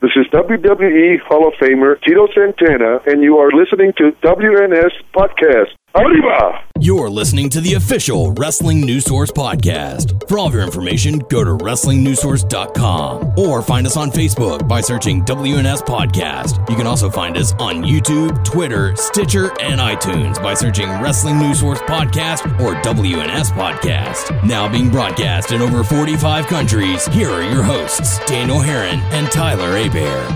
This 0.00 0.12
is 0.14 0.26
WWE 0.32 1.18
Hall 1.26 1.48
of 1.48 1.54
Famer 1.54 2.00
Tito 2.00 2.28
Santana, 2.32 3.00
and 3.06 3.20
you 3.20 3.38
are 3.38 3.50
listening 3.50 3.92
to 3.98 4.12
WNS 4.22 4.92
Podcast. 5.12 5.74
Arriba! 5.96 6.67
You're 6.80 7.10
listening 7.10 7.48
to 7.50 7.60
the 7.60 7.74
official 7.74 8.30
Wrestling 8.32 8.80
News 8.82 9.04
Source 9.04 9.32
podcast. 9.32 10.28
For 10.28 10.38
all 10.38 10.46
of 10.46 10.54
your 10.54 10.62
information, 10.62 11.18
go 11.18 11.42
to 11.42 11.50
WrestlingNewsSource.com 11.50 13.36
or 13.36 13.62
find 13.62 13.84
us 13.84 13.96
on 13.96 14.12
Facebook 14.12 14.68
by 14.68 14.80
searching 14.80 15.24
WNS 15.24 15.82
Podcast. 15.82 16.70
You 16.70 16.76
can 16.76 16.86
also 16.86 17.10
find 17.10 17.36
us 17.36 17.52
on 17.54 17.82
YouTube, 17.82 18.44
Twitter, 18.44 18.94
Stitcher, 18.94 19.50
and 19.60 19.80
iTunes 19.80 20.40
by 20.40 20.54
searching 20.54 20.88
Wrestling 20.88 21.38
News 21.38 21.58
Source 21.58 21.80
Podcast 21.80 22.44
or 22.60 22.74
WNS 22.82 23.50
Podcast. 23.52 24.46
Now 24.46 24.68
being 24.68 24.88
broadcast 24.88 25.50
in 25.50 25.60
over 25.62 25.82
45 25.82 26.46
countries, 26.46 27.06
here 27.06 27.30
are 27.30 27.42
your 27.42 27.64
hosts, 27.64 28.24
Daniel 28.26 28.60
Herron 28.60 29.00
and 29.12 29.28
Tyler 29.32 29.76
Abear. 29.84 30.28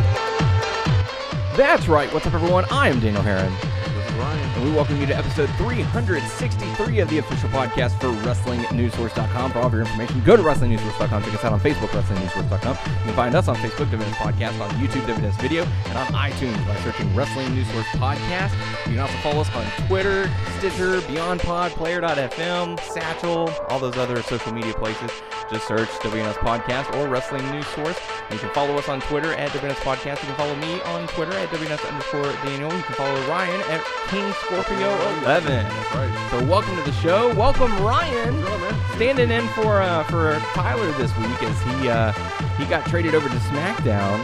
That's 1.56 1.86
right. 1.86 2.12
What's 2.12 2.26
up, 2.26 2.34
everyone? 2.34 2.64
I 2.70 2.88
am 2.88 2.98
Daniel 2.98 3.22
Herron. 3.22 3.52
This 3.94 4.08
is 4.08 4.14
Ryan. 4.14 4.51
And 4.62 4.70
we 4.70 4.76
welcome 4.76 5.00
you 5.00 5.06
to 5.06 5.16
episode 5.16 5.50
363 5.56 7.00
of 7.00 7.10
the 7.10 7.18
official 7.18 7.48
podcast 7.48 7.98
for 8.00 8.12
WrestlingNewsSource.com. 8.24 9.50
For 9.50 9.58
all 9.58 9.66
of 9.66 9.72
your 9.72 9.80
information, 9.80 10.22
go 10.22 10.36
to 10.36 10.42
WrestlingNewsSource.com. 10.44 11.24
Check 11.24 11.34
us 11.34 11.44
out 11.44 11.52
on 11.52 11.58
Facebook, 11.58 11.88
WrestlingNewsSource.com. 11.88 12.76
You 12.76 13.04
can 13.06 13.14
find 13.14 13.34
us 13.34 13.48
on 13.48 13.56
Facebook, 13.56 13.86
WNS 13.86 14.12
Podcast, 14.12 14.60
on 14.60 14.70
YouTube, 14.76 15.02
WNS 15.12 15.40
Video, 15.40 15.64
and 15.86 15.98
on 15.98 16.06
iTunes 16.12 16.64
by 16.68 16.76
searching 16.82 17.12
Wrestling 17.16 17.52
News 17.56 17.66
Source 17.72 17.86
Podcast. 17.86 18.52
You 18.86 18.92
can 18.92 19.00
also 19.00 19.14
follow 19.14 19.40
us 19.40 19.52
on 19.56 19.88
Twitter, 19.88 20.30
Stitcher, 20.58 21.00
BeyondPod, 21.00 21.70
Player.fm, 21.70 22.78
Satchel, 22.78 23.50
all 23.68 23.80
those 23.80 23.96
other 23.96 24.22
social 24.22 24.52
media 24.52 24.74
places. 24.74 25.10
Just 25.50 25.66
search 25.66 25.88
WNS 25.88 26.34
Podcast 26.34 26.94
or 26.96 27.08
Wrestling 27.08 27.50
News 27.50 27.66
Source. 27.66 27.98
You 28.30 28.38
can 28.38 28.50
follow 28.50 28.78
us 28.78 28.88
on 28.88 29.00
Twitter 29.00 29.34
at 29.34 29.50
WNS 29.50 29.74
Podcast. 29.82 30.20
You 30.20 30.28
can 30.28 30.36
follow 30.36 30.54
me 30.54 30.80
on 30.82 31.08
Twitter 31.08 31.32
at 31.32 31.48
WNS 31.48 31.90
underscore 31.90 32.32
Daniel. 32.44 32.72
You 32.72 32.82
can 32.84 32.94
follow 32.94 33.28
Ryan 33.28 33.60
at 33.62 33.84
King 34.08 34.32
Scorpio 34.52 34.94
11. 35.22 35.64
Right. 35.64 36.28
So 36.30 36.44
welcome 36.44 36.76
to 36.76 36.82
the 36.82 36.92
show. 36.92 37.34
Welcome 37.36 37.72
Ryan, 37.82 38.34
standing 38.96 39.30
in 39.30 39.48
for 39.48 39.80
uh, 39.80 40.04
for 40.04 40.38
Tyler 40.52 40.92
this 40.98 41.16
week 41.16 41.42
as 41.42 41.62
he 41.62 41.88
uh, 41.88 42.12
he 42.58 42.66
got 42.66 42.84
traded 42.84 43.14
over 43.14 43.30
to 43.30 43.34
SmackDown. 43.34 44.22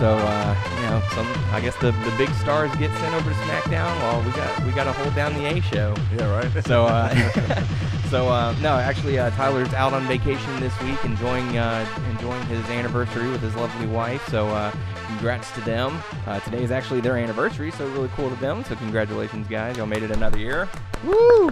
So 0.00 0.16
uh, 0.18 0.56
you 0.74 0.82
know, 0.82 1.00
some 1.14 1.28
I 1.52 1.60
guess 1.60 1.76
the, 1.76 1.92
the 1.92 2.12
big 2.18 2.28
stars 2.34 2.74
get 2.74 2.90
sent 2.98 3.14
over 3.14 3.30
to 3.30 3.36
SmackDown. 3.36 3.96
Well, 4.00 4.20
we 4.24 4.32
got 4.32 4.64
we 4.64 4.72
got 4.72 4.84
to 4.84 4.92
hold 4.94 5.14
down 5.14 5.34
the 5.34 5.46
A 5.46 5.60
show. 5.60 5.94
Yeah, 6.16 6.28
right. 6.28 6.64
So, 6.64 6.86
uh, 6.86 7.14
so 8.10 8.28
uh, 8.28 8.56
no, 8.60 8.70
actually, 8.78 9.20
uh, 9.20 9.30
Tyler's 9.30 9.72
out 9.74 9.92
on 9.92 10.08
vacation 10.08 10.58
this 10.58 10.76
week, 10.80 10.98
enjoying 11.04 11.56
uh, 11.56 11.86
enjoying 12.10 12.44
his 12.46 12.64
anniversary 12.70 13.30
with 13.30 13.42
his 13.42 13.54
lovely 13.54 13.86
wife. 13.86 14.28
So, 14.28 14.48
uh, 14.48 14.72
congrats 15.18 15.50
to 15.50 15.60
them. 15.62 16.00
Uh, 16.28 16.38
today 16.38 16.62
is 16.62 16.70
actually 16.70 17.00
their 17.00 17.16
anniversary, 17.16 17.72
so 17.72 17.84
really 17.88 18.08
cool 18.14 18.30
to 18.30 18.36
them. 18.36 18.62
So, 18.62 18.76
congratulations, 18.76 19.48
guys! 19.48 19.76
Y'all 19.76 19.84
made 19.84 20.04
it 20.04 20.12
another 20.12 20.38
year. 20.38 20.68
Woo! 21.02 21.50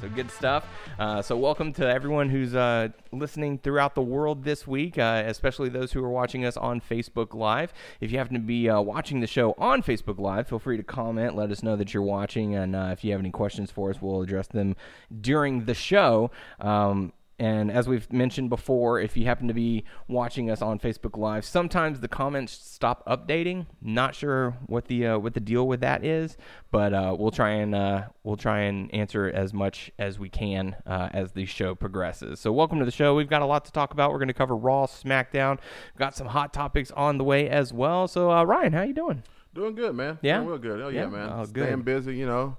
So 0.00 0.08
good 0.14 0.30
stuff. 0.30 0.64
Uh, 0.96 1.20
so 1.20 1.36
welcome 1.36 1.72
to 1.72 1.88
everyone 1.88 2.28
who's 2.28 2.54
uh, 2.54 2.90
listening 3.10 3.58
throughout 3.58 3.96
the 3.96 4.02
world 4.02 4.44
this 4.44 4.68
week, 4.68 4.98
uh, 4.98 5.24
especially 5.26 5.68
those 5.68 5.90
who 5.90 6.04
are 6.04 6.10
watching 6.10 6.44
us 6.44 6.56
on 6.56 6.80
Facebook 6.80 7.34
Live. 7.34 7.72
If 8.00 8.12
you 8.12 8.18
happen 8.18 8.34
to 8.34 8.40
be 8.40 8.70
uh, 8.70 8.80
watching 8.80 9.18
the 9.18 9.26
show 9.26 9.56
on 9.58 9.82
Facebook 9.82 10.20
Live, 10.20 10.46
feel 10.46 10.60
free 10.60 10.76
to 10.76 10.84
comment. 10.84 11.34
Let 11.34 11.50
us 11.50 11.64
know 11.64 11.74
that 11.74 11.92
you're 11.92 12.04
watching, 12.04 12.54
and 12.54 12.76
uh, 12.76 12.90
if 12.92 13.02
you 13.02 13.10
have 13.10 13.20
any 13.20 13.32
questions 13.32 13.72
for 13.72 13.90
us, 13.90 14.00
we'll 14.00 14.22
address 14.22 14.46
them 14.46 14.76
during 15.20 15.64
the 15.64 15.74
show. 15.74 16.30
Um, 16.60 17.14
and 17.38 17.70
as 17.70 17.88
we've 17.88 18.10
mentioned 18.12 18.48
before, 18.50 19.00
if 19.00 19.16
you 19.16 19.24
happen 19.24 19.48
to 19.48 19.54
be 19.54 19.84
watching 20.08 20.50
us 20.50 20.62
on 20.62 20.78
Facebook 20.78 21.16
Live, 21.18 21.44
sometimes 21.44 22.00
the 22.00 22.08
comments 22.08 22.52
stop 22.52 23.04
updating. 23.06 23.66
Not 23.82 24.14
sure 24.14 24.56
what 24.66 24.86
the 24.86 25.06
uh, 25.08 25.18
what 25.18 25.34
the 25.34 25.40
deal 25.40 25.66
with 25.66 25.80
that 25.80 26.04
is, 26.04 26.36
but 26.70 26.94
uh, 26.94 27.16
we'll 27.18 27.30
try 27.30 27.50
and 27.50 27.74
uh, 27.74 28.04
we'll 28.22 28.36
try 28.36 28.60
and 28.60 28.92
answer 28.94 29.30
as 29.34 29.52
much 29.52 29.90
as 29.98 30.18
we 30.18 30.28
can 30.28 30.76
uh, 30.86 31.08
as 31.12 31.32
the 31.32 31.44
show 31.46 31.74
progresses. 31.74 32.38
So, 32.40 32.52
welcome 32.52 32.78
to 32.78 32.84
the 32.84 32.90
show. 32.90 33.14
We've 33.14 33.28
got 33.28 33.42
a 33.42 33.46
lot 33.46 33.64
to 33.64 33.72
talk 33.72 33.92
about. 33.92 34.12
We're 34.12 34.18
going 34.18 34.28
to 34.28 34.34
cover 34.34 34.56
Raw, 34.56 34.86
SmackDown. 34.86 35.58
We've 35.92 35.98
got 35.98 36.14
some 36.14 36.28
hot 36.28 36.52
topics 36.52 36.90
on 36.92 37.18
the 37.18 37.24
way 37.24 37.48
as 37.48 37.72
well. 37.72 38.06
So, 38.08 38.30
uh, 38.30 38.44
Ryan, 38.44 38.72
how 38.72 38.82
you 38.82 38.94
doing? 38.94 39.22
Doing 39.54 39.74
good, 39.74 39.94
man. 39.94 40.18
Yeah? 40.22 40.38
Doing 40.38 40.48
real 40.48 40.58
good. 40.58 40.80
Oh 40.80 40.88
yeah, 40.88 41.02
Yeah? 41.02 41.08
man. 41.08 41.28
Oh, 41.32 41.44
good. 41.46 41.64
Staying 41.64 41.82
busy, 41.82 42.16
you 42.16 42.26
know. 42.26 42.56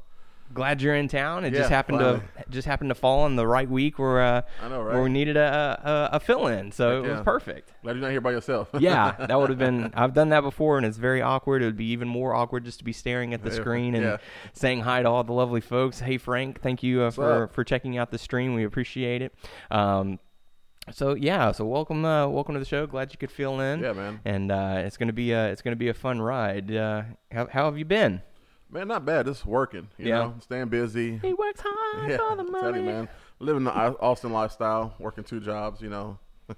Glad 0.53 0.81
you're 0.81 0.95
in 0.95 1.07
town. 1.07 1.43
It 1.43 1.53
Yeah, 1.53 1.59
just 1.59 1.69
happened 1.69 1.97
finally. 1.99 2.21
to 2.37 2.49
just 2.49 2.67
happened 2.67 2.89
to 2.91 2.95
fall 2.95 3.25
in 3.25 3.35
the 3.35 3.45
right 3.47 3.69
week 3.69 3.99
where 3.99 4.21
uh, 4.21 4.41
I 4.61 4.69
know, 4.69 4.81
right? 4.83 4.93
where 4.93 5.03
we 5.03 5.09
needed 5.09 5.35
a 5.37 6.09
a, 6.11 6.15
a 6.17 6.19
fill 6.19 6.47
in. 6.47 6.71
So 6.71 7.01
Heck 7.01 7.09
it 7.09 7.11
was 7.13 7.21
perfect. 7.21 7.73
Glad 7.83 7.93
you're 7.93 8.01
not 8.01 8.11
here 8.11 8.21
by 8.21 8.31
yourself. 8.31 8.69
yeah, 8.79 9.11
that 9.27 9.37
would 9.39 9.49
have 9.49 9.59
been. 9.59 9.91
I've 9.95 10.13
done 10.13 10.29
that 10.29 10.41
before, 10.41 10.77
and 10.77 10.85
it's 10.85 10.97
very 10.97 11.21
awkward. 11.21 11.61
It 11.61 11.65
would 11.65 11.75
be 11.77 11.87
even 11.87 12.07
more 12.07 12.33
awkward 12.33 12.63
just 12.63 12.77
to 12.79 12.85
be 12.85 12.93
staring 12.93 13.33
at 13.33 13.43
the 13.43 13.49
Yeah, 13.49 13.55
screen 13.55 13.95
and 13.95 14.19
saying 14.53 14.81
hi 14.81 15.01
to 15.01 15.09
all 15.09 15.23
the 15.23 15.33
lovely 15.33 15.61
folks. 15.61 15.99
Hey, 15.99 16.17
Frank, 16.17 16.61
thank 16.61 16.83
you 16.83 17.01
uh, 17.01 17.11
for 17.11 17.43
up? 17.45 17.53
for 17.53 17.63
checking 17.63 17.97
out 17.97 18.11
the 18.11 18.17
stream. 18.19 18.53
We 18.53 18.63
appreciate 18.63 19.21
it. 19.21 19.33
Um, 19.71 20.19
so 20.91 21.15
yeah, 21.15 21.51
so 21.51 21.65
welcome, 21.65 22.05
uh, 22.05 22.27
welcome 22.27 22.53
to 22.53 22.59
the 22.59 22.65
show. 22.65 22.85
Glad 22.85 23.11
you 23.11 23.17
could 23.17 23.31
fill 23.31 23.59
in. 23.59 23.79
Yeah, 23.81 23.93
man. 23.93 24.19
And 24.23 24.51
uh, 24.51 24.83
it's 24.85 24.95
gonna 24.97 25.11
be 25.11 25.31
a 25.31 25.47
it's 25.51 25.63
gonna 25.63 25.75
be 25.75 25.89
a 25.89 25.93
fun 25.95 26.21
ride. 26.21 26.73
Uh, 26.73 27.01
how, 27.31 27.47
how 27.47 27.65
have 27.65 27.77
you 27.79 27.85
been? 27.85 28.21
Man, 28.75 28.89
not 28.89 29.05
bad. 29.05 29.25
Just 29.25 29.45
working. 29.45 29.87
You 29.97 30.07
Yeah. 30.09 30.17
know, 30.19 30.33
staying 30.41 30.67
busy. 30.67 31.17
He 31.19 31.33
works 31.33 31.61
hard 31.63 32.09
Yeah, 32.11 32.17
for 32.17 32.35
the 32.35 32.41
I'm 32.43 32.51
money. 32.51 32.79
you, 32.79 32.85
man. 32.85 33.09
Living 33.39 33.63
the 33.63 33.71
Austin 33.71 34.33
lifestyle, 34.33 34.93
working 34.99 35.23
two 35.23 35.39
jobs, 35.39 35.79
you 35.81 35.89
know. 35.89 36.19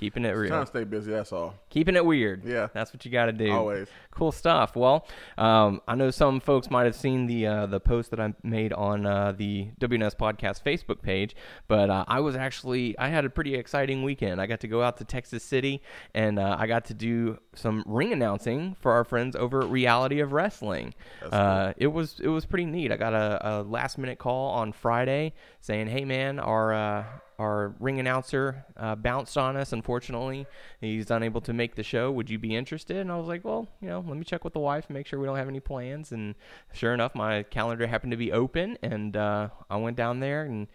Keeping 0.00 0.24
it 0.24 0.30
real. 0.30 0.48
Trying 0.48 0.62
to 0.62 0.66
stay 0.66 0.84
busy, 0.84 1.10
that's 1.10 1.30
all. 1.30 1.54
Keeping 1.68 1.94
it 1.94 2.06
weird. 2.06 2.42
Yeah. 2.42 2.68
that's 2.72 2.90
what 2.94 3.04
you 3.04 3.10
got 3.10 3.26
to 3.26 3.32
do. 3.32 3.52
Always. 3.52 3.86
Cool 4.12 4.32
stuff. 4.32 4.74
Well, 4.74 5.06
um, 5.36 5.82
I 5.86 5.94
know 5.94 6.10
some 6.10 6.40
folks 6.40 6.70
might 6.70 6.84
have 6.84 6.94
seen 6.96 7.26
the 7.26 7.46
uh, 7.46 7.66
the 7.66 7.80
post 7.80 8.10
that 8.12 8.18
I 8.18 8.32
made 8.42 8.72
on 8.72 9.04
uh, 9.04 9.32
the 9.32 9.68
WNS 9.78 10.16
Podcast 10.16 10.62
Facebook 10.62 11.02
page, 11.02 11.36
but 11.68 11.90
uh, 11.90 12.06
I 12.08 12.20
was 12.20 12.34
actually 12.34 12.98
I 12.98 13.08
had 13.08 13.26
a 13.26 13.30
pretty 13.30 13.54
exciting 13.54 14.02
weekend. 14.02 14.40
I 14.40 14.46
got 14.46 14.60
to 14.60 14.68
go 14.68 14.82
out 14.82 14.96
to 14.96 15.04
Texas 15.04 15.44
City 15.44 15.82
and 16.14 16.38
uh, 16.38 16.56
I 16.58 16.66
got 16.66 16.86
to 16.86 16.94
do 16.94 17.38
some 17.54 17.84
ring 17.86 18.10
announcing 18.14 18.76
for 18.80 18.92
our 18.92 19.04
friends 19.04 19.36
over 19.36 19.60
at 19.60 19.68
Reality 19.68 20.20
of 20.20 20.32
Wrestling. 20.32 20.94
Uh, 21.30 21.74
it 21.76 21.88
was 21.88 22.20
it 22.20 22.28
was 22.28 22.46
pretty 22.46 22.64
neat. 22.64 22.90
I 22.90 22.96
got 22.96 23.12
a, 23.12 23.38
a 23.42 23.62
last 23.64 23.98
minute 23.98 24.18
call 24.18 24.52
on 24.52 24.72
Friday 24.72 25.34
saying, 25.60 25.88
"Hey 25.88 26.06
man, 26.06 26.38
our 26.40 26.72
uh, 26.72 27.04
our 27.40 27.74
ring 27.80 27.98
announcer 27.98 28.64
uh, 28.76 28.94
bounced 28.94 29.38
on 29.38 29.56
us. 29.56 29.72
Unfortunately, 29.72 30.46
he's 30.80 31.10
unable 31.10 31.40
to 31.40 31.52
make 31.52 31.74
the 31.74 31.82
show. 31.82 32.12
Would 32.12 32.28
you 32.28 32.38
be 32.38 32.54
interested?" 32.54 32.98
And 32.98 33.10
I 33.10 33.16
was 33.16 33.26
like, 33.26 33.44
"Well, 33.44 33.66
you 33.80 33.88
know, 33.88 34.04
let 34.06 34.16
me 34.16 34.24
check 34.24 34.44
with 34.44 34.52
the 34.52 34.60
wife 34.60 34.84
and 34.88 34.94
make 34.94 35.06
sure 35.06 35.18
we 35.18 35.26
don't 35.26 35.38
have 35.38 35.48
any 35.48 35.60
plans." 35.60 36.12
And 36.12 36.34
sure 36.72 36.92
enough, 36.92 37.14
my 37.14 37.42
calendar 37.44 37.86
happened 37.86 38.10
to 38.10 38.16
be 38.16 38.30
open, 38.30 38.76
and 38.82 39.16
uh, 39.16 39.48
I 39.70 39.76
went 39.78 39.96
down 39.96 40.20
there 40.20 40.42
and 40.42 40.68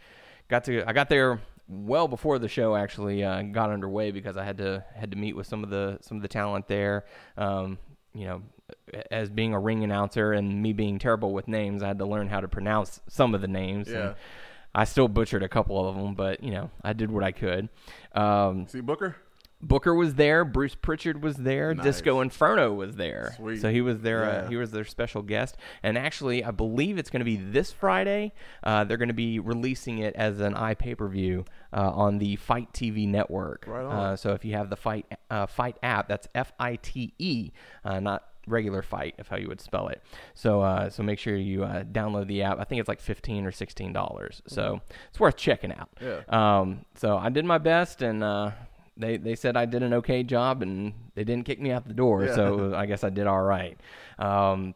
got 0.50 0.64
to. 0.66 0.84
I 0.90 0.94
got 0.94 1.10
there 1.10 1.40
well 1.68 2.08
before 2.08 2.40
the 2.40 2.48
show 2.48 2.76
actually 2.76 3.24
uh, 3.24 3.42
got 3.44 3.70
underway 3.70 4.12
because 4.12 4.38
I 4.38 4.44
had 4.44 4.58
to 4.58 4.84
had 4.96 5.12
to 5.12 5.18
meet 5.18 5.36
with 5.36 5.48
some 5.48 5.64
of 5.64 5.70
the 5.70 6.00
some 6.02 6.18
of 6.18 6.24
the 6.24 6.30
talent 6.30 6.68
there. 6.68 7.06
Um, 7.38 7.78
you 8.14 8.26
know, 8.26 8.42
as 9.12 9.30
being 9.30 9.54
a 9.54 9.60
ring 9.60 9.84
announcer 9.84 10.34
and 10.34 10.62
me 10.62 10.74
being 10.74 11.00
terrible 11.00 11.34
with 11.34 11.48
names, 11.48 11.84
I 11.84 11.88
had 11.88 12.00
to 12.00 12.06
learn 12.06 12.28
how 12.28 12.40
to 12.40 12.48
pronounce 12.48 13.02
some 13.08 13.36
of 13.36 13.42
the 13.42 13.48
names. 13.48 13.90
Yeah. 13.90 14.00
And 14.00 14.16
I 14.76 14.84
still 14.84 15.08
butchered 15.08 15.42
a 15.42 15.50
couple 15.50 15.88
of 15.88 15.96
them, 15.96 16.14
but 16.16 16.44
you 16.44 16.52
know, 16.52 16.70
I 16.84 16.94
did 16.94 17.10
what 17.10 17.24
I 17.24 17.32
could. 17.32 17.70
Um, 18.14 18.68
See 18.68 18.82
Booker? 18.82 19.16
Booker 19.62 19.96
was 19.96 20.16
there, 20.16 20.44
Bruce 20.46 20.76
Pritchard 20.76 21.24
was 21.24 21.38
there, 21.38 21.74
Nice. 21.74 21.86
Disco 21.86 22.20
Inferno 22.22 22.74
was 22.74 22.98
there. 22.98 23.34
Sweet. 23.38 23.62
So 23.62 23.72
he 23.72 23.82
was 23.82 24.02
their 24.02 24.26
uh, 24.26 24.50
he 24.50 24.58
was 24.58 24.72
their 24.72 24.84
special 24.84 25.22
guest, 25.22 25.56
and 25.82 25.98
actually, 25.98 26.44
I 26.44 26.52
believe 26.52 26.98
it's 26.98 27.10
going 27.10 27.22
to 27.22 27.26
be 27.26 27.38
this 27.38 27.72
Friday. 27.72 28.34
Uh, 28.64 28.84
they're 28.84 28.98
going 28.98 29.08
to 29.08 29.14
be 29.16 29.40
releasing 29.40 30.00
it 30.00 30.14
as 30.16 30.40
an 30.40 30.56
i 30.56 30.74
pay 30.74 30.94
per 30.94 31.08
view 31.08 31.46
uh, 31.74 31.90
on 31.90 32.18
the 32.20 32.36
FITE 32.36 32.72
TV 32.74 33.08
network. 33.08 33.66
Right 33.66 33.86
on. 33.86 33.92
Uh, 33.92 34.16
so 34.18 34.34
if 34.34 34.44
you 34.46 34.54
have 34.54 34.70
the 34.70 34.76
Fight 34.76 35.06
uh, 35.32 35.46
Fight 35.48 35.78
app, 35.82 36.10
that's 36.10 36.28
F 36.36 36.52
I 36.60 36.76
T 36.76 37.14
E, 37.18 37.52
uh, 37.86 38.00
not 38.02 38.24
regular 38.48 38.82
fight 38.82 39.16
if 39.18 39.28
how 39.28 39.38
you 39.38 39.48
would 39.48 39.60
spell 39.62 39.88
it 39.88 40.02
so 40.34 40.62
uh, 40.62 40.90
so 40.90 41.02
make 41.04 41.20
sure 41.20 41.36
you 41.36 41.64
uh, 41.64 41.84
download 41.84 42.28
the 42.28 42.42
app 42.44 42.60
i 42.60 42.64
think 42.64 42.80
it's 42.80 42.88
like 42.90 43.00
15 43.02 43.46
or 43.46 43.52
16 43.52 43.92
dollars 43.94 44.42
so 44.48 44.82
it's 45.10 45.20
worth 45.20 45.36
checking 45.38 45.72
out 45.74 45.90
Yeah. 46.02 46.22
um, 46.30 46.86
so 46.96 47.18
I 47.18 47.30
did 47.30 47.46
my 47.46 47.58
best, 47.58 48.02
and 48.02 48.24
uh, 48.24 48.52
they 48.98 49.18
they 49.18 49.36
said 49.36 49.58
I 49.58 49.66
did 49.66 49.84
an 49.84 49.94
okay 49.96 50.24
job, 50.24 50.62
and 50.62 50.94
they 51.16 51.24
didn't 51.24 51.46
kick 51.46 51.60
me 51.60 51.72
out 51.72 51.86
the 51.88 51.94
door. 51.94 52.24
Yeah. 52.26 52.36
So 52.36 52.74
I 52.76 52.86
guess 52.86 53.04
I 53.04 53.10
did 53.10 53.28
all 53.28 53.42
right. 53.42 53.78
Um, 54.18 54.74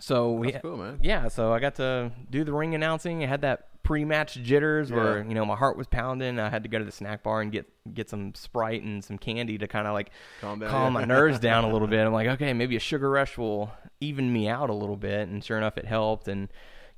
so 0.00 0.32
we, 0.32 0.52
cool, 0.52 0.76
man. 0.76 0.98
yeah. 1.02 1.28
So 1.28 1.52
I 1.52 1.58
got 1.60 1.74
to 1.76 2.10
do 2.30 2.44
the 2.44 2.52
ring 2.52 2.74
announcing. 2.74 3.22
I 3.22 3.26
had 3.26 3.40
that 3.42 3.68
pre-match 3.88 4.34
jitters 4.42 4.92
where 4.92 5.24
you 5.24 5.32
know 5.34 5.46
my 5.46 5.56
heart 5.56 5.78
was 5.78 5.86
pounding. 5.86 6.38
I 6.38 6.50
had 6.50 6.62
to 6.64 6.68
go 6.68 6.78
to 6.78 6.84
the 6.84 6.92
snack 6.92 7.22
bar 7.22 7.40
and 7.40 7.50
get 7.50 7.66
get 7.94 8.10
some 8.10 8.34
Sprite 8.34 8.82
and 8.82 9.02
some 9.02 9.16
candy 9.16 9.56
to 9.56 9.66
kind 9.66 9.86
of 9.86 9.94
like 9.94 10.10
Calm 10.42 10.58
down, 10.58 10.68
calm 10.68 10.92
yeah. 10.92 11.00
my 11.00 11.04
nerves 11.06 11.38
down 11.38 11.64
a 11.64 11.72
little 11.72 11.88
bit. 11.96 12.04
I'm 12.06 12.12
like, 12.12 12.28
okay, 12.28 12.52
maybe 12.52 12.76
a 12.76 12.80
sugar 12.80 13.08
rush 13.08 13.38
will 13.38 13.70
even 14.02 14.30
me 14.30 14.46
out 14.46 14.68
a 14.68 14.74
little 14.74 14.98
bit, 14.98 15.26
and 15.28 15.42
sure 15.42 15.56
enough, 15.56 15.78
it 15.78 15.86
helped. 15.86 16.28
And 16.28 16.48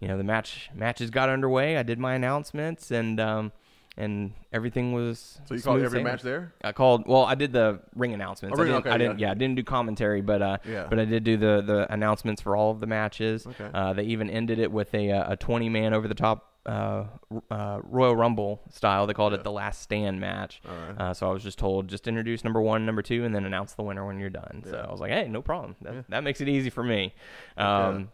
you 0.01 0.09
know 0.09 0.19
the 0.19 0.25
match 0.25 0.69
matches 0.75 1.11
got 1.11 1.29
underway. 1.29 1.77
I 1.77 1.85
did 1.85 2.01
my 2.01 2.15
announcements 2.15 2.91
and. 2.91 3.21
Um, 3.21 3.53
and 3.97 4.33
everything 4.53 4.93
was. 4.93 5.41
So 5.47 5.55
you 5.55 5.61
called 5.61 5.79
every 5.79 5.91
sailing. 5.91 6.05
match 6.05 6.23
there? 6.23 6.55
I 6.65 6.73
called. 6.73 7.07
Well, 7.07 7.25
I 7.25 7.35
did 7.35 7.53
the 7.53 7.81
ring 7.95 8.15
announcements. 8.15 8.59
Oh, 8.59 8.63
I 8.63 8.65
didn't. 8.65 8.79
okay, 8.79 8.91
I 8.91 8.99
didn't. 8.99 9.19
yeah. 9.19 9.27
Yeah. 9.27 9.33
I 9.33 9.35
didn't 9.35 9.57
do 9.57 9.65
commentary, 9.65 10.23
but 10.23 10.41
uh, 10.41 10.59
Yeah. 10.67 10.87
but 10.89 10.99
I 10.99 11.05
did 11.05 11.23
do 11.25 11.37
the 11.37 11.61
the 11.61 11.93
announcements 11.93 12.41
for 12.41 12.57
all 12.57 12.71
of 12.71 12.81
the 12.81 12.87
matches. 12.87 13.47
Okay. 13.47 13.69
Uh, 13.75 13.93
they 13.93 14.05
even 14.05 14.31
ended 14.31 14.59
it 14.59 14.73
with 14.73 14.95
a 14.95 15.11
uh, 15.11 15.33
a 15.33 15.37
twenty 15.37 15.69
man 15.69 15.93
over 15.93 16.09
the 16.09 16.15
top. 16.15 16.50
Uh, 16.67 17.05
uh, 17.51 17.81
Royal 17.85 18.15
Rumble 18.15 18.61
style. 18.71 19.07
They 19.07 19.15
called 19.15 19.33
it 19.33 19.43
the 19.45 19.51
Last 19.51 19.81
Stand 19.81 20.21
match. 20.21 20.61
Alright. 20.69 21.01
Uh, 21.01 21.15
so 21.15 21.29
I 21.29 21.33
was 21.33 21.43
just 21.43 21.59
told 21.59 21.89
just 21.89 22.07
introduce 22.07 22.45
number 22.45 22.61
one, 22.61 22.85
number 22.85 23.01
two, 23.03 23.25
and 23.25 23.35
then 23.35 23.45
announce 23.47 23.73
the 23.73 23.83
winner 23.83 24.07
when 24.07 24.19
you're 24.21 24.29
done. 24.31 24.63
So 24.69 24.85
I 24.87 24.91
was 24.91 25.01
like, 25.01 25.11
hey, 25.11 25.27
no 25.29 25.41
problem. 25.41 25.77
That, 25.81 26.05
that 26.11 26.23
makes 26.25 26.41
it 26.41 26.49
easy 26.49 26.69
for 26.71 26.85
me. 26.85 27.15
Um, 27.57 28.11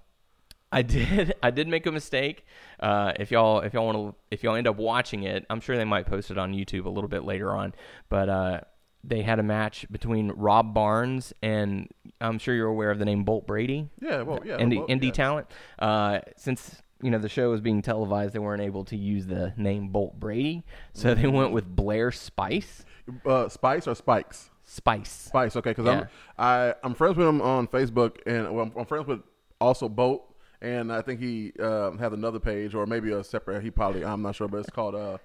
I 0.70 0.82
did. 0.82 1.34
I 1.42 1.50
did 1.50 1.68
make 1.68 1.86
a 1.86 1.92
mistake. 1.92 2.44
Uh, 2.78 3.12
if 3.18 3.30
y'all, 3.30 3.60
if 3.60 3.74
y'all 3.74 3.86
want 3.86 3.98
to, 3.98 4.14
if 4.30 4.42
y'all 4.42 4.54
end 4.54 4.66
up 4.68 4.76
watching 4.76 5.24
it, 5.24 5.44
I'm 5.50 5.60
sure 5.60 5.76
they 5.76 5.84
might 5.84 6.06
post 6.06 6.30
it 6.30 6.38
on 6.38 6.52
YouTube 6.52 6.84
a 6.86 6.90
little 6.90 7.08
bit 7.08 7.24
later 7.24 7.50
on. 7.54 7.74
But 8.08 8.28
uh, 8.28 8.60
they 9.02 9.22
had 9.22 9.38
a 9.38 9.42
match 9.42 9.86
between 9.90 10.30
Rob 10.32 10.74
Barnes 10.74 11.32
and 11.42 11.88
I'm 12.20 12.38
sure 12.38 12.54
you're 12.54 12.68
aware 12.68 12.90
of 12.90 12.98
the 12.98 13.04
name 13.04 13.24
Bolt 13.24 13.46
Brady, 13.46 13.88
Yeah, 14.00 14.22
well, 14.22 14.40
yeah. 14.44 14.56
indie 14.58 14.78
well, 14.78 14.88
indie 14.88 15.06
yeah. 15.06 15.10
talent. 15.12 15.46
Uh, 15.78 16.20
since 16.36 16.82
you 17.02 17.10
know 17.10 17.18
the 17.18 17.28
show 17.28 17.50
was 17.50 17.60
being 17.60 17.82
televised, 17.82 18.32
they 18.34 18.38
weren't 18.38 18.62
able 18.62 18.84
to 18.86 18.96
use 18.96 19.26
the 19.26 19.52
name 19.56 19.88
Bolt 19.88 20.18
Brady, 20.18 20.64
so 20.92 21.14
they 21.14 21.26
went 21.26 21.52
with 21.52 21.66
Blair 21.66 22.10
Spice. 22.12 22.84
Uh, 23.24 23.48
Spice 23.48 23.86
or 23.86 23.94
Spikes? 23.94 24.50
Spice. 24.64 25.10
Spice, 25.10 25.54
okay, 25.56 25.70
because 25.70 25.86
Yeah. 25.86 26.06
I'm 26.38 26.70
I 26.70 26.74
I'm 26.82 26.94
friends 26.94 27.16
with 27.16 27.26
him 27.28 27.40
on 27.42 27.68
Facebook, 27.68 28.16
and 28.26 28.54
well, 28.54 28.64
I'm, 28.66 28.72
I'm 28.76 28.86
friends 28.86 29.06
with 29.06 29.20
also 29.60 29.88
Bolt, 29.88 30.34
and 30.60 30.92
I 30.92 31.02
think 31.02 31.20
he 31.20 31.52
um, 31.60 31.98
has 31.98 32.12
another 32.12 32.40
page 32.40 32.74
or 32.74 32.86
maybe 32.86 33.12
a 33.12 33.22
separate. 33.22 33.62
He 33.62 33.70
probably 33.70 34.04
I'm 34.04 34.22
not 34.22 34.34
sure, 34.34 34.48
but 34.48 34.58
it's 34.58 34.70
called 34.70 34.94
uh, 34.96 35.18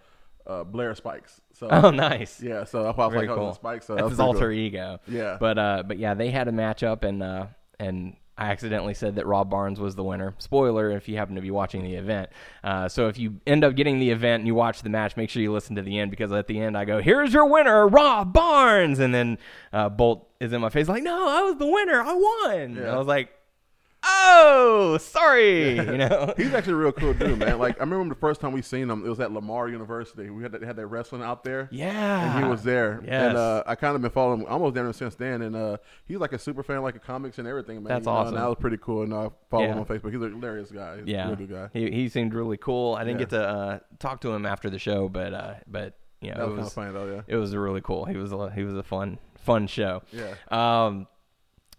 uh 0.45 0.63
Blair 0.63 0.93
Spikes. 0.93 1.41
So 1.53 1.67
Oh, 1.71 1.89
nice. 1.89 2.41
yeah, 2.41 2.65
so 2.65 2.83
that's 2.83 2.97
why 2.97 3.05
I 3.05 3.07
was 3.07 3.13
Very 3.15 3.27
like, 3.27 3.35
oh, 3.35 3.39
cool. 3.39 3.47
the 3.49 3.55
Spikes. 3.55 3.85
So 3.87 3.95
That's 3.95 4.03
that 4.05 4.09
his 4.11 4.19
alter 4.19 4.49
cool. 4.49 4.51
ego. 4.51 4.99
Yeah. 5.07 5.37
But 5.39 5.57
uh, 5.57 5.83
but 5.87 5.97
yeah, 5.97 6.13
they 6.13 6.29
had 6.29 6.47
a 6.47 6.51
matchup, 6.51 7.03
and 7.03 7.23
uh, 7.23 7.45
and 7.79 8.15
I 8.41 8.45
accidentally 8.45 8.95
said 8.95 9.17
that 9.17 9.27
Rob 9.27 9.51
Barnes 9.51 9.79
was 9.79 9.93
the 9.93 10.03
winner. 10.03 10.33
Spoiler 10.39 10.89
if 10.89 11.07
you 11.07 11.15
happen 11.15 11.35
to 11.35 11.41
be 11.41 11.51
watching 11.51 11.83
the 11.83 11.93
event. 11.93 12.31
Uh, 12.63 12.89
so 12.89 13.07
if 13.07 13.19
you 13.19 13.39
end 13.45 13.63
up 13.63 13.75
getting 13.75 13.99
the 13.99 14.09
event 14.09 14.41
and 14.41 14.47
you 14.47 14.55
watch 14.55 14.81
the 14.81 14.89
match, 14.89 15.15
make 15.15 15.29
sure 15.29 15.43
you 15.43 15.51
listen 15.51 15.75
to 15.75 15.83
the 15.83 15.99
end 15.99 16.09
because 16.09 16.31
at 16.31 16.47
the 16.47 16.59
end 16.59 16.75
I 16.75 16.85
go, 16.85 16.99
"Here's 17.01 17.33
your 17.33 17.45
winner, 17.45 17.87
Rob 17.87 18.33
Barnes," 18.33 18.97
and 18.97 19.13
then 19.13 19.37
uh, 19.71 19.89
Bolt 19.89 20.27
is 20.39 20.53
in 20.53 20.59
my 20.59 20.69
face 20.69 20.87
like, 20.87 21.03
"No, 21.03 21.27
I 21.27 21.43
was 21.43 21.57
the 21.57 21.67
winner. 21.67 22.01
I 22.01 22.13
won." 22.13 22.75
Yeah. 22.77 22.95
I 22.95 22.97
was 22.97 23.05
like, 23.05 23.29
"Oh, 24.03 24.97
sorry," 24.99 25.75
you 25.75 25.97
know. 25.97 26.33
He's 26.37 26.53
actually 26.53 26.73
a 26.73 26.77
real 26.77 26.91
cool 26.91 27.13
dude, 27.13 27.37
man. 27.39 27.59
Like 27.59 27.77
I 27.79 27.83
remember 27.83 28.13
the 28.13 28.19
first 28.19 28.41
time 28.41 28.51
we 28.51 28.61
seen 28.61 28.89
him, 28.89 29.05
it 29.05 29.09
was 29.09 29.19
at 29.19 29.31
Lamar 29.31 29.69
University. 29.69 30.29
We 30.29 30.43
had 30.43 30.51
that, 30.53 30.63
had 30.63 30.75
that 30.77 30.87
wrestling 30.87 31.21
out 31.21 31.43
there. 31.43 31.69
Yeah. 31.71 32.35
and 32.35 32.43
he 32.45 32.49
was 32.49 32.63
there. 32.63 33.01
Yes. 33.05 33.29
And 33.29 33.37
uh, 33.37 33.63
I 33.65 33.75
kind 33.75 33.95
of 33.95 34.01
been 34.01 34.11
following 34.11 34.41
him 34.41 34.47
almost 34.47 34.75
there 34.75 34.91
since 34.93 35.15
then. 35.15 35.41
And 35.41 35.55
uh, 35.55 35.77
he's 36.05 36.17
like 36.17 36.33
a 36.33 36.39
super 36.39 36.63
fan, 36.63 36.81
like 36.81 36.95
of 36.95 37.03
comics 37.03 37.37
and 37.37 37.47
everything, 37.47 37.77
man. 37.83 37.89
That's 37.89 38.05
You 38.05 38.11
know, 38.11 38.17
awesome. 38.17 38.35
And 38.35 38.43
that 38.43 38.47
was 38.49 38.57
pretty 38.59 38.77
cool. 38.77 39.03
And 39.03 39.13
I 39.13 39.29
follow 39.49 39.65
him 39.67 39.77
on 39.77 39.85
Facebook. 39.85 40.11
He's 40.11 40.21
a 40.21 40.29
hilarious 40.29 40.71
guy. 40.71 40.97
He's 40.99 41.07
yeah, 41.07 41.29
a 41.29 41.35
good 41.35 41.49
guy. 41.49 41.69
He, 41.73 41.91
he 41.91 42.09
seemed 42.09 42.33
really 42.33 42.57
cool. 42.57 42.95
I 42.95 43.03
didn't 43.03 43.19
Yeah. 43.19 43.25
get 43.25 43.29
to 43.31 43.47
uh, 43.47 43.79
talk 43.99 44.21
to 44.21 44.31
him 44.31 44.45
after 44.45 44.69
the 44.69 44.79
show, 44.79 45.09
but 45.09 45.33
uh, 45.33 45.53
but 45.67 45.93
you 46.21 46.33
know, 46.33 46.35
it 46.35 46.39
was 46.43 46.49
kinda 46.49 46.63
was 46.63 46.73
funny, 46.73 46.93
though, 46.93 47.15
yeah. 47.15 47.21
It 47.27 47.35
was 47.37 47.55
really 47.55 47.81
cool. 47.81 48.05
He 48.05 48.15
was 48.17 48.31
a, 48.31 48.51
he 48.51 48.63
was 48.63 48.75
a 48.75 48.83
fun 48.83 49.17
fun 49.43 49.65
show. 49.67 50.03
Yeah. 50.11 50.35
Um. 50.49 51.07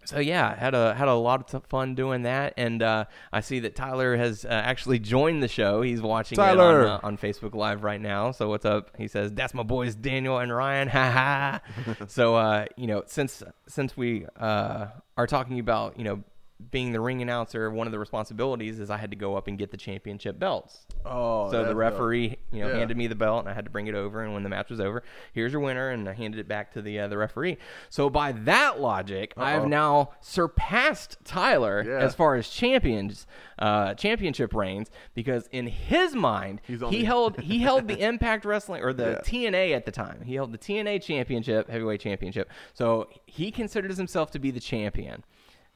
So 0.05 0.19
yeah, 0.19 0.55
had 0.55 0.73
a 0.73 0.93
had 0.93 1.07
a 1.07 1.13
lot 1.13 1.53
of 1.53 1.65
fun 1.65 1.95
doing 1.95 2.23
that, 2.23 2.53
and 2.57 2.81
uh, 2.81 3.05
I 3.31 3.41
see 3.41 3.59
that 3.61 3.75
Tyler 3.75 4.15
has 4.17 4.45
uh, 4.45 4.49
actually 4.49 4.99
joined 4.99 5.41
the 5.41 5.47
show. 5.47 5.81
He's 5.81 6.01
watching 6.01 6.35
Tyler! 6.35 6.81
it 6.81 6.89
on, 6.89 6.91
uh, 6.91 6.99
on 7.03 7.17
Facebook 7.17 7.55
Live 7.55 7.83
right 7.83 8.01
now. 8.01 8.31
So 8.31 8.49
what's 8.49 8.65
up? 8.65 8.91
He 8.97 9.07
says 9.07 9.31
that's 9.31 9.53
my 9.53 9.63
boys 9.63 9.95
Daniel 9.95 10.39
and 10.39 10.53
Ryan. 10.53 10.87
Ha 10.93 11.11
ha. 11.11 12.05
so 12.07 12.35
uh, 12.35 12.65
you 12.75 12.87
know, 12.87 13.03
since 13.07 13.41
since 13.67 13.97
we 13.97 14.25
uh, 14.39 14.87
are 15.17 15.27
talking 15.27 15.59
about 15.59 15.97
you 15.97 16.03
know 16.03 16.23
being 16.71 16.91
the 16.91 16.99
ring 17.01 17.21
announcer, 17.21 17.69
one 17.69 17.87
of 17.87 17.91
the 17.91 17.99
responsibilities 17.99 18.79
is 18.79 18.89
I 18.89 18.97
had 18.97 19.09
to 19.11 19.15
go 19.17 19.35
up 19.35 19.47
and 19.47 19.57
get 19.57 19.71
the 19.71 19.77
championship 19.77 20.39
belts. 20.39 20.85
Oh, 21.05 21.49
So 21.51 21.59
the 21.63 21.69
dope. 21.69 21.77
referee, 21.77 22.37
you 22.51 22.61
know, 22.61 22.69
Yeah. 22.69 22.77
handed 22.77 22.97
me 22.97 23.07
the 23.07 23.15
belt, 23.15 23.41
and 23.41 23.49
I 23.49 23.53
had 23.53 23.65
to 23.65 23.71
bring 23.71 23.87
it 23.87 23.95
over. 23.95 24.21
And 24.23 24.33
when 24.33 24.43
the 24.43 24.49
match 24.49 24.69
was 24.69 24.79
over, 24.79 25.03
here's 25.33 25.51
your 25.51 25.61
winner, 25.61 25.89
and 25.89 26.07
I 26.07 26.13
handed 26.13 26.39
it 26.39 26.47
back 26.47 26.71
to 26.73 26.81
the 26.81 26.99
uh, 26.99 27.07
the 27.07 27.17
referee. 27.17 27.57
So 27.89 28.09
by 28.09 28.31
that 28.31 28.79
logic, 28.79 29.33
I 29.37 29.51
have 29.51 29.67
now 29.67 30.11
surpassed 30.21 31.17
Tyler 31.23 31.83
Yeah. 31.85 31.97
as 31.99 32.13
far 32.15 32.35
as 32.35 32.49
champions 32.49 33.25
uh, 33.59 33.93
championship 33.93 34.53
reigns 34.53 34.89
because 35.13 35.47
in 35.51 35.67
his 35.67 36.15
mind, 36.15 36.59
He's 36.65 36.81
he 36.89 37.03
held 37.05 37.39
he 37.39 37.59
held 37.59 37.87
the 37.87 37.99
Impact 38.07 38.45
Wrestling 38.45 38.81
or 38.83 38.93
the 38.93 39.21
Yeah. 39.25 39.49
TNA 39.49 39.73
at 39.75 39.85
the 39.85 39.91
time. 39.91 40.21
He 40.25 40.35
held 40.35 40.51
the 40.51 40.57
TNA 40.57 40.99
Championship, 41.01 41.69
heavyweight 41.69 42.01
championship. 42.01 42.49
So 42.73 43.09
he 43.25 43.51
considers 43.51 43.97
himself 43.97 44.31
to 44.31 44.39
be 44.39 44.51
the 44.51 44.59
champion. 44.59 45.23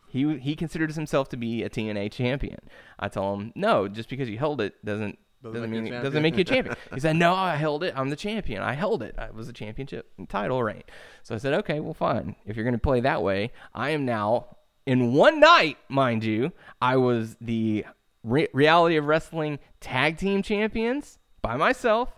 He 0.08 0.38
he 0.38 0.56
considers 0.56 0.96
himself 0.96 1.30
to 1.30 1.38
be 1.38 1.64
a 1.64 1.70
TNA 1.70 2.12
champion. 2.12 2.60
I 3.00 3.10
tell 3.10 3.34
him, 3.36 3.52
no, 3.56 3.88
just 3.88 4.10
because 4.10 4.30
you 4.30 4.38
held 4.38 4.62
it 4.62 4.74
doesn't 4.86 5.18
Doesn't 5.44 5.54
doesn't, 5.54 5.70
make 5.70 5.76
you 5.76 5.80
a 5.80 5.82
mean 5.82 5.92
champion." 5.92 6.04
doesn't 6.04 6.22
make 6.24 6.36
you 6.36 6.42
a 6.42 6.46
champion. 6.46 6.76
he 6.94 7.00
said, 7.00 7.16
no, 7.16 7.34
I 7.34 7.56
held 7.56 7.84
it. 7.84 7.94
I'm 7.96 8.10
the 8.10 8.16
champion. 8.16 8.62
I 8.62 8.74
held 8.74 9.04
it. 9.04 9.16
It 9.18 9.34
was 9.34 9.50
a 9.50 9.54
championship 9.54 10.12
title 10.30 10.64
reign. 10.64 10.84
So 11.24 11.36
I 11.36 11.38
said, 11.38 11.54
okay, 11.56 11.80
well, 11.80 11.94
fine. 11.94 12.36
If 12.46 12.56
you're 12.56 12.64
going 12.66 12.74
to 12.74 12.80
play 12.80 13.02
that 13.02 13.22
way, 13.22 13.52
I 13.76 13.92
am 13.92 14.06
now 14.06 14.58
in 14.86 15.14
one 15.14 15.40
night, 15.40 15.78
mind 15.90 16.24
you. 16.24 16.52
I 16.82 16.96
was 16.98 17.36
the 17.42 17.86
re- 18.24 18.48
reality 18.54 18.96
of 18.96 19.06
wrestling 19.06 19.60
tag 19.80 20.18
team 20.18 20.42
champions 20.42 21.20
by 21.42 21.56
myself. 21.58 22.10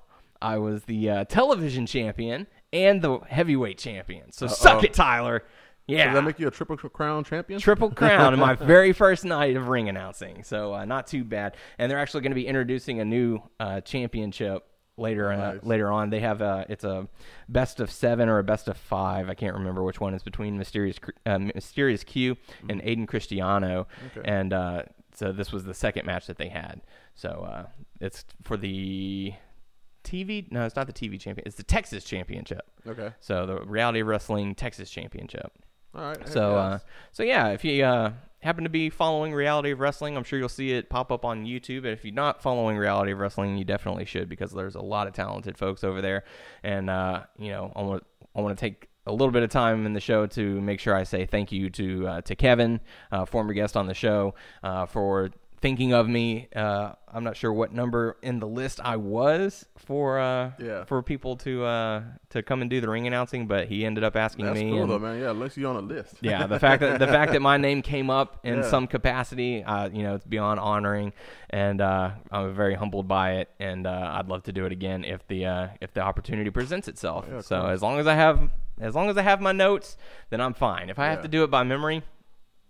I 0.41 0.57
was 0.57 0.83
the 0.85 1.09
uh, 1.09 1.23
television 1.25 1.85
champion 1.85 2.47
and 2.71 3.01
the 3.01 3.19
heavyweight 3.27 3.77
champion. 3.79 4.31
So 4.31 4.47
suck 4.47 4.83
it, 4.83 4.93
Tyler. 4.93 5.43
Yeah. 5.89 6.05
Does 6.05 6.15
that 6.15 6.23
make 6.23 6.39
you 6.39 6.47
a 6.47 6.51
triple 6.51 6.77
crown 6.77 7.23
champion? 7.23 7.59
Triple 7.59 7.89
Crown 7.91 8.33
in 8.33 8.39
my 8.39 8.53
very 8.55 8.93
first 8.93 9.25
night 9.25 9.55
of 9.55 9.67
ring 9.67 9.89
announcing. 9.89 10.43
So 10.43 10.73
uh, 10.73 10.85
not 10.85 11.07
too 11.07 11.23
bad. 11.23 11.55
And 11.77 11.89
they're 11.91 11.99
actually 11.99 12.21
going 12.21 12.31
to 12.31 12.35
be 12.35 12.47
introducing 12.47 12.99
a 12.99 13.05
new 13.05 13.41
uh, 13.59 13.81
championship 13.81 14.65
later 14.97 15.31
uh, 15.31 15.53
Nice. 15.53 15.63
later 15.63 15.91
on. 15.91 16.09
They 16.09 16.19
have 16.19 16.41
a 16.41 16.65
it's 16.69 16.83
a 16.83 17.07
best 17.47 17.79
of 17.79 17.89
seven 17.91 18.29
or 18.29 18.39
a 18.39 18.43
best 18.43 18.67
of 18.67 18.77
five. 18.77 19.29
I 19.29 19.33
can't 19.33 19.55
remember 19.55 19.83
which 19.83 19.99
one 19.99 20.13
is 20.13 20.23
between 20.23 20.57
Mysterious 20.57 20.97
uh, 21.25 21.39
Mysterious 21.39 22.03
Q 22.03 22.37
and 22.69 22.81
Aiden 22.81 23.07
Cristiano. 23.07 23.87
Okay. 24.15 24.29
And 24.29 24.53
uh, 24.53 24.83
so 25.15 25.31
this 25.31 25.51
was 25.51 25.63
the 25.65 25.73
second 25.73 26.05
match 26.05 26.27
that 26.27 26.37
they 26.37 26.49
had. 26.49 26.81
So 27.15 27.47
uh, 27.49 27.65
it's 27.99 28.25
for 28.43 28.57
the 28.57 29.33
TV. 30.03 30.51
No, 30.51 30.65
it's 30.65 30.75
not 30.75 30.87
the 30.87 30.93
TV 30.93 31.19
champion. 31.19 31.45
It's 31.47 31.55
the 31.57 31.63
Texas 31.63 32.03
Championship. 32.03 32.61
Okay. 32.87 33.11
So 33.19 33.45
the 33.45 33.61
Reality 33.61 34.01
Wrestling 34.01 34.55
Texas 34.55 34.89
Championship. 34.89 35.51
All 35.95 36.01
right. 36.01 36.27
So, 36.27 36.51
yeah, 36.51 36.57
uh, 36.57 36.79
so 37.11 37.23
yeah, 37.23 37.47
if 37.49 37.63
you 37.63 37.83
uh, 37.83 38.11
happen 38.41 38.63
to 38.63 38.69
be 38.69 38.89
following 38.89 39.33
Reality 39.33 39.71
of 39.71 39.79
Wrestling, 39.79 40.15
I'm 40.15 40.23
sure 40.23 40.39
you'll 40.39 40.49
see 40.49 40.71
it 40.71 40.89
pop 40.89 41.11
up 41.11 41.25
on 41.25 41.45
YouTube. 41.45 41.79
And 41.79 41.87
if 41.87 42.05
you're 42.05 42.13
not 42.13 42.41
following 42.41 42.77
Reality 42.77 43.11
of 43.11 43.19
Wrestling, 43.19 43.57
you 43.57 43.65
definitely 43.65 44.05
should 44.05 44.29
because 44.29 44.51
there's 44.51 44.75
a 44.75 44.81
lot 44.81 45.07
of 45.07 45.13
talented 45.13 45.57
folks 45.57 45.83
over 45.83 46.01
there. 46.01 46.23
And 46.63 46.89
uh, 46.89 47.23
you 47.37 47.49
know, 47.49 47.71
I 47.75 47.81
want 47.81 48.03
I 48.35 48.41
want 48.41 48.57
to 48.57 48.61
take 48.61 48.89
a 49.05 49.11
little 49.11 49.31
bit 49.31 49.43
of 49.43 49.49
time 49.49 49.85
in 49.85 49.93
the 49.93 49.99
show 49.99 50.27
to 50.27 50.61
make 50.61 50.79
sure 50.79 50.95
I 50.95 51.03
say 51.03 51.25
thank 51.25 51.51
you 51.51 51.69
to 51.71 52.07
uh, 52.07 52.21
to 52.21 52.35
Kevin, 52.35 52.79
uh, 53.11 53.25
former 53.25 53.53
guest 53.53 53.75
on 53.75 53.87
the 53.87 53.93
show, 53.93 54.35
uh, 54.63 54.85
for 54.85 55.31
thinking 55.61 55.93
of 55.93 56.07
me. 56.07 56.47
Uh, 56.55 56.93
I'm 57.11 57.23
not 57.23 57.35
sure 57.35 57.51
what 57.51 57.73
number 57.73 58.17
in 58.21 58.39
the 58.39 58.47
list 58.47 58.79
I 58.83 58.95
was 58.97 59.65
for 59.77 60.19
uh, 60.19 60.51
Yeah. 60.59 60.83
for 60.85 61.01
people 61.03 61.35
to 61.37 61.63
uh, 61.65 62.03
to 62.29 62.43
come 62.43 62.61
and 62.61 62.69
do 62.69 62.79
the 62.81 62.89
ring 62.89 63.07
announcing, 63.07 63.47
but 63.47 63.67
he 63.67 63.85
ended 63.85 64.03
up 64.03 64.15
asking 64.15 64.45
That's 64.45 64.59
me. 64.59 64.71
cool 64.71 64.81
and- 64.83 64.91
though, 64.91 64.99
man. 64.99 65.19
Yeah, 65.19 65.29
at 65.31 65.37
least 65.37 65.57
you're 65.57 65.69
on 65.69 65.75
a 65.77 65.81
list. 65.87 66.15
yeah, 66.21 66.45
the 66.47 66.59
fact 66.59 66.81
that 66.81 66.99
the 66.99 67.07
fact 67.17 67.31
that 67.33 67.41
my 67.41 67.57
name 67.57 67.81
came 67.81 68.09
up 68.09 68.39
in 68.45 68.57
Yeah. 68.57 68.69
some 68.69 68.87
capacity, 68.87 69.63
uh, 69.63 69.89
you 69.89 70.03
know, 70.03 70.15
it's 70.15 70.25
beyond 70.25 70.59
honoring, 70.59 71.13
and 71.49 71.81
uh, 71.81 72.11
I'm 72.31 72.53
very 72.53 72.75
humbled 72.75 73.07
by 73.07 73.37
it. 73.37 73.49
And 73.59 73.87
uh, 73.87 74.11
I'd 74.13 74.27
love 74.27 74.43
to 74.43 74.51
do 74.53 74.65
it 74.65 74.71
again 74.71 75.03
if 75.03 75.27
the 75.27 75.45
uh, 75.45 75.67
if 75.81 75.93
the 75.93 76.01
opportunity 76.01 76.49
presents 76.51 76.87
itself. 76.87 77.25
Yeah, 77.29 77.41
so 77.41 77.61
course. 77.61 77.73
as 77.73 77.81
long 77.81 77.99
as 77.99 78.07
I 78.07 78.13
have 78.15 78.49
as 78.79 78.95
long 78.95 79.09
as 79.09 79.17
I 79.17 79.23
have 79.23 79.41
my 79.41 79.51
notes, 79.51 79.97
then 80.29 80.39
I'm 80.39 80.53
fine. 80.53 80.89
If 80.89 80.99
I 80.99 81.07
have 81.07 81.21
to 81.23 81.27
do 81.27 81.43
it 81.43 81.51
by 81.51 81.63
memory, 81.63 82.01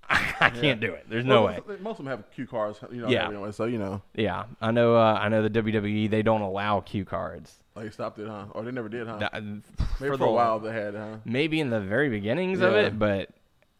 I 0.39 0.49
can't 0.49 0.79
do 0.81 0.93
it. 0.93 1.05
There's 1.09 1.25
no 1.25 1.45
way. 1.45 1.59
Most 1.81 1.99
of 1.99 2.05
them 2.05 2.07
have 2.07 2.31
cue 2.31 2.47
cards, 2.47 2.79
you 2.91 3.01
know. 3.01 3.09
Yeah. 3.09 3.27
Anyway, 3.27 3.51
so 3.51 3.65
you 3.65 3.77
know, 3.77 4.01
Yeah, 4.15 4.45
I 4.61 4.71
know. 4.71 4.95
Uh, 4.95 5.13
I 5.21 5.29
know 5.29 5.47
the 5.47 5.49
WWE 5.49 6.09
they 6.09 6.21
don't 6.23 6.41
allow 6.41 6.81
cue 6.81 7.05
cards. 7.05 7.59
oh, 7.75 7.81
they 7.81 7.89
stopped 7.89 8.17
it, 8.19 8.27
huh? 8.27 8.45
Or 8.51 8.63
they 8.63 8.71
never 8.71 8.89
did, 8.89 9.07
huh? 9.07 9.17
That- 9.17 9.33
Maybe 9.43 9.61
for 9.97 10.07
for, 10.07 10.17
the- 10.17 10.25
a 10.25 10.31
while 10.31 10.59
they 10.59 10.71
had, 10.73 10.95
huh? 10.95 11.17
maybe 11.25 11.59
in 11.59 11.69
the 11.69 11.79
very 11.81 12.09
beginnings 12.09 12.61
of 12.61 12.73
it, 12.73 12.97
but 12.97 13.29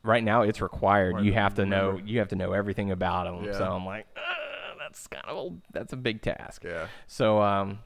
right 0.04 0.24
now 0.24 0.44
it's 0.44 0.62
required. 0.62 1.14
Hard 1.14 1.26
you 1.26 1.34
have 1.34 1.56
to 1.56 1.66
know. 1.66 1.88
remember. 1.90 2.10
You 2.12 2.20
have 2.20 2.28
to 2.30 2.36
know 2.36 2.54
everything 2.54 2.92
about 2.92 3.24
them. 3.26 3.46
Yeah. 3.46 3.58
So 3.58 3.66
I'm 3.66 3.86
like, 3.86 4.06
uh, 4.16 4.76
that's 4.80 5.08
kind 5.08 5.26
of 5.28 5.38
a, 5.54 5.56
that's 5.74 5.94
a 5.94 5.98
big 5.98 6.22
task. 6.22 6.64
Yeah. 6.64 6.88
So 7.08 7.42
um, 7.42 7.80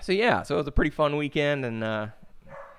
so 0.00 0.12
yeah, 0.12 0.42
so 0.42 0.56
it 0.56 0.58
was 0.58 0.66
a 0.66 0.72
pretty 0.72 0.90
fun 0.90 1.16
weekend 1.16 1.64
and 1.64 1.84
uh, 1.84 2.06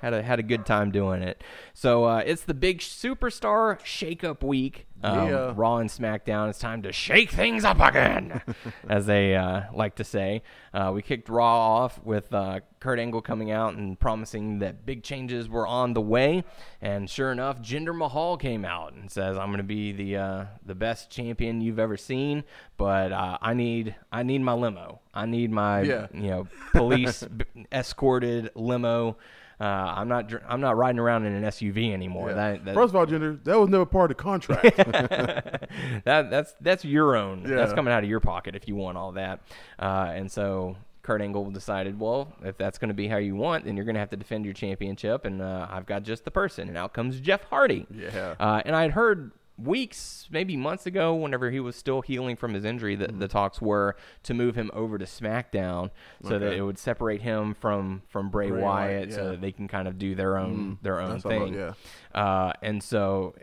had 0.02 0.14
a 0.14 0.22
had 0.22 0.40
a 0.40 0.44
good 0.44 0.66
time 0.66 0.92
doing 0.92 1.22
it. 1.24 1.44
So 1.74 2.04
uh, 2.06 2.24
it's 2.26 2.44
the 2.44 2.54
big 2.54 2.80
superstar 2.80 3.80
shakeup 3.82 4.44
week 4.44 4.86
Um, 5.06 5.30
Yeah. 5.30 5.54
Raw 5.56 5.78
and 5.78 5.90
SmackDown, 5.90 6.50
it's 6.50 6.60
time 6.60 6.82
to 6.84 6.92
shake 6.92 7.30
things 7.32 7.64
up 7.64 7.80
again, 7.80 8.42
as 8.90 9.06
they 9.06 9.36
uh, 9.36 9.64
like 9.74 9.96
to 9.96 10.04
say. 10.04 10.42
Uh, 10.74 10.92
we 10.94 11.02
kicked 11.02 11.30
Raw 11.30 11.44
off 11.84 12.04
with 12.04 12.34
uh, 12.34 12.60
Kurt 12.80 13.00
Angle 13.00 13.22
coming 13.22 13.52
out 13.52 13.76
and 13.76 14.00
promising 14.00 14.60
that 14.60 14.86
big 14.86 15.04
changes 15.04 15.48
were 15.48 15.66
on 15.68 15.94
the 15.94 16.02
way. 16.02 16.44
And 16.82 17.10
sure 17.10 17.32
enough, 17.32 17.62
Jinder 17.62 17.96
Mahal 17.96 18.38
came 18.38 18.66
out 18.66 18.94
and 18.94 19.10
says, 19.10 19.38
"I'm 19.38 19.48
going 19.48 19.58
to 19.58 19.64
be 19.64 19.92
the 19.92 20.18
uh, 20.18 20.46
the 20.66 20.76
best 20.76 21.10
champion 21.10 21.62
you've 21.62 21.80
ever 21.80 21.98
seen, 21.98 22.44
but 22.78 23.12
uh, 23.12 23.38
I 23.42 23.54
need 23.54 23.96
I 24.12 24.24
need 24.24 24.42
my 24.42 24.54
limo. 24.54 25.00
I 25.14 25.26
need 25.26 25.52
my 25.52 25.82
Yeah. 25.82 26.08
you 26.14 26.30
know 26.30 26.48
police 26.74 27.24
b- 27.38 27.46
escorted 27.72 28.52
limo." 28.56 29.18
Uh, 29.60 29.64
I'm 29.64 30.08
not. 30.08 30.28
dr- 30.28 30.44
I'm 30.48 30.62
not 30.62 30.76
riding 30.78 31.00
around 31.00 31.26
in 31.26 31.34
an 31.34 31.44
SUV 31.44 31.94
anymore. 31.94 32.30
Yeah. 32.30 32.36
That, 32.36 32.66
that, 32.66 32.76
First 32.76 32.90
of 32.92 32.96
all, 32.96 33.06
Jinder, 33.06 33.44
that 33.46 33.58
was 33.58 33.70
never 33.70 33.86
part 33.86 34.12
of 34.12 34.18
the 34.18 34.24
contract. 34.24 34.78
that 36.06 36.30
that's 36.30 36.54
that's 36.62 36.84
your 36.84 37.16
own. 37.16 37.44
That's 37.44 37.74
coming 37.74 37.94
out 37.94 38.04
of 38.04 38.10
your 38.10 38.20
pocket 38.20 38.56
if 38.56 38.68
you 38.68 38.76
want 38.76 38.98
all 38.98 39.14
that. 39.14 39.40
Uh, 39.80 40.12
and 40.14 40.32
so 40.32 40.76
Kurt 41.06 41.22
Angle 41.22 41.52
decided, 41.52 42.00
well, 42.00 42.34
if 42.44 42.58
that's 42.58 42.78
going 42.80 42.88
to 42.90 42.96
be 42.96 43.08
how 43.08 43.18
you 43.18 43.36
want, 43.36 43.66
then 43.66 43.76
you're 43.76 43.86
going 43.86 43.94
to 43.96 44.00
have 44.00 44.10
to 44.10 44.18
defend 44.18 44.44
your 44.44 44.56
championship, 44.56 45.24
and 45.24 45.42
uh, 45.42 45.68
I've 45.70 45.86
got 45.86 46.04
just 46.04 46.26
the 46.26 46.32
person. 46.32 46.68
And 46.68 46.78
out 46.78 46.94
comes 46.94 47.20
Jeff 47.20 47.44
Hardy. 47.44 47.86
Yeah. 47.96 48.36
Uh, 48.40 48.62
and 48.66 48.76
I 48.76 48.82
had 48.82 48.92
heard 48.92 49.32
weeks, 49.58 50.28
maybe 50.32 50.58
months 50.58 50.86
ago, 50.86 51.14
whenever 51.16 51.50
he 51.52 51.60
was 51.60 51.76
still 51.76 52.02
healing 52.02 52.36
from 52.36 52.54
his 52.54 52.66
injury, 52.66 52.96
that 52.96 53.20
the 53.20 53.28
talks 53.28 53.62
were 53.62 53.96
to 54.24 54.34
move 54.34 54.56
him 54.56 54.70
over 54.74 54.98
to 54.98 55.06
SmackDown 55.06 55.92
so 56.24 56.40
that 56.40 56.54
it 56.54 56.62
would 56.62 56.78
separate 56.78 57.22
him 57.22 57.54
from 57.54 58.02
from 58.10 58.30
Bray, 58.30 58.50
Bray 58.50 58.62
Wyatt, 58.62 59.10
Wyatt, 59.10 59.14
so 59.14 59.32
that 59.32 59.42
they 59.42 59.52
can 59.52 59.68
kind 59.68 59.88
of 59.88 59.98
do 59.98 60.16
their 60.16 60.38
own 60.38 60.78
their 60.82 61.00
own 61.00 61.12
that's 61.12 61.24
what 61.24 61.34
I 61.34 61.40
thing. 61.40 61.74
Uh, 62.14 62.54
and 62.62 62.84
so 62.84 63.36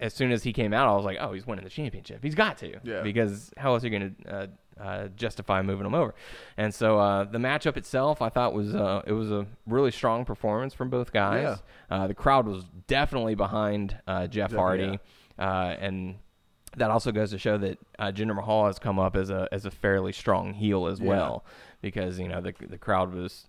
as 0.00 0.14
soon 0.14 0.32
as 0.32 0.42
he 0.42 0.52
came 0.52 0.72
out, 0.72 0.88
I 0.88 0.96
was 0.96 1.04
like, 1.04 1.18
oh, 1.20 1.32
he's 1.32 1.46
winning 1.46 1.64
the 1.64 1.70
championship. 1.70 2.20
He's 2.22 2.34
got 2.34 2.56
to. 2.58 2.80
Yeah. 2.82 3.02
Because 3.02 3.52
how 3.56 3.74
else 3.74 3.84
are 3.84 3.88
you 3.88 3.98
going 3.98 4.16
to 4.24 4.34
uh, 4.34 4.46
uh, 4.82 5.08
justify 5.08 5.60
moving 5.60 5.84
him 5.84 5.94
over? 5.94 6.14
And 6.56 6.74
so 6.74 6.98
uh, 6.98 7.24
the 7.24 7.38
matchup 7.38 7.76
itself, 7.76 8.22
I 8.22 8.30
thought 8.30 8.54
was 8.54 8.74
uh, 8.74 9.02
it 9.06 9.12
was 9.12 9.30
a 9.30 9.46
really 9.66 9.90
strong 9.90 10.24
performance 10.24 10.72
from 10.72 10.88
both 10.88 11.12
guys. 11.12 11.58
Uh, 11.90 12.06
the 12.06 12.14
crowd 12.14 12.46
was 12.46 12.64
definitely 12.86 13.34
behind 13.34 13.96
uh, 14.06 14.26
Jeff 14.26 14.52
Hardy, 14.52 14.98
uh, 15.40 15.74
and 15.80 16.16
that 16.76 16.90
also 16.90 17.10
goes 17.10 17.30
to 17.30 17.38
show 17.38 17.58
that 17.58 17.78
uh, 17.98 18.12
Jinder 18.12 18.34
Mahal 18.36 18.66
has 18.66 18.78
come 18.78 18.98
up 18.98 19.16
as 19.16 19.30
a 19.30 19.48
as 19.50 19.64
a 19.66 19.70
fairly 19.70 20.12
strong 20.12 20.54
heel 20.54 20.86
as 20.86 21.00
well, 21.00 21.44
because 21.82 22.20
you 22.20 22.28
know 22.28 22.40
the 22.40 22.54
the 22.60 22.78
crowd 22.78 23.12
was 23.12 23.46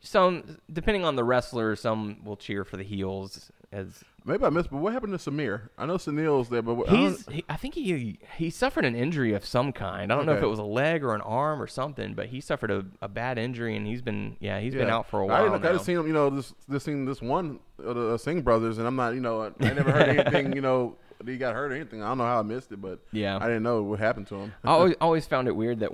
some 0.00 0.58
depending 0.72 1.04
on 1.04 1.16
the 1.16 1.24
wrestler, 1.24 1.74
some 1.76 2.18
will 2.24 2.36
cheer 2.36 2.64
for 2.64 2.76
the 2.76 2.84
heels 2.84 3.50
as 3.72 4.04
Maybe 4.24 4.44
I 4.44 4.50
missed, 4.50 4.70
but 4.70 4.76
what 4.78 4.92
happened 4.92 5.18
to 5.18 5.30
Samir? 5.30 5.70
I 5.76 5.84
know 5.84 5.96
Sunil's 5.96 6.48
there, 6.48 6.62
but 6.62 6.74
what, 6.74 6.88
I 6.88 6.94
He's. 6.94 7.24
don't- 7.24 7.34
He, 7.34 7.44
I 7.48 7.56
think 7.56 7.74
he 7.74 8.20
he 8.36 8.50
suffered 8.50 8.84
an 8.84 8.94
injury 8.94 9.32
of 9.34 9.44
some 9.44 9.72
kind. 9.72 10.12
I 10.12 10.16
don't 10.16 10.26
know 10.26 10.34
if 10.34 10.42
it 10.44 10.46
was 10.46 10.60
a 10.60 10.64
leg 10.64 11.02
or 11.02 11.14
an 11.16 11.20
arm 11.22 11.60
or 11.60 11.66
something, 11.66 12.14
but 12.14 12.26
he 12.26 12.40
suffered 12.40 12.70
a, 12.70 12.84
a 13.00 13.08
bad 13.08 13.36
injury 13.36 13.74
and 13.74 13.84
he's 13.84 14.00
been 14.02 14.36
yeah 14.38 14.60
he's 14.60 14.74
been 14.74 14.88
out 14.90 15.08
for 15.08 15.20
a 15.20 15.26
while 15.26 15.42
didn't, 15.50 15.66
I 15.66 15.72
just 15.72 15.86
seen 15.86 15.98
him, 15.98 16.06
you 16.06 16.12
know, 16.12 16.30
this 16.30 16.54
this 16.68 16.84
seen 16.84 17.04
this 17.04 17.20
one 17.20 17.58
of 17.84 17.96
the 17.96 18.16
Singh 18.16 18.42
brothers, 18.42 18.78
and 18.78 18.86
I'm 18.86 18.94
not, 18.94 19.14
you 19.14 19.20
know, 19.20 19.52
I 19.60 19.72
never 19.72 19.90
heard 19.90 20.08
anything, 20.16 20.52
you 20.54 20.60
know, 20.60 20.96
he 21.26 21.36
got 21.38 21.54
hurt 21.54 21.72
or 21.72 21.74
anything. 21.74 22.02
I 22.02 22.08
don't 22.08 22.18
know 22.18 22.24
how 22.24 22.38
I 22.40 22.42
missed 22.42 22.72
it, 22.72 22.80
but 22.80 23.00
Yeah. 23.12 23.36
I 23.36 23.46
didn't 23.46 23.62
know 23.62 23.82
what 23.82 23.98
happened 24.00 24.26
to 24.28 24.36
him. 24.36 24.52
I 24.64 24.68
always, 24.70 24.94
always 25.00 25.26
found 25.26 25.48
it 25.48 25.56
weird 25.56 25.80
that 25.80 25.90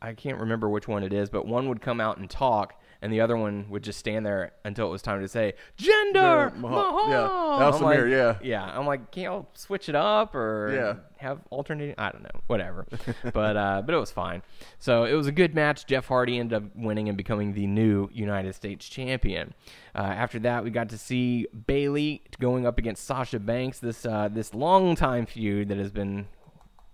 I 0.00 0.14
can't 0.14 0.38
remember 0.38 0.68
which 0.68 0.86
one 0.88 1.02
it 1.02 1.12
is, 1.12 1.28
but 1.30 1.46
one 1.46 1.68
would 1.68 1.80
come 1.80 2.00
out 2.00 2.18
and 2.18 2.28
talk, 2.30 2.77
and 3.00 3.12
the 3.12 3.20
other 3.20 3.36
one 3.36 3.66
would 3.70 3.82
just 3.82 3.98
stand 3.98 4.26
there 4.26 4.52
until 4.64 4.86
it 4.88 4.90
was 4.90 5.02
time 5.02 5.20
to 5.20 5.28
say 5.28 5.54
Jinder 5.78 6.14
Yeah, 6.52 6.58
Mahal- 6.58 7.08
yeah, 7.08 7.56
that 7.60 7.66
was 7.72 7.76
I'm 7.76 7.82
like, 7.82 8.00
yeah. 8.08 8.38
yeah. 8.42 8.64
I'm 8.64 8.86
like, 8.86 9.10
can't 9.10 9.24
y'all 9.24 9.48
switch 9.54 9.88
it 9.88 9.94
up 9.94 10.34
or 10.34 10.72
Yeah. 10.74 10.94
have 11.18 11.38
alternating? 11.50 11.94
I 11.98 12.10
don't 12.10 12.22
know, 12.22 12.40
whatever. 12.48 12.86
but 13.32 13.56
uh, 13.56 13.82
but 13.86 13.94
it 13.94 13.98
was 13.98 14.10
fine. 14.10 14.42
So 14.78 15.04
it 15.04 15.14
was 15.14 15.26
a 15.26 15.32
good 15.32 15.54
match. 15.54 15.86
Jeff 15.86 16.06
Hardy 16.08 16.38
ended 16.38 16.56
up 16.62 16.76
winning 16.76 17.08
and 17.08 17.16
becoming 17.16 17.52
the 17.54 17.66
new 17.66 18.08
United 18.12 18.54
States 18.54 18.88
champion. 18.88 19.54
Uh, 19.94 19.98
after 20.02 20.38
that, 20.40 20.62
we 20.64 20.70
got 20.70 20.88
to 20.90 20.98
see 20.98 21.46
Bayley 21.66 22.22
going 22.40 22.66
up 22.66 22.78
against 22.78 23.04
Sasha 23.04 23.38
Banks. 23.38 23.78
This 23.78 24.04
uh, 24.06 24.28
this 24.30 24.54
long 24.54 24.94
time 24.96 25.26
feud 25.26 25.68
that 25.68 25.78
has 25.78 25.90
been 25.90 26.26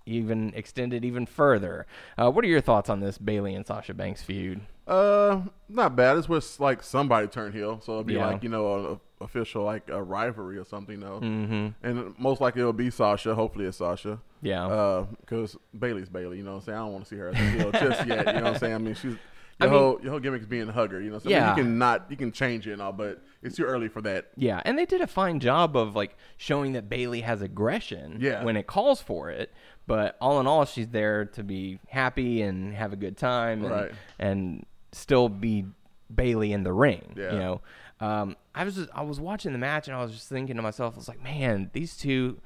even 0.06 0.52
extended 0.54 1.04
even 1.04 1.26
further. 1.26 1.86
Uh, 2.18 2.30
what 2.30 2.44
are 2.44 2.48
your 2.48 2.60
thoughts 2.60 2.88
on 2.90 3.00
this 3.00 3.18
Bayley 3.18 3.54
and 3.54 3.66
Sasha 3.66 3.94
Banks 3.94 4.22
feud? 4.22 4.60
Uh, 4.86 5.40
not 5.68 5.96
bad. 5.96 6.16
It's 6.18 6.28
was 6.28 6.60
like 6.60 6.82
somebody 6.82 7.26
turned 7.26 7.54
heel, 7.54 7.80
so 7.82 7.92
it'll 7.92 8.04
be 8.04 8.14
Yeah. 8.14 8.26
like 8.26 8.42
you 8.42 8.50
know 8.50 9.00
a, 9.20 9.24
official 9.24 9.64
like 9.64 9.88
a 9.88 10.02
rivalry 10.02 10.58
or 10.58 10.64
something, 10.64 11.00
though. 11.00 11.20
Mm-hmm. 11.20 11.68
And 11.86 12.18
most 12.18 12.40
likely 12.42 12.60
it'll 12.60 12.72
be 12.74 12.90
Sasha. 12.90 13.34
Hopefully 13.34 13.64
it's 13.64 13.78
Sasha. 13.78 14.18
Yeah. 14.42 15.06
because 15.20 15.56
Bayley's 15.78 16.10
Bayley. 16.10 16.36
You 16.36 16.44
know 16.44 16.52
what 16.52 16.56
I'm 16.58 16.64
saying? 16.64 16.78
I 16.78 16.80
don't 16.82 16.92
want 16.92 17.04
to 17.06 17.08
see 17.08 17.16
her 17.16 17.28
as 17.30 17.34
a 17.34 17.38
heel 17.38 17.72
just 17.72 18.06
yet. 18.06 18.26
You 18.26 18.32
know 18.34 18.42
what 18.42 18.46
I'm 18.54 18.58
saying? 18.58 18.74
I 18.74 18.78
mean, 18.78 18.94
she's. 18.94 19.14
I 19.60 19.66
Your, 19.66 19.72
mean- 19.72 19.80
whole, 19.82 20.00
your 20.02 20.10
whole 20.10 20.20
gimmick's 20.20 20.46
being 20.46 20.68
a 20.68 20.72
hugger, 20.72 21.00
you 21.00 21.10
know. 21.10 21.18
So 21.20 21.26
I 21.30 21.32
mean, 21.32 21.36
Yeah. 21.40 21.56
you 21.56 21.62
can 21.62 21.78
not, 21.78 22.06
you 22.10 22.16
can 22.16 22.32
change 22.32 22.66
it 22.66 22.72
and 22.72 22.82
all, 22.82 22.92
but 22.92 23.22
it's 23.40 23.54
too 23.56 23.62
early 23.62 23.86
for 23.88 24.02
that. 24.02 24.30
Yeah, 24.36 24.60
and 24.64 24.76
they 24.76 24.84
did 24.84 25.00
a 25.00 25.06
fine 25.06 25.38
job 25.38 25.76
of 25.76 25.94
like 25.94 26.16
showing 26.38 26.72
that 26.72 26.88
Bayley 26.88 27.20
has 27.20 27.40
aggression 27.40 28.18
Yeah. 28.20 28.42
when 28.42 28.56
it 28.56 28.66
calls 28.66 29.00
for 29.00 29.30
it. 29.30 29.52
But 29.86 30.16
all 30.20 30.40
in 30.40 30.46
all, 30.46 30.64
she's 30.64 30.88
there 30.88 31.26
to 31.26 31.42
be 31.42 31.78
happy 31.88 32.40
and 32.42 32.74
have 32.74 32.92
a 32.92 32.96
good 32.96 33.16
time 33.18 33.62
and, 33.64 33.70
Right. 33.74 33.92
and 34.18 34.64
still 34.92 35.28
be 35.28 35.66
Bayley 36.14 36.52
in 36.52 36.62
the 36.62 36.72
ring. 36.72 37.14
Yeah. 37.16 37.32
You 37.32 37.38
know, 37.38 37.60
um, 38.00 38.36
I 38.54 38.64
was 38.64 38.76
just, 38.76 38.88
I 38.94 39.02
was 39.02 39.20
watching 39.20 39.52
the 39.52 39.58
match 39.58 39.88
and 39.88 39.96
I 39.96 40.02
was 40.02 40.12
just 40.12 40.28
thinking 40.28 40.56
to 40.56 40.62
myself, 40.62 40.94
I 40.94 40.96
was 40.96 41.08
like, 41.08 41.22
man, 41.22 41.70
these 41.74 41.96
two, 41.96 42.40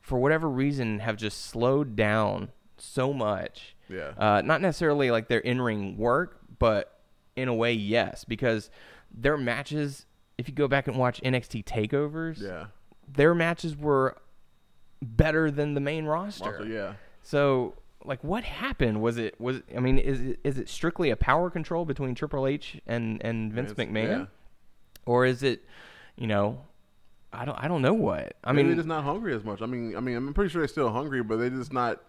for 0.00 0.18
whatever 0.18 0.48
reason, 0.48 0.98
have 1.00 1.16
just 1.16 1.44
slowed 1.46 1.94
down 1.94 2.50
so 2.76 3.12
much. 3.12 3.76
Yeah. 3.88 4.12
Uh, 4.16 4.42
not 4.44 4.60
necessarily 4.60 5.10
like 5.10 5.28
their 5.28 5.40
in 5.40 5.60
ring 5.60 5.96
work, 5.96 6.38
but 6.58 7.00
in 7.36 7.46
a 7.48 7.54
way, 7.54 7.72
yes, 7.72 8.24
because 8.24 8.70
their 9.12 9.36
matches. 9.36 10.06
If 10.38 10.48
you 10.48 10.54
go 10.54 10.66
back 10.68 10.86
and 10.88 10.96
watch 10.96 11.20
NXT 11.22 11.64
takeovers, 11.64 12.40
Yeah. 12.40 12.66
their 13.06 13.34
matches 13.34 13.76
were 13.76 14.16
better 15.02 15.50
than 15.50 15.74
the 15.74 15.80
main 15.80 16.04
roster. 16.04 16.58
Also, 16.58 16.64
yeah. 16.64 16.94
So, 17.22 17.74
like, 18.04 18.22
what 18.22 18.44
happened? 18.44 19.00
Was 19.02 19.18
it 19.18 19.40
was? 19.40 19.62
I 19.74 19.80
mean, 19.80 19.98
is 19.98 20.20
it, 20.20 20.40
is 20.44 20.58
it 20.58 20.68
strictly 20.68 21.10
a 21.10 21.16
power 21.16 21.50
control 21.50 21.84
between 21.84 22.14
Triple 22.14 22.46
H 22.46 22.80
and 22.86 23.20
and 23.24 23.52
Vince 23.52 23.72
McMahon, 23.74 24.20
yeah. 24.20 24.26
or 25.06 25.26
is 25.26 25.42
it, 25.42 25.64
you 26.16 26.26
know, 26.26 26.62
I 27.32 27.44
don't 27.44 27.56
I 27.56 27.68
don't 27.68 27.82
know 27.82 27.94
what. 27.94 28.36
I 28.42 28.50
I 28.50 28.52
mean, 28.52 28.66
they're 28.66 28.76
just 28.76 28.88
not 28.88 29.04
hungry 29.04 29.34
as 29.34 29.44
much. 29.44 29.62
I 29.62 29.66
mean, 29.66 29.96
I 29.96 30.00
mean, 30.00 30.16
I'm 30.16 30.34
pretty 30.34 30.50
sure 30.50 30.60
they're 30.60 30.68
still 30.68 30.90
hungry, 30.90 31.22
but 31.22 31.38
they're 31.38 31.50
just 31.50 31.72
not. 31.72 32.02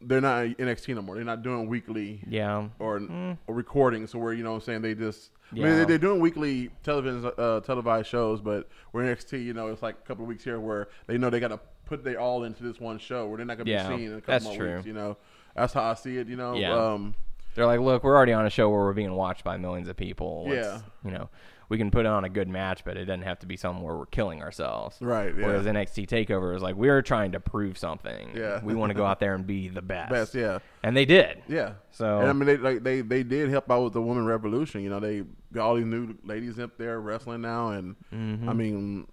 They're 0.00 0.20
not 0.20 0.44
NXT 0.44 0.94
no 0.96 1.02
more. 1.02 1.14
They're 1.14 1.24
not 1.24 1.42
doing 1.42 1.66
weekly 1.66 2.20
yeah, 2.28 2.68
or, 2.78 3.00
or 3.46 3.54
recordings. 3.54 4.10
So 4.10 4.18
where 4.18 4.34
you 4.34 4.42
know 4.42 4.50
what 4.50 4.56
I'm 4.56 4.62
saying 4.62 4.82
they 4.82 4.94
just. 4.94 5.30
I 5.50 5.56
mean, 5.56 5.78
they, 5.78 5.84
they're 5.84 5.98
doing 5.98 6.20
weekly 6.20 6.70
television 6.82 7.30
uh, 7.38 7.60
televised 7.60 8.08
shows, 8.08 8.40
but 8.40 8.68
where 8.90 9.04
NXT, 9.04 9.42
you 9.44 9.54
know, 9.54 9.68
it's 9.68 9.82
like 9.82 9.94
a 9.94 10.06
couple 10.06 10.24
of 10.24 10.28
weeks 10.28 10.44
here 10.44 10.58
where 10.58 10.88
they 11.06 11.16
know 11.16 11.30
they 11.30 11.40
got 11.40 11.48
to 11.48 11.60
put 11.84 12.04
they 12.04 12.16
all 12.16 12.44
into 12.44 12.62
this 12.62 12.80
one 12.80 12.98
show 12.98 13.26
where 13.26 13.36
they're 13.38 13.46
not 13.46 13.56
going 13.56 13.66
to 13.66 13.72
Yeah, 13.72 13.88
be 13.88 13.96
seen 13.96 14.06
in 14.12 14.12
a 14.18 14.20
couple 14.20 14.32
that's 14.32 14.44
more 14.44 14.56
true. 14.56 14.74
weeks. 14.76 14.86
You 14.86 14.92
know, 14.94 15.16
that's 15.54 15.72
how 15.72 15.82
I 15.82 15.94
see 15.94 16.16
it. 16.18 16.28
You 16.28 16.36
know, 16.36 16.54
Yeah. 16.54 16.72
um, 16.74 17.14
they're 17.54 17.66
like, 17.66 17.80
look, 17.80 18.02
we're 18.04 18.16
already 18.16 18.32
on 18.32 18.46
a 18.46 18.50
show 18.50 18.68
where 18.70 18.80
we're 18.80 18.92
being 18.94 19.12
watched 19.14 19.44
by 19.44 19.56
millions 19.56 19.88
of 19.88 19.96
people. 19.96 20.46
Let's- 20.48 20.66
Yeah. 20.66 20.80
you 21.04 21.16
know, 21.16 21.28
we 21.68 21.78
can 21.78 21.90
put 21.90 22.04
on 22.04 22.24
a 22.24 22.28
good 22.28 22.48
match, 22.48 22.84
but 22.84 22.96
it 22.96 23.04
doesn't 23.06 23.22
have 23.22 23.38
to 23.38 23.46
be 23.46 23.56
something 23.56 23.82
where 23.82 23.96
we're 23.96 24.06
killing 24.06 24.42
ourselves. 24.42 24.98
Right, 25.00 25.34
yeah. 25.34 25.46
Whereas 25.46 25.64
NXT 25.66 26.06
Takeover 26.06 26.54
is 26.54 26.62
like 26.62 26.74
we're 26.76 27.00
trying 27.00 27.32
to 27.32 27.40
prove 27.40 27.78
something. 27.78 28.30
Yeah. 28.34 28.60
we 28.62 28.74
want 28.74 28.90
to 28.90 28.94
go 28.94 29.04
out 29.06 29.18
there 29.20 29.34
and 29.34 29.46
be 29.46 29.68
the 29.68 29.80
best. 29.82 30.10
best, 30.10 30.34
yeah. 30.34 30.58
and 30.82 30.94
they 30.96 31.04
did. 31.06 31.42
Yeah. 31.48 31.74
So- 31.90 32.18
and 32.18 32.28
I 32.28 32.32
mean, 32.32 32.46
they 32.46 32.56
like 32.58 32.82
they 32.82 33.00
they 33.00 33.22
did 33.22 33.48
help 33.48 33.70
out 33.70 33.82
with 33.84 33.92
the 33.94 34.02
woman 34.02 34.26
revolution. 34.26 34.82
You 34.82 34.90
know, 34.90 35.00
they 35.00 35.22
got 35.52 35.66
all 35.66 35.76
these 35.76 35.86
new 35.86 36.16
ladies 36.24 36.58
up 36.58 36.76
there 36.76 37.00
wrestling 37.00 37.40
now, 37.40 37.70
and 37.70 37.96
Mm-hmm. 38.12 38.48
I 38.48 38.52
mean, 38.52 39.06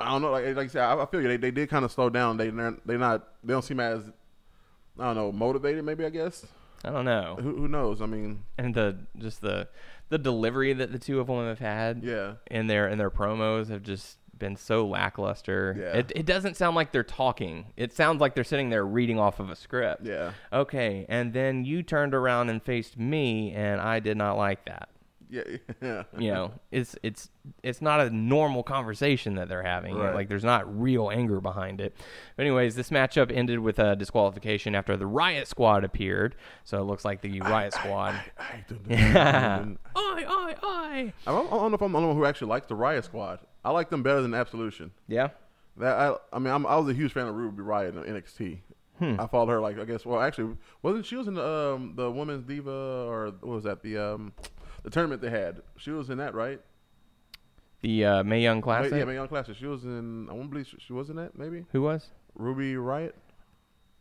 I 0.00 0.10
don't 0.10 0.22
know. 0.22 0.30
Like, 0.32 0.44
like 0.56 0.64
I 0.64 0.68
said, 0.68 0.82
I, 0.82 1.02
I 1.02 1.06
feel 1.06 1.20
you. 1.22 1.28
They 1.28 1.36
they 1.36 1.50
did 1.50 1.68
kind 1.70 1.84
of 1.84 1.92
slow 1.92 2.10
down. 2.10 2.36
They 2.36 2.50
they're, 2.50 2.76
they're 2.84 2.98
not. 2.98 3.28
They 3.44 3.52
don't 3.52 3.62
seem 3.62 3.80
as 3.80 4.02
I 4.98 5.04
don't 5.04 5.16
know 5.16 5.32
motivated. 5.32 5.84
Maybe 5.84 6.04
I 6.04 6.10
guess. 6.10 6.46
I 6.84 6.90
don't 6.90 7.04
know. 7.04 7.36
Who, 7.40 7.56
who 7.56 7.68
knows? 7.68 8.00
I 8.00 8.06
mean, 8.06 8.44
and 8.56 8.74
the 8.74 8.96
just 9.18 9.40
the 9.40 9.68
the 10.10 10.18
delivery 10.18 10.72
that 10.72 10.92
the 10.92 10.98
two 10.98 11.20
of 11.20 11.26
them 11.26 11.46
have 11.46 11.58
had 11.58 12.02
Yeah. 12.04 12.34
in 12.50 12.66
their 12.66 12.88
in 12.88 12.98
their 12.98 13.10
promos 13.10 13.68
have 13.68 13.82
just 13.82 14.18
been 14.36 14.54
so 14.56 14.86
lackluster. 14.86 15.76
Yeah. 15.78 15.98
It 15.98 16.12
it 16.14 16.26
doesn't 16.26 16.56
sound 16.56 16.76
like 16.76 16.92
they're 16.92 17.02
talking. 17.02 17.66
It 17.76 17.92
sounds 17.92 18.20
like 18.20 18.34
they're 18.34 18.44
sitting 18.44 18.70
there 18.70 18.86
reading 18.86 19.18
off 19.18 19.40
of 19.40 19.50
a 19.50 19.56
script. 19.56 20.04
Yeah. 20.06 20.32
Okay, 20.52 21.04
and 21.08 21.32
then 21.32 21.64
you 21.64 21.82
turned 21.82 22.14
around 22.14 22.48
and 22.48 22.62
faced 22.62 22.96
me 22.96 23.52
and 23.52 23.80
I 23.80 23.98
did 24.00 24.16
not 24.16 24.36
like 24.36 24.64
that. 24.66 24.88
Yeah, 25.30 25.42
yeah. 25.82 26.02
You 26.18 26.32
know, 26.32 26.52
it's 26.70 26.96
it's 27.02 27.30
it's 27.62 27.82
not 27.82 28.00
a 28.00 28.10
normal 28.10 28.62
conversation 28.62 29.34
that 29.34 29.48
they're 29.48 29.62
having. 29.62 29.96
Right. 29.96 30.14
Like 30.14 30.28
there's 30.28 30.44
not 30.44 30.80
real 30.80 31.10
anger 31.10 31.40
behind 31.40 31.80
it. 31.80 31.94
But 32.36 32.46
anyways, 32.46 32.74
this 32.74 32.90
matchup 32.90 33.34
ended 33.34 33.58
with 33.58 33.78
a 33.78 33.94
disqualification 33.96 34.74
after 34.74 34.96
the 34.96 35.04
Riott 35.04 35.46
Squad 35.46 35.84
appeared. 35.84 36.34
So 36.64 36.78
it 36.80 36.84
looks 36.84 37.04
like 37.04 37.20
the 37.20 37.40
Riott 37.40 37.72
Squad. 37.74 38.14
I 38.38 38.42
hate. 38.42 38.64
Yeah. 38.88 39.66
I 39.94 40.00
I 40.28 40.54
I 40.62 41.12
I. 41.26 41.32
don't, 41.32 41.46
I 41.46 41.56
don't 41.56 41.70
know 41.70 41.74
if 41.74 41.82
I'm 41.82 41.92
the 41.92 41.98
only 41.98 42.08
one 42.08 42.16
who 42.16 42.24
actually 42.24 42.48
likes 42.48 42.66
the 42.66 42.76
Riott 42.76 43.04
Squad. 43.04 43.40
I 43.64 43.70
like 43.70 43.90
them 43.90 44.02
better 44.02 44.22
than 44.22 44.34
Absolution. 44.34 44.92
Yeah. 45.08 45.28
That 45.76 45.96
I, 45.96 46.16
I 46.32 46.38
mean, 46.38 46.52
I'm, 46.52 46.66
I 46.66 46.76
was 46.76 46.88
a 46.88 46.94
huge 46.94 47.12
fan 47.12 47.26
of 47.28 47.34
Ruby 47.34 47.62
Riott 47.62 47.90
in 47.90 48.14
NXT. 48.14 48.58
Hmm. 48.98 49.20
I 49.20 49.26
followed 49.28 49.48
her 49.50 49.60
like 49.60 49.78
I 49.78 49.84
guess. 49.84 50.04
Well, 50.04 50.20
actually, 50.20 50.56
wasn't 50.82 51.06
she 51.06 51.14
was 51.14 51.28
in 51.28 51.34
the 51.34 51.46
um, 51.46 51.92
the 51.94 52.10
women's 52.10 52.44
diva 52.44 53.06
or 53.06 53.26
what 53.40 53.54
was 53.54 53.64
that 53.64 53.82
the 53.82 53.96
um, 53.96 54.32
the 54.82 54.90
tournament 54.90 55.20
they 55.22 55.30
had? 55.30 55.62
She 55.76 55.90
was 55.90 56.10
in 56.10 56.18
that, 56.18 56.34
right? 56.34 56.60
The 57.80 58.04
uh, 58.04 58.22
Mae 58.24 58.40
Young 58.42 58.60
Classic. 58.60 58.90
Wait, 58.92 58.98
yeah, 58.98 59.04
Mae 59.04 59.14
Young 59.14 59.28
Classic. 59.28 59.54
She 59.56 59.66
was 59.66 59.84
in. 59.84 60.28
I 60.28 60.32
want 60.32 60.44
to 60.46 60.48
believe 60.50 60.66
she, 60.66 60.76
she 60.80 60.92
was 60.92 61.10
in 61.10 61.16
that. 61.16 61.38
Maybe 61.38 61.64
Who 61.72 61.82
was? 61.82 62.08
Ruby 62.34 62.74
Riott. 62.74 63.12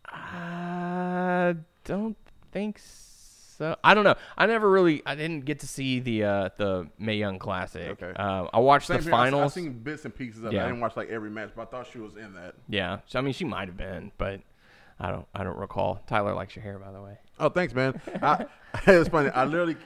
I 0.05 1.55
don't 1.83 2.17
think 2.51 2.79
so. 2.79 3.75
I 3.83 3.93
don't 3.93 4.03
know. 4.03 4.15
I 4.37 4.45
never 4.45 4.69
really. 4.69 5.01
I 5.05 5.15
didn't 5.15 5.45
get 5.45 5.59
to 5.59 5.67
see 5.67 5.99
the 5.99 6.23
uh, 6.23 6.49
the 6.57 6.87
Mae 6.97 7.15
Young 7.17 7.39
Classic. 7.39 8.01
Okay. 8.01 8.13
Uh, 8.15 8.47
I 8.53 8.59
watched 8.59 8.87
Same 8.87 8.97
the 8.97 9.03
here. 9.03 9.13
I- 9.13 9.17
finals. 9.17 9.43
I've 9.43 9.51
seen 9.53 9.73
bits 9.73 10.05
and 10.05 10.15
pieces 10.15 10.43
of 10.43 10.53
it. 10.53 10.55
Yeah. 10.55 10.63
I 10.63 10.67
didn't 10.67 10.81
watch 10.81 10.95
like 10.95 11.09
every 11.09 11.29
match, 11.29 11.51
but 11.55 11.63
I 11.63 11.65
thought 11.65 11.87
she 11.91 11.99
was 11.99 12.15
in 12.15 12.33
that. 12.35 12.55
yeah. 12.69 12.99
So 13.07 13.19
I 13.19 13.21
mean, 13.21 13.33
she 13.33 13.45
might 13.45 13.67
have 13.67 13.77
been, 13.77 14.11
but 14.17 14.41
I 14.99 15.11
don't. 15.11 15.27
I 15.35 15.43
don't 15.43 15.57
recall. 15.57 16.01
Tyler 16.07 16.33
likes 16.33 16.55
your 16.55 16.63
hair, 16.63 16.79
by 16.79 16.91
the 16.91 17.01
way. 17.01 17.17
Oh, 17.39 17.49
thanks, 17.49 17.73
man. 17.73 18.01
I, 18.21 18.45
it's 18.87 19.09
funny. 19.09 19.29
I 19.29 19.45
literally, 19.45 19.77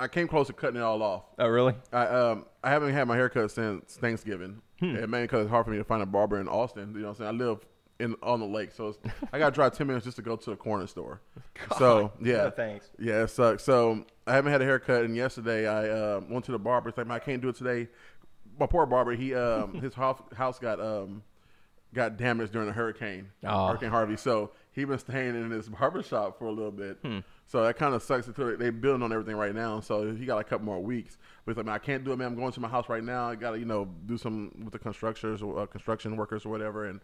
I 0.00 0.08
came 0.08 0.26
close 0.28 0.46
to 0.48 0.52
cutting 0.52 0.80
it 0.80 0.82
all 0.82 1.02
off. 1.02 1.24
Oh, 1.38 1.46
really? 1.48 1.74
I 1.92 2.06
um 2.06 2.46
I 2.64 2.70
haven't 2.70 2.92
had 2.92 3.06
my 3.06 3.16
haircut 3.16 3.50
since 3.50 3.96
Thanksgiving, 3.96 4.62
Hmm. 4.80 4.96
and 4.96 5.10
mainly 5.10 5.26
because 5.26 5.42
it's 5.42 5.50
hard 5.50 5.64
for 5.66 5.70
me 5.70 5.78
to 5.78 5.84
find 5.84 6.02
a 6.02 6.06
barber 6.06 6.40
in 6.40 6.48
Austin. 6.48 6.92
You 6.94 7.00
know, 7.02 7.08
what 7.08 7.20
I'm 7.20 7.26
saying 7.26 7.40
I 7.42 7.44
live 7.44 7.58
in 7.98 8.16
on 8.22 8.40
the 8.40 8.46
lake, 8.46 8.72
so 8.72 8.88
it's, 8.88 8.98
I 9.32 9.38
got 9.38 9.50
to 9.50 9.54
drive 9.54 9.76
ten 9.76 9.86
minutes 9.86 10.04
just 10.06 10.16
to 10.16 10.22
go 10.22 10.34
to 10.36 10.52
a 10.52 10.56
corner 10.56 10.86
store. 10.86 11.20
so 11.78 12.12
yeah, 12.22 12.44
No, 12.44 12.50
thanks. 12.50 12.86
Yeah, 12.98 13.24
it 13.24 13.28
sucks. 13.28 13.62
So 13.62 14.04
I 14.26 14.32
haven't 14.34 14.52
had 14.52 14.62
a 14.62 14.64
haircut, 14.64 15.04
and 15.04 15.14
yesterday 15.14 15.66
I 15.68 15.88
uh, 15.88 16.20
went 16.28 16.46
to 16.46 16.52
the 16.52 16.58
barber. 16.58 16.88
It's 16.88 16.96
like 16.98 17.06
"Man, 17.06 17.16
I 17.16 17.20
can't 17.20 17.42
do 17.42 17.48
it 17.50 17.56
today. 17.56 17.88
My 18.58 18.66
poor 18.66 18.86
barber, 18.86 19.12
he 19.12 19.34
um 19.34 19.74
his 19.74 19.92
house 19.94 20.20
house 20.34 20.58
got 20.58 20.80
um 20.80 21.22
got 21.92 22.16
damaged 22.16 22.52
during 22.52 22.68
a 22.68 22.72
hurricane, 22.72 23.28
Oh. 23.44 23.66
Hurricane 23.68 23.90
Harvey. 23.90 24.16
So 24.16 24.52
he 24.72 24.84
been 24.84 24.98
staying 24.98 25.34
in 25.34 25.50
his 25.50 25.68
barber 25.68 26.02
shop 26.02 26.38
for 26.38 26.46
a 26.46 26.52
little 26.52 26.70
bit. 26.70 26.98
Hmm. 27.02 27.18
So 27.46 27.64
that 27.64 27.76
kind 27.76 27.94
of 27.94 28.02
sucks. 28.02 28.26
Until 28.28 28.46
they 28.46 28.54
they 28.56 28.70
building 28.70 29.02
on 29.02 29.12
everything 29.12 29.36
right 29.36 29.54
now, 29.54 29.80
so 29.80 30.12
he 30.14 30.24
got 30.24 30.38
a 30.38 30.44
couple 30.44 30.64
more 30.66 30.80
weeks. 30.80 31.18
But 31.44 31.52
he's 31.52 31.56
like, 31.56 31.66
man, 31.66 31.74
I 31.74 31.78
can't 31.78 32.04
do 32.04 32.12
it, 32.12 32.16
man. 32.16 32.28
I'm 32.28 32.36
going 32.36 32.52
to 32.52 32.60
my 32.60 32.68
house 32.68 32.88
right 32.88 33.02
now. 33.02 33.28
I 33.28 33.34
got 33.34 33.52
to 33.52 33.58
you 33.58 33.64
know 33.64 33.88
do 34.06 34.16
some 34.16 34.52
with 34.62 34.72
the 34.72 34.78
constructors 34.78 35.42
or 35.42 35.60
uh, 35.60 35.66
construction 35.66 36.16
workers 36.16 36.44
or 36.46 36.50
whatever, 36.50 36.84
and 36.86 37.00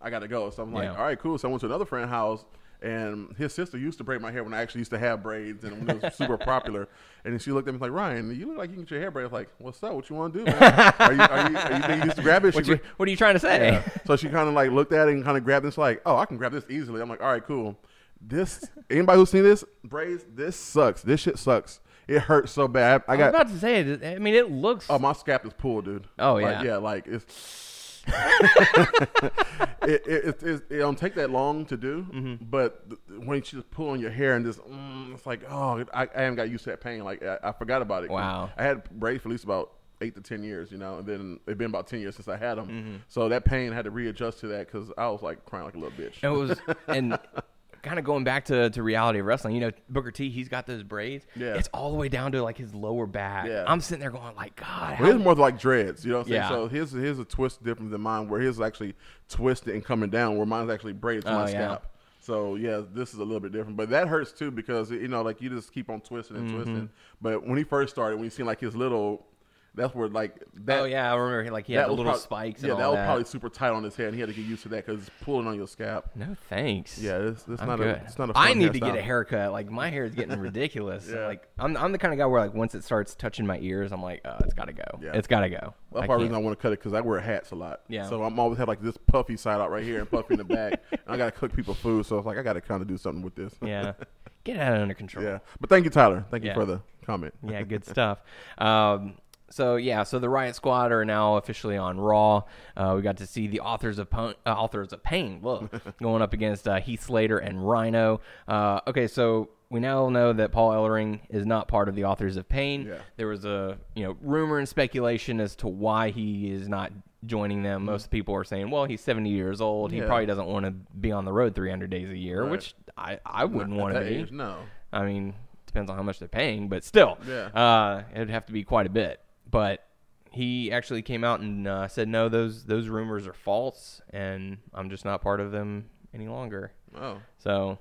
I 0.00 0.10
got 0.10 0.20
to 0.20 0.28
go. 0.28 0.48
So 0.50 0.62
I'm 0.62 0.72
like, 0.72 0.84
Yeah. 0.84 0.96
all 0.96 1.02
right, 1.04 1.18
cool. 1.18 1.36
So 1.38 1.48
I 1.48 1.50
went 1.50 1.60
to 1.62 1.66
another 1.66 1.84
friend's 1.84 2.10
house. 2.10 2.44
And 2.82 3.34
his 3.36 3.52
sister 3.52 3.76
used 3.76 3.98
to 3.98 4.04
braid 4.04 4.22
my 4.22 4.32
hair 4.32 4.42
when 4.42 4.54
I 4.54 4.62
actually 4.62 4.80
used 4.80 4.90
to 4.92 4.98
have 4.98 5.22
braids 5.22 5.64
and 5.64 5.86
when 5.86 5.96
it 5.98 6.02
was 6.02 6.14
super 6.16 6.38
popular. 6.38 6.88
And 7.24 7.40
she 7.42 7.52
looked 7.52 7.68
at 7.68 7.74
me 7.74 7.80
like, 7.80 7.90
Ryan, 7.90 8.34
you 8.34 8.46
look 8.46 8.56
like 8.56 8.70
you 8.70 8.76
can 8.76 8.84
get 8.84 8.92
your 8.92 9.00
hair 9.00 9.10
braided. 9.10 9.30
I 9.30 9.34
was 9.34 9.40
like, 9.40 9.48
what's 9.58 9.82
up? 9.82 9.92
What 9.92 10.08
you 10.08 10.16
want 10.16 10.32
to 10.32 10.38
do, 10.38 10.44
man? 10.46 10.56
are 10.98 11.12
you, 11.12 11.20
are 11.20 11.50
you, 11.50 11.56
are 11.58 11.72
you 11.74 11.82
think 11.82 11.98
you 11.98 12.04
used 12.04 12.16
to 12.16 12.22
grab 12.22 12.44
it? 12.46 12.54
What 12.54 12.66
you, 12.66 12.76
gra- 12.76 12.86
What 12.96 13.06
are 13.06 13.10
you 13.10 13.16
trying 13.18 13.34
to 13.34 13.40
say? 13.40 13.72
yeah. 13.72 13.82
So 14.06 14.16
she 14.16 14.28
kind 14.30 14.48
of 14.48 14.54
like 14.54 14.70
looked 14.70 14.92
at 14.92 15.08
it 15.08 15.12
and 15.14 15.22
kind 15.22 15.36
of 15.36 15.44
grabbed 15.44 15.66
this 15.66 15.76
like, 15.76 16.00
oh, 16.06 16.16
I 16.16 16.24
can 16.24 16.38
grab 16.38 16.52
this 16.52 16.64
easily. 16.70 17.02
I'm 17.02 17.08
like, 17.10 17.20
all 17.20 17.30
right, 17.30 17.44
cool. 17.44 17.76
This 18.22 18.64
anybody 18.90 19.18
who's 19.18 19.30
seen 19.30 19.42
this 19.42 19.64
braids, 19.84 20.24
this 20.34 20.56
sucks. 20.56 21.02
This 21.02 21.20
shit 21.20 21.38
sucks. 21.38 21.80
It 22.08 22.20
hurts 22.22 22.50
so 22.52 22.66
bad. 22.66 23.02
I 23.06 23.12
I 23.12 23.16
was 23.16 23.18
got 23.24 23.28
about 23.34 23.48
to 23.48 23.58
say. 23.58 24.14
I 24.14 24.18
mean, 24.18 24.34
it 24.34 24.50
looks. 24.50 24.86
oh 24.90 24.98
my 24.98 25.12
scalp 25.12 25.46
is 25.46 25.52
pulled, 25.52 25.84
dude. 25.84 26.06
Oh, 26.18 26.34
Like, 26.34 26.42
yeah. 26.44 26.62
yeah, 26.62 26.76
like 26.78 27.06
it's. 27.06 27.69
it, 29.82 30.02
it, 30.06 30.42
it, 30.42 30.62
it, 30.70 30.78
don't 30.78 30.98
take 30.98 31.14
that 31.14 31.30
long 31.30 31.64
to 31.66 31.76
do, 31.76 32.06
Mm-hmm. 32.10 32.44
but 32.50 32.86
when 33.08 33.36
you 33.36 33.42
just 33.42 33.70
pull 33.70 33.90
on 33.90 34.00
your 34.00 34.10
hair 34.10 34.34
and 34.36 34.44
just, 34.44 34.60
mm, 34.60 35.14
it's 35.14 35.26
like, 35.26 35.42
oh, 35.48 35.84
I, 35.92 36.02
I 36.14 36.22
haven't 36.22 36.36
got 36.36 36.50
used 36.50 36.64
to 36.64 36.70
that 36.70 36.80
pain. 36.80 37.04
Like 37.04 37.22
I, 37.22 37.38
I 37.44 37.52
forgot 37.52 37.82
about 37.82 38.04
it. 38.04 38.10
Wow. 38.10 38.50
I 38.56 38.62
had 38.62 38.88
braids 38.90 39.22
for 39.22 39.28
at 39.28 39.32
least 39.32 39.44
about 39.44 39.72
eight 40.00 40.14
to 40.14 40.20
ten 40.20 40.42
years, 40.42 40.72
you 40.72 40.78
know, 40.78 40.98
and 40.98 41.06
then 41.06 41.40
it's 41.46 41.58
been 41.58 41.68
about 41.70 41.86
ten 41.86 42.00
years 42.00 42.16
since 42.16 42.28
I 42.28 42.36
had 42.36 42.56
them. 42.56 42.66
Mm-hmm. 42.68 42.96
So 43.08 43.28
that 43.28 43.44
pain 43.44 43.72
had 43.72 43.84
to 43.84 43.90
readjust 43.90 44.40
to 44.40 44.46
that 44.48 44.66
because 44.70 44.90
I 44.96 45.08
was 45.08 45.22
like 45.22 45.44
crying 45.44 45.64
like 45.64 45.74
a 45.74 45.78
little 45.78 45.96
bitch. 45.98 46.22
It 46.22 46.28
was 46.30 46.58
and 46.88 47.18
kind 47.82 47.98
of 47.98 48.04
going 48.04 48.24
back 48.24 48.44
to, 48.46 48.70
to 48.70 48.82
reality 48.82 49.18
of 49.20 49.26
wrestling. 49.26 49.54
You 49.54 49.60
know, 49.62 49.70
Booker 49.88 50.10
T, 50.10 50.28
he's 50.30 50.48
got 50.48 50.66
those 50.66 50.82
braids. 50.82 51.26
Yeah. 51.36 51.54
It's 51.54 51.68
all 51.74 51.90
the 51.92 51.96
way 51.98 52.08
down 52.08 52.32
to 52.32 52.42
like 52.42 52.56
his 52.58 52.74
lower 52.74 53.06
back. 53.06 53.46
Yeah. 53.46 53.64
I'm 53.66 53.80
sitting 53.80 54.00
there 54.00 54.10
going 54.10 54.34
like, 54.36 54.56
God. 54.56 55.00
Well, 55.00 55.12
his 55.12 55.22
more 55.22 55.34
like 55.34 55.58
dreads, 55.58 56.04
you 56.04 56.12
know 56.12 56.18
what 56.18 56.26
I'm 56.26 56.30
saying? 56.30 56.42
Yeah. 56.42 56.48
So 56.48 56.68
his 56.68 56.92
his 56.92 57.18
a 57.18 57.24
twist 57.24 57.62
different 57.64 57.90
than 57.90 58.00
mine, 58.00 58.28
where 58.28 58.40
his 58.40 58.56
is 58.56 58.60
actually 58.60 58.94
twisted 59.28 59.74
and 59.74 59.84
coming 59.84 60.10
down, 60.10 60.36
where 60.36 60.46
mine's 60.46 60.70
actually 60.70 60.92
braided 60.92 61.24
to 61.24 61.30
Oh, 61.32 61.34
my 61.34 61.40
yeah. 61.50 61.64
scalp. 61.64 61.86
So 62.22 62.54
yeah, 62.56 62.82
this 62.92 63.14
is 63.14 63.18
a 63.18 63.24
little 63.24 63.40
bit 63.40 63.50
different, 63.52 63.76
but 63.78 63.88
that 63.90 64.06
hurts 64.06 64.32
too 64.32 64.50
because 64.50 64.90
you 64.90 65.08
know, 65.08 65.22
like 65.22 65.40
you 65.40 65.48
just 65.48 65.72
keep 65.72 65.88
on 65.88 66.00
twisting 66.02 66.36
and 66.36 66.48
Mm-hmm. 66.48 66.56
twisting. 66.56 66.90
But 67.22 67.46
when 67.46 67.56
he 67.56 67.64
first 67.64 67.94
started, 67.94 68.16
when 68.16 68.24
you 68.24 68.30
seen 68.30 68.44
like 68.46 68.60
his 68.60 68.76
little, 68.76 69.26
that's 69.74 69.94
where 69.94 70.08
like 70.08 70.34
that. 70.64 70.80
oh 70.80 70.84
yeah, 70.84 71.12
I 71.12 71.16
remember 71.16 71.52
like 71.52 71.66
he 71.66 71.74
had 71.74 71.86
the 71.86 71.90
little 71.92 72.04
prob- 72.12 72.18
spikes. 72.20 72.62
Yeah, 72.62 72.74
that 72.74 72.90
was 72.90 72.98
probably 72.98 73.24
super 73.24 73.48
tight 73.48 73.70
on 73.70 73.84
his 73.84 73.94
head, 73.96 74.06
and 74.06 74.14
he 74.14 74.20
had 74.20 74.28
to 74.28 74.34
get 74.34 74.44
used 74.44 74.62
to 74.64 74.68
that 74.70 74.84
because 74.86 75.00
it's 75.06 75.10
pulling 75.22 75.46
on 75.46 75.54
your 75.56 75.68
scalp. 75.68 76.06
No 76.16 76.36
thanks. 76.48 76.98
Yeah, 76.98 77.18
it's, 77.18 77.46
it's 77.48 77.62
I'm 77.62 77.68
not 77.68 77.76
good. 77.78 77.86
a 77.96 78.02
it's 78.04 78.18
not 78.18 78.30
a. 78.30 78.32
I 78.38 78.48
fun 78.48 78.58
need 78.58 78.72
to 78.72 78.80
get 78.80 78.96
a 78.96 79.02
haircut. 79.02 79.52
Like 79.52 79.70
my 79.70 79.88
hair 79.88 80.04
is 80.04 80.14
getting 80.14 80.38
ridiculous. 80.40 81.08
Yeah. 81.08 81.26
Like 81.26 81.46
I'm, 81.58 81.76
I'm 81.76 81.92
the 81.92 81.98
kind 81.98 82.12
of 82.12 82.18
guy 82.18 82.26
where 82.26 82.40
like 82.40 82.54
once 82.54 82.74
it 82.74 82.82
starts 82.84 83.14
touching 83.14 83.46
my 83.46 83.58
ears, 83.60 83.92
I'm 83.92 84.02
like, 84.02 84.22
oh, 84.24 84.36
it's 84.40 84.54
got 84.54 84.66
to 84.66 84.72
go. 84.72 84.84
Yeah. 85.00 85.12
It's 85.14 85.28
got 85.28 85.40
to 85.40 85.48
go. 85.50 85.74
That's 85.92 86.04
I 86.04 86.06
part 86.06 86.16
of 86.16 86.20
the 86.20 86.24
reason 86.24 86.34
I 86.34 86.38
want 86.38 86.58
to 86.58 86.62
cut 86.62 86.72
it 86.72 86.78
because 86.80 86.92
I 86.92 87.00
wear 87.00 87.20
hats 87.20 87.50
a 87.52 87.56
lot. 87.56 87.80
Yeah. 87.88 88.08
So 88.08 88.22
I'm 88.24 88.38
always 88.38 88.58
have 88.58 88.68
like 88.68 88.82
this 88.82 88.96
puffy 89.06 89.36
side 89.36 89.60
out 89.60 89.70
right 89.70 89.84
here 89.84 90.00
and 90.00 90.10
puffy 90.10 90.34
in 90.34 90.38
the 90.38 90.44
back. 90.44 90.80
and 90.92 91.00
I 91.08 91.16
gotta 91.16 91.32
cook 91.32 91.54
people 91.54 91.74
food, 91.74 92.06
so 92.06 92.16
it's 92.18 92.26
like 92.26 92.38
I 92.38 92.42
gotta 92.42 92.60
kind 92.60 92.82
of 92.82 92.88
do 92.88 92.96
something 92.98 93.22
with 93.22 93.34
this. 93.34 93.54
yeah, 93.62 93.92
get 94.44 94.56
it 94.56 94.60
under 94.62 94.94
control. 94.94 95.24
yeah. 95.24 95.38
But 95.60 95.70
thank 95.70 95.84
you, 95.84 95.90
Tyler. 95.90 96.24
Thank 96.30 96.44
Yeah. 96.44 96.54
you 96.54 96.60
for 96.60 96.66
the 96.66 96.80
comment. 97.04 97.34
yeah, 97.46 97.62
good 97.62 97.84
stuff. 97.84 98.18
Um, 98.58 99.14
so 99.50 99.76
yeah, 99.76 100.02
so 100.04 100.18
the 100.18 100.28
Riott 100.28 100.54
Squad 100.54 100.92
are 100.92 101.04
now 101.04 101.36
officially 101.36 101.76
on 101.76 101.98
Raw. 102.00 102.42
Uh, 102.76 102.94
we 102.96 103.02
got 103.02 103.16
to 103.18 103.26
see 103.26 103.46
the 103.46 103.60
authors 103.60 103.98
of 103.98 104.08
uh, 104.14 104.32
authors 104.46 104.92
of 104.92 105.02
Pain, 105.02 105.40
look, 105.42 105.70
going 106.02 106.22
up 106.22 106.32
against 106.32 106.66
uh, 106.68 106.80
Heath 106.80 107.02
Slater 107.04 107.38
and 107.38 107.66
Rhino. 107.68 108.20
Uh, 108.48 108.80
okay, 108.86 109.06
so 109.06 109.48
we 109.70 109.80
now 109.80 110.08
know 110.08 110.32
that 110.32 110.50
Paul 110.52 110.72
Ellering 110.72 111.20
is 111.28 111.46
not 111.46 111.68
part 111.68 111.88
of 111.88 111.94
the 111.94 112.04
authors 112.04 112.36
of 112.36 112.48
Pain. 112.48 112.86
Yeah. 112.86 112.98
There 113.16 113.28
was 113.28 113.44
a 113.44 113.78
you 113.94 114.04
know 114.04 114.16
rumor 114.20 114.58
and 114.58 114.68
speculation 114.68 115.40
as 115.40 115.54
to 115.56 115.68
why 115.68 116.10
he 116.10 116.50
is 116.50 116.68
not 116.68 116.92
joining 117.26 117.62
them. 117.62 117.84
Most 117.84 118.10
people 118.10 118.34
are 118.34 118.44
saying, 118.44 118.70
well, 118.70 118.86
he's 118.86 119.00
70 119.02 119.28
years 119.28 119.60
old. 119.60 119.92
He 119.92 119.98
Yeah. 119.98 120.06
probably 120.06 120.24
doesn't 120.26 120.46
want 120.46 120.64
to 120.64 120.70
be 120.70 121.12
on 121.12 121.24
the 121.26 121.32
road 121.32 121.54
300 121.54 121.90
days 121.90 122.08
a 122.08 122.16
year, 122.16 122.42
Right. 122.42 122.50
which 122.50 122.74
I, 122.96 123.18
I 123.26 123.44
wouldn't 123.44 123.76
want 123.76 123.92
to 123.94 124.00
be. 124.00 124.06
age, 124.06 124.32
no. 124.32 124.56
I 124.90 125.04
mean, 125.04 125.34
depends 125.66 125.90
on 125.90 125.96
how 125.98 126.02
much 126.02 126.18
they're 126.18 126.28
paying, 126.28 126.68
but 126.68 126.82
still, 126.82 127.18
Yeah. 127.28 127.48
uh, 127.48 128.04
it'd 128.14 128.30
have 128.30 128.46
to 128.46 128.52
be 128.54 128.64
quite 128.64 128.86
a 128.86 128.90
bit. 128.90 129.20
But 129.50 129.84
he 130.30 130.70
actually 130.70 131.02
came 131.02 131.24
out 131.24 131.40
and 131.40 131.66
uh, 131.66 131.88
said, 131.88 132.08
"No, 132.08 132.28
those 132.28 132.64
those 132.64 132.88
rumors 132.88 133.26
are 133.26 133.32
false, 133.32 134.00
and 134.10 134.58
I'm 134.74 134.90
just 134.90 135.04
not 135.04 135.20
part 135.22 135.40
of 135.40 135.50
them 135.52 135.86
any 136.14 136.28
longer." 136.28 136.72
Oh. 136.96 137.18
So 137.38 137.78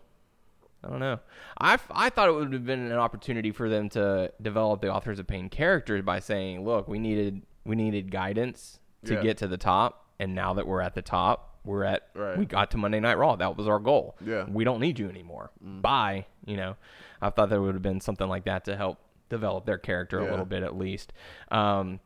I 0.83 0.89
don't 0.89 0.99
know. 0.99 1.19
I, 1.59 1.77
I 1.91 2.09
thought 2.09 2.29
it 2.29 2.31
would 2.33 2.53
have 2.53 2.65
been 2.65 2.91
an 2.91 2.97
opportunity 2.97 3.51
for 3.51 3.67
them 3.69 3.89
to 3.89 4.31
develop 4.41 4.81
the 4.81 4.91
authors 4.93 5.19
of 5.19 5.27
pain 5.27 5.49
characters 5.49 6.01
by 6.03 6.19
saying, 6.19 6.63
"Look, 6.65 6.87
we 6.87 6.99
needed 6.99 7.41
we 7.65 7.75
needed 7.75 8.11
guidance 8.11 8.79
to 9.05 9.15
Yeah. 9.15 9.21
get 9.21 9.37
to 9.39 9.47
the 9.47 9.57
top, 9.57 10.05
and 10.19 10.33
now 10.33 10.53
that 10.53 10.65
we're 10.65 10.81
at 10.81 10.95
the 10.95 11.01
top, 11.01 11.59
we're 11.65 11.83
at 11.83 12.07
Right. 12.15 12.37
we 12.37 12.45
got 12.45 12.71
to 12.71 12.77
Monday 12.77 12.99
Night 12.99 13.17
Raw. 13.17 13.35
That 13.35 13.57
was 13.57 13.67
our 13.67 13.79
goal. 13.79 14.15
Yeah. 14.25 14.45
we 14.49 14.63
don't 14.63 14.79
need 14.79 14.97
you 14.97 15.09
anymore. 15.09 15.51
Bye. 15.61 16.25
You 16.45 16.57
know, 16.57 16.77
I 17.21 17.29
thought 17.29 17.49
there 17.49 17.61
would 17.61 17.75
have 17.75 17.83
been 17.83 17.99
something 18.01 18.27
like 18.27 18.45
that 18.45 18.65
to 18.65 18.75
help 18.77 18.97
develop 19.29 19.65
their 19.65 19.77
character 19.77 20.19
a 20.19 20.29
little 20.29 20.45
bit 20.45 20.63
at 20.63 20.77
least. 20.77 21.13
Um, 21.51 21.99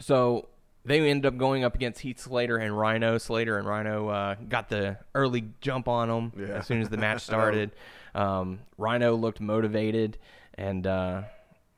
so 0.00 0.48
they 0.84 1.00
ended 1.08 1.26
up 1.26 1.38
going 1.38 1.64
up 1.64 1.74
against 1.74 2.00
Heath 2.00 2.18
Slater 2.20 2.56
and 2.58 2.76
Rhino. 2.76 3.16
Slater 3.18 3.58
and 3.58 3.66
Rhino 3.66 4.08
uh, 4.08 4.34
got 4.48 4.68
the 4.68 4.98
early 5.14 5.50
jump 5.60 5.88
on 5.88 6.08
them 6.08 6.32
Yeah. 6.38 6.56
as 6.56 6.66
soon 6.66 6.80
as 6.82 6.88
the 6.88 6.96
match 6.98 7.22
started. 7.30 7.72
um, 8.14 8.60
Rhino 8.76 9.14
looked 9.14 9.40
motivated, 9.40 10.18
and 10.56 10.86
uh, 10.86 11.22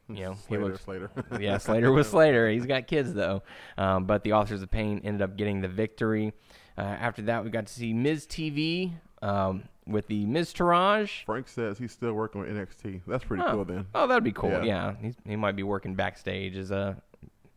you 0.08 0.24
know 0.24 0.32
he 0.32 0.38
Slater, 0.48 0.64
looked 0.64 0.82
Slater. 0.84 1.10
yeah, 1.40 1.58
Slater 1.58 1.92
was 1.92 2.08
Slater. 2.10 2.48
He's 2.50 2.66
got 2.66 2.86
kids 2.86 3.12
though. 3.14 3.42
Um, 3.78 4.04
but 4.06 4.22
the 4.24 4.32
Authors 4.32 4.62
of 4.62 4.70
Pain 4.70 5.00
ended 5.04 5.22
up 5.22 5.36
getting 5.36 5.60
the 5.60 5.68
victory. 5.68 6.32
Uh, 6.78 6.82
after 6.82 7.22
that, 7.22 7.42
we 7.44 7.50
got 7.50 7.66
to 7.66 7.72
see 7.72 7.92
Miz 7.94 8.26
TV 8.26 8.92
um, 9.22 9.64
with 9.86 10.06
the 10.08 10.24
Miztourage. 10.26 11.24
Frank 11.24 11.48
says 11.48 11.78
he's 11.78 11.92
still 11.92 12.12
working 12.12 12.40
with 12.40 12.50
NXT. 12.50 13.02
That's 13.06 13.24
pretty 13.24 13.42
Oh. 13.46 13.52
cool 13.52 13.64
then. 13.64 13.86
Oh, 13.94 14.06
that'd 14.06 14.24
be 14.24 14.32
cool. 14.32 14.50
Yeah. 14.50 14.62
Yeah, 14.64 14.94
He's, 15.00 15.14
he 15.26 15.36
might 15.36 15.56
be 15.56 15.62
working 15.62 15.94
backstage 15.94 16.56
as 16.56 16.70
a 16.70 16.96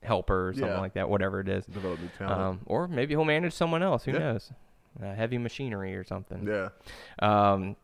helper 0.04 0.50
or 0.50 0.54
something 0.54 0.70
Yeah. 0.70 0.80
like 0.80 0.94
that. 0.94 1.10
Whatever 1.10 1.40
it 1.42 1.50
is. 1.50 1.66
Talent. 2.18 2.32
Um, 2.32 2.60
or 2.66 2.88
maybe 2.88 3.14
he'll 3.14 3.26
manage 3.26 3.54
someone 3.54 3.84
else. 3.84 4.04
Who 4.06 4.12
Yeah. 4.14 4.20
knows? 4.20 4.52
Uh, 5.02 5.14
heavy 5.14 5.38
machinery 5.38 5.96
or 5.96 6.04
something. 6.04 6.48
yeah. 6.48 6.70
Um, 7.20 7.76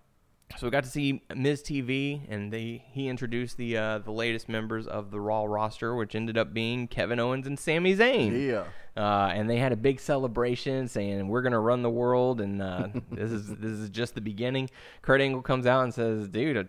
so 0.58 0.68
we 0.68 0.72
got 0.72 0.84
to 0.84 0.90
see 0.90 1.24
Miz 1.36 1.64
TV, 1.64 2.22
and 2.30 2.54
they 2.54 2.84
he 2.92 3.08
introduced 3.08 3.58
the 3.58 3.76
uh, 3.78 3.98
the 4.00 4.12
latest 4.12 4.48
members 4.48 4.86
of 4.86 5.10
the 5.12 5.20
Raw 5.20 5.46
roster, 5.46 5.96
which 5.96 6.14
ended 6.16 6.38
up 6.38 6.54
being 6.54 6.88
Kevin 6.88 7.20
Owens 7.20 7.48
and 7.48 7.58
Sami 7.60 7.96
Zayn. 7.96 8.48
Yeah. 8.48 8.66
Uh, 8.98 9.30
and 9.34 9.50
they 9.50 9.58
had 9.58 9.74
a 9.74 9.76
big 9.76 10.00
celebration, 10.00 10.88
saying 10.88 11.28
we're 11.28 11.42
gonna 11.42 11.60
run 11.60 11.82
the 11.82 11.90
world, 11.90 12.40
and 12.40 12.62
uh, 12.62 12.88
this 13.12 13.30
is 13.30 13.48
this 13.58 13.72
is 13.72 13.90
just 13.90 14.16
the 14.16 14.22
beginning. 14.22 14.70
Kurt 15.02 15.20
Angle 15.20 15.42
comes 15.42 15.66
out 15.66 15.84
and 15.84 15.94
says, 15.94 16.30
"Dude, 16.30 16.56
uh, 16.56 16.64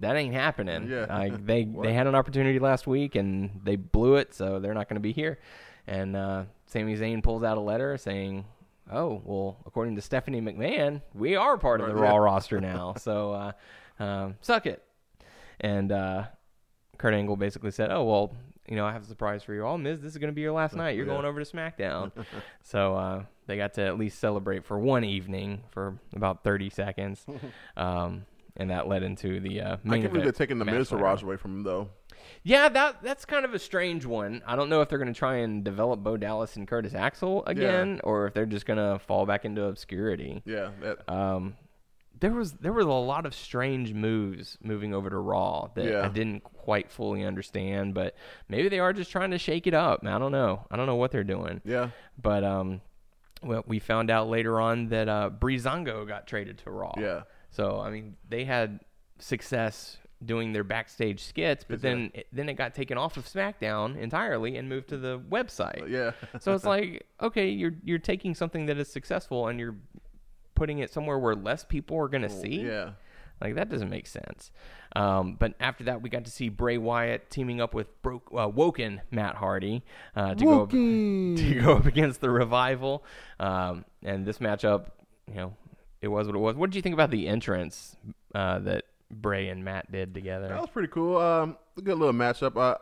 that 0.00 0.14
ain't 0.16 0.32
happening. 0.34 0.88
Yeah. 0.88 1.06
Like, 1.08 1.44
they 1.46 1.64
What? 1.64 1.82
they 1.84 1.92
had 1.92 2.06
an 2.06 2.14
opportunity 2.14 2.60
last 2.60 2.86
week, 2.86 3.16
and 3.16 3.60
they 3.64 3.74
blew 3.76 4.14
it, 4.14 4.32
so 4.32 4.60
they're 4.60 4.74
not 4.74 4.88
gonna 4.88 5.00
be 5.00 5.12
here." 5.12 5.40
And 5.86 6.14
uh, 6.16 6.44
Sami 6.66 6.96
Zayn 6.96 7.22
pulls 7.22 7.42
out 7.42 7.58
a 7.58 7.60
letter 7.60 7.96
saying, 7.98 8.44
oh, 8.90 9.20
well, 9.24 9.56
according 9.66 9.96
to 9.96 10.02
Stephanie 10.02 10.40
McMahon, 10.40 11.02
we 11.14 11.34
are 11.36 11.58
part 11.58 11.80
of 11.80 11.88
the 11.88 11.94
Raw 11.94 12.16
roster 12.18 12.60
now. 12.60 12.94
So 12.96 13.32
uh, 13.32 14.02
um, 14.02 14.36
suck 14.40 14.66
it. 14.66 14.84
And 15.60 15.90
uh, 15.92 16.24
Kurt 16.98 17.14
Angle 17.14 17.36
basically 17.36 17.70
said, 17.70 17.90
oh, 17.90 18.04
well, 18.04 18.36
you 18.68 18.76
know, 18.76 18.86
I 18.86 18.92
have 18.92 19.02
a 19.02 19.06
surprise 19.06 19.42
for 19.42 19.54
you 19.54 19.64
all. 19.66 19.76
Miz, 19.78 20.00
this 20.00 20.12
is 20.12 20.18
going 20.18 20.30
to 20.30 20.34
be 20.34 20.40
your 20.42 20.52
last 20.52 20.74
night. 20.74 20.96
You're 20.96 21.06
Yeah. 21.06 21.12
going 21.14 21.24
over 21.26 21.42
to 21.42 21.50
SmackDown. 21.50 22.12
so 22.62 22.94
uh, 22.96 23.24
they 23.46 23.56
got 23.56 23.74
to 23.74 23.82
at 23.82 23.98
least 23.98 24.18
celebrate 24.18 24.64
for 24.64 24.78
one 24.78 25.04
evening 25.04 25.62
for 25.70 25.98
about 26.14 26.44
30 26.44 26.70
seconds. 26.70 27.26
Um, 27.76 28.26
and 28.56 28.68
that 28.70 28.86
led 28.86 29.02
into 29.02 29.40
the 29.40 29.62
uh, 29.62 29.76
I 29.88 29.98
can't 29.98 30.10
believe 30.12 30.24
they're 30.24 30.32
taking 30.32 30.58
the 30.58 30.66
Miz. 30.66 30.92
Raj 30.92 31.22
away 31.22 31.36
from 31.38 31.52
him 31.56 31.62
though. 31.62 31.88
Yeah, 32.42 32.68
that 32.68 33.02
that's 33.02 33.24
kind 33.24 33.46
of 33.46 33.54
a 33.54 33.58
strange 33.58 34.04
one. 34.04 34.42
I 34.46 34.56
don't 34.56 34.68
know 34.68 34.82
if 34.82 34.90
they're 34.90 34.98
going 34.98 35.12
to 35.12 35.18
try 35.18 35.36
and 35.36 35.64
develop 35.64 36.00
Bo 36.02 36.18
Dallas 36.18 36.56
and 36.56 36.68
Curtis 36.68 36.94
Axel 36.94 37.44
again, 37.46 38.00
or 38.04 38.26
if 38.26 38.34
they're 38.34 38.44
just 38.44 38.66
going 38.66 38.76
to 38.76 38.98
fall 39.06 39.24
back 39.24 39.46
into 39.46 39.64
obscurity. 39.64 40.42
Yeah, 40.44 40.70
that, 40.82 41.08
Um, 41.10 41.56
there 42.22 42.32
was 42.32 42.52
there 42.52 42.72
was 42.72 42.86
a 42.86 42.88
lot 42.88 43.26
of 43.26 43.34
strange 43.34 43.92
moves 43.92 44.56
moving 44.62 44.94
over 44.94 45.10
to 45.10 45.16
Raw 45.18 45.68
that 45.74 45.84
Yeah. 45.84 46.04
I 46.04 46.08
didn't 46.08 46.44
quite 46.44 46.90
fully 46.90 47.24
understand, 47.24 47.94
but 47.94 48.14
maybe 48.48 48.68
they 48.68 48.78
are 48.78 48.92
just 48.92 49.10
trying 49.10 49.32
to 49.32 49.38
shake 49.38 49.66
it 49.66 49.74
up. 49.74 50.06
I 50.06 50.18
don't 50.18 50.30
know. 50.32 50.64
I 50.70 50.76
don't 50.76 50.86
know 50.86 50.94
what 50.96 51.10
they're 51.10 51.24
doing. 51.24 51.60
yeah. 51.64 51.90
But 52.20 52.44
um, 52.44 52.80
well, 53.42 53.64
we 53.66 53.80
found 53.80 54.08
out 54.08 54.28
later 54.28 54.60
on 54.60 54.86
that 54.90 55.08
uh, 55.08 55.30
Breezango 55.36 56.06
got 56.06 56.28
traded 56.28 56.58
to 56.58 56.70
Raw. 56.70 56.94
Yeah. 56.96 57.22
So 57.50 57.80
I 57.80 57.90
mean, 57.90 58.16
they 58.28 58.44
had 58.44 58.78
success 59.18 59.98
doing 60.24 60.52
their 60.52 60.62
backstage 60.62 61.20
skits, 61.24 61.64
but 61.68 61.82
then 61.82 62.12
it, 62.14 62.28
then 62.32 62.48
it 62.48 62.54
got 62.54 62.74
taken 62.76 62.96
off 62.96 63.16
of 63.16 63.24
SmackDown 63.26 63.96
entirely 63.98 64.56
and 64.56 64.68
moved 64.68 64.88
to 64.90 64.96
the 64.96 65.18
website. 65.18 65.88
Yeah. 65.88 66.12
So 66.38 66.54
it's 66.54 66.64
like, 66.64 67.04
okay, 67.20 67.48
you're 67.48 67.74
you're 67.82 67.98
taking 67.98 68.36
something 68.36 68.66
that 68.66 68.78
is 68.78 68.88
successful 68.92 69.48
and 69.48 69.58
you're 69.58 69.74
putting 70.54 70.78
it 70.78 70.92
somewhere 70.92 71.18
where 71.18 71.34
less 71.34 71.64
people 71.64 71.98
are 71.98 72.08
going 72.08 72.22
to 72.22 72.30
see. 72.30 72.62
Yeah. 72.62 72.90
Like 73.40 73.56
that 73.56 73.68
doesn't 73.68 73.90
make 73.90 74.06
sense. 74.06 74.52
Um, 74.94 75.34
but 75.38 75.54
after 75.58 75.84
that, 75.84 76.00
we 76.00 76.08
got 76.10 76.24
to 76.26 76.30
see 76.30 76.48
Bray 76.48 76.78
Wyatt 76.78 77.28
teaming 77.28 77.60
up 77.60 77.74
with 77.74 78.00
Broke, 78.02 78.30
uh, 78.36 78.48
Woken 78.48 79.00
Matt 79.10 79.34
Hardy 79.34 79.82
uh, 80.14 80.34
to 80.34 80.44
go 80.44 80.62
up, 80.62 80.70
to 80.70 81.60
go 81.60 81.76
up 81.76 81.86
against 81.86 82.20
the 82.20 82.30
Revival. 82.30 83.04
Um, 83.40 83.84
and 84.04 84.24
this 84.24 84.38
matchup, 84.38 84.86
you 85.26 85.34
know, 85.34 85.56
it 86.00 86.08
was 86.08 86.26
what 86.28 86.36
it 86.36 86.38
was. 86.38 86.54
What 86.56 86.70
did 86.70 86.76
you 86.76 86.82
think 86.82 86.92
about 86.94 87.10
the 87.10 87.26
entrance 87.26 87.96
uh, 88.34 88.60
that 88.60 88.84
Bray 89.10 89.48
and 89.48 89.64
Matt 89.64 89.90
did 89.90 90.14
together? 90.14 90.48
That 90.48 90.60
was 90.60 90.70
pretty 90.70 90.88
cool. 90.88 91.16
Um, 91.16 91.56
a 91.76 91.82
good 91.82 91.98
little 91.98 92.14
matchup. 92.14 92.56
Uh, 92.56 92.76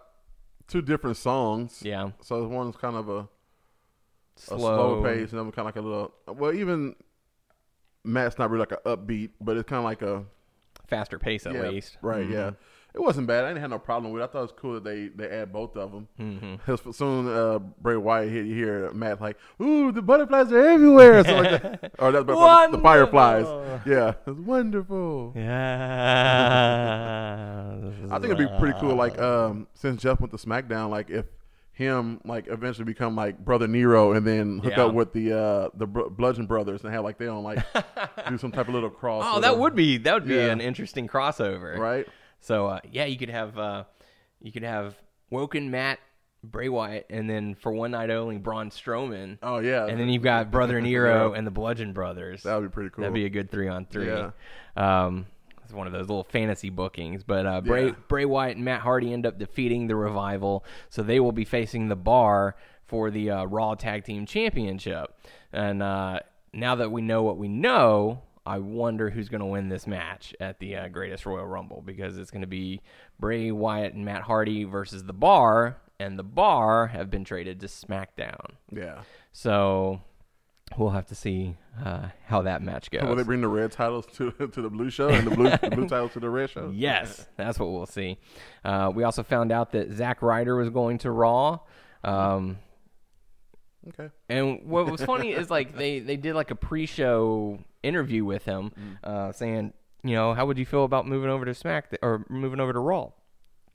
two 0.69 0.83
different 0.83 1.17
songs. 1.17 1.81
Yeah, 1.83 2.11
So 2.23 2.47
one's 2.47 2.77
kind 2.77 2.97
of 2.97 3.09
a, 3.09 3.19
a 3.19 3.29
slow, 4.37 4.59
slow 4.59 5.03
pace, 5.03 5.31
and 5.31 5.39
then 5.39 5.53
kind 5.53 5.61
of 5.61 5.65
like 5.67 5.77
a 5.77 5.81
little. 5.81 6.15
Well, 6.29 6.53
even 6.53 6.97
Matt's 8.05 8.39
not 8.39 8.51
really 8.51 8.61
like 8.61 8.73
an 8.73 8.79
upbeat, 8.85 9.31
but 9.41 9.57
it's 9.57 9.69
kind 9.69 9.79
of 9.79 9.85
like 9.85 10.03
a 10.03 10.25
faster 10.89 11.19
pace 11.19 11.47
at 11.47 11.55
yeah, 11.55 11.69
least. 11.69 11.99
Right. 12.03 12.29
Yeah. 12.29 12.53
It 12.93 13.01
wasn't 13.01 13.29
bad. 13.29 13.45
I 13.45 13.49
didn't 13.49 13.61
have 13.61 13.71
no 13.71 13.79
problem 13.79 14.13
with 14.13 14.21
it. 14.21 14.25
I 14.25 14.27
thought 14.27 14.39
it 14.41 14.43
was 14.43 14.53
cool 14.57 14.75
that 14.75 14.83
they, 14.83 15.07
they 15.09 15.29
add 15.29 15.53
both 15.53 15.77
of 15.77 15.93
them. 15.93 16.09
Mm-hmm. 16.19 16.91
soon 16.93 17.29
uh, 17.29 17.61
Bray 17.81 17.97
Wyatt 17.97 18.33
hit, 18.33 18.47
you 18.47 18.55
hear 18.57 18.91
Matt 18.93 19.21
like, 19.21 19.37
"Ooh, 19.63 19.93
the 19.93 20.03
butterflies 20.03 20.51
are 20.51 20.67
everywhere," 20.67 21.23
so 21.23 21.37
like 21.37 21.63
that. 21.63 21.93
or 22.01 22.11
that's 22.11 22.27
the 22.27 22.81
fireflies. 22.83 23.47
Yeah, 23.87 24.15
it's 24.27 24.41
wonderful. 24.41 25.33
Yeah, 25.37 25.51
I 28.11 28.19
think 28.19 28.25
it'd 28.25 28.39
be 28.39 28.49
pretty 28.59 28.77
cool. 28.81 28.97
Like, 28.97 29.21
um, 29.21 29.69
since 29.75 30.03
Jeff 30.03 30.19
went 30.21 30.33
to 30.33 30.39
SmackDown, 30.39 30.91
like 30.91 31.11
if 31.11 31.27
him 31.81 32.21
like 32.25 32.47
eventually 32.49 32.85
become 32.85 33.17
like 33.17 33.43
brother 33.45 33.67
Nero 33.67 34.13
and 34.13 34.27
then 34.27 34.59
hook 34.59 34.75
Yeah. 34.77 34.85
up 34.85 34.95
with 34.95 35.13
the 35.13 35.33
uh 35.33 35.69
the 35.75 35.87
Br- 35.87 36.09
Bludgeon 36.11 36.47
Brothers 36.47 36.85
and 36.85 36.93
have 36.93 37.03
like 37.03 37.17
they 37.19 37.27
own 37.27 37.43
like 37.43 37.59
do 38.29 38.39
some 38.39 38.53
type 38.53 38.69
of 38.69 38.75
little 38.75 38.91
cross. 38.91 39.25
Oh, 39.27 39.41
that 39.41 39.53
them, 39.53 39.61
would 39.61 39.75
be 39.75 39.97
that 39.99 40.15
would 40.15 40.27
be 40.29 40.35
Yeah. 40.35 40.53
an 40.53 40.61
interesting 40.61 41.09
crossover, 41.09 41.77
right. 41.79 42.07
So 42.41 42.67
uh, 42.67 42.81
yeah, 42.93 43.07
you 43.07 43.17
could 43.19 43.31
have 43.31 43.59
uh, 43.59 43.85
you 44.41 44.53
could 44.53 44.63
have 44.63 44.95
Woken 45.31 45.71
Matt, 45.71 45.99
Bray 46.45 46.69
Wyatt, 46.69 47.07
and 47.11 47.29
then 47.29 47.55
for 47.55 47.73
one 47.73 47.91
night 47.93 48.11
only 48.11 48.37
Braun 48.39 48.71
Strowman, 48.71 49.39
Oh 49.43 49.59
yeah, 49.59 49.87
and 49.87 49.99
then 49.99 50.09
you've 50.09 50.23
got 50.23 50.51
Brother 50.51 50.81
Nero 50.83 51.33
Yeah. 51.33 51.39
and 51.39 51.47
the 51.47 51.51
Bludgeon 51.51 51.93
Brothers. 51.93 52.43
that 52.45 52.55
would 52.55 52.71
be 52.71 52.73
pretty 52.75 52.91
cool. 52.91 53.03
That'd 53.03 53.15
be 53.15 53.25
a 53.25 53.31
good 53.31 53.51
three 53.51 53.69
on 53.69 53.87
three. 53.87 54.11
Um, 54.77 55.27
it's 55.71 55.77
one 55.77 55.87
of 55.87 55.93
those 55.93 56.09
little 56.09 56.25
fantasy 56.25 56.69
bookings. 56.69 57.23
But 57.23 57.47
uh, 57.47 57.61
Bray 57.61 57.87
Yeah. 57.87 57.93
Bray 58.09 58.25
Wyatt 58.25 58.57
and 58.57 58.65
Matt 58.65 58.81
Hardy 58.81 59.13
end 59.13 59.25
up 59.25 59.39
defeating 59.39 59.87
the 59.87 59.95
Revival, 59.97 60.65
so 60.89 61.03
they 61.03 61.21
will 61.21 61.33
be 61.33 61.45
facing 61.45 61.89
the 61.89 61.97
Bar 61.97 62.57
for 62.87 63.11
the 63.11 63.31
uh, 63.31 63.45
Raw 63.45 63.75
Tag 63.77 64.05
Team 64.05 64.27
Championship. 64.27 65.17
And 65.53 65.81
uh, 65.83 66.21
now 66.53 66.75
that 66.75 66.91
we 66.91 67.03
know 67.03 67.23
what 67.23 67.39
we 67.39 67.49
know. 67.49 68.23
I 68.47 68.59
wonder 68.59 69.11
who's 69.11 69.29
going 69.29 69.43
to 69.43 69.47
win 69.47 69.69
this 69.69 69.87
match 69.87 70.35
at 70.41 70.59
the 70.61 70.75
uh, 70.75 70.89
Greatest 70.89 71.27
Royal 71.27 71.47
Rumble 71.47 71.83
because 71.85 72.17
it's 72.19 72.31
going 72.31 72.41
to 72.41 72.49
be 72.49 72.81
Bray 73.21 73.53
Wyatt 73.53 73.93
and 73.93 74.05
Matt 74.05 74.23
Hardy 74.23 74.65
versus 74.65 75.05
the 75.05 75.13
Bar, 75.13 75.77
and 76.01 76.19
the 76.19 76.25
Bar 76.25 76.87
have 76.89 77.11
been 77.11 77.23
traded 77.23 77.61
to 77.61 77.67
SmackDown. 77.67 78.53
yeah. 78.73 79.03
So 79.31 80.01
we'll 80.79 80.91
have 80.91 81.07
to 81.07 81.15
see 81.15 81.57
uh, 81.85 82.09
how 82.27 82.43
that 82.43 82.63
match 82.63 82.91
goes. 82.91 83.03
Will 83.03 83.17
they 83.17 83.23
bring 83.23 83.41
the 83.41 83.49
red 83.49 83.73
titles 83.73 84.07
to 84.17 84.31
to 84.53 84.63
the 84.63 84.71
blue 84.71 84.91
show 84.91 85.09
and 85.09 85.27
the 85.27 85.35
blue 85.35 85.51
the 85.51 85.71
blue 85.71 85.89
titles 85.89 86.13
to 86.13 86.21
the 86.21 86.31
red 86.31 86.51
show? 86.51 86.71
Yes, 86.75 87.27
that's 87.37 87.59
what 87.59 87.71
we'll 87.71 87.87
see. 87.87 88.19
Uh, 88.65 88.91
we 88.95 89.03
also 89.05 89.23
found 89.23 89.53
out 89.53 89.73
that 89.73 89.93
Zack 89.93 90.23
Ryder 90.23 90.57
was 90.57 90.71
going 90.71 90.99
to 90.99 91.11
Raw. 91.11 91.61
Um, 92.05 92.59
Okay. 93.89 94.11
and 94.29 94.61
what 94.67 94.91
was 94.91 95.03
funny 95.03 95.33
is 95.33 95.51
like 95.51 95.75
they, 95.75 96.01
they 96.01 96.17
did 96.19 96.35
like 96.35 96.51
a 96.51 96.55
pre-show 96.55 97.59
interview 97.83 98.27
with 98.27 98.45
him, 98.45 98.73
uh, 99.03 99.33
saying, 99.33 99.73
you 100.05 100.15
know, 100.15 100.35
how 100.35 100.45
would 100.45 100.59
you 100.59 100.67
feel 100.67 100.85
about 100.85 101.07
moving 101.07 101.31
over 101.31 101.47
to 101.47 101.55
Smack 101.55 101.97
or 102.03 102.27
moving 102.29 102.61
over 102.61 102.75
to 102.75 102.79
Raw? 102.79 103.13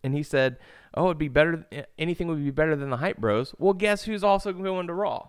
And 0.04 0.14
he 0.14 0.22
said, 0.22 0.58
"Oh, 0.94 1.06
it'd 1.06 1.18
be 1.18 1.28
better. 1.28 1.66
Anything 1.98 2.28
would 2.28 2.44
be 2.44 2.52
better 2.52 2.76
than 2.76 2.92
the 2.92 2.98
Hype 2.98 3.18
Bros." 3.18 3.56
Well, 3.58 3.74
guess 3.74 4.04
who's 4.04 4.24
also 4.24 4.54
going 4.54 4.86
to 4.86 4.94
Raw? 4.94 5.26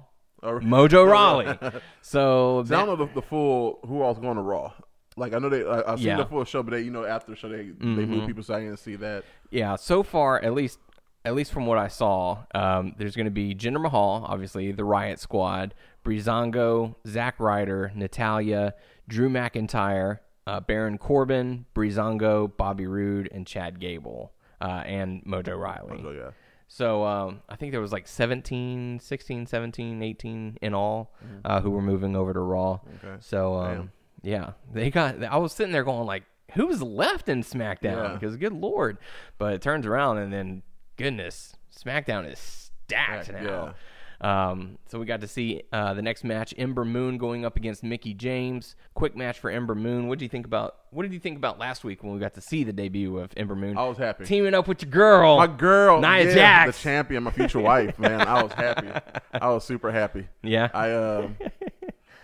Mojo 0.61 1.11
Rawley. 1.11 1.47
So 2.03 2.65
See, 2.67 2.75
I 2.75 2.85
don't 2.85 2.99
know 2.99 3.07
the, 3.07 3.13
the 3.15 3.23
full 3.23 3.81
who 3.87 4.03
all's 4.03 4.19
going 4.19 4.37
to 4.37 4.43
Raw. 4.43 4.73
Like 5.17 5.33
I 5.33 5.39
know 5.39 5.49
they, 5.49 5.65
I, 5.65 5.93
I've 5.93 5.99
seen 5.99 6.09
Yeah. 6.09 6.17
the 6.19 6.27
full 6.27 6.45
show, 6.45 6.63
but 6.63 6.73
they, 6.73 6.83
you 6.83 6.91
know, 6.91 7.05
after 7.05 7.33
the 7.33 7.37
show 7.37 7.49
they 7.49 7.71
they 7.79 7.85
move 8.05 8.27
people, 8.27 8.43
so 8.43 8.55
I 8.55 8.61
didn't 8.61 8.79
see 8.79 8.97
that. 8.97 9.25
Yeah, 9.51 9.77
so 9.77 10.03
far, 10.03 10.43
at 10.43 10.53
least 10.55 10.79
at 11.25 11.35
least 11.35 11.53
from 11.53 11.67
what 11.67 11.79
I 11.79 11.89
saw, 11.89 12.45
um, 12.55 12.95
there's 12.99 13.17
going 13.17 13.25
to 13.25 13.31
be 13.33 13.53
Jinder 13.55 13.81
Mahal, 13.81 14.25
obviously 14.29 14.71
the 14.73 14.85
Riott 14.85 15.19
Squad, 15.19 15.75
Breezango, 16.05 16.95
Zack 17.07 17.41
Ryder, 17.41 17.91
Natalya, 17.95 18.75
Drew 19.09 19.29
McIntyre, 19.29 20.19
uh, 20.47 20.61
Baron 20.61 20.99
Corbin, 20.99 21.67
Breezango, 21.75 22.57
Bobby 22.57 22.87
Roode, 22.87 23.29
and 23.33 23.45
Chad 23.47 23.81
Gable, 23.81 24.33
uh, 24.61 24.83
and 24.87 25.25
Mojo 25.25 25.59
Rawley. 25.61 26.01
So 26.03 26.11
yeah, 26.13 26.31
So 26.69 27.05
um, 27.05 27.43
I 27.49 27.57
think 27.57 27.73
there 27.73 27.81
was 27.81 27.93
like 27.93 28.09
17, 28.09 29.01
16, 29.01 29.47
17, 29.47 30.03
18 30.03 30.59
in 30.61 30.75
all 30.75 31.15
uh, 31.45 31.61
who 31.61 31.71
were 31.71 31.83
moving 31.83 32.17
over 32.17 32.33
to 32.33 32.41
Raw. 32.41 32.81
Okay. 33.03 33.17
So 33.21 33.55
um, 33.55 33.93
yeah, 34.23 34.53
they 34.73 34.91
got. 34.91 35.23
I 35.23 35.37
was 35.37 35.53
sitting 35.53 35.73
there 35.73 35.85
going 35.85 36.07
like, 36.07 36.25
who's 36.53 36.83
left 36.83 37.29
in 37.29 37.43
SmackDown? 37.43 38.09
Yeah. 38.09 38.13
Because 38.15 38.37
good 38.37 38.53
lord, 38.53 38.99
but 39.39 39.53
it 39.55 39.63
turns 39.63 39.87
around 39.87 40.19
and 40.19 40.33
then 40.33 40.63
goodness, 40.97 41.55
SmackDown 41.77 42.31
is 42.31 42.39
stacked 42.39 43.29
Yeah, 43.29 43.41
now. 43.41 43.75
Um, 44.21 44.79
so 44.89 44.99
we 44.99 45.05
got 45.07 45.21
to 45.21 45.29
see 45.29 45.63
uh, 45.73 45.95
the 45.95 46.03
next 46.03 46.25
match, 46.25 46.55
Ember 46.57 46.85
Moon 46.85 47.19
going 47.19 47.45
up 47.45 47.57
against 47.57 47.83
Mickie 47.83 48.15
James. 48.15 48.75
Quick 48.95 49.15
match 49.17 49.39
for 49.39 49.51
Ember 49.51 49.75
Moon. 49.75 50.09
What 50.09 50.19
do 50.19 50.25
you 50.25 50.29
think 50.29 50.47
about? 50.47 50.77
What 50.91 51.03
did 51.03 51.13
you 51.13 51.19
think 51.21 51.37
about 51.37 51.59
last 51.59 51.85
week 51.85 52.03
when 52.03 52.15
we 52.15 52.19
got 52.21 52.35
to 52.35 52.41
see 52.41 52.65
the 52.65 52.73
debut 52.73 53.19
of 53.19 53.31
Ember 53.37 53.55
Moon? 53.57 53.77
I 53.77 53.87
was 53.89 53.99
happy. 53.99 54.25
Teaming 54.25 54.55
up 54.55 54.67
with 54.69 54.83
your 54.83 54.91
girl, 54.91 55.37
My 55.37 55.47
girl, 55.47 56.01
Nia 56.01 56.25
yeah, 56.25 56.35
Jax. 56.35 56.77
the 56.79 56.83
champion, 56.83 57.23
my 57.25 57.31
future 57.31 57.61
wife. 57.61 57.99
Man, 57.99 58.23
I 58.23 58.43
was 58.43 58.53
happy. 58.53 58.89
I 59.33 59.49
was 59.51 59.65
super 59.65 59.93
happy. 59.93 60.27
Yeah. 60.43 60.69
I 60.73 60.91
uh, 60.93 61.29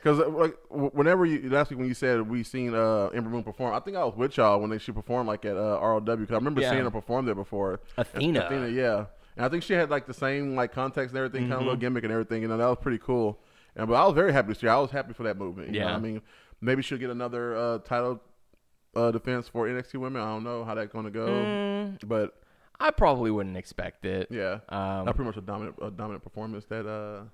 because 0.02 0.18
like 0.18 0.56
whenever 0.70 1.24
you 1.24 1.48
last 1.48 1.70
week 1.70 1.78
when 1.78 1.86
you 1.86 1.94
said 1.94 2.28
we 2.28 2.42
seen 2.42 2.74
uh 2.74 3.06
Ember 3.14 3.30
Moon 3.30 3.44
perform, 3.44 3.74
I 3.74 3.80
think 3.80 3.96
I 3.96 4.04
was 4.04 4.16
with 4.16 4.36
y'all 4.36 4.58
when 4.60 4.70
they 4.70 4.78
she 4.78 4.90
performed 4.92 5.28
like 5.28 5.44
at 5.44 5.56
uh, 5.56 5.78
ROW. 5.80 6.00
Cause 6.00 6.30
I 6.30 6.34
remember 6.34 6.60
Yeah. 6.60 6.70
seeing 6.70 6.82
her 6.82 6.90
perform 6.90 7.26
there 7.26 7.34
before. 7.36 7.80
Athena. 7.96 8.40
Athena, 8.46 8.68
yeah. 8.68 9.04
And 9.36 9.44
I 9.46 9.48
think 9.48 9.62
she 9.62 9.72
had 9.74 9.90
like 9.90 10.06
the 10.06 10.14
same 10.14 10.54
like 10.56 10.72
context 10.72 11.14
and 11.14 11.18
everything, 11.18 11.42
kind 11.42 11.52
of 11.54 11.58
Mm-hmm. 11.60 11.66
little 11.68 11.80
gimmick 11.80 12.04
and 12.04 12.12
everything. 12.12 12.42
You 12.42 12.48
know, 12.48 12.56
that 12.58 12.66
was 12.68 12.78
pretty 12.80 12.98
cool. 12.98 13.40
And 13.76 13.88
but 13.88 13.94
I 13.94 14.04
was 14.04 14.14
very 14.14 14.32
happy 14.32 14.52
to 14.52 14.58
see. 14.58 14.66
her. 14.66 14.72
I 14.72 14.76
was 14.78 14.90
happy 14.90 15.12
for 15.14 15.22
that 15.24 15.38
movement. 15.38 15.72
You 15.72 15.80
know 15.80 15.86
Yeah. 15.88 15.94
I 15.94 15.98
mean, 15.98 16.20
maybe 16.60 16.82
she'll 16.82 16.98
get 16.98 17.10
another 17.10 17.56
uh, 17.56 17.78
title 17.78 18.20
uh, 18.94 19.10
defense 19.10 19.48
for 19.48 19.66
NXT 19.66 19.94
women. 19.94 20.20
I 20.20 20.26
don't 20.26 20.44
know 20.44 20.64
how 20.64 20.74
that's 20.74 20.92
going 20.92 21.06
to 21.06 21.10
go, 21.10 21.94
but 22.06 22.34
I 22.78 22.90
probably 22.90 23.30
wouldn't 23.30 23.56
expect 23.56 24.04
it. 24.04 24.28
yeah, 24.30 24.58
Um, 24.68 25.06
not 25.06 25.14
pretty 25.16 25.28
much 25.28 25.36
a 25.36 25.40
dominant 25.40 25.76
a 25.80 25.90
dominant 25.90 26.22
performance 26.24 26.64
that 26.66 26.86
uh 26.86 27.24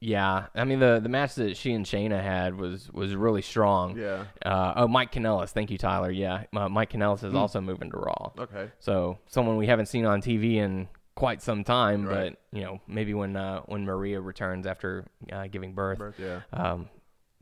Yeah, 0.00 0.46
I 0.54 0.64
mean 0.64 0.78
the 0.80 1.00
the 1.02 1.08
match 1.08 1.34
that 1.36 1.56
she 1.56 1.72
and 1.72 1.84
Shayna 1.84 2.22
had 2.22 2.56
was 2.56 2.90
was 2.92 3.16
really 3.16 3.42
strong. 3.42 3.96
Yeah. 3.98 4.24
Uh, 4.44 4.74
oh, 4.76 4.88
Mike 4.88 5.10
Kanellis. 5.12 5.50
Thank 5.50 5.70
you, 5.70 5.78
Tyler. 5.78 6.10
Yeah, 6.10 6.44
uh, 6.54 6.68
Mike 6.68 6.92
Kanellis 6.92 7.24
is 7.24 7.34
also 7.34 7.60
moving 7.60 7.90
to 7.90 7.96
Raw. 7.96 8.30
okay 8.38 8.70
So 8.80 9.18
someone 9.26 9.56
we 9.56 9.66
haven't 9.66 9.86
seen 9.86 10.04
on 10.04 10.20
TV 10.22 10.56
in 10.56 10.88
quite 11.14 11.42
some 11.42 11.64
time. 11.64 12.06
Right. 12.06 12.36
But 12.52 12.58
you 12.58 12.64
know, 12.64 12.80
maybe 12.86 13.14
when 13.14 13.36
uh, 13.36 13.60
when 13.66 13.84
Maria 13.84 14.20
returns 14.20 14.66
after 14.66 15.06
uh, 15.32 15.46
giving 15.46 15.74
birth, 15.74 15.98
Birth, 15.98 16.18
yeah. 16.18 16.40
um, 16.52 16.88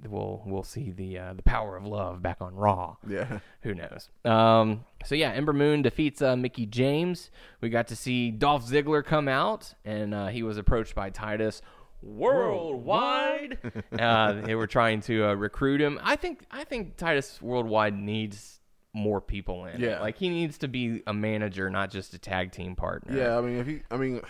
we'll 0.09 0.42
we'll 0.46 0.62
see 0.62 0.90
the 0.90 1.18
uh, 1.18 1.33
the 1.35 1.42
power 1.42 1.76
of 1.76 1.85
love 1.85 2.22
back 2.22 2.38
on 2.40 2.54
Raw. 2.54 2.96
Yeah. 3.06 3.40
Who 3.62 3.74
knows? 3.74 4.09
Um, 4.24 4.85
so 5.04 5.14
yeah, 5.14 5.30
Ember 5.33 5.52
Moon 5.52 5.83
defeats 5.83 6.22
uh, 6.22 6.37
Mickie 6.37 6.66
James. 6.66 7.30
We 7.61 7.68
got 7.68 7.88
to 7.88 7.96
see 7.96 8.30
Dolph 8.30 8.66
Ziggler 8.66 9.04
come 9.04 9.28
out, 9.28 9.74
and 9.85 10.14
uh, 10.14 10.28
he 10.28 10.42
was 10.42 10.59
approached 10.59 10.94
by 10.94 11.11
Titus 11.11 11.62
Worldwide. 12.02 13.59
uh, 13.98 14.33
they 14.33 14.54
were 14.54 14.66
trying 14.66 15.00
to 15.02 15.26
uh, 15.26 15.35
recruit 15.35 15.80
him. 15.80 16.00
I 16.02 16.16
think 16.16 16.44
I 16.50 16.64
think 16.64 16.96
Titus 16.96 17.40
Worldwide 17.42 17.96
needs 17.96 18.60
more 18.92 19.20
people 19.20 19.66
in. 19.66 19.81
Yeah. 19.81 20.00
like 20.00 20.18
he 20.18 20.29
needs 20.29 20.59
to 20.59 20.68
be 20.68 21.03
a 21.07 21.12
manager, 21.12 21.70
not 21.70 21.90
just 21.90 22.14
a 22.14 22.18
tag 22.18 22.53
team 22.53 22.74
partner. 22.74 23.16
Yeah, 23.16 23.38
I 23.38 23.40
mean, 23.40 23.59
if 23.59 23.66
he, 23.66 23.83
I 23.90 23.96
mean, 23.96 24.20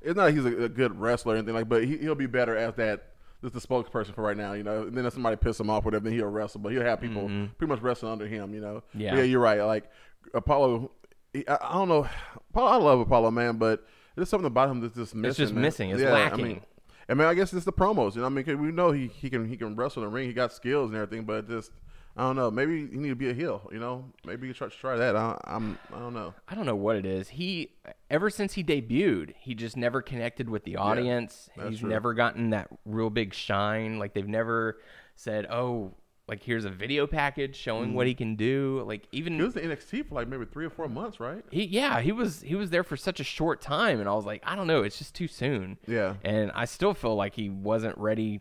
it's 0.00 0.16
not 0.16 0.24
like 0.24 0.34
he's 0.34 0.44
a, 0.44 0.64
a 0.64 0.68
good 0.68 0.98
wrestler 1.00 1.34
or 1.34 1.36
anything 1.38 1.54
like, 1.54 1.68
but 1.68 1.84
he, 1.84 1.96
he'll 1.98 2.14
be 2.14 2.26
better 2.26 2.56
as 2.56 2.74
that. 2.76 3.08
Just 3.42 3.54
the 3.54 3.60
spokesperson 3.60 4.14
for 4.14 4.22
right 4.22 4.36
now, 4.36 4.52
you 4.52 4.62
know. 4.62 4.82
And 4.82 4.96
then 4.96 5.04
if 5.04 5.14
somebody 5.14 5.34
piss 5.34 5.58
him 5.58 5.68
off, 5.68 5.84
whatever, 5.84 6.04
then 6.04 6.12
he'll 6.12 6.28
wrestle. 6.28 6.60
But 6.60 6.70
he'll 6.70 6.82
have 6.82 7.00
people 7.00 7.26
pretty 7.58 7.68
much 7.68 7.80
wrestling 7.80 8.12
under 8.12 8.24
him, 8.28 8.54
you 8.54 8.60
know. 8.60 8.84
Mm-hmm. 8.90 9.00
Yeah. 9.00 9.10
But 9.10 9.16
yeah, 9.16 9.22
you're 9.24 9.40
right. 9.40 9.60
Like 9.62 9.90
Apollo, 10.32 10.92
he, 11.32 11.48
I, 11.48 11.58
I 11.60 11.72
don't 11.72 11.88
know. 11.88 12.08
Apollo, 12.50 12.68
I 12.68 12.76
love 12.76 13.00
Apollo, 13.00 13.32
man, 13.32 13.56
but 13.56 13.84
there's 14.14 14.28
something 14.28 14.46
about 14.46 14.70
him 14.70 14.80
that's 14.80 14.94
just 14.94 15.12
missing. 15.16 15.42
just 15.42 15.54
man. 15.54 15.62
missing. 15.62 15.90
It's 15.90 16.00
yeah, 16.00 16.12
lacking. 16.12 16.40
I 16.40 16.48
mean, 16.48 16.60
I 17.08 17.14
mean, 17.14 17.26
I 17.26 17.34
guess 17.34 17.52
it's 17.52 17.64
the 17.64 17.72
promos. 17.72 18.14
You 18.14 18.20
know, 18.20 18.28
I 18.28 18.30
mean, 18.30 18.44
'cause 18.44 18.54
we 18.54 18.70
know 18.70 18.92
he, 18.92 19.08
he 19.08 19.28
can 19.28 19.48
he 19.48 19.56
can 19.56 19.74
wrestle 19.74 20.04
in 20.04 20.08
the 20.08 20.14
ring. 20.14 20.28
He 20.28 20.34
got 20.34 20.52
skills 20.52 20.90
and 20.90 20.96
everything, 21.00 21.24
but 21.24 21.48
just 21.48 21.72
I 22.16 22.22
don't 22.22 22.36
know. 22.36 22.50
Maybe 22.50 22.86
he 22.86 22.96
need 22.96 23.08
to 23.08 23.14
be 23.14 23.30
a 23.30 23.34
heel. 23.34 23.68
You 23.72 23.78
know, 23.78 24.04
maybe 24.24 24.46
you 24.46 24.52
try 24.52 24.68
to 24.68 24.76
try 24.76 24.96
that. 24.96 25.16
I, 25.16 25.38
I'm 25.44 25.78
I 25.92 25.98
don't 25.98 26.12
know. 26.12 26.34
I 26.46 26.54
don't 26.54 26.66
know 26.66 26.76
what 26.76 26.96
it 26.96 27.06
is. 27.06 27.30
He 27.30 27.70
ever 28.10 28.28
since 28.28 28.52
he 28.52 28.62
debuted, 28.62 29.34
he 29.40 29.54
just 29.54 29.76
never 29.76 30.02
connected 30.02 30.48
with 30.50 30.64
the 30.64 30.76
audience. 30.76 31.48
that's 31.56 31.70
He's 31.70 31.80
true. 31.80 31.88
never 31.88 32.12
gotten 32.12 32.50
that 32.50 32.68
real 32.84 33.10
big 33.10 33.32
shine. 33.32 33.98
Like 33.98 34.12
they've 34.12 34.28
never 34.28 34.78
said, 35.16 35.46
"Oh, 35.50 35.94
like 36.28 36.42
here's 36.42 36.66
a 36.66 36.70
video 36.70 37.06
package 37.06 37.56
showing 37.56 37.94
what 37.94 38.06
he 38.06 38.14
mm. 38.14 38.18
can 38.18 38.36
do." 38.36 38.84
Like 38.86 39.08
even 39.12 39.36
He 39.36 39.42
was 39.42 39.56
in 39.56 39.70
NXT 39.70 40.08
for 40.08 40.14
like 40.14 40.28
maybe 40.28 40.44
three 40.44 40.66
or 40.66 40.70
four 40.70 40.88
months, 40.88 41.18
right? 41.18 41.42
he, 41.50 41.64
yeah, 41.64 42.00
he 42.02 42.12
was 42.12 42.42
he 42.42 42.56
was 42.56 42.68
there 42.68 42.84
for 42.84 42.96
such 42.98 43.20
a 43.20 43.24
short 43.24 43.62
time, 43.62 44.00
and 44.00 44.08
I 44.08 44.12
was 44.12 44.26
like, 44.26 44.42
I 44.46 44.54
don't 44.54 44.66
know, 44.66 44.82
it's 44.82 44.98
just 44.98 45.14
too 45.14 45.28
soon. 45.28 45.78
Yeah. 45.86 46.16
and 46.24 46.52
I 46.54 46.66
still 46.66 46.92
feel 46.92 47.14
like 47.14 47.34
he 47.34 47.48
wasn't 47.48 47.96
ready. 47.96 48.40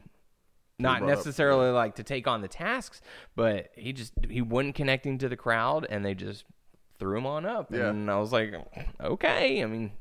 Not 0.81 0.99
brought 0.99 1.11
up, 1.11 1.17
necessarily 1.17 1.69
like 1.71 1.95
to 1.95 2.03
take 2.03 2.27
on 2.27 2.41
the 2.41 2.47
tasks, 2.47 3.01
but 3.35 3.69
he 3.75 3.93
just 3.93 4.13
he 4.29 4.41
wasn't 4.41 4.75
connecting 4.75 5.17
to 5.19 5.29
the 5.29 5.37
crowd, 5.37 5.85
and 5.89 6.03
they 6.05 6.13
just 6.15 6.45
threw 6.99 7.17
him 7.17 7.25
on 7.25 7.45
up. 7.45 7.71
Yeah. 7.73 7.89
And 7.89 8.09
I 8.11 8.17
was 8.19 8.31
like, 8.31 8.53
okay, 9.01 9.63
I 9.63 9.65
mean, 9.65 9.91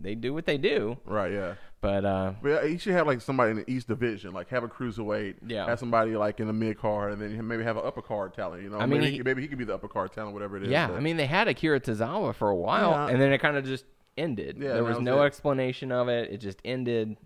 they 0.00 0.14
do 0.14 0.34
what 0.34 0.44
they 0.46 0.58
do, 0.58 0.98
Right, 1.06 1.32
yeah. 1.32 1.54
but 1.80 2.04
uh, 2.04 2.32
But 2.42 2.68
he 2.68 2.76
should 2.76 2.92
have 2.92 3.06
like 3.06 3.20
somebody 3.20 3.52
in 3.52 3.56
the 3.58 3.70
East 3.70 3.88
Division, 3.88 4.32
like 4.32 4.48
have 4.50 4.64
a 4.64 4.68
cruiserweight, 4.68 5.36
Yeah. 5.46 5.64
have 5.66 5.78
somebody 5.78 6.14
like 6.16 6.40
in 6.40 6.46
the 6.48 6.52
mid 6.52 6.76
card, 6.78 7.12
and 7.12 7.22
then 7.22 7.46
maybe 7.46 7.62
have 7.62 7.76
an 7.76 7.84
upper 7.86 8.02
card 8.02 8.34
talent. 8.34 8.62
You 8.62 8.70
know, 8.70 8.78
I 8.78 8.86
mean, 8.86 9.00
maybe 9.00 9.10
he- 9.12 9.16
he, 9.18 9.22
maybe 9.22 9.42
he 9.42 9.48
could 9.48 9.58
be 9.58 9.64
the 9.64 9.74
upper 9.74 9.88
card 9.88 10.12
talent, 10.12 10.34
whatever 10.34 10.56
it 10.56 10.64
is. 10.64 10.68
yeah, 10.70 10.88
but- 10.88 10.96
I 10.96 11.00
mean, 11.00 11.16
they 11.16 11.26
had 11.26 11.48
Akira 11.48 11.80
Tozawa 11.80 12.34
for 12.34 12.50
a 12.50 12.56
while, 12.56 12.90
Yeah. 12.90 13.08
and 13.08 13.20
then 13.20 13.32
it 13.32 13.38
kind 13.38 13.56
of 13.56 13.64
just 13.64 13.84
ended. 14.18 14.58
Yeah, 14.60 14.74
there 14.74 14.84
was 14.84 14.96
was 14.96 15.04
no 15.04 15.22
it. 15.22 15.26
explanation 15.26 15.90
of 15.92 16.08
it. 16.08 16.30
It 16.30 16.38
just 16.38 16.60
ended, 16.64 17.16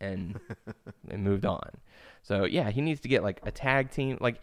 and 0.00 0.38
they 1.04 1.16
moved 1.16 1.46
on. 1.46 1.70
So 2.24 2.44
yeah, 2.44 2.70
he 2.70 2.80
needs 2.80 3.00
to 3.02 3.08
get 3.08 3.22
like 3.22 3.40
a 3.44 3.50
tag 3.50 3.90
team, 3.90 4.18
like 4.20 4.40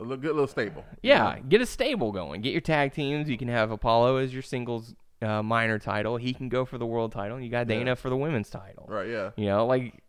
a 0.00 0.02
little 0.02 0.16
good 0.16 0.32
little 0.32 0.48
stable. 0.48 0.84
Yeah, 1.02 1.38
get 1.38 1.60
a 1.60 1.66
stable 1.66 2.10
going. 2.10 2.40
Get 2.40 2.52
your 2.52 2.60
tag 2.60 2.92
teams. 2.92 3.28
You 3.28 3.38
can 3.38 3.48
have 3.48 3.70
Apollo 3.70 4.16
as 4.16 4.32
your 4.32 4.42
singles 4.42 4.94
uh, 5.22 5.42
minor 5.42 5.78
title. 5.78 6.16
He 6.16 6.34
can 6.34 6.48
go 6.48 6.64
for 6.64 6.78
the 6.78 6.86
world 6.86 7.12
title. 7.12 7.38
You 7.38 7.50
got 7.50 7.68
Dana 7.68 7.94
for 7.94 8.08
the 8.08 8.16
women's 8.16 8.50
title. 8.50 8.86
Right, 8.88 9.08
yeah. 9.08 9.30
You 9.36 9.46
know, 9.46 9.66
like 9.66 10.02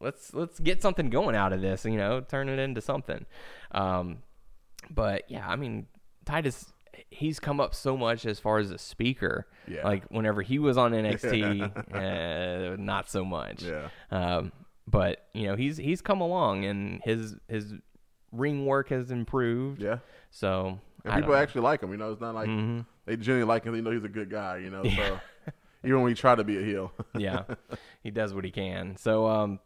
let's 0.00 0.32
let's 0.34 0.58
get 0.58 0.82
something 0.82 1.10
going 1.10 1.36
out 1.36 1.52
of 1.52 1.60
this. 1.60 1.84
You 1.84 1.96
know, 1.96 2.20
turn 2.20 2.48
it 2.48 2.58
into 2.58 2.80
something. 2.80 3.26
Um, 3.70 4.18
but 4.90 5.24
yeah, 5.28 5.46
I 5.48 5.56
mean, 5.56 5.86
Titus. 6.24 6.72
He's 7.10 7.38
come 7.38 7.60
up 7.60 7.76
so 7.76 7.96
much 7.96 8.26
as 8.26 8.40
far 8.40 8.58
as 8.58 8.72
a 8.72 8.78
speaker. 8.78 9.46
Yeah. 9.68 9.84
Like 9.84 10.04
whenever 10.06 10.42
he 10.42 10.58
was 10.58 10.76
on 10.76 10.90
NXT, 10.90 11.94
uh, 11.94 12.76
not 12.78 13.08
so 13.08 13.24
much. 13.24 13.62
Yeah. 13.62 13.88
Um, 14.10 14.50
but 14.90 15.26
you 15.34 15.46
know 15.46 15.56
he's 15.56 15.76
he's 15.76 16.00
come 16.00 16.20
along 16.20 16.64
and 16.64 17.00
his 17.04 17.36
his 17.48 17.74
ring 18.32 18.66
work 18.66 18.88
has 18.90 19.10
improved. 19.10 19.82
Yeah. 19.82 19.98
So 20.30 20.78
And 21.04 21.14
people 21.14 21.34
actually 21.34 21.62
like 21.62 21.82
him. 21.82 21.90
You 21.92 21.96
know, 21.96 22.12
it's 22.12 22.20
not 22.20 22.34
like 22.34 22.48
Mhm. 22.48 22.84
they 23.06 23.16
genuinely 23.16 23.46
like 23.48 23.64
him. 23.64 23.72
They 23.74 23.80
know 23.80 23.90
he's 23.90 24.04
a 24.04 24.08
good 24.08 24.30
guy. 24.30 24.58
You 24.58 24.70
know, 24.70 24.82
so 24.84 25.20
even 25.84 26.02
when 26.02 26.10
he 26.10 26.14
tried 26.14 26.36
to 26.36 26.44
be 26.44 26.58
a 26.58 26.62
heel. 26.62 26.92
yeah, 27.16 27.44
he 28.02 28.10
does 28.10 28.34
what 28.34 28.44
he 28.44 28.50
can. 28.50 28.96
So, 28.96 29.26
um, 29.26 29.60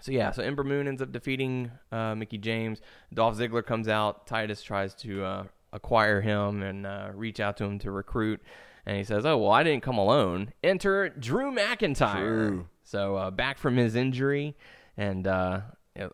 so 0.00 0.12
yeah, 0.12 0.30
so 0.32 0.42
Ember 0.42 0.64
Moon 0.64 0.86
ends 0.86 1.00
up 1.02 1.12
defeating 1.12 1.70
uh, 1.90 2.14
Mickie 2.14 2.38
James. 2.38 2.80
Dolph 3.12 3.36
Ziggler 3.38 3.64
comes 3.64 3.88
out. 3.88 4.26
Titus 4.26 4.62
tries 4.62 4.94
to 4.96 5.24
uh, 5.24 5.44
acquire 5.72 6.20
him 6.20 6.62
and 6.62 6.86
uh, 6.86 7.10
reach 7.14 7.40
out 7.40 7.56
to 7.58 7.64
him 7.64 7.78
to 7.80 7.90
recruit. 7.90 8.40
And 8.86 8.96
he 8.96 9.04
says, 9.04 9.24
"Oh 9.26 9.36
well, 9.38 9.50
I 9.50 9.62
didn't 9.62 9.82
come 9.82 9.98
alone. 9.98 10.52
Enter 10.62 11.08
Drew 11.08 11.50
McIntyre." 11.52 12.14
Drew. 12.16 12.68
So 12.88 13.16
uh, 13.16 13.30
back 13.30 13.58
from 13.58 13.76
his 13.76 13.94
injury, 13.94 14.56
and 14.96 15.26
uh, 15.26 15.60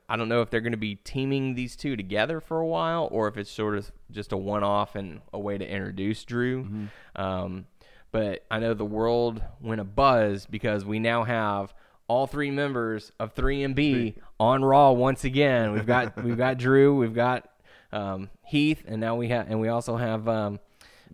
I 0.09 0.17
don't 0.17 0.29
know 0.29 0.43
if 0.43 0.51
they're 0.51 0.61
going 0.61 0.73
to 0.73 0.77
be 0.77 0.97
teaming 0.97 1.55
these 1.55 1.77
two 1.77 1.95
together 1.95 2.41
for 2.41 2.59
a 2.59 2.67
while, 2.67 3.09
or 3.13 3.29
if 3.29 3.37
it's 3.37 3.51
sort 3.51 3.77
of 3.77 3.93
just 4.11 4.33
a 4.33 4.37
one-off 4.37 4.97
and 4.97 5.21
a 5.33 5.39
way 5.39 5.57
to 5.57 5.65
introduce 5.65 6.25
Drew. 6.25 6.67
Um, 7.15 7.67
but 8.11 8.45
I 8.51 8.59
know 8.59 8.75
the 8.75 8.85
world 8.85 9.41
went 9.61 9.81
a 9.81 9.85
buzz 9.85 10.47
because 10.47 10.85
we 10.85 10.99
now 10.99 11.23
have 11.23 11.73
all 12.09 12.27
three 12.27 12.51
members 12.51 13.13
of 13.21 13.37
3MB 13.37 14.17
on 14.41 14.65
Raw 14.65 14.91
once 14.91 15.23
again. 15.25 15.73
We've 15.73 15.87
got 15.87 16.23
we've 16.25 16.37
got 16.37 16.59
Drew, 16.59 16.97
we've 16.97 17.15
got 17.15 17.49
um, 17.93 18.31
Heath, 18.45 18.83
and 18.87 19.01
now 19.01 19.15
we 19.15 19.29
have 19.29 19.49
and 19.49 19.61
we 19.61 19.69
also 19.69 19.97
have 19.97 20.29
um, 20.29 20.59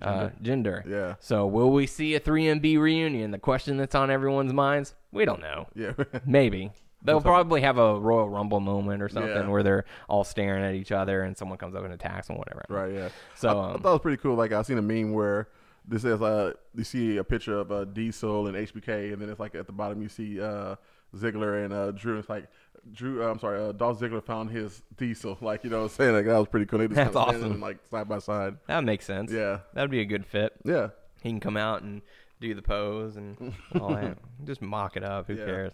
uh, 0.03 0.31
Jinder. 0.42 0.87
Yeah. 0.88 1.14
So 1.20 1.46
will 1.46 1.70
we 1.70 1.87
see 1.87 2.14
a 2.14 2.20
3MB 2.20 2.79
reunion? 2.79 3.31
The 3.31 3.38
question 3.38 3.76
that's 3.76 3.94
on 3.94 4.11
everyone's 4.11 4.53
minds. 4.53 4.94
We 5.12 5.24
don't 5.24 5.40
know. 5.40 5.66
yeah. 5.74 5.92
Maybe. 6.26 6.70
They'll 7.03 7.22
probably 7.22 7.62
have 7.62 7.79
a 7.79 7.98
Royal 7.98 8.29
Rumble 8.29 8.61
moment 8.61 9.03
or 9.03 9.09
something 9.09 9.31
Yeah. 9.33 9.48
where 9.48 9.62
they're 9.62 9.85
all 10.09 10.22
staring 10.22 10.62
at 10.62 10.74
each 10.74 10.92
other 10.92 11.22
and 11.22 11.37
someone 11.37 11.57
comes 11.57 11.74
up 11.74 11.83
and 11.85 11.94
attacks 11.94 12.26
them, 12.29 12.37
whatever. 12.37 12.62
Right, 12.68 12.92
yeah. 12.92 13.09
So, 13.35 13.48
I, 13.48 13.53
I 13.53 13.72
um, 13.74 13.81
thought 13.83 13.88
it 13.88 13.92
was 13.92 14.00
pretty 14.00 14.20
cool. 14.22 14.35
Like 14.37 14.53
I 14.53 14.61
seen 14.62 14.76
a 14.76 14.83
meme 14.83 15.12
where 15.12 15.48
this 15.88 16.03
says 16.03 16.20
uh 16.20 16.53
you 16.74 16.85
see 16.85 17.16
a 17.16 17.24
picture 17.24 17.59
of 17.59 17.72
uh, 17.72 17.85
Diesel 17.87 18.48
and 18.48 18.57
HBK, 18.57 19.14
and 19.14 19.20
then 19.22 19.31
it's 19.31 19.40
like 19.40 19.55
at 19.55 19.66
the 19.66 19.72
bottom 19.72 20.03
you 20.03 20.11
see 20.11 20.40
uh 20.40 20.76
Ziggler 21.16 21.64
and 21.64 21.72
uh 21.72 21.90
Drew. 21.92 22.18
It's 22.18 22.29
like 22.29 22.48
Drew. 22.93 23.23
Uh, 23.25 23.31
I'm 23.31 23.38
sorry, 23.38 23.61
uh, 23.62 23.73
Dolph 23.73 24.01
Ziggler 24.01 24.23
found 24.25 24.51
his 24.51 24.83
Diesel. 24.97 25.38
Like 25.40 25.64
you 25.64 25.71
know, 25.71 25.79
what 25.79 25.83
I'm 25.85 25.88
saying 25.90 26.14
like 26.14 26.27
that 26.27 26.38
was 26.38 26.49
pretty 26.49 26.66
cool. 26.66 26.79
They 26.79 26.87
just 26.87 26.97
That's 26.97 27.16
awesome. 27.16 27.61
like 27.61 27.79
side 27.90 28.09
by 28.09 28.19
side. 28.19 28.57
That 28.66 28.85
makes 28.85 29.05
sense. 29.05 29.31
Yeah, 29.33 29.61
That'd 29.75 29.90
be 29.90 30.01
a 30.01 30.05
good 30.05 30.27
fit. 30.27 30.53
yeah. 30.64 30.88
He 31.23 31.29
can 31.29 31.40
come 31.40 31.57
out 31.59 31.83
and 31.83 32.01
do 32.40 32.55
the 32.55 32.62
pose 32.62 33.16
and 33.16 33.53
all 33.81 33.90
that. 33.95 34.16
Just 34.45 34.62
mock 34.62 34.97
it 34.97 35.05
up. 35.05 35.27
Who 35.27 35.35
Yeah. 35.35 35.45
cares? 35.45 35.73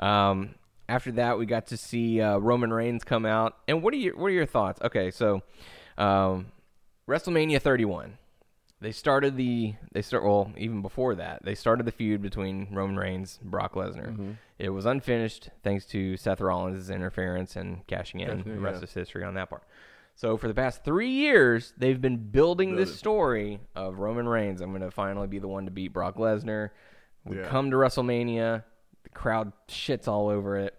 Um, 0.00 0.56
after 0.88 1.12
that, 1.12 1.38
we 1.38 1.46
got 1.46 1.68
to 1.68 1.76
see 1.76 2.20
uh, 2.20 2.38
Roman 2.38 2.72
Reigns 2.72 3.04
come 3.04 3.24
out. 3.24 3.56
And 3.68 3.82
what 3.82 3.94
are 3.94 3.98
your 3.98 4.16
what 4.16 4.26
are 4.26 4.30
your 4.30 4.46
thoughts? 4.46 4.80
Okay, 4.82 5.10
so 5.12 5.42
um, 5.98 6.46
WrestleMania 7.08 7.60
31. 7.62 8.18
They 8.80 8.92
started 8.92 9.36
the 9.36 9.74
they 9.92 10.00
start 10.00 10.24
well 10.24 10.52
even 10.56 10.80
before 10.80 11.14
that 11.16 11.44
they 11.44 11.54
started 11.54 11.84
the 11.84 11.92
feud 11.92 12.22
between 12.22 12.68
Roman 12.72 12.96
Reigns 12.96 13.38
and 13.42 13.50
Brock 13.50 13.74
Lesnar. 13.74 14.12
Mm-hmm. 14.12 14.30
It 14.58 14.70
was 14.70 14.86
unfinished 14.86 15.50
thanks 15.62 15.84
to 15.86 16.16
Seth 16.16 16.40
Rollins' 16.40 16.88
interference 16.88 17.56
and 17.56 17.86
cashing 17.86 18.20
in. 18.20 18.42
The 18.42 18.58
rest 18.58 18.80
yeah. 18.80 18.84
is 18.84 18.94
history 18.94 19.24
on 19.24 19.34
that 19.34 19.50
part. 19.50 19.64
So 20.14 20.36
for 20.36 20.48
the 20.48 20.54
past 20.54 20.84
three 20.84 21.08
years, 21.08 21.72
they've 21.78 22.00
been 22.00 22.18
building 22.18 22.76
this 22.76 22.94
story 22.94 23.60
of 23.74 24.00
Roman 24.00 24.28
Reigns. 24.28 24.60
I'm 24.60 24.70
going 24.70 24.82
to 24.82 24.90
finally 24.90 25.26
be 25.26 25.38
the 25.38 25.48
one 25.48 25.64
to 25.64 25.70
beat 25.70 25.94
Brock 25.94 26.16
Lesnar. 26.16 26.70
We 27.24 27.38
Yeah. 27.38 27.48
come 27.48 27.70
to 27.70 27.76
WrestleMania, 27.78 28.64
the 29.02 29.08
crowd 29.10 29.52
shits 29.66 30.08
all 30.08 30.28
over 30.28 30.58
it, 30.58 30.78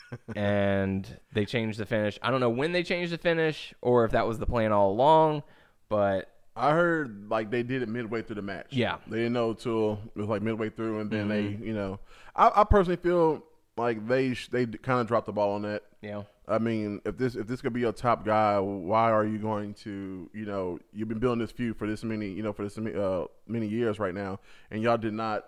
and 0.36 1.06
they 1.32 1.44
changed 1.44 1.78
the 1.78 1.86
finish. 1.86 2.18
I 2.22 2.32
don't 2.32 2.40
know 2.40 2.50
when 2.50 2.72
they 2.72 2.82
changed 2.82 3.12
the 3.12 3.18
finish 3.18 3.72
or 3.82 4.04
if 4.04 4.10
that 4.12 4.26
was 4.26 4.40
the 4.40 4.46
plan 4.46 4.72
all 4.72 4.90
along, 4.90 5.44
but 5.88 6.31
I 6.54 6.72
heard 6.72 7.28
like 7.30 7.50
they 7.50 7.62
did 7.62 7.82
it 7.82 7.88
midway 7.88 8.22
through 8.22 8.36
the 8.36 8.42
match. 8.42 8.66
Yeah. 8.70 8.98
they 9.06 9.18
didn't 9.18 9.32
know 9.32 9.54
till 9.54 9.98
it 10.14 10.18
was 10.20 10.28
like 10.28 10.42
midway 10.42 10.68
through, 10.70 11.00
and 11.00 11.10
then 11.10 11.28
Mm-hmm. 11.28 11.60
they, 11.62 11.66
you 11.66 11.72
know, 11.74 11.98
I, 12.36 12.50
I 12.56 12.64
personally 12.64 12.96
feel 12.96 13.42
like 13.76 14.06
they 14.06 14.34
sh- 14.34 14.48
they 14.48 14.66
kind 14.66 15.00
of 15.00 15.06
dropped 15.06 15.26
the 15.26 15.32
ball 15.32 15.52
on 15.54 15.62
that. 15.62 15.82
Yeah, 16.02 16.24
I 16.48 16.58
mean, 16.58 17.00
if 17.06 17.16
this 17.16 17.36
if 17.36 17.46
this 17.46 17.62
could 17.62 17.72
be 17.72 17.80
your 17.80 17.92
top 17.92 18.24
guy, 18.24 18.58
why 18.58 19.10
are 19.12 19.24
you 19.24 19.38
going 19.38 19.72
to 19.74 20.28
you 20.34 20.44
know 20.44 20.78
you've 20.92 21.08
been 21.08 21.20
building 21.20 21.38
this 21.40 21.52
feud 21.52 21.76
for 21.78 21.86
this 21.86 22.02
many 22.04 22.28
you 22.28 22.42
know 22.42 22.52
for 22.52 22.64
this 22.64 22.76
uh, 22.76 23.26
many 23.46 23.66
years 23.68 23.98
right 23.98 24.14
now, 24.14 24.40
and 24.70 24.82
y'all 24.82 24.98
did 24.98 25.14
not 25.14 25.46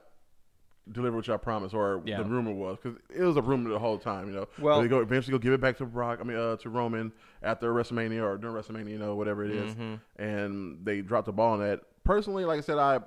deliver 0.92 1.16
what 1.16 1.26
y'all 1.26 1.38
promised 1.38 1.74
or 1.74 2.02
Yeah. 2.04 2.18
the 2.18 2.24
rumor 2.28 2.52
was 2.52 2.78
because 2.82 2.98
it 3.14 3.22
was 3.22 3.36
a 3.36 3.42
rumor 3.42 3.70
the 3.70 3.78
whole 3.78 3.98
time. 3.98 4.28
You 4.28 4.34
know, 4.34 4.48
Well- 4.58 4.82
they 4.82 4.88
go 4.88 5.00
eventually 5.00 5.32
go 5.32 5.38
give 5.38 5.52
it 5.52 5.60
back 5.60 5.78
to 5.78 5.86
Brock. 5.86 6.18
I 6.20 6.24
mean, 6.24 6.36
uh, 6.36 6.56
to 6.56 6.68
Roman 6.68 7.12
after 7.42 7.72
WrestleMania 7.72 8.22
or 8.22 8.36
during 8.36 8.54
WrestleMania, 8.56 8.90
you 8.90 8.98
know, 8.98 9.14
whatever 9.14 9.44
it 9.44 9.50
is, 9.50 9.74
Mm-hmm. 9.74 9.94
and 10.22 10.78
they 10.84 11.00
dropped 11.00 11.26
the 11.26 11.32
ball 11.32 11.52
on 11.52 11.60
that. 11.60 11.80
Personally, 12.04 12.44
like 12.44 12.58
I 12.58 12.62
said, 12.62 12.78
I 12.78 13.00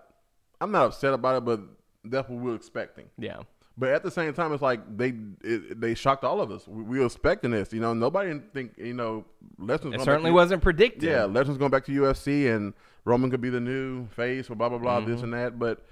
I'm 0.60 0.72
not 0.72 0.88
upset 0.88 1.14
about 1.14 1.38
it, 1.38 1.46
but 1.46 1.60
that's 2.04 2.28
what 2.28 2.40
we 2.40 2.50
were 2.50 2.56
expecting. 2.56 3.06
Yeah. 3.18 3.42
But 3.80 3.90
at 3.90 4.02
the 4.02 4.10
same 4.10 4.34
time, 4.34 4.54
it's 4.54 4.64
like 4.64 4.80
they 4.98 5.14
it, 5.44 5.80
they 5.80 5.94
shocked 5.94 6.24
all 6.24 6.42
of 6.42 6.50
us. 6.50 6.68
We, 6.68 6.82
we 6.82 7.00
were 7.00 7.06
expecting 7.06 7.52
this. 7.52 7.72
You 7.72 7.80
know, 7.80 7.94
nobody 7.94 8.30
didn't 8.32 8.52
think 8.54 8.72
you 8.78 8.96
know 8.96 9.24
Lesnar's 9.62 9.94
It 9.94 10.02
certainly 10.02 10.32
to, 10.32 10.34
wasn't 10.34 10.64
predicted. 10.64 11.04
Yeah, 11.04 11.28
Lesnar's 11.28 11.60
going 11.60 11.70
back 11.70 11.86
to 11.86 11.92
UFC, 11.92 12.48
and 12.52 12.74
Roman 13.06 13.30
could 13.30 13.40
be 13.42 13.52
the 13.52 13.60
new 13.60 14.08
face 14.08 14.50
or 14.50 14.56
blah 14.56 14.70
blah 14.70 14.80
blah 14.80 15.02
Mm-hmm. 15.02 15.12
this 15.12 15.22
and 15.22 15.32
that. 15.36 15.60
But 15.60 15.86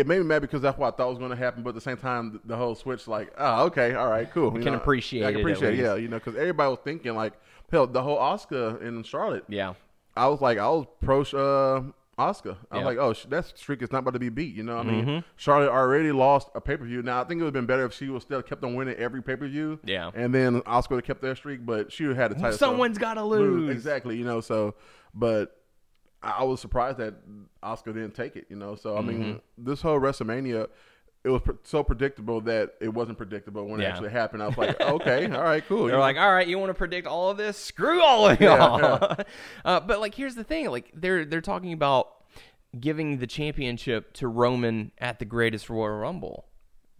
it, 0.00 0.06
made 0.06 0.18
me 0.18 0.24
mad 0.24 0.40
because 0.42 0.62
that's 0.62 0.78
what 0.78 0.92
I 0.92 0.96
thought 0.96 1.08
was 1.08 1.18
going 1.18 1.30
to 1.30 1.36
happen. 1.36 1.62
But 1.62 1.70
at 1.70 1.74
the 1.76 1.80
same 1.80 1.96
time, 1.96 2.40
the, 2.44 2.56
whole 2.56 2.74
switch, 2.74 3.06
like, 3.08 3.32
oh, 3.38 3.64
okay, 3.66 3.94
all 3.94 4.08
right, 4.08 4.30
cool. 4.32 4.52
You 4.56 4.62
can 4.62 4.72
know, 4.72 4.78
appreciate 4.78 5.24
I 5.24 5.28
it 5.28 5.32
can 5.32 5.40
appreciate, 5.40 5.78
it, 5.78 5.82
yeah, 5.82 5.94
you 5.96 6.08
know, 6.08 6.18
because 6.18 6.36
everybody 6.36 6.70
was 6.70 6.78
thinking 6.84 7.14
like, 7.14 7.32
hell, 7.70 7.86
the 7.86 8.02
whole 8.02 8.18
Asuka 8.18 8.80
in 8.82 9.02
Charlotte. 9.02 9.44
Yeah. 9.48 9.74
I 10.16 10.28
was 10.28 10.40
like, 10.40 10.58
I 10.58 10.68
was 10.68 10.86
pro 11.00 11.20
uh, 11.22 11.82
Asuka. 12.18 12.56
I 12.70 12.76
was 12.76 12.80
Yeah. 12.80 12.84
like, 12.84 12.98
oh, 12.98 13.12
that 13.28 13.44
streak 13.58 13.82
is 13.82 13.92
not 13.92 13.98
about 13.98 14.14
to 14.14 14.18
be 14.18 14.28
beat. 14.30 14.54
You 14.54 14.62
know, 14.62 14.76
what 14.76 14.86
I 14.86 14.90
mean, 14.90 15.04
Mm-hmm. 15.04 15.18
Charlotte 15.36 15.68
already 15.70 16.12
lost 16.12 16.48
a 16.54 16.60
pay 16.60 16.76
per 16.76 16.84
view. 16.84 17.02
Now, 17.02 17.20
I 17.20 17.24
think 17.24 17.40
it 17.40 17.44
would 17.44 17.48
have 17.48 17.52
been 17.54 17.66
better 17.66 17.84
if 17.84 17.92
she 17.92 18.08
was 18.08 18.22
still 18.22 18.40
kept 18.42 18.64
on 18.64 18.74
winning 18.74 18.94
every 18.96 19.22
pay 19.22 19.36
per 19.36 19.46
view. 19.48 19.78
Yeah. 19.84 20.10
and 20.14 20.34
then 20.34 20.60
Asuka 20.62 20.90
would 20.90 20.96
have 21.00 21.04
kept 21.06 21.22
their 21.22 21.36
streak, 21.36 21.66
but 21.66 21.92
she 21.92 22.04
would 22.06 22.16
have 22.16 22.30
had 22.30 22.38
the 22.38 22.42
title. 22.42 22.52
so- 22.58 22.66
Someone's 22.66 22.98
got 22.98 23.14
to 23.14 23.24
lose. 23.24 23.70
exactly. 23.70 24.16
You 24.16 24.24
know, 24.24 24.40
so 24.40 24.74
but 25.14 25.55
I 26.30 26.42
was 26.44 26.60
surprised 26.60 26.98
that 26.98 27.14
Asuka 27.62 27.86
didn't 27.94 28.14
take 28.14 28.36
it. 28.36 28.46
You 28.50 28.56
know, 28.56 28.74
so 28.74 28.96
I 28.96 29.00
mean, 29.00 29.22
Mm-hmm. 29.22 29.64
this 29.64 29.80
whole 29.82 29.98
WrestleMania. 30.00 30.68
It 31.24 31.30
was 31.30 31.42
pr- 31.42 31.52
so 31.64 31.82
predictable 31.82 32.40
that 32.42 32.74
it 32.80 32.88
wasn't 32.88 33.18
predictable 33.18 33.66
when 33.66 33.80
it 33.80 33.84
actually 33.84 34.10
happened. 34.10 34.44
I 34.44 34.46
was 34.46 34.56
like, 34.56 34.80
okay, 34.80 35.26
all 35.32 35.42
right, 35.42 35.64
cool. 35.66 35.86
They're 35.86 35.98
like, 35.98 36.16
all 36.16 36.32
right, 36.32 36.46
you 36.46 36.56
want 36.56 36.70
to 36.70 36.74
predict 36.74 37.08
all 37.08 37.30
of 37.30 37.36
this? 37.36 37.56
Screw 37.58 38.00
all 38.00 38.28
of 38.28 38.40
y'all. 38.40 39.16
uh, 39.64 39.80
but 39.80 39.98
like, 39.98 40.14
here's 40.14 40.36
the 40.36 40.44
thing: 40.44 40.70
like, 40.70 40.92
they're 40.94 41.24
they're 41.24 41.40
talking 41.40 41.72
about 41.72 42.08
giving 42.78 43.18
the 43.18 43.26
championship 43.26 44.12
to 44.12 44.28
Roman 44.28 44.92
at 44.98 45.18
the 45.18 45.24
Greatest 45.24 45.68
Royal 45.68 45.96
Rumble 45.96 46.46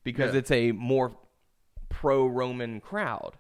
because 0.03 0.33
Yeah. 0.33 0.39
it's 0.41 0.51
a 0.51 0.73
more 0.73 1.17
pro 1.89 2.27
Roman 2.27 2.81
crowd. 2.81 3.35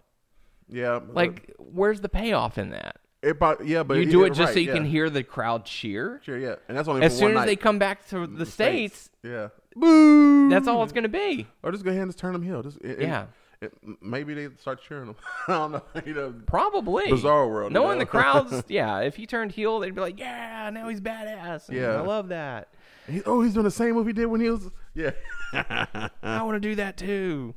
yeah, 0.68 1.00
Like, 1.08 1.52
where's 1.58 2.00
the 2.00 2.08
payoff 2.08 2.58
in 2.58 2.70
that? 2.70 2.98
It, 3.30 3.66
yeah, 3.66 3.82
but 3.82 3.98
You 3.98 4.06
do 4.10 4.24
it 4.24 4.30
just 4.30 4.40
right, 4.40 4.54
so 4.54 4.58
you 4.60 4.68
yeah. 4.68 4.74
can 4.74 4.84
hear 4.84 5.10
the 5.10 5.22
crowd 5.22 5.64
cheer. 5.64 6.20
Sure, 6.24 6.38
yeah, 6.38 6.56
and 6.68 6.76
that's 6.76 6.88
only 6.88 7.02
As 7.02 7.12
for 7.14 7.18
soon 7.18 7.30
as 7.32 7.34
night. 7.36 7.46
they 7.46 7.56
come 7.56 7.78
back 7.78 8.06
to 8.08 8.26
the, 8.26 8.46
states, 8.46 9.10
yeah, 9.22 9.48
boo. 9.74 10.48
that's 10.48 10.68
all 10.68 10.82
it's 10.82 10.92
going 10.92 11.02
to 11.02 11.08
be. 11.08 11.46
Or 11.62 11.72
just 11.72 11.84
go 11.84 11.90
ahead 11.90 12.02
and 12.02 12.10
just 12.10 12.18
turn 12.18 12.32
them 12.32 12.42
heel. 12.42 12.62
Just 12.62 12.78
it, 12.82 13.00
Yeah. 13.00 13.26
it, 13.60 13.72
maybe 14.00 14.34
they 14.34 14.48
start 14.60 14.80
cheering 14.86 15.06
them. 15.06 15.16
I 15.48 15.52
don't 15.52 15.72
know. 15.72 15.82
You 16.06 16.14
know, 16.14 16.34
Probably 16.46 17.10
Bizarre 17.10 17.48
world, 17.48 17.72
you 17.72 17.74
Knowing 17.74 17.98
know? 17.98 18.04
the 18.04 18.10
crowds, 18.10 18.62
yeah. 18.68 19.00
If 19.00 19.16
he 19.16 19.26
turned 19.26 19.52
heel, 19.52 19.80
they'd 19.80 19.94
be 19.94 20.00
like, 20.00 20.18
"Yeah, 20.18 20.70
now 20.70 20.88
he's 20.88 21.00
badass." 21.00 21.68
And 21.68 21.78
Yeah. 21.78 21.96
I 21.96 22.00
love 22.00 22.28
that. 22.28 22.68
he, 23.08 23.22
oh, 23.24 23.42
he's 23.42 23.54
doing 23.54 23.64
the 23.64 23.70
same 23.70 23.94
move 23.94 24.06
he 24.06 24.12
did 24.12 24.26
when 24.26 24.40
he 24.40 24.50
was 24.50 24.70
yeah. 24.94 25.10
I 25.52 26.42
want 26.42 26.54
to 26.56 26.60
do 26.60 26.74
that 26.76 26.96
too. 26.96 27.54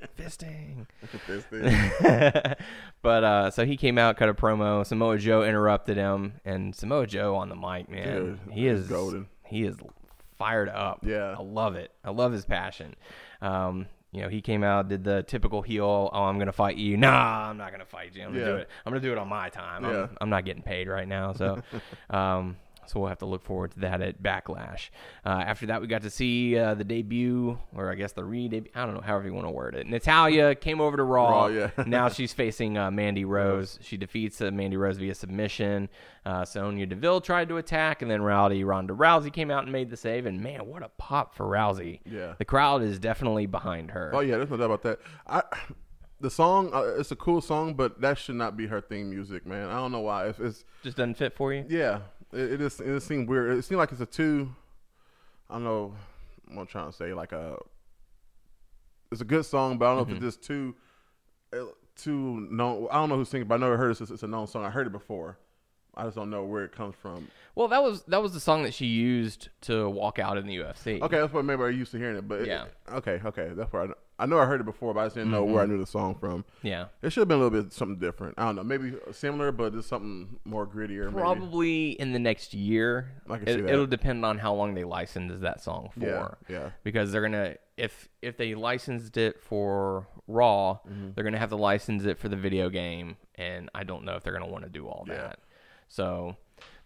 Fisting. 0.18 0.86
This 1.26 1.44
thing. 1.44 1.90
but 3.02 3.24
uh, 3.24 3.50
so 3.50 3.64
he 3.64 3.76
came 3.76 3.98
out, 3.98 4.16
cut 4.16 4.28
a 4.28 4.34
promo. 4.34 4.84
Samoa 4.84 5.18
Joe 5.18 5.42
interrupted 5.42 5.96
him, 5.96 6.34
and 6.44 6.74
Samoa 6.74 7.06
Joe 7.06 7.36
on 7.36 7.48
the 7.48 7.56
mic, 7.56 7.88
man, 7.88 8.06
Dude, 8.06 8.38
he 8.50 8.66
is 8.66 8.86
golden. 8.88 9.26
He 9.44 9.64
is 9.64 9.76
fired 10.38 10.68
up. 10.68 11.00
Yeah. 11.06 11.36
I 11.38 11.42
love 11.42 11.76
it. 11.76 11.92
I 12.04 12.10
love 12.10 12.32
his 12.32 12.44
passion. 12.44 12.94
Um, 13.42 13.86
you 14.12 14.22
know, 14.22 14.28
he 14.28 14.40
came 14.40 14.64
out, 14.64 14.88
did 14.88 15.04
the 15.04 15.22
typical 15.22 15.62
heel. 15.62 16.10
Oh, 16.12 16.24
I'm 16.24 16.38
gonna 16.38 16.52
fight 16.52 16.76
you. 16.76 16.96
Nah, 16.96 17.50
I'm 17.50 17.58
not 17.58 17.70
gonna 17.70 17.84
fight 17.84 18.16
you. 18.16 18.24
I'm 18.24 18.32
gonna 18.32 18.44
do 18.44 18.56
it. 18.56 18.68
I'm 18.84 18.90
gonna 18.90 19.00
do 19.00 19.12
it 19.12 19.18
on 19.18 19.28
my 19.28 19.50
time. 19.50 19.84
Yeah. 19.84 20.02
I'm, 20.02 20.16
I'm 20.22 20.30
not 20.30 20.44
getting 20.44 20.62
paid 20.62 20.88
right 20.88 21.06
now, 21.06 21.32
so. 21.32 21.62
um, 22.10 22.56
so 22.90 22.98
we'll 23.00 23.08
have 23.08 23.18
to 23.18 23.26
look 23.26 23.42
forward 23.42 23.70
to 23.72 23.80
that 23.80 24.00
at 24.00 24.20
Backlash. 24.20 24.90
Uh, 25.24 25.28
after 25.46 25.66
that, 25.66 25.80
we 25.80 25.86
got 25.86 26.02
to 26.02 26.10
see 26.10 26.58
uh, 26.58 26.74
the 26.74 26.82
debut, 26.82 27.56
or 27.74 27.90
I 27.90 27.94
guess 27.94 28.12
the 28.12 28.24
re-debut. 28.24 28.72
I 28.74 28.84
don't 28.84 28.94
know, 28.94 29.00
however 29.00 29.28
you 29.28 29.34
want 29.34 29.46
to 29.46 29.50
word 29.52 29.76
it. 29.76 29.86
Natalya 29.86 30.54
came 30.56 30.80
over 30.80 30.96
to 30.96 31.04
Raw. 31.04 31.30
Raw, 31.30 31.46
yeah. 31.46 31.70
now 31.86 32.08
she's 32.10 32.32
facing 32.32 32.76
uh, 32.76 32.90
Mandy 32.90 33.24
Rose. 33.24 33.78
She 33.82 33.96
defeats 33.96 34.40
uh, 34.40 34.50
Mandy 34.50 34.76
Rose 34.76 34.96
via 34.98 35.14
submission. 35.14 35.88
Uh, 36.26 36.44
Sonya 36.44 36.86
Deville 36.86 37.20
tried 37.20 37.48
to 37.48 37.58
attack, 37.58 38.02
and 38.02 38.10
then 38.10 38.22
Rowdy 38.22 38.64
Ronda 38.64 38.92
Rousey 38.92 39.32
came 39.32 39.50
out 39.50 39.62
and 39.62 39.72
made 39.72 39.88
the 39.88 39.96
save. 39.96 40.26
And 40.26 40.40
man, 40.40 40.66
what 40.66 40.82
a 40.82 40.88
pop 40.98 41.34
for 41.34 41.46
Rousey! 41.46 42.00
Yeah. 42.04 42.34
the 42.38 42.44
crowd 42.44 42.82
is 42.82 42.98
definitely 42.98 43.46
behind 43.46 43.92
her. 43.92 44.10
Oh 44.12 44.20
yeah, 44.20 44.36
there's 44.36 44.50
no 44.50 44.56
doubt 44.56 44.64
about 44.66 44.82
that. 44.82 44.98
I 45.26 45.42
the 46.20 46.30
song 46.30 46.70
uh, 46.74 46.82
it's 46.98 47.10
a 47.10 47.16
cool 47.16 47.40
song, 47.40 47.74
but 47.74 48.00
that 48.00 48.18
should 48.18 48.34
not 48.34 48.56
be 48.56 48.66
her 48.66 48.80
theme 48.80 49.10
music, 49.10 49.46
man. 49.46 49.68
I 49.68 49.76
don't 49.76 49.92
know 49.92 50.00
why. 50.00 50.26
It's, 50.26 50.38
it's 50.38 50.64
Just 50.82 50.96
doesn't 50.98 51.14
fit 51.16 51.34
for 51.34 51.52
you. 51.54 51.64
yeah, 51.68 52.00
it, 52.32 52.52
it 52.52 52.60
is. 52.60 52.80
It 52.80 52.86
just 52.86 53.06
seemed 53.06 53.28
weird. 53.28 53.56
It 53.58 53.62
seemed 53.62 53.78
like 53.78 53.92
it's 53.92 54.00
a 54.00 54.06
two. 54.06 54.54
I 55.48 55.54
don't 55.54 55.64
know. 55.64 55.94
What 56.52 56.62
I'm 56.62 56.66
trying 56.66 56.90
to 56.90 56.96
say 56.96 57.12
like 57.14 57.32
a. 57.32 57.56
It's 59.12 59.20
a 59.20 59.24
good 59.24 59.44
song, 59.44 59.76
but 59.78 59.86
I 59.86 59.96
don't 59.96 60.08
know 60.08 60.14
if 60.16 60.22
it's 60.22 60.36
just 60.36 60.46
too. 60.46 60.74
uh, 61.52 61.56
Too 61.96 62.46
known. 62.50 62.86
I 62.90 62.94
don't 62.94 63.08
know 63.08 63.16
who's 63.16 63.28
singing, 63.28 63.46
but 63.48 63.56
I 63.56 63.58
know 63.58 63.72
I 63.72 63.76
heard 63.76 63.90
it's, 63.90 64.00
it's 64.10 64.22
a 64.22 64.26
known 64.26 64.46
song. 64.46 64.64
I 64.64 64.70
heard 64.70 64.86
it 64.86 64.92
before. 64.92 65.38
I 65.94 66.04
just 66.04 66.14
don't 66.16 66.30
know 66.30 66.44
where 66.44 66.64
it 66.64 66.72
comes 66.72 66.94
from. 66.94 67.28
Well, 67.56 67.66
that 67.68 67.82
was 67.82 68.02
that 68.04 68.22
was 68.22 68.32
the 68.32 68.40
song 68.40 68.62
that 68.62 68.72
she 68.72 68.86
used 68.86 69.48
to 69.62 69.88
walk 69.90 70.18
out 70.20 70.38
in 70.38 70.46
the 70.46 70.56
UFC. 70.56 71.02
Okay, 71.02 71.18
that's 71.18 71.32
what 71.32 71.44
maybe 71.44 71.62
I 71.64 71.68
used 71.70 71.90
to 71.92 71.98
hearing 71.98 72.16
it, 72.16 72.28
but 72.28 72.42
it- 72.42 72.46
Yeah. 72.46 72.66
okay, 72.92 73.20
okay, 73.24 73.50
that's 73.54 73.72
where 73.72 73.82
I 73.82 73.86
know. 73.86 73.94
I 74.20 74.26
know 74.26 74.38
I 74.38 74.44
heard 74.46 74.60
it 74.60 74.64
before, 74.64 74.92
but 74.94 75.00
I 75.00 75.04
just 75.06 75.16
didn't 75.16 75.30
know 75.30 75.44
where 75.44 75.62
I 75.62 75.66
knew 75.66 75.78
the 75.78 75.86
song 75.86 76.14
from. 76.14 76.44
Yeah. 76.62 76.86
It 77.02 77.10
should 77.10 77.22
have 77.22 77.28
been 77.28 77.38
a 77.40 77.42
little 77.42 77.62
bit 77.62 77.72
something 77.72 77.98
different. 77.98 78.34
I 78.38 78.44
don't 78.44 78.56
know, 78.56 78.62
maybe 78.64 78.94
similar, 79.12 79.50
but 79.50 79.72
just 79.72 79.88
something 79.88 80.38
more 80.44 80.66
grittier. 80.66 81.06
Maybe. 81.06 81.14
Probably 81.20 81.90
in 81.92 82.12
the 82.12 82.18
next 82.18 82.52
year. 82.54 83.10
It. 83.28 83.48
It'll 83.48 83.86
depend 83.86 84.24
on 84.24 84.38
how 84.38 84.54
long 84.54 84.74
they 84.74 84.84
license 84.84 85.40
that 85.40 85.62
song 85.62 85.90
for. 85.98 86.38
Yeah, 86.48 86.54
yeah. 86.54 86.70
Because 86.84 87.10
they're 87.12 87.22
gonna 87.22 87.56
if 87.76 88.08
if 88.20 88.36
they 88.36 88.54
licensed 88.54 89.16
it 89.16 89.40
for 89.40 90.06
Raw, 90.26 90.78
Mm-hmm. 90.88 91.10
they're 91.14 91.24
gonna 91.24 91.38
have 91.38 91.48
to 91.50 91.56
license 91.56 92.04
it 92.04 92.18
for 92.18 92.28
the 92.28 92.36
video 92.36 92.68
game, 92.68 93.16
and 93.36 93.70
I 93.74 93.84
don't 93.84 94.04
know 94.04 94.16
if 94.16 94.22
they're 94.22 94.32
gonna 94.34 94.46
want 94.48 94.64
to 94.64 94.70
do 94.70 94.86
all 94.86 95.06
Yeah. 95.08 95.14
that. 95.16 95.38
So, 95.88 96.36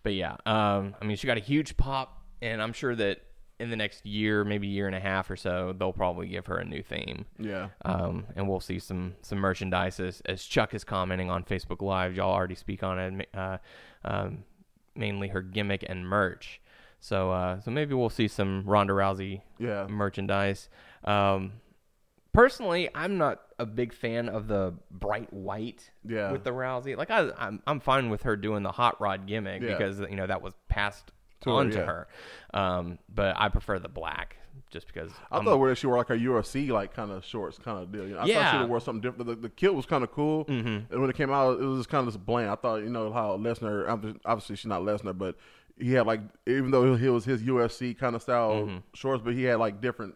but 0.03 0.15
yeah, 0.15 0.37
um, 0.47 0.95
I 1.01 1.05
mean, 1.05 1.17
she 1.17 1.27
got 1.27 1.37
a 1.37 1.41
huge 1.41 1.77
pop, 1.77 2.23
and 2.41 2.63
I'm 2.63 2.73
sure 2.73 2.95
that 2.95 3.19
in 3.61 3.71
the 3.71 3.77
next 3.77 4.05
year, 4.05 4.45
maybe 4.45 4.67
year 4.67 4.87
and 4.89 4.97
a 4.97 5.01
half 5.01 5.31
or 5.31 5.37
so, 5.37 5.73
they'll 5.79 5.93
probably 5.93 6.27
give 6.29 6.47
her 6.47 6.57
a 6.57 6.65
new 6.65 6.83
theme. 6.83 7.25
Yeah. 7.39 7.69
Um, 7.85 8.27
and 8.35 8.49
we'll 8.49 8.61
see 8.61 8.79
some 8.79 9.15
some 9.23 9.39
merchandise 9.39 10.01
as, 10.01 10.21
as 10.27 10.45
Chuck 10.45 10.75
is 10.75 10.83
commenting 10.85 11.31
on 11.31 11.45
Facebook 11.45 11.81
Live. 11.83 12.15
Y'all 12.17 12.33
already 12.33 12.57
speak 12.57 12.83
on 12.83 12.99
it, 12.99 13.29
uh, 13.35 13.59
um, 14.05 14.45
mainly 14.97 15.29
her 15.29 15.41
gimmick 15.43 15.85
and 15.89 16.07
merch. 16.07 16.61
So 17.01 17.31
uh, 17.31 17.61
so 17.61 17.71
maybe 17.71 17.95
we'll 17.95 18.11
see 18.11 18.29
some 18.29 18.65
Ronda 18.67 18.93
Rousey 18.93 19.43
Yeah. 19.59 19.87
merchandise. 19.89 20.69
Um, 21.05 21.53
personally, 22.33 22.89
I'm 22.95 23.19
not 23.19 23.41
a 23.59 23.67
big 23.67 23.93
fan 23.93 24.29
of 24.29 24.49
the 24.49 24.75
bright 24.91 25.33
white 25.33 25.91
Yeah. 26.05 26.33
with 26.33 26.45
the 26.45 26.51
Rousey. 26.51 26.97
Like 26.97 27.11
I, 27.11 27.31
I'm 27.39 27.63
I'm 27.67 27.81
fine 27.81 28.11
with 28.11 28.23
her 28.23 28.37
doing 28.37 28.63
the 28.63 28.73
hot 28.73 29.01
rod 29.01 29.27
gimmick 29.27 29.63
Yeah. 29.63 29.69
because 29.77 30.01
you 30.01 30.17
know 30.17 30.27
that 30.27 30.43
was 30.43 30.55
passed 30.69 31.13
To 31.45 31.57
her, 31.57 31.71
to 31.71 31.77
yeah. 31.79 31.85
her. 31.85 32.09
Um, 32.53 32.99
but 33.13 33.35
I 33.39 33.49
prefer 33.49 33.79
the 33.79 33.89
black 33.89 34.37
just 34.71 34.87
because 34.87 35.11
I 35.31 35.37
I'm- 35.37 35.45
thought 35.45 35.59
where 35.59 35.75
she 35.75 35.87
wore 35.87 35.97
like 35.99 36.11
a 36.11 36.15
UFC 36.17 36.69
like 36.71 36.95
kind 36.95 37.11
of 37.11 37.25
shorts 37.25 37.59
kind 37.59 37.79
of 37.81 37.91
deal. 37.93 38.07
You 38.07 38.15
know, 38.15 38.21
I 38.21 38.33
thought 38.33 38.53
she 38.53 38.59
would 38.59 38.69
wear 38.69 38.81
something 38.81 39.01
different. 39.01 39.27
The, 39.29 39.35
the 39.37 39.49
kilt 39.49 39.75
was 39.77 39.87
kind 39.87 40.03
of 40.05 40.11
cool, 40.13 40.45
mm-hmm. 40.45 40.93
and 40.93 41.01
when 41.01 41.09
it 41.11 41.17
came 41.17 41.31
out, 41.31 41.61
it 41.61 41.65
was 41.65 41.79
just 41.81 41.89
kind 41.89 42.07
of 42.07 42.13
just 42.15 42.25
bland. 42.25 42.51
I 42.51 42.57
thought 42.57 42.83
you 42.83 42.91
know 42.91 43.13
how 43.13 43.37
Lesnar, 43.37 43.87
obvi- 43.89 44.19
obviously 44.25 44.57
she's 44.57 44.67
not 44.67 44.83
Lesnar, 44.83 45.17
but 45.17 45.37
he 45.79 45.93
had 45.93 46.07
like 46.07 46.21
even 46.47 46.71
though 46.71 46.95
he 46.97 47.09
was 47.09 47.25
his 47.25 47.43
UFC 47.43 47.97
kind 47.99 48.15
of 48.15 48.23
style 48.23 48.53
Mm-hmm. 48.67 48.77
shorts, 48.95 49.23
but 49.25 49.35
he 49.35 49.43
had 49.45 49.59
like 49.59 49.81
different 49.81 50.15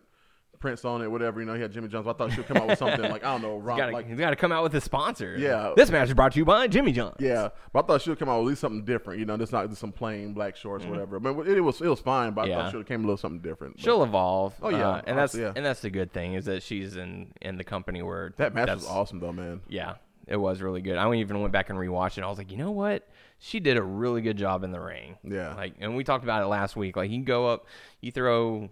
prints 0.61 0.85
on 0.85 1.03
it, 1.03 1.11
whatever. 1.11 1.41
You 1.41 1.47
know, 1.47 1.55
he 1.55 1.61
had 1.63 1.73
Jimmy 1.73 1.89
John's. 1.89 2.07
I 2.07 2.13
thought 2.13 2.31
she 2.33 2.39
would 2.39 2.47
come 2.47 2.57
out 2.59 2.69
with 2.69 2.79
something 2.79 3.11
like 3.11 3.25
I 3.25 3.33
don't 3.33 3.43
know, 3.43 3.59
Ron, 3.59 3.79
gotta, 3.79 3.93
like 3.93 4.09
he's 4.09 4.19
got 4.19 4.31
to 4.31 4.37
come 4.37 4.53
out 4.53 4.63
with 4.63 4.75
a 4.75 4.81
sponsor. 4.81 5.37
Yeah. 5.39 5.73
This 5.77 5.91
match 5.91 6.09
is 6.09 6.15
brought 6.15 6.33
to 6.33 6.39
you 6.39 6.45
by 6.45 6.67
Jimmy 6.69 6.93
John. 6.93 7.15
Yeah, 7.19 7.49
but 7.73 7.85
I 7.85 7.87
thought 7.87 8.03
she 8.03 8.11
would 8.11 8.19
come 8.19 8.29
out 8.29 8.39
with 8.39 8.47
at 8.47 8.49
least 8.51 8.61
something 8.61 8.85
different. 8.85 9.21
You 9.21 9.27
know, 9.27 9.37
just 9.37 9.53
not 9.53 9.69
just 9.69 9.81
some 9.81 9.93
plain 9.93 10.33
black 10.33 10.57
shorts, 10.57 10.85
or 10.85 10.89
whatever. 10.91 11.19
But 11.21 11.47
it, 11.49 11.61
was 11.61 11.81
it 11.81 11.89
was 11.89 12.01
fine. 12.01 12.33
But 12.33 12.43
I 12.43 12.49
Mm-hmm. 12.49 12.51
Yeah. 12.59 12.65
thght 12.67 12.71
she 12.71 12.77
would 12.77 12.81
have 12.83 12.89
came 12.89 13.01
a 13.01 13.07
little 13.07 13.17
something 13.17 13.41
different. 13.41 13.77
But 13.77 13.83
She'll 13.85 14.03
evolve. 14.03 14.55
Oh, 14.63 14.71
yeah. 14.71 14.89
uh, 14.89 15.03
and 15.07 15.19
that's 15.19 15.35
yeah. 15.35 15.53
and 15.55 15.65
that's 15.65 15.81
the 15.81 15.91
good 15.91 16.13
thing 16.13 16.35
is 16.35 16.45
that 16.47 16.63
she's 16.63 16.97
in 16.97 17.33
in 17.41 17.57
the 17.57 17.65
company 17.65 18.03
where 18.03 18.35
that 18.39 18.55
match 18.55 18.69
was 18.69 18.87
awesome, 18.87 19.21
though, 19.21 19.33
man. 19.33 19.61
Yeah, 19.69 19.95
it 20.27 20.37
was 20.37 20.61
really 20.61 20.83
good. 20.83 20.97
I 20.97 21.13
even 21.15 21.41
went 21.41 21.53
back 21.53 21.71
and 21.71 21.79
rewatched 21.79 22.19
it. 22.19 22.25
I 22.25 22.29
was 22.29 22.39
like, 22.39 22.51
you 22.51 22.57
know 22.59 22.71
what? 22.71 23.09
She 23.41 23.61
did 23.61 23.77
a 23.77 23.83
really 23.83 24.21
good 24.21 24.37
job 24.37 24.65
in 24.65 24.73
the 24.73 24.81
ring. 24.81 25.17
Yeah. 25.23 25.55
Like, 25.55 25.75
and 25.79 25.95
we 25.97 26.03
talked 26.03 26.25
about 26.25 26.43
it 26.43 26.47
last 26.47 26.75
week. 26.75 26.97
Like, 26.97 27.09
you 27.09 27.23
go 27.23 27.47
up, 27.47 27.67
you 28.01 28.11
throw 28.11 28.69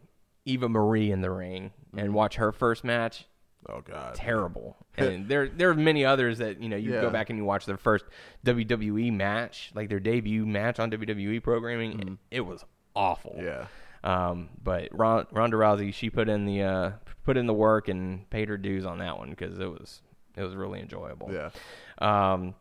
Eva 0.46 0.68
Marie 0.68 1.10
in 1.10 1.20
the 1.20 1.30
ring 1.30 1.72
Mm-hmm. 1.88 1.98
and 1.98 2.14
watch 2.14 2.36
her 2.36 2.52
first 2.52 2.82
match. 2.84 3.26
Oh 3.68 3.80
God, 3.80 4.14
Terrible. 4.14 4.76
and 4.96 5.28
there 5.28 5.48
there 5.48 5.70
are 5.70 5.74
many 5.74 6.04
others 6.04 6.38
that 6.38 6.60
you 6.62 6.68
know 6.68 6.76
you 6.76 6.92
Yeah. 6.94 7.00
go 7.02 7.10
back 7.10 7.30
and 7.30 7.38
you 7.38 7.44
watch 7.44 7.66
their 7.66 7.76
first 7.76 8.04
WWE 8.44 9.12
match, 9.12 9.72
like 9.74 9.88
their 9.88 10.00
debut 10.00 10.46
match 10.46 10.78
on 10.78 10.90
WWE 10.90 11.42
programming. 11.42 12.18
It 12.30 12.40
was 12.42 12.64
awful. 12.94 13.32
Mm-hmm. 13.38 13.46
Yeah. 13.46 13.66
Um, 14.04 14.50
but 14.62 14.88
Ron, 14.92 15.26
Ronda 15.32 15.56
Rousey, 15.56 15.92
she 15.92 16.10
put 16.10 16.28
in 16.28 16.44
the 16.44 16.62
uh, 16.62 16.90
put 17.24 17.36
in 17.36 17.46
the 17.46 17.54
work 17.54 17.88
and 17.88 18.28
paid 18.30 18.48
her 18.48 18.56
dues 18.58 18.84
on 18.86 18.98
that 18.98 19.18
one 19.18 19.30
because 19.30 19.58
it 19.58 19.66
was 19.68 20.00
it 20.36 20.42
was 20.42 20.54
really 20.54 20.80
enjoyable. 20.80 21.30
Yeah. 21.32 21.50
Um, 21.98 22.54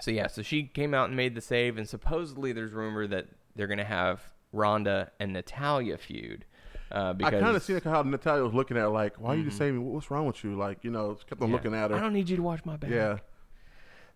so 0.00 0.10
yeah, 0.10 0.26
so 0.28 0.42
she 0.42 0.64
came 0.64 0.94
out 0.94 1.08
and 1.08 1.16
made 1.16 1.34
the 1.34 1.40
save, 1.40 1.76
and 1.76 1.88
supposedly 1.88 2.52
there's 2.52 2.72
rumor 2.72 3.06
that 3.08 3.26
they're 3.56 3.66
gonna 3.66 3.84
have 3.84 4.22
Ronda 4.52 5.10
and 5.20 5.32
Natalya 5.32 5.98
feud. 5.98 6.44
Uh, 6.90 7.12
because 7.12 7.34
I 7.34 7.40
kind 7.40 7.56
of 7.56 7.62
seen 7.62 7.80
how 7.80 8.02
Natalya 8.02 8.42
was 8.44 8.54
looking 8.54 8.76
at 8.76 8.80
her 8.82 8.88
like, 8.88 9.20
why 9.20 9.34
are 9.34 9.36
you 9.36 9.44
just 9.44 9.58
saying, 9.58 9.84
what's 9.84 10.10
wrong 10.10 10.26
with 10.26 10.42
you? 10.44 10.56
Like, 10.56 10.84
you 10.84 10.90
know, 10.90 11.16
kept 11.28 11.42
on 11.42 11.48
yeah, 11.48 11.54
looking 11.54 11.74
at 11.74 11.90
her. 11.90 11.96
I 11.96 12.00
don't 12.00 12.12
need 12.12 12.28
you 12.28 12.36
to 12.36 12.42
watch 12.42 12.64
my 12.64 12.76
back. 12.76 12.90
yeah. 12.90 13.18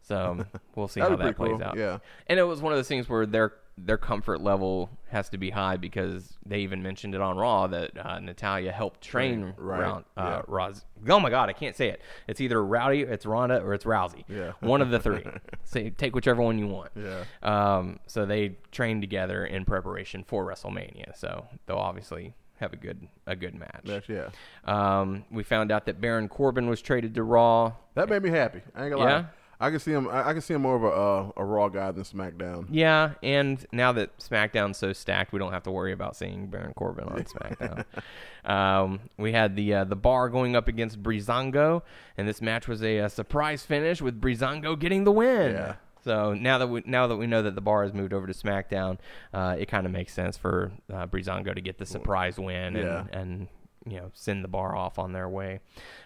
So 0.03 0.17
um, 0.17 0.47
we'll 0.75 0.89
see 0.89 1.01
how 1.01 1.15
that 1.15 1.37
plays 1.37 1.53
cool, 1.53 1.63
out. 1.63 1.77
yeah. 1.77 1.99
And 2.27 2.39
it 2.39 2.45
was 2.45 2.61
one 2.63 2.73
of 2.73 2.79
those 2.79 2.89
things 2.89 3.09
where 3.09 3.27
their 3.27 3.53
their 3.83 3.97
comfort 3.99 4.43
level 4.43 4.91
has 5.09 5.31
to 5.31 5.39
be 5.39 5.49
high 5.51 5.77
because 5.77 6.37
they 6.45 6.59
even 6.61 6.83
mentioned 6.83 7.15
it 7.15 7.21
on 7.23 7.39
Raw 7.39 7.67
that 7.69 7.97
uh, 7.97 8.19
Natalya 8.19 8.73
helped 8.73 9.01
train 9.01 9.55
Right, 9.57 9.81
Round, 9.81 10.05
uh, 10.19 10.23
yeah. 10.23 10.43
Roz. 10.49 10.85
Oh 11.09 11.19
my 11.19 11.31
God, 11.31 11.49
I 11.49 11.55
can't 11.55 11.75
say 11.75 11.89
it. 11.89 12.03
It's 12.29 12.43
either 12.43 12.63
Rowdy, 12.63 13.03
it's 13.03 13.25
Ronda, 13.25 13.63
or 13.63 13.73
it's 13.73 13.85
Rousey. 13.85 14.25
Yeah. 14.29 14.53
one 14.61 14.83
of 14.83 14.91
the 14.91 14.99
three. 14.99 15.25
so 15.65 15.89
take 15.97 16.15
whichever 16.15 16.43
one 16.43 16.59
you 16.59 16.67
want. 16.67 16.91
Yeah. 16.95 17.25
Um, 17.43 18.01
so 18.07 18.27
they 18.27 18.57
trained 18.71 19.01
together 19.01 19.47
in 19.47 19.65
preparation 19.65 20.25
for 20.25 20.45
WrestleMania. 20.45 21.17
So 21.17 21.47
they'll 21.67 21.77
obviously 21.79 22.35
have 22.61 22.73
a 22.73 22.77
good 22.77 23.09
a 23.27 23.35
good 23.35 23.55
match. 23.55 24.05
Yeah. 24.09 24.29
Um, 24.65 25.25
we 25.31 25.43
found 25.43 25.73
out 25.73 25.87
that 25.87 26.01
Baron 26.01 26.29
Corbin 26.29 26.69
was 26.69 26.81
traded 26.81 27.15
to 27.15 27.23
Raw. 27.23 27.73
That 27.95 28.09
made 28.09 28.23
me 28.23 28.31
happy. 28.31 28.61
I 28.75 28.85
ain't 28.85 28.93
gonna 28.95 29.05
Yeah? 29.05 29.17
lie. 29.17 29.25
I 29.63 29.69
can 29.69 29.79
see 29.79 29.93
him. 29.93 30.09
I, 30.11 30.33
can 30.33 30.41
see 30.41 30.55
him 30.55 30.63
more 30.63 30.75
of 30.75 30.83
a 30.85 30.87
uh, 30.87 31.43
a 31.43 31.45
Raw 31.45 31.69
guy 31.69 31.91
than 31.91 32.03
SmackDown. 32.05 32.65
Yeah, 32.71 33.11
and 33.23 33.63
now 33.73 33.93
that 33.93 34.17
SmackDown's 34.19 34.79
so 34.79 34.95
stacked, 34.95 35.35
we 35.35 35.39
don't 35.39 35.53
have 35.53 35.65
to 35.65 35.71
worry 35.71 35.93
about 35.93 36.17
seeing 36.17 36.47
Baron 36.47 36.73
Corbin 36.73 37.05
on 37.05 37.25
SmackDown. 37.25 37.85
um, 38.51 39.01
we 39.19 39.33
had 39.33 39.57
the 39.57 39.75
uh, 39.75 39.85
the 39.85 39.97
Bar 39.97 40.31
going 40.31 40.57
up 40.57 40.67
against 40.69 41.03
Breezango, 41.03 41.83
and 42.17 42.27
this 42.27 42.41
match 42.41 42.69
was 42.69 42.83
a, 42.83 43.01
uh 43.01 43.09
surprise 43.11 43.63
finish 43.63 44.01
with 44.01 44.19
Breezango 44.19 44.79
getting 44.79 45.05
the 45.05 45.13
win. 45.13 45.53
Yeah. 45.53 45.75
So 46.05 46.35
now 46.35 46.59
that 46.59 46.69
we 46.69 46.83
now 46.87 47.07
that 47.07 47.17
we 47.17 47.27
know 47.27 47.43
that 47.43 47.55
the 47.55 47.61
Bar 47.61 47.83
has 47.85 47.93
moved 47.93 48.13
over 48.13 48.27
to 48.27 48.33
SmackDown, 48.33 48.99
uh, 49.35 49.57
it 49.59 49.67
kind 49.67 49.87
of 49.87 49.93
makes 49.93 50.13
sense 50.13 50.37
for 50.37 50.73
uh, 50.93 51.07
Breezango 51.07 51.55
to 51.55 51.61
get 51.61 51.79
the 51.79 51.87
surprise 51.87 52.39
win 52.39 52.77
and, 52.77 52.79
Yeah. 52.79 53.05
and 53.13 53.49
you 53.87 53.97
know 53.99 54.11
send 54.15 54.45
the 54.45 54.49
Bar 54.49 54.77
off 54.77 54.99
on 54.99 55.13
their 55.13 55.29
way. 55.29 55.61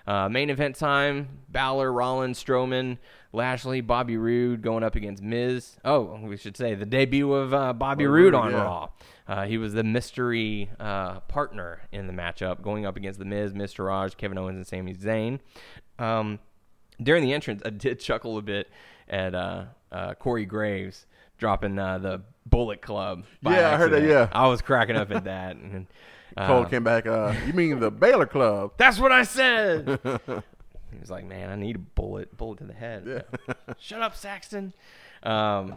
Uh, 0.07 0.29
main 0.29 0.51
event 0.51 0.77
time: 0.77 1.29
Balor, 1.49 1.93
Rollins, 1.93 2.43
Strowman, 2.43 2.99
Lashley, 3.33 3.81
Bobby 3.81 4.17
Roode 4.17 4.63
going 4.63 4.83
up 4.85 4.95
against 4.97 5.23
Miz. 5.23 5.77
Oh, 5.85 6.19
we 6.23 6.37
should 6.37 6.57
say 6.57 6.75
the 6.75 6.87
debut 6.87 7.33
of 7.33 7.55
uh, 7.55 7.73
Bobby 7.73 8.07
Roode 8.07 8.35
on 8.35 8.51
yeah. 8.53 8.63
Raw. 8.63 8.89
Uh, 9.27 9.47
he 9.47 9.57
was 9.59 9.73
the 9.73 9.85
mystery 9.85 10.69
uh, 10.79 11.21
partner 11.21 11.81
in 11.93 12.07
the 12.07 12.13
matchup, 12.13 12.63
going 12.63 12.85
up 12.85 12.97
against 12.97 13.19
the 13.19 13.25
Miz, 13.25 13.55
Miztourage, 13.55 14.17
Kevin 14.17 14.37
Owens, 14.39 14.57
and 14.57 14.67
Sami 14.67 14.95
Zayn. 14.95 15.39
Um, 15.99 16.41
during 17.03 17.23
the 17.23 17.33
entrance, 17.33 17.63
I 17.65 17.71
did 17.71 18.01
chuckle 18.01 18.37
a 18.39 18.43
bit 18.43 18.69
at 19.09 19.35
uh, 19.95 20.15
Corey 20.15 20.45
Graves 20.45 21.07
dropping 21.39 21.79
uh, 21.79 21.99
the 21.99 22.23
Bullet 22.47 22.83
Club. 22.83 23.25
Yeah, 23.43 23.73
I 23.73 23.77
heard 23.77 23.93
that, 23.93 24.03
yeah. 24.03 24.29
I 24.33 24.47
was 24.49 24.61
cracking 24.63 24.97
up 24.97 25.11
at 25.11 25.25
that. 25.25 25.57
And, 25.57 25.87
uh, 26.37 26.47
Cole 26.47 26.65
came 26.65 26.85
back. 26.85 27.07
Uh, 27.07 27.35
you 27.47 27.53
mean 27.53 27.79
the 27.81 27.91
Balor 27.91 28.27
Club? 28.27 28.73
That's 28.77 28.99
what 28.99 29.13
I 29.13 29.23
said. 29.23 29.99
he 30.05 30.99
was 31.01 31.11
like, 31.11 31.25
"Man, 31.27 31.51
I 31.51 31.57
need 31.57 31.77
a 31.77 31.81
bullet, 31.81 32.37
bullet 32.37 32.59
to 32.59 32.65
the 32.65 32.73
head." 32.75 33.05
Yeah. 33.07 33.55
Shut 33.79 34.03
up, 34.03 34.15
Saxton. 34.17 34.73
Um, 35.23 35.75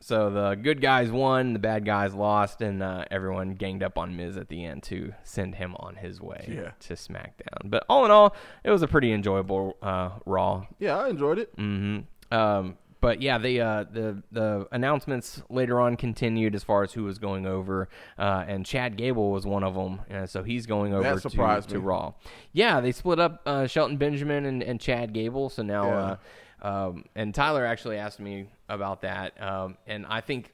so 0.00 0.30
the 0.30 0.54
good 0.56 0.80
guys 0.80 1.10
won, 1.12 1.52
the 1.52 1.58
bad 1.60 1.84
guys 1.84 2.12
lost, 2.12 2.60
and 2.60 2.82
uh, 2.82 3.04
everyone 3.10 3.54
ganged 3.54 3.82
up 3.84 3.96
on 3.98 4.16
Miz 4.16 4.36
at 4.36 4.48
the 4.48 4.64
end 4.64 4.82
to 4.84 5.14
send 5.22 5.54
him 5.56 5.76
on 5.78 5.94
his 5.96 6.20
way 6.20 6.44
Yeah. 6.48 6.72
to 6.80 6.94
SmackDown. 6.94 7.66
But 7.66 7.84
all 7.88 8.04
in 8.04 8.10
all, 8.10 8.34
it 8.64 8.70
was 8.70 8.82
a 8.82 8.88
pretty 8.88 9.12
enjoyable 9.12 9.76
uh, 9.80 10.10
Raw. 10.26 10.66
Yeah, 10.80 10.98
I 10.98 11.08
enjoyed 11.08 11.38
it. 11.38 11.52
hmm 11.56 12.00
Um, 12.32 12.76
but 13.02 13.20
yeah, 13.20 13.36
the 13.36 13.60
uh, 13.60 13.84
the 13.92 14.22
the 14.30 14.68
announcements 14.72 15.42
later 15.50 15.80
on 15.80 15.96
continued 15.96 16.54
as 16.54 16.62
far 16.62 16.84
as 16.84 16.92
who 16.92 17.02
was 17.02 17.18
going 17.18 17.44
over, 17.46 17.88
uh, 18.16 18.44
and 18.46 18.64
Chad 18.64 18.96
Gable 18.96 19.30
was 19.32 19.44
one 19.44 19.64
of 19.64 19.74
them. 19.74 20.00
Uh, 20.10 20.24
so 20.24 20.42
he's 20.44 20.64
going 20.66 20.94
over 20.94 21.02
to, 21.20 21.28
to. 21.66 21.80
Raw. 21.80 22.14
Yeah, 22.52 22.80
they 22.80 22.92
split 22.92 23.18
up 23.18 23.42
uh, 23.44 23.66
Shelton 23.66 23.96
Benjamin 23.96 24.46
and, 24.46 24.62
and 24.62 24.80
Chad 24.80 25.12
Gable. 25.12 25.50
So 25.50 25.62
now, 25.62 25.84
Yeah. 25.84 26.16
uh, 26.62 26.88
um, 26.88 27.04
and 27.16 27.34
Tyler 27.34 27.66
actually 27.66 27.96
asked 27.98 28.20
me 28.20 28.46
about 28.68 29.02
that, 29.02 29.38
um, 29.42 29.76
and 29.86 30.06
I 30.06 30.20
think. 30.22 30.52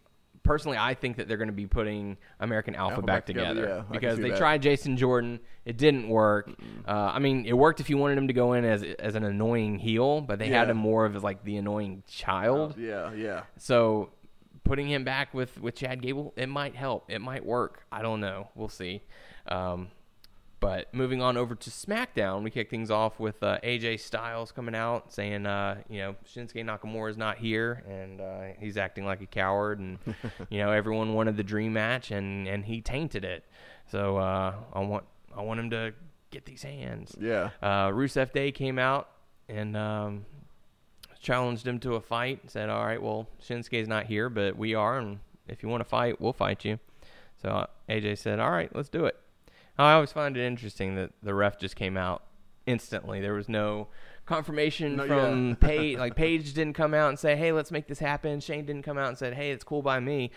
Personally, 0.48 0.78
I 0.78 0.94
think 0.94 1.18
that 1.18 1.28
they're 1.28 1.36
going 1.36 1.50
to 1.50 1.52
be 1.52 1.66
putting 1.66 2.16
American 2.40 2.74
Alpha, 2.74 2.94
Alpha 2.94 3.06
back, 3.06 3.16
back 3.18 3.26
together, 3.26 3.54
together, 3.60 3.84
yeah, 3.86 3.92
because 3.92 4.18
they 4.18 4.30
that. 4.30 4.38
tried 4.38 4.62
Jason 4.62 4.96
Jordan. 4.96 5.40
It 5.66 5.76
didn't 5.76 6.08
work. 6.08 6.50
Uh, 6.86 6.90
I 6.90 7.18
mean, 7.18 7.44
it 7.44 7.52
worked 7.52 7.80
if 7.80 7.90
you 7.90 7.98
wanted 7.98 8.16
him 8.16 8.28
to 8.28 8.32
go 8.32 8.54
in 8.54 8.64
as 8.64 8.82
as 8.98 9.14
an 9.14 9.24
annoying 9.24 9.78
heel, 9.78 10.22
but 10.22 10.38
they 10.38 10.48
had 10.48 10.70
him 10.70 10.78
more 10.78 11.04
of 11.04 11.14
as 11.14 11.22
like 11.22 11.44
the 11.44 11.58
annoying 11.58 12.02
child. 12.08 12.76
Yeah, 12.78 13.12
yeah. 13.12 13.42
So 13.58 14.08
putting 14.64 14.88
him 14.88 15.04
back 15.04 15.34
with 15.34 15.60
with 15.60 15.74
Chad 15.74 16.00
Gable, 16.00 16.32
it 16.34 16.48
might 16.48 16.74
help. 16.74 17.10
It 17.10 17.20
might 17.20 17.44
work. 17.44 17.84
I 17.92 18.00
don't 18.00 18.20
know. 18.20 18.48
We'll 18.54 18.70
see. 18.70 19.02
Um, 19.46 19.88
but 20.60 20.92
moving 20.92 21.22
on 21.22 21.36
over 21.36 21.54
to 21.54 21.70
SmackDown, 21.70 22.42
we 22.42 22.50
kick 22.50 22.68
things 22.68 22.90
off 22.90 23.20
with 23.20 23.42
uh, 23.42 23.58
AJ 23.62 24.00
Styles 24.00 24.50
coming 24.50 24.74
out 24.74 25.12
saying, 25.12 25.46
uh, 25.46 25.82
you 25.88 25.98
know, 25.98 26.16
Shinsuke 26.26 26.64
Nakamura 26.64 27.10
is 27.10 27.16
not 27.16 27.38
here, 27.38 27.84
and 27.88 28.20
uh, 28.20 28.40
he's 28.58 28.76
acting 28.76 29.04
like 29.04 29.20
a 29.20 29.26
coward, 29.26 29.78
and 29.78 29.98
you 30.50 30.58
know, 30.58 30.72
everyone 30.72 31.14
wanted 31.14 31.36
the 31.36 31.44
dream 31.44 31.72
match, 31.74 32.10
and 32.10 32.48
and 32.48 32.64
he 32.64 32.80
tainted 32.80 33.24
it. 33.24 33.44
So 33.90 34.16
uh, 34.16 34.54
I 34.72 34.80
want 34.80 35.04
I 35.36 35.42
want 35.42 35.60
him 35.60 35.70
to 35.70 35.94
get 36.30 36.44
these 36.44 36.62
hands. 36.62 37.14
Yeah. 37.20 37.50
Uh, 37.62 37.88
Rusev 37.88 38.32
Day 38.32 38.50
came 38.50 38.78
out 38.78 39.08
and 39.48 39.76
um, 39.76 40.26
challenged 41.20 41.66
him 41.66 41.78
to 41.80 41.94
a 41.94 42.00
fight. 42.00 42.50
Said, 42.50 42.68
"All 42.68 42.84
right, 42.84 43.00
well, 43.00 43.28
Shinsuke's 43.40 43.86
not 43.86 44.06
here, 44.06 44.28
but 44.28 44.56
we 44.56 44.74
are, 44.74 44.98
and 44.98 45.20
if 45.46 45.62
you 45.62 45.68
want 45.68 45.82
to 45.82 45.88
fight, 45.88 46.20
we'll 46.20 46.32
fight 46.32 46.64
you." 46.64 46.80
So 47.40 47.66
AJ 47.88 48.18
said, 48.18 48.40
"All 48.40 48.50
right, 48.50 48.74
let's 48.74 48.88
do 48.88 49.04
it." 49.04 49.16
I 49.78 49.92
always 49.94 50.12
find 50.12 50.36
it 50.36 50.44
interesting 50.44 50.96
that 50.96 51.12
the 51.22 51.34
ref 51.34 51.58
just 51.58 51.76
came 51.76 51.96
out 51.96 52.22
instantly. 52.66 53.20
There 53.20 53.34
was 53.34 53.48
no 53.48 53.88
confirmation 54.26 54.96
No, 54.96 55.06
from 55.06 55.48
yeah. 55.48 55.54
Paige. 55.54 55.98
Like 55.98 56.16
Paige 56.16 56.52
didn't 56.52 56.74
come 56.74 56.94
out 56.94 57.08
and 57.08 57.18
say, 57.18 57.36
"Hey, 57.36 57.52
let's 57.52 57.70
make 57.70 57.86
this 57.86 57.98
happen." 57.98 58.40
Shane 58.40 58.66
didn't 58.66 58.82
come 58.82 58.98
out 58.98 59.08
and 59.08 59.18
said, 59.18 59.34
"Hey, 59.34 59.50
it's 59.50 59.64
cool 59.64 59.82
by 59.82 60.00
me." 60.00 60.30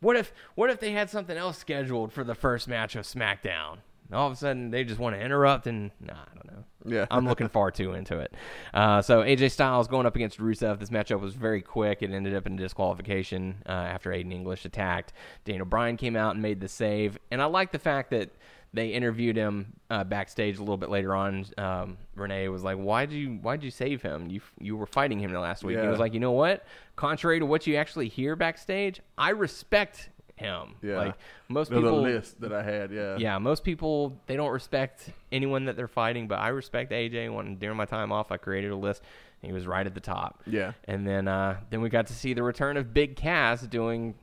What 0.00 0.16
if 0.16 0.32
what 0.54 0.70
if 0.70 0.80
they 0.80 0.92
had 0.92 1.10
something 1.10 1.36
else 1.36 1.58
scheduled 1.58 2.12
for 2.12 2.24
the 2.24 2.34
first 2.34 2.68
match 2.68 2.96
of 2.96 3.04
SmackDown? 3.04 3.78
And 4.08 4.14
all 4.18 4.26
of 4.26 4.34
a 4.34 4.36
sudden, 4.36 4.70
they 4.70 4.84
just 4.84 5.00
want 5.00 5.16
to 5.16 5.20
interrupt 5.20 5.66
and 5.66 5.90
nah, 6.00 6.12
I 6.12 6.34
don't 6.34 6.46
know. 6.56 6.64
Yeah. 6.84 7.06
I'm 7.10 7.26
looking 7.26 7.48
far 7.48 7.70
too 7.70 7.94
into 7.94 8.18
it. 8.18 8.34
Uh, 8.74 9.00
so 9.00 9.22
AJ 9.22 9.52
Styles 9.52 9.88
going 9.88 10.04
up 10.04 10.14
against 10.14 10.38
Rusev. 10.38 10.78
This 10.78 10.90
matchup 10.90 11.20
was 11.20 11.34
very 11.34 11.62
quick. 11.62 12.02
It 12.02 12.10
ended 12.10 12.34
up 12.34 12.46
in 12.46 12.56
disqualification 12.56 13.62
uh, 13.66 13.72
after 13.72 14.10
Aiden 14.10 14.32
English 14.32 14.66
attacked. 14.66 15.14
Daniel 15.46 15.64
Bryan 15.64 15.96
came 15.96 16.16
out 16.16 16.34
and 16.34 16.42
made 16.42 16.60
the 16.60 16.68
save, 16.68 17.18
and 17.30 17.40
I 17.40 17.46
like 17.46 17.72
the 17.72 17.78
fact 17.78 18.10
that 18.10 18.30
they 18.74 18.88
interviewed 18.88 19.36
him 19.36 19.72
uh, 19.88 20.04
backstage 20.04 20.56
a 20.58 20.60
little 20.60 20.76
bit 20.76 20.90
later 20.90 21.14
on. 21.14 21.46
Um, 21.56 21.96
Renee 22.14 22.48
was 22.48 22.62
like, 22.62 22.76
"Why 22.76 23.06
did 23.06 23.16
you 23.16 23.38
Why 23.40 23.56
did 23.56 23.64
you 23.64 23.70
save 23.70 24.02
him? 24.02 24.28
You 24.28 24.40
you 24.60 24.76
were 24.76 24.86
fighting 24.86 25.18
him 25.20 25.32
the 25.32 25.40
last 25.40 25.64
week." 25.64 25.76
And 25.76 25.84
he 25.84 25.90
was 25.90 26.00
like, 26.00 26.12
"You 26.12 26.20
know 26.20 26.32
what? 26.32 26.66
Contrary 26.96 27.38
to 27.38 27.46
what 27.46 27.66
you 27.66 27.76
actually 27.76 28.08
hear 28.08 28.36
backstage, 28.36 29.00
I 29.16 29.30
respect 29.30 30.10
him. 30.36 30.74
Yeah. 30.82 30.96
Like 30.98 31.14
most 31.48 31.70
The, 31.70 31.76
the 31.76 31.82
people, 31.82 32.02
list 32.02 32.40
that 32.40 32.52
I 32.52 32.62
had, 32.62 32.90
yeah. 32.90 33.16
yeah, 33.16 33.38
most 33.38 33.64
people 33.64 34.18
they 34.26 34.36
don't 34.36 34.50
respect 34.50 35.10
anyone 35.32 35.66
that 35.66 35.76
they're 35.76 35.88
fighting, 35.88 36.26
but 36.26 36.38
I 36.38 36.48
respect 36.48 36.92
AJ. 36.92 37.32
When 37.32 37.56
during 37.56 37.76
my 37.76 37.84
time 37.84 38.12
off, 38.12 38.32
I 38.32 38.36
created 38.36 38.70
a 38.70 38.76
list. 38.76 39.02
And 39.42 39.50
he 39.50 39.52
was 39.52 39.66
right 39.66 39.86
at 39.86 39.94
the 39.94 40.00
top. 40.00 40.42
Yeah. 40.46 40.72
And 40.84 41.06
then 41.06 41.28
uh, 41.28 41.58
then 41.70 41.80
we 41.82 41.88
got 41.88 42.06
to 42.08 42.14
see 42.14 42.34
the 42.34 42.42
return 42.42 42.76
of 42.76 42.94
Big 42.94 43.14
Cass 43.16 43.62
doing 43.62 44.14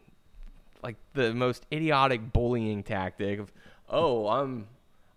like 0.83 0.95
the 1.13 1.33
most 1.33 1.65
idiotic 1.71 2.33
bullying 2.33 2.83
tactic 2.83 3.39
of, 3.39 3.51
oh, 3.91 4.27
I'm 4.27 4.67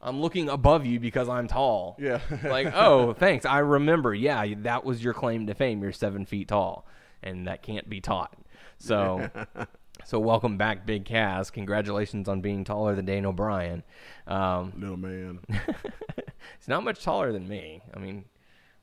I'm 0.02 0.20
looking 0.20 0.50
above 0.50 0.84
you 0.84 1.00
because 1.00 1.30
I'm 1.30 1.48
tall. 1.48 1.96
Yeah. 1.98 2.20
like, 2.44 2.66
oh, 2.74 3.14
thanks. 3.14 3.46
I 3.46 3.60
remember. 3.60 4.14
Yeah, 4.14 4.44
that 4.58 4.84
was 4.84 5.02
your 5.02 5.14
claim 5.14 5.46
to 5.46 5.54
fame. 5.54 5.82
You're 5.82 5.92
seven 5.92 6.26
feet 6.26 6.48
tall, 6.48 6.86
and 7.22 7.46
that 7.46 7.62
can't 7.62 7.88
be 7.88 8.02
taught. 8.02 8.36
So, 8.76 9.30
so 10.04 10.18
welcome 10.18 10.58
back, 10.58 10.84
Big 10.84 11.06
Cass. 11.06 11.48
Congratulations 11.50 12.28
on 12.28 12.42
being 12.42 12.64
taller 12.64 12.94
than 12.94 13.06
Daniel 13.06 13.32
Bryan. 13.32 13.82
Um, 14.26 14.74
Little 14.76 14.98
man. 14.98 15.38
he's 15.48 16.68
not 16.68 16.84
much 16.84 17.02
taller 17.02 17.32
than 17.32 17.48
me. 17.48 17.80
I 17.94 17.98
mean, 17.98 18.26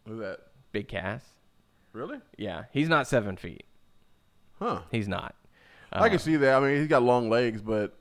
What's 0.06 0.20
that? 0.22 0.40
Big 0.72 0.88
Cass. 0.88 1.24
Really? 1.94 2.18
Yeah, 2.38 2.64
he's 2.72 2.90
not 2.90 3.06
seven 3.06 3.36
feet. 3.38 3.66
Huh. 4.58 4.82
He's 4.92 5.08
not. 5.08 5.36
I 5.92 6.06
Uh, 6.06 6.10
can 6.10 6.20
see 6.20 6.38
that. 6.38 6.56
I 6.56 6.60
mean, 6.66 6.78
he's 6.80 6.88
got 6.88 7.04
long 7.04 7.30
legs, 7.30 7.62
but 7.62 7.96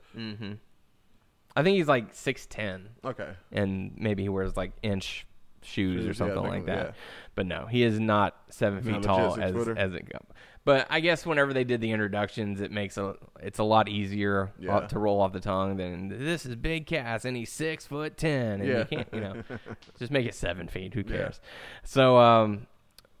I 1.55 1.63
think 1.63 1.77
he's 1.77 1.87
like 1.87 2.13
six 2.13 2.45
ten. 2.45 2.89
okay. 3.03 3.29
and 3.51 3.93
maybe 3.97 4.23
he 4.23 4.29
wears 4.29 4.55
like 4.55 4.71
inch 4.81 5.25
shoes 5.63 6.07
or 6.07 6.13
something 6.13 6.37
like- 6.41 6.51
like 6.51 6.65
that. 6.65 6.85
yeah. 6.87 6.91
But 7.35 7.45
no, 7.45 7.65
he 7.65 7.83
is 7.83 7.99
not 7.99 8.35
seven 8.49 8.81
feet 8.83 8.91
Not 8.91 9.03
tall 9.03 9.27
as 9.39 9.51
six-footer? 9.53 9.77
as 9.77 9.93
it 9.93 10.09
goes. 10.09 10.21
But 10.63 10.85
I 10.89 10.99
guess 10.99 11.25
whenever 11.25 11.53
they 11.53 11.63
did 11.63 11.81
the 11.81 11.91
introductions, 11.91 12.61
it 12.61 12.71
makes 12.71 12.97
a 12.97 13.15
it's 13.41 13.57
a 13.59 13.63
lot 13.63 13.87
easier 13.89 14.51
Yeah. 14.59 14.77
uh, 14.77 14.87
to 14.89 14.99
roll 14.99 15.21
off 15.21 15.33
the 15.33 15.39
tongue 15.39 15.77
than 15.77 16.09
this 16.09 16.45
is 16.45 16.55
Big 16.55 16.85
Cass 16.87 17.25
and 17.25 17.35
he's 17.37 17.51
six 17.51 17.87
foot 17.87 18.17
ten 18.17 18.59
and 18.61 18.67
Yeah. 18.67 18.77
you 18.79 18.85
can't 18.85 19.07
you 19.13 19.21
know 19.21 19.43
just 19.99 20.11
make 20.11 20.25
it 20.27 20.35
seven 20.35 20.67
feet. 20.67 20.93
Who 20.93 21.01
Yeah. 21.01 21.17
cares? 21.17 21.39
So 21.83 22.17
um 22.17 22.67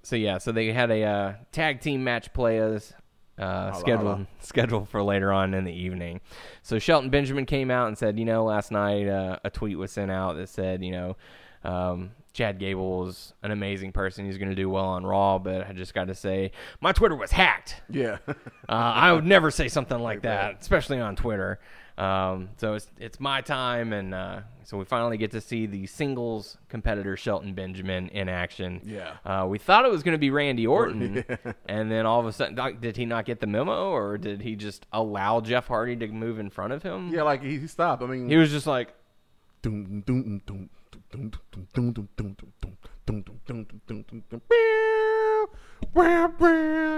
so 0.03 0.15
yeah, 0.15 0.37
so 0.39 0.51
they 0.51 0.71
had 0.73 0.89
a 0.91 1.03
uh, 1.03 1.33
tag 1.51 1.79
team 1.79 2.03
match 2.03 2.33
players. 2.33 2.93
Uh, 3.41 3.73
scheduled 3.73 4.27
scheduled 4.39 4.89
for 4.91 5.01
later 5.03 5.31
on 5.33 5.53
in 5.53 5.63
the 5.63 5.73
evening. 5.73 6.21
So 6.61 6.79
Shelton 6.79 7.09
Benjamin 7.09 7.45
came 7.45 7.71
out 7.71 7.87
and 7.87 7.97
said, 7.97 8.19
you 8.19 8.25
know, 8.25 8.43
last 8.45 8.71
night 8.71 9.07
uh, 9.07 9.39
a 9.43 9.49
tweet 9.49 9.77
was 9.77 9.91
sent 9.91 10.11
out 10.11 10.37
that 10.37 10.47
said, 10.49 10.83
you 10.83 10.91
know, 10.91 11.17
um, 11.63 12.11
Chad 12.33 12.59
Gable 12.59 13.07
is 13.07 13.33
an 13.43 13.51
amazing 13.51 13.91
person. 13.91 14.25
He's 14.25 14.37
going 14.37 14.49
to 14.49 14.55
do 14.55 14.69
well 14.69 14.85
on 14.85 15.05
Raw, 15.05 15.37
but 15.37 15.67
I 15.67 15.73
just 15.73 15.93
got 15.93 16.07
to 16.07 16.15
say, 16.15 16.51
my 16.79 16.93
Twitter 16.93 17.15
was 17.15 17.31
hacked. 17.31 17.81
Yeah. 17.89 18.19
uh, 18.27 18.33
I 18.69 19.11
would 19.11 19.25
never 19.25 19.51
say 19.51 19.67
something 19.67 19.99
like 19.99 20.21
that, 20.23 20.57
especially 20.61 20.99
on 20.99 21.15
Twitter. 21.15 21.59
Um, 21.97 22.49
so 22.57 22.73
it's 22.75 22.87
it's 22.99 23.19
my 23.19 23.41
time, 23.41 23.93
and 23.93 24.13
uh, 24.13 24.41
so 24.63 24.77
we 24.77 24.85
finally 24.85 25.17
get 25.17 25.31
to 25.31 25.41
see 25.41 25.65
the 25.65 25.85
singles 25.87 26.57
competitor 26.69 27.17
Shelton 27.17 27.53
Benjamin 27.53 28.09
in 28.09 28.29
action. 28.29 28.81
Yeah. 28.83 29.17
uh, 29.25 29.45
we 29.47 29.57
thought 29.57 29.85
it 29.85 29.91
was 29.91 30.03
going 30.03 30.13
to 30.13 30.19
be 30.19 30.31
Randy 30.31 30.65
Orton, 30.65 31.23
and 31.67 31.91
then 31.91 32.05
all 32.05 32.19
of 32.19 32.25
a 32.25 32.31
sudden, 32.31 32.79
did 32.79 32.97
he 32.97 33.05
not 33.05 33.25
get 33.25 33.39
the 33.39 33.47
memo, 33.47 33.89
or 33.91 34.17
did 34.17 34.41
he 34.41 34.55
just 34.55 34.85
allow 34.91 35.41
Jeff 35.41 35.67
Hardy 35.67 35.95
to 35.97 36.07
move 36.07 36.39
in 36.39 36.49
front 36.49 36.73
of 36.73 36.83
him? 36.83 37.13
yeah, 37.13 37.23
like 37.23 37.43
he, 37.43 37.67
stopped. 37.67 38.01
I 38.03 38.07
mean, 38.07 38.29
he 38.29 38.37
was 38.37 38.51
just 38.51 38.67
like. 38.67 38.93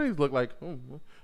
He's 0.05 0.19
looked 0.19 0.33
like, 0.33 0.51
oh, 0.61 0.77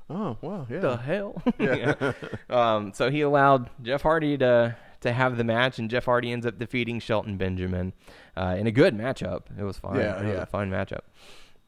oh, 0.09 0.37
wow, 0.41 0.67
yeah. 0.69 0.79
the 0.79 0.97
hell? 0.97 1.41
Yeah. 1.59 2.13
um, 2.49 2.93
so 2.93 3.09
he 3.09 3.21
allowed 3.21 3.69
Jeff 3.81 4.01
Hardy 4.01 4.37
to 4.37 4.75
to 5.01 5.13
have 5.13 5.37
the 5.37 5.43
match, 5.45 5.79
and 5.79 5.89
Jeff 5.89 6.05
Hardy 6.05 6.31
ends 6.31 6.45
up 6.45 6.59
defeating 6.59 6.99
Shelton 6.99 7.37
Benjamin 7.37 7.93
uh, 8.35 8.55
in 8.59 8.67
a 8.67 8.71
good 8.71 8.93
matchup. 8.97 9.43
It 9.57 9.63
was 9.63 9.77
fun. 9.77 9.95
Yeah, 9.95 10.19
it 10.19 10.25
was 10.25 10.33
yeah. 10.35 10.41
a 10.41 10.45
fun 10.45 10.69
matchup. 10.69 11.01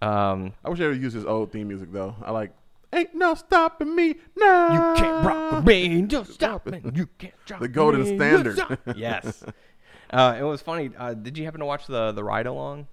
Um, 0.02 0.54
I 0.66 0.70
wish 0.70 0.80
they 0.80 0.88
would 0.88 1.02
use 1.02 1.14
his 1.14 1.26
old 1.26 1.52
theme 1.52 1.68
music 1.70 1.92
though. 1.92 2.16
I 2.22 2.32
like, 2.32 2.52
ain't 2.92 3.16
no 3.16 3.36
stopping 3.36 3.96
me 3.96 4.16
now. 4.38 4.74
you 4.74 5.02
can't 5.02 5.26
rock 5.26 5.64
me, 5.66 6.02
just 6.04 6.34
stop 6.34 6.68
it. 6.68 6.84
You 6.96 7.08
can't 7.18 7.34
drop 7.46 7.62
The 7.62 7.68
golden 7.68 8.02
me, 8.04 8.16
standard. 8.16 8.60
yes. 8.96 9.44
Uh, 10.12 10.36
it 10.38 10.44
was 10.44 10.62
funny. 10.62 10.92
Uh, 10.98 11.14
did 11.14 11.38
you 11.38 11.46
happen 11.46 11.62
to 11.62 11.66
watch 11.66 11.88
the 11.88 12.12
the 12.12 12.22
ride 12.22 12.46
along? 12.46 12.86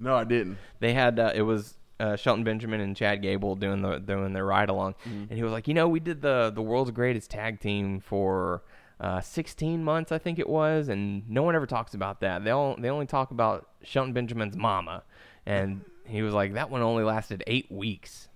No, 0.00 0.16
I 0.16 0.24
didn't. 0.24 0.56
They 0.80 0.94
had 0.94 1.18
uh, 1.18 1.30
it 1.34 1.42
was 1.42 1.76
uh, 2.02 2.16
Shelton 2.16 2.44
Benjamin 2.44 2.80
and 2.80 2.96
Chad 2.96 3.22
Gable 3.22 3.54
doing 3.56 3.80
the 3.82 3.98
doing 3.98 4.32
their 4.32 4.44
ride 4.44 4.68
along, 4.68 4.94
Mm-hmm. 5.06 5.24
and 5.30 5.32
he 5.32 5.42
was 5.42 5.52
like, 5.52 5.68
you 5.68 5.74
know, 5.74 5.88
we 5.88 6.00
did 6.00 6.20
the 6.20 6.50
the 6.54 6.62
world's 6.62 6.90
greatest 6.90 7.30
tag 7.30 7.60
team 7.60 8.00
for 8.00 8.62
uh, 9.00 9.20
16 9.20 9.82
months, 9.82 10.12
I 10.12 10.18
think 10.18 10.38
it 10.38 10.48
was, 10.48 10.88
and 10.88 11.28
no 11.28 11.42
one 11.42 11.54
ever 11.56 11.66
talks 11.66 11.94
about 11.94 12.20
that. 12.20 12.44
They 12.44 12.50
all, 12.50 12.76
they 12.78 12.88
only 12.88 13.06
talk 13.06 13.30
about 13.32 13.68
Shelton 13.82 14.12
Benjamin's 14.12 14.56
mama, 14.56 15.02
and 15.46 15.80
he 16.06 16.22
was 16.22 16.34
like, 16.34 16.54
that 16.54 16.70
one 16.70 16.82
only 16.82 17.02
lasted 17.04 17.42
eight 17.48 17.70
weeks. 17.70 18.28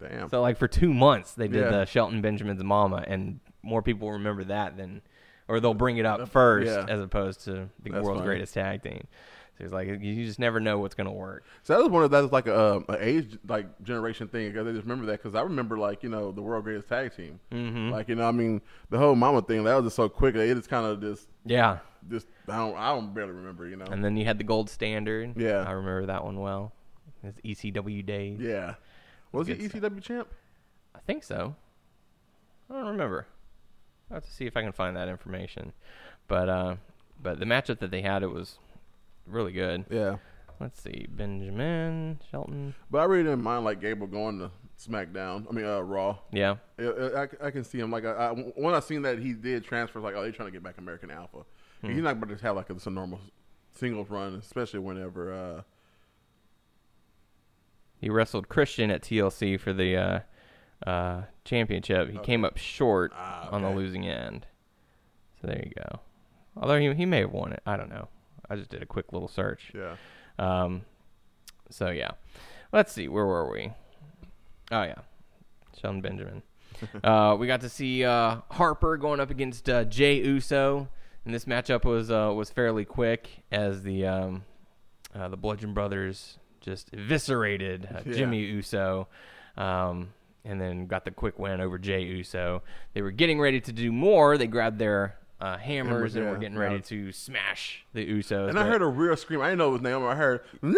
Damn. 0.00 0.28
So 0.28 0.40
like 0.42 0.58
for 0.58 0.66
two 0.68 0.92
months 0.92 1.32
they 1.34 1.48
did 1.48 1.62
Yeah. 1.64 1.70
the 1.70 1.84
Shelton 1.86 2.20
Benjamin's 2.22 2.62
mama, 2.64 3.04
and 3.06 3.40
more 3.62 3.82
people 3.82 4.10
remember 4.12 4.44
that 4.44 4.76
than, 4.76 5.00
or 5.48 5.60
they'll 5.60 5.74
bring 5.74 5.96
it 5.98 6.06
up 6.06 6.28
first 6.28 6.66
Yeah. 6.70 6.86
as 6.88 7.00
opposed 7.00 7.44
to 7.44 7.68
the 7.82 7.90
That's 7.90 8.04
world's 8.04 8.20
funny. 8.20 8.26
greatest 8.26 8.54
tag 8.54 8.82
team. 8.82 9.06
So 9.56 9.62
he's 9.62 9.72
like, 9.72 9.86
you 9.86 10.24
just 10.24 10.40
never 10.40 10.58
know 10.58 10.80
what's 10.80 10.96
gonna 10.96 11.12
work. 11.12 11.44
So 11.62 11.74
that 11.74 11.82
was 11.82 11.88
one 11.90 12.02
of 12.02 12.10
that 12.10 12.22
was 12.22 12.32
like 12.32 12.48
a, 12.48 12.76
um, 12.76 12.84
a 12.88 12.96
age 13.00 13.38
like 13.46 13.66
generation 13.84 14.26
thing 14.26 14.50
because 14.50 14.66
I 14.66 14.72
just 14.72 14.82
remember 14.82 15.06
that 15.06 15.22
because 15.22 15.36
I 15.36 15.42
remember 15.42 15.78
like 15.78 16.02
you 16.02 16.08
know 16.08 16.32
the 16.32 16.42
world 16.42 16.64
greatest 16.64 16.88
tag 16.88 17.14
team, 17.16 17.38
mm-hmm. 17.52 17.90
like 17.90 18.08
you 18.08 18.16
know 18.16 18.26
I 18.26 18.32
mean 18.32 18.60
the 18.90 18.98
whole 18.98 19.14
mama 19.14 19.42
thing 19.42 19.62
that 19.62 19.74
was 19.76 19.84
just 19.84 19.96
so 19.96 20.08
quick 20.08 20.34
it 20.34 20.54
just 20.54 20.68
kind 20.68 20.84
of 20.84 21.00
just 21.00 21.28
Yeah. 21.44 21.78
just 22.10 22.26
I 22.48 22.56
don't 22.56 22.76
I 22.76 22.88
don't 22.88 23.14
barely 23.14 23.32
remember 23.32 23.68
you 23.68 23.76
know 23.76 23.84
And 23.84 24.04
then 24.04 24.16
you 24.16 24.24
had 24.24 24.38
the 24.38 24.44
gold 24.44 24.68
standard. 24.68 25.34
Yeah. 25.36 25.64
I 25.66 25.70
remember 25.70 26.06
that 26.06 26.24
one 26.24 26.40
well. 26.40 26.72
It's 27.22 27.40
ECW 27.42 28.04
days. 28.04 28.40
yeah 28.40 28.74
was 29.30 29.46
he 29.46 29.54
ECW 29.54 30.02
champ 30.02 30.28
I 30.96 30.98
think 31.06 31.22
so. 31.22 31.54
I 32.70 32.74
don't 32.74 32.86
remember. 32.88 33.26
I 34.10 34.14
have 34.14 34.24
to 34.24 34.30
see 34.30 34.46
if 34.46 34.56
I 34.56 34.62
can 34.62 34.72
find 34.72 34.96
that 34.96 35.08
information. 35.08 35.72
But 36.26 36.48
uh 36.48 36.76
but 37.22 37.38
the 37.38 37.46
matchup 37.46 37.78
that 37.78 37.92
they 37.92 38.02
had 38.02 38.24
it 38.24 38.30
was 38.32 38.58
really 39.26 39.52
good. 39.52 39.84
yeah 39.90 40.16
Let's 40.60 40.80
see. 40.80 41.06
Benjamin, 41.10 42.20
Shelton. 42.30 42.74
but 42.90 42.98
I 42.98 43.04
really 43.04 43.24
didn't 43.24 43.42
mind 43.42 43.64
like 43.64 43.80
Gable 43.80 44.06
going 44.06 44.38
to 44.38 44.50
SmackDown 44.78 45.46
I 45.48 45.52
mean 45.52 45.64
uh 45.64 45.80
Raw 45.80 46.18
Yeah. 46.32 46.56
I, 46.78 46.82
I, 46.84 47.28
I 47.46 47.50
can 47.50 47.64
see 47.64 47.78
him 47.78 47.90
like 47.90 48.04
I, 48.04 48.10
I, 48.12 48.30
when 48.32 48.74
I 48.74 48.80
seen 48.80 49.02
that 49.02 49.18
he 49.18 49.32
did 49.32 49.64
transfer 49.64 50.00
like 50.00 50.14
oh 50.14 50.22
they're 50.22 50.32
trying 50.32 50.48
to 50.48 50.52
get 50.52 50.62
back 50.62 50.78
American 50.78 51.10
Alpha 51.10 51.38
he's 51.82 51.98
not 52.02 52.18
going 52.20 52.34
to 52.36 52.42
have 52.42 52.56
like 52.56 52.70
a, 52.70 52.76
a 52.86 52.90
normal 52.90 53.20
singles 53.72 54.08
run 54.10 54.34
especially 54.36 54.78
whenever 54.80 55.32
uh 55.32 55.62
He 58.00 58.10
wrestled 58.10 58.48
Christian 58.48 58.90
at 58.90 59.02
TLC 59.02 59.58
for 59.58 59.72
the 59.72 59.96
uh 59.96 60.20
uh 60.88 61.22
championship. 61.44 62.10
He 62.10 62.18
came 62.18 62.44
up 62.44 62.56
short 62.58 63.12
Ah, 63.14 63.48
on 63.50 63.62
the 63.62 63.70
losing 63.70 64.06
end. 64.06 64.46
So 65.40 65.46
there 65.48 65.62
you 65.64 65.72
go. 65.76 66.00
Although 66.56 66.78
he 66.78 66.92
he 66.94 67.06
may 67.06 67.20
have 67.20 67.32
won 67.32 67.52
it. 67.52 67.62
I 67.66 67.76
don't 67.76 67.90
know. 67.90 68.08
I 68.50 68.56
just 68.56 68.70
did 68.70 68.82
a 68.82 68.86
quick 68.86 69.12
little 69.12 69.28
search. 69.28 69.72
yeah 69.74 69.96
Um, 70.38 70.82
so 71.70 71.90
yeah, 71.90 72.12
let's 72.72 72.92
see, 72.92 73.08
where 73.08 73.26
were 73.26 73.50
we? 73.50 73.70
Oh 74.70 74.82
yeah, 74.82 74.98
Shelton 75.80 76.00
Benjamin. 76.00 76.42
uh, 77.04 77.36
we 77.38 77.46
got 77.46 77.60
to 77.60 77.68
see 77.68 78.04
uh, 78.04 78.38
Harper 78.50 78.96
going 78.96 79.20
up 79.20 79.30
against 79.30 79.68
uh, 79.68 79.84
Jey 79.84 80.16
Uso, 80.24 80.88
and 81.24 81.32
this 81.34 81.44
matchup 81.44 81.84
was 81.84 82.10
uh, 82.10 82.32
was 82.34 82.50
fairly 82.50 82.84
quick 82.84 83.28
as 83.52 83.82
the 83.82 84.06
um, 84.06 84.44
uh, 85.14 85.28
the 85.28 85.36
Bludgeon 85.36 85.72
Brothers 85.74 86.38
just 86.60 86.90
eviscerated 86.92 87.86
uh, 87.94 88.00
Yeah. 88.06 88.12
Jimmy 88.14 88.40
Uso. 88.40 89.08
Um, 89.56 90.12
and 90.46 90.60
then 90.60 90.86
got 90.86 91.04
the 91.06 91.10
quick 91.10 91.38
win 91.38 91.60
over 91.62 91.78
Jey 91.78 92.02
Uso. 92.02 92.62
They 92.92 93.00
were 93.00 93.12
getting 93.12 93.40
ready 93.40 93.60
to 93.62 93.72
do 93.72 93.90
more. 93.92 94.36
They 94.36 94.46
grabbed 94.46 94.78
their 94.78 95.16
uh, 95.40 95.58
hammers 95.58 96.14
and 96.16 96.24
were 96.24 96.32
yeah, 96.32 96.38
getting 96.38 96.54
yeah. 96.56 96.62
ready 96.62 96.80
to 96.80 97.12
smash 97.12 97.84
the 97.92 98.06
Usos. 98.06 98.48
And 98.48 98.58
I 98.58 98.66
heard 98.66 98.82
a 98.82 98.86
real 98.86 99.16
scream. 99.16 99.40
I 99.40 99.46
didn't 99.46 99.58
know 99.58 99.68
it 99.68 99.72
was 99.72 99.82
Naomi. 99.82 100.06
I 100.06 100.14
heard, 100.14 100.40
no! 100.62 100.72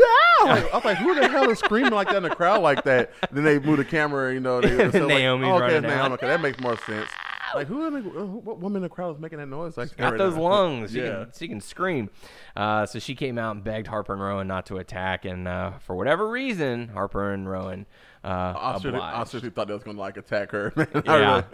Like, 0.45 0.73
I 0.73 0.77
was 0.77 0.85
like, 0.85 0.97
who 0.99 1.15
the 1.15 1.29
hell 1.29 1.49
is 1.51 1.59
screaming 1.59 1.93
like 1.93 2.09
that 2.09 2.17
in 2.17 2.23
the 2.23 2.31
crowd 2.35 2.63
like 2.63 2.85
that? 2.85 3.13
Then 3.31 3.45
they 3.45 3.59
moved 3.59 3.81
the 3.81 3.85
camera, 3.85 4.33
you 4.33 4.41
know. 4.41 4.61
They, 4.61 4.69
so 4.91 5.07
like, 5.07 5.23
oh, 5.25 5.63
okay, 5.63 5.81
Naomi. 5.81 6.15
Okay, 6.15 6.27
that 6.27 6.41
makes 6.41 6.59
more 6.61 6.77
sense. 6.79 7.09
Like, 7.55 7.69
who? 7.69 7.87
in 7.87 7.93
the- 7.95 8.01
What 8.27 8.59
woman 8.59 8.79
in 8.79 8.83
the 8.83 8.89
crowd 8.89 9.15
is 9.15 9.21
making 9.21 9.39
that 9.39 9.47
noise? 9.47 9.77
Like, 9.77 9.97
got 9.97 10.19
those 10.19 10.37
lungs. 10.37 10.91
She, 10.93 10.99
Yeah. 10.99 11.25
can, 11.25 11.33
she 11.39 11.49
can 11.49 11.61
scream. 11.61 12.11
Uh, 12.57 12.87
so 12.87 12.99
she 12.99 13.15
came 13.15 13.39
out 13.39 13.55
and 13.55 13.65
begged 13.65 13.87
Harper 13.87 14.13
and 14.15 14.23
Rowan 14.23 14.49
not 14.49 14.67
to 14.67 14.79
attack, 14.79 15.25
and 15.25 15.47
uh, 15.47 15.73
for 15.79 15.95
whatever 15.95 16.29
reason, 16.29 16.89
Harper 16.89 17.33
and 17.33 17.49
Rowan 17.49 17.87
uh, 18.27 18.55
I 18.59 18.79
seriously, 18.81 19.01
I 19.01 19.25
seriously 19.25 19.51
thought 19.51 19.69
they 19.69 19.75
was 19.75 19.85
gonna 19.85 19.99
like 20.01 20.17
attack 20.17 20.51
her. 20.53 20.73
Man. 20.75 20.89
I, 21.07 21.19
Yeah. 21.19 21.35
really- 21.35 21.45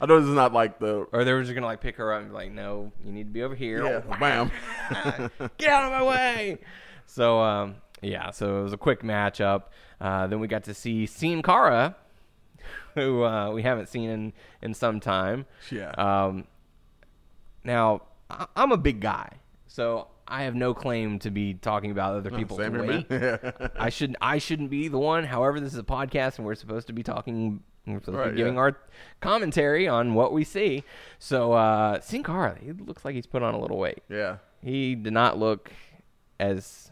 I 0.00 0.06
know 0.06 0.20
this 0.20 0.28
is 0.28 0.34
not 0.34 0.52
like 0.52 0.78
the 0.80 1.06
Or 1.12 1.24
they 1.24 1.32
were 1.32 1.42
just 1.42 1.54
gonna 1.54 1.66
like 1.66 1.80
pick 1.80 1.96
her 1.96 2.12
up 2.12 2.20
and 2.22 2.30
be 2.30 2.34
like, 2.34 2.50
"No, 2.52 2.90
you 3.04 3.12
need 3.12 3.24
to 3.24 3.30
be 3.32 3.42
over 3.42 3.54
here." 3.54 3.84
yeah, 3.86 4.16
bam. 4.18 4.50
Get 5.58 5.70
out 5.70 5.84
of 5.84 5.92
my 5.92 6.02
way! 6.02 6.58
So 7.06 7.40
um, 7.40 7.76
yeah, 8.02 8.30
so 8.32 8.58
it 8.60 8.62
was 8.64 8.72
a 8.72 8.76
quick 8.78 9.02
matchup. 9.02 9.64
Uh, 10.00 10.26
then 10.26 10.40
we 10.40 10.48
got 10.48 10.64
to 10.64 10.74
see 10.74 11.06
Sin 11.06 11.40
Cara, 11.42 11.94
who 12.94 13.22
uh, 13.22 13.50
we 13.52 13.62
haven't 13.62 13.88
seen 13.88 14.10
in 14.10 14.32
in 14.62 14.74
some 14.74 14.98
time. 15.00 15.46
Yeah. 15.70 15.90
Um, 15.92 16.46
now 17.64 18.02
I- 18.28 18.46
I'm 18.56 18.72
a 18.72 18.76
big 18.76 19.00
guy, 19.00 19.30
so 19.66 20.08
I 20.28 20.42
have 20.44 20.54
no 20.54 20.74
claim 20.74 21.18
to 21.20 21.30
be 21.30 21.54
talking 21.54 21.90
about 21.90 22.14
other 22.16 22.30
people's 22.30 22.60
Same 22.60 22.72
here, 22.74 22.84
weight. 22.84 23.10
man. 23.10 23.70
I 23.78 23.88
should 23.90 24.16
I 24.20 24.38
shouldn't 24.38 24.70
be 24.70 24.88
the 24.88 24.98
one. 24.98 25.24
However, 25.24 25.60
this 25.60 25.72
is 25.72 25.78
a 25.78 25.82
podcast, 25.84 26.38
and 26.38 26.46
we're 26.46 26.54
supposed 26.54 26.86
to 26.88 26.92
be 26.92 27.02
talking. 27.02 27.62
We're 27.86 28.00
supposed 28.00 28.16
to 28.16 28.22
Right, 28.24 28.30
be 28.32 28.36
giving 28.38 28.54
yeah. 28.54 28.60
our 28.60 28.78
commentary 29.20 29.86
on 29.86 30.14
what 30.14 30.32
we 30.32 30.42
see. 30.42 30.82
So 31.20 31.52
uh, 31.52 32.00
Sin 32.00 32.24
Cara, 32.24 32.58
he 32.60 32.72
looks 32.72 33.04
like 33.04 33.14
he's 33.14 33.26
put 33.26 33.42
on 33.44 33.54
a 33.54 33.60
little 33.60 33.78
weight. 33.78 34.02
yeah, 34.08 34.38
He 34.62 34.96
did 34.96 35.12
not 35.12 35.38
look 35.38 35.70
as 36.40 36.90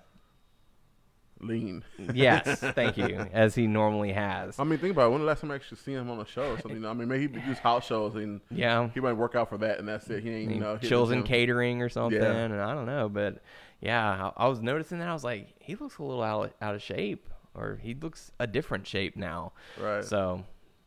lean. 1.46 1.84
yes, 2.12 2.60
thank 2.74 2.96
you, 2.96 3.26
as 3.32 3.54
he 3.54 3.66
normally 3.66 4.12
has. 4.12 4.58
I 4.58 4.64
mean, 4.64 4.78
think 4.78 4.92
about 4.92 5.06
it. 5.06 5.10
When 5.10 5.20
the 5.20 5.26
last 5.26 5.40
time 5.40 5.50
I 5.50 5.56
actually 5.56 5.78
seen 5.78 5.96
him 5.98 6.10
on 6.10 6.20
a 6.20 6.26
show 6.26 6.52
or 6.52 6.60
something? 6.60 6.84
I 6.84 6.92
mean, 6.92 7.08
maybe 7.08 7.40
he 7.40 7.46
just 7.48 7.60
house 7.60 7.86
shows 7.86 8.14
and 8.14 8.40
Yeah. 8.50 8.88
he 8.94 9.00
might 9.00 9.12
work 9.14 9.34
out 9.34 9.48
for 9.48 9.58
that, 9.58 9.78
and 9.78 9.86
that's 9.88 10.08
it. 10.10 10.22
He 10.22 10.30
ain't, 10.30 10.56
know, 10.60 10.74
hitting 10.74 10.88
chills 10.88 11.10
in 11.10 11.22
catering 11.22 11.82
or 11.82 11.88
something, 11.88 12.20
Yeah. 12.20 12.32
and 12.32 12.54
I 12.60 12.74
don't 12.74 12.86
know, 12.86 13.08
but 13.08 13.42
yeah, 13.80 14.30
I, 14.36 14.44
I 14.44 14.48
was 14.48 14.60
noticing 14.62 14.98
that 15.00 15.08
I 15.08 15.12
was 15.12 15.24
like, 15.24 15.48
he 15.58 15.74
looks 15.76 15.98
a 15.98 16.02
little 16.02 16.22
out 16.22 16.52
out 16.62 16.74
of 16.74 16.82
shape, 16.82 17.28
or 17.54 17.78
he 17.82 17.94
looks 17.94 18.32
a 18.40 18.46
different 18.46 18.86
shape 18.86 19.16
now. 19.16 19.52
Right. 19.80 20.04
So, 20.04 20.44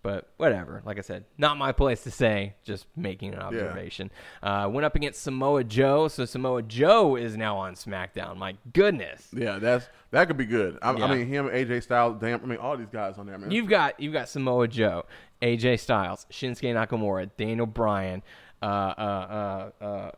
but 0.08 0.30
whatever. 0.38 0.82
Like 0.86 0.98
I 0.98 1.02
said, 1.02 1.26
not 1.38 1.58
my 1.58 1.74
place 1.74 2.02
to 2.04 2.12
say. 2.12 2.54
Just 2.64 2.86
making 2.96 3.34
an 3.34 3.40
observation. 3.42 4.10
Uh, 4.42 4.70
went 4.72 4.86
up 4.86 4.96
against 4.96 5.22
Samoa 5.22 5.66
Joe, 5.66 6.08
so 6.08 6.24
Samoa 6.24 6.62
Joe 6.62 7.18
is 7.18 7.36
now 7.36 7.58
on 7.58 7.76
SmackDown. 7.76 8.38
My 8.38 8.56
goodness. 8.72 9.28
Yeah, 9.36 9.60
that's 9.60 9.90
that 10.12 10.28
could 10.28 10.38
be 10.38 10.46
good. 10.46 10.80
I, 10.82 10.94
Yeah. 10.94 11.06
I 11.08 11.14
mean, 11.14 11.28
him, 11.28 11.50
AJ 11.50 11.84
Styles, 11.84 12.22
damn. 12.22 12.42
I 12.42 12.46
mean, 12.46 12.58
all 12.58 12.78
these 12.78 12.88
guys 12.90 13.18
on 13.18 13.26
there, 13.26 13.38
man. 13.38 13.52
You've 13.52 13.68
got 13.68 14.00
you've 14.00 14.14
got 14.14 14.30
Samoa 14.30 14.70
Joe, 14.70 15.04
AJ 15.42 15.82
Styles, 15.82 16.26
Shinsuke 16.32 16.74
Nakamura, 16.74 17.30
Daniel 17.36 17.66
Bryan, 17.68 18.24
uh, 18.62 18.66
uh, 18.66 19.70
uh, 19.82 19.84
uh, 19.84 20.12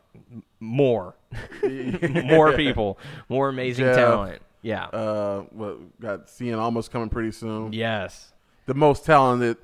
more, 0.60 1.16
more 1.64 2.54
people, 2.56 3.00
more 3.28 3.50
amazing 3.50 3.86
Jeff. 3.86 3.96
talent. 3.96 4.44
Yeah. 4.62 4.86
uh, 4.86 5.46
what 5.50 6.00
got 6.00 6.28
Cien 6.28 6.56
Almas 6.60 6.88
coming 6.90 7.10
pretty 7.10 7.32
soon. 7.32 7.74
yes. 7.74 8.34
The 8.68 8.76
most 8.76 9.04
talented 9.04 9.58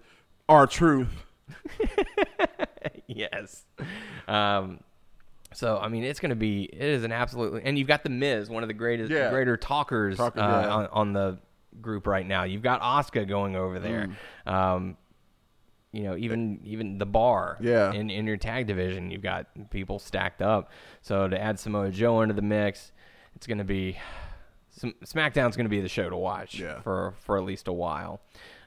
R-Truth. 0.49 1.09
yes. 3.07 3.65
Um, 4.27 4.79
so 5.53 5.77
I 5.77 5.87
mean, 5.87 6.03
it's 6.03 6.19
going 6.19 6.29
to 6.31 6.35
be 6.35 6.63
it 6.63 6.81
is 6.81 7.03
an 7.03 7.11
absolutely, 7.11 7.61
and 7.63 7.77
you've 7.77 7.87
got 7.87 8.03
the 8.03 8.09
Miz, 8.09 8.49
one 8.49 8.63
of 8.63 8.67
the 8.67 8.73
greatest, 8.73 9.11
Yeah. 9.11 9.29
greater 9.29 9.57
talkers 9.57 10.17
Talker, 10.17 10.39
uh, 10.39 10.61
yeah. 10.61 10.69
on, 10.73 10.87
on 10.91 11.13
the 11.13 11.37
group 11.81 12.07
right 12.07 12.25
now. 12.27 12.43
You've 12.43 12.61
got 12.63 12.81
Asuka 12.81 13.27
going 13.27 13.55
over 13.55 13.79
there. 13.79 14.09
Um, 14.45 14.97
you 15.93 16.03
know, 16.03 16.17
even 16.17 16.59
even 16.65 16.97
the 16.97 17.05
bar, 17.05 17.57
Yeah. 17.61 17.93
In 17.93 18.09
in 18.09 18.27
your 18.27 18.35
tag 18.37 18.67
division, 18.67 19.11
you've 19.11 19.21
got 19.23 19.47
people 19.69 19.97
stacked 19.97 20.41
up. 20.41 20.69
So 21.01 21.27
to 21.29 21.41
add 21.41 21.57
Samoa 21.59 21.89
Joe 21.89 22.21
into 22.21 22.33
the 22.33 22.41
mix, 22.41 22.91
it's 23.35 23.47
going 23.47 23.59
to 23.59 23.63
be 23.63 23.97
some, 24.71 24.93
SmackDown's 25.05 25.55
going 25.55 25.65
to 25.65 25.69
be 25.69 25.79
the 25.79 25.87
show 25.87 26.09
to 26.09 26.17
watch 26.17 26.59
Yeah. 26.59 26.81
for 26.81 27.13
for 27.21 27.37
at 27.37 27.45
least 27.45 27.69
a 27.69 27.73
while. 27.73 28.19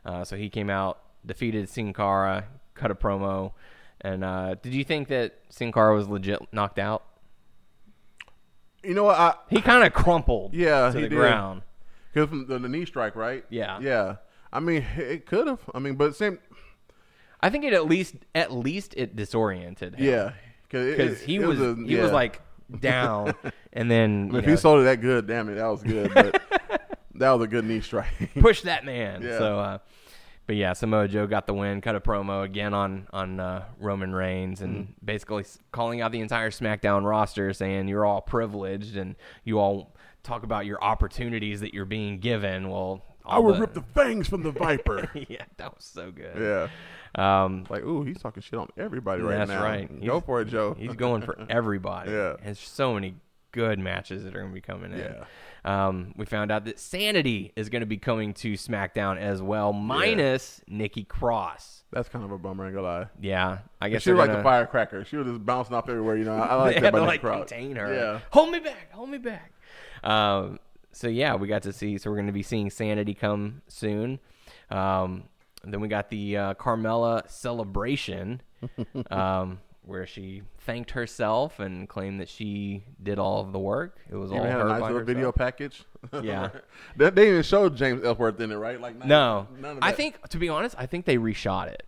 Uh, 0.07 0.25
so 0.25 0.37
he 0.37 0.49
came 0.49 0.71
out, 0.71 1.01
defeated 1.25 1.69
Sin 1.69 1.93
Cara, 1.93 2.45
cut 2.75 2.91
a 2.91 2.95
promo, 2.95 3.53
and 4.01 4.25
uh, 4.25 4.55
did 4.63 4.75
you 4.75 4.85
think 4.85 5.09
that 5.09 5.35
Sin 5.51 5.73
Cara 5.73 5.95
was 5.95 6.09
legit 6.09 6.41
knocked 6.53 6.79
out? 6.79 7.05
You 8.83 8.95
know 8.95 9.05
what? 9.05 9.19
I 9.19 9.35
He 9.51 9.61
kind 9.61 9.85
of 9.85 9.93
crumpled, 9.93 10.55
Yeah, 10.55 10.91
to 10.91 10.97
he 10.97 11.03
the 11.05 11.09
did. 11.09 11.17
ground. 11.17 11.63
because 12.13 12.31
the, 12.47 12.59
the 12.59 12.69
knee 12.69 12.85
strike, 12.87 13.17
right? 13.17 13.45
Yeah. 13.51 13.81
Yeah. 13.81 14.17
I 14.53 14.61
mean, 14.61 14.85
it 14.97 15.27
could 15.27 15.47
have. 15.47 15.61
I 15.75 15.79
mean, 15.79 15.97
but 15.97 16.17
same. 16.17 16.39
I 17.41 17.51
think 17.51 17.65
it 17.65 17.73
at 17.73 17.87
least 17.87 18.15
at 18.35 18.53
least 18.53 18.95
it 18.97 19.15
disoriented 19.15 19.97
him. 19.97 20.05
Yeah. 20.07 20.33
Because 20.69 21.21
he 21.21 21.39
was, 21.39 21.59
he 21.87 21.97
was 21.97 22.13
like 22.13 22.41
down, 22.81 23.35
and 23.73 23.91
then 23.91 24.31
If 24.35 24.45
know, 24.45 24.51
he 24.51 24.57
sold 24.57 24.81
it 24.81 24.85
that 24.85 25.01
good, 25.01 25.27
damn 25.27 25.49
it, 25.49 25.55
that 25.55 25.67
was 25.67 25.83
good. 25.83 26.13
But 26.15 26.43
that 27.15 27.31
was 27.31 27.43
a 27.43 27.47
good 27.49 27.65
knee 27.65 27.81
strike. 27.81 28.07
push 28.41 28.63
that 28.63 28.85
man. 28.85 29.23
Yeah. 29.23 29.39
So, 29.39 29.59
uh, 29.59 29.79
but 30.49 30.57
yeah, 30.57 30.73
Samoa 30.73 31.07
Joe 31.07 31.29
got 31.29 31.47
the 31.47 31.55
win, 31.55 31.81
cut 31.81 31.95
a 31.95 32.01
promo 32.01 32.43
again 32.43 32.75
on 32.75 33.07
on 33.13 33.39
uh, 33.39 33.65
Roman 33.79 34.13
Reigns, 34.15 34.61
and 34.63 34.75
Mm-hmm. 34.89 34.93
basically 35.05 35.45
calling 35.71 36.01
out 36.01 36.11
the 36.11 36.21
entire 36.21 36.51
SmackDown 36.51 37.05
roster, 37.05 37.53
saying 37.53 37.87
you're 37.87 38.05
all 38.05 38.21
privileged 38.23 38.97
and 38.97 39.15
you 39.45 39.61
all 39.61 39.95
talk 40.25 40.43
about 40.43 40.67
your 40.67 40.83
opportunities 40.83 41.61
that 41.61 41.73
you're 41.75 41.85
being 41.85 42.19
given. 42.19 42.69
Well, 42.71 43.05
I 43.25 43.39
would 43.39 43.57
the- 43.57 43.61
rip 43.61 43.75
the 43.75 43.83
fangs 43.83 44.27
from 44.27 44.43
the 44.43 44.51
viper. 44.51 45.09
yeah, 45.29 45.45
that 45.59 45.77
was 45.77 45.85
so 45.85 46.11
good. 46.11 46.35
yeah. 46.37 46.69
Um, 47.15 47.65
Like, 47.71 47.83
ooh, 47.85 48.03
he's 48.05 48.19
talking 48.21 48.43
shit 48.43 48.59
on 48.59 48.69
everybody 48.77 49.23
right 49.23 49.37
that's 49.39 49.51
now. 49.51 49.63
right. 49.63 49.89
Go 50.05 50.15
He's- 50.15 50.23
for 50.27 50.41
it, 50.41 50.47
Joe. 50.47 50.75
He's 50.79 50.95
going 50.95 51.23
for 51.23 51.37
everybody. 51.51 52.11
Yeah. 52.13 52.37
and 52.43 52.57
so 52.57 52.95
many 52.95 53.15
good 53.59 53.81
matches 53.81 54.23
that 54.23 54.37
are 54.37 54.39
going 54.39 54.53
to 54.53 54.55
be 54.55 54.61
coming 54.61 54.93
in. 54.93 54.99
Yeah. 54.99 55.25
Um, 55.65 56.15
we 56.17 56.27
found 56.27 56.53
out 56.53 56.65
that 56.67 56.79
Sanity 56.79 57.53
is 57.57 57.69
going 57.69 57.81
to 57.81 57.87
be 57.87 57.97
coming 57.97 58.33
to 58.35 58.53
SmackDown 58.53 59.19
as 59.19 59.43
well, 59.43 59.73
minus 59.73 60.61
Nikki 60.69 61.03
Cross. 61.03 61.83
That's 61.91 62.09
kind 62.09 62.25
of 62.25 62.31
a 62.31 62.39
bummer. 62.39 62.65
I 62.65 62.67
ain't 62.69 62.77
gonna 62.77 62.87
lie. 62.87 63.07
Yeah, 63.21 63.59
I 63.81 63.89
guess 63.89 64.03
She 64.03 64.13
was 64.13 64.19
they're 64.19 64.29
like 64.29 64.37
the 64.37 64.43
firecracker. 64.45 65.05
She 65.05 65.17
was 65.17 65.27
just 65.27 65.45
bouncing 65.45 65.75
off 65.75 65.89
everywhere. 65.89 66.17
You 66.17 66.25
know, 66.25 66.37
I, 66.37 66.47
I 66.47 66.55
like 66.55 66.75
that 66.81 66.85
had 66.85 66.95
to 66.95 67.01
like 67.03 67.21
Cross. 67.21 67.49
contain 67.49 67.75
her. 67.77 67.93
Yeah. 67.93 68.21
Hold 68.31 68.53
me 68.53 68.61
back. 68.61 68.93
Hold 68.93 69.09
me 69.09 69.19
back. 69.19 69.53
Um, 70.05 70.61
so 70.93 71.09
yeah, 71.09 71.35
we 71.35 71.49
got 71.49 71.63
to 71.63 71.73
see. 71.73 71.99
So 71.99 72.11
we're 72.11 72.17
going 72.17 72.27
to 72.29 72.33
be 72.33 72.45
seeing 72.45 72.71
Sanity 72.71 73.15
come 73.15 73.63
soon. 73.67 74.21
Um, 74.71 75.25
then 75.65 75.81
we 75.81 75.89
got 75.89 76.11
the 76.11 76.37
uh, 76.37 76.55
Carmella 76.55 77.29
celebration, 77.29 78.41
um, 79.11 79.59
where 79.89 80.07
she 80.07 80.43
thanked 80.59 80.91
herself 80.91 81.59
and 81.61 81.89
claimed 81.89 82.21
that 82.21 82.29
she 82.29 82.85
did 83.03 83.19
all 83.19 83.41
of 83.41 83.53
the 83.53 83.59
work. 83.59 83.99
It 84.11 84.17
was 84.17 84.31
all 84.31 84.43
had 84.43 84.53
her 84.53 84.61
a 84.67 84.69
nice 84.69 84.83
little 84.83 85.03
video 85.03 85.33
package. 85.33 85.83
Yeah. 86.23 86.51
they, 86.97 87.11
they 87.11 87.29
even 87.31 87.43
showed 87.43 87.75
James 87.77 88.05
Ellsworth 88.05 88.39
in 88.41 88.53
it, 88.53 88.57
right? 88.57 88.81
Like 88.81 88.97
none- 88.99 89.09
No, 89.09 89.49
none 89.59 89.79
of 89.79 89.83
I 89.83 89.91
think 89.93 90.21
to 90.29 90.39
be 90.39 90.49
honest, 90.49 90.77
I 90.79 90.87
think 90.87 91.07
they 91.07 91.17
reshot 91.17 91.69
it. 91.69 91.83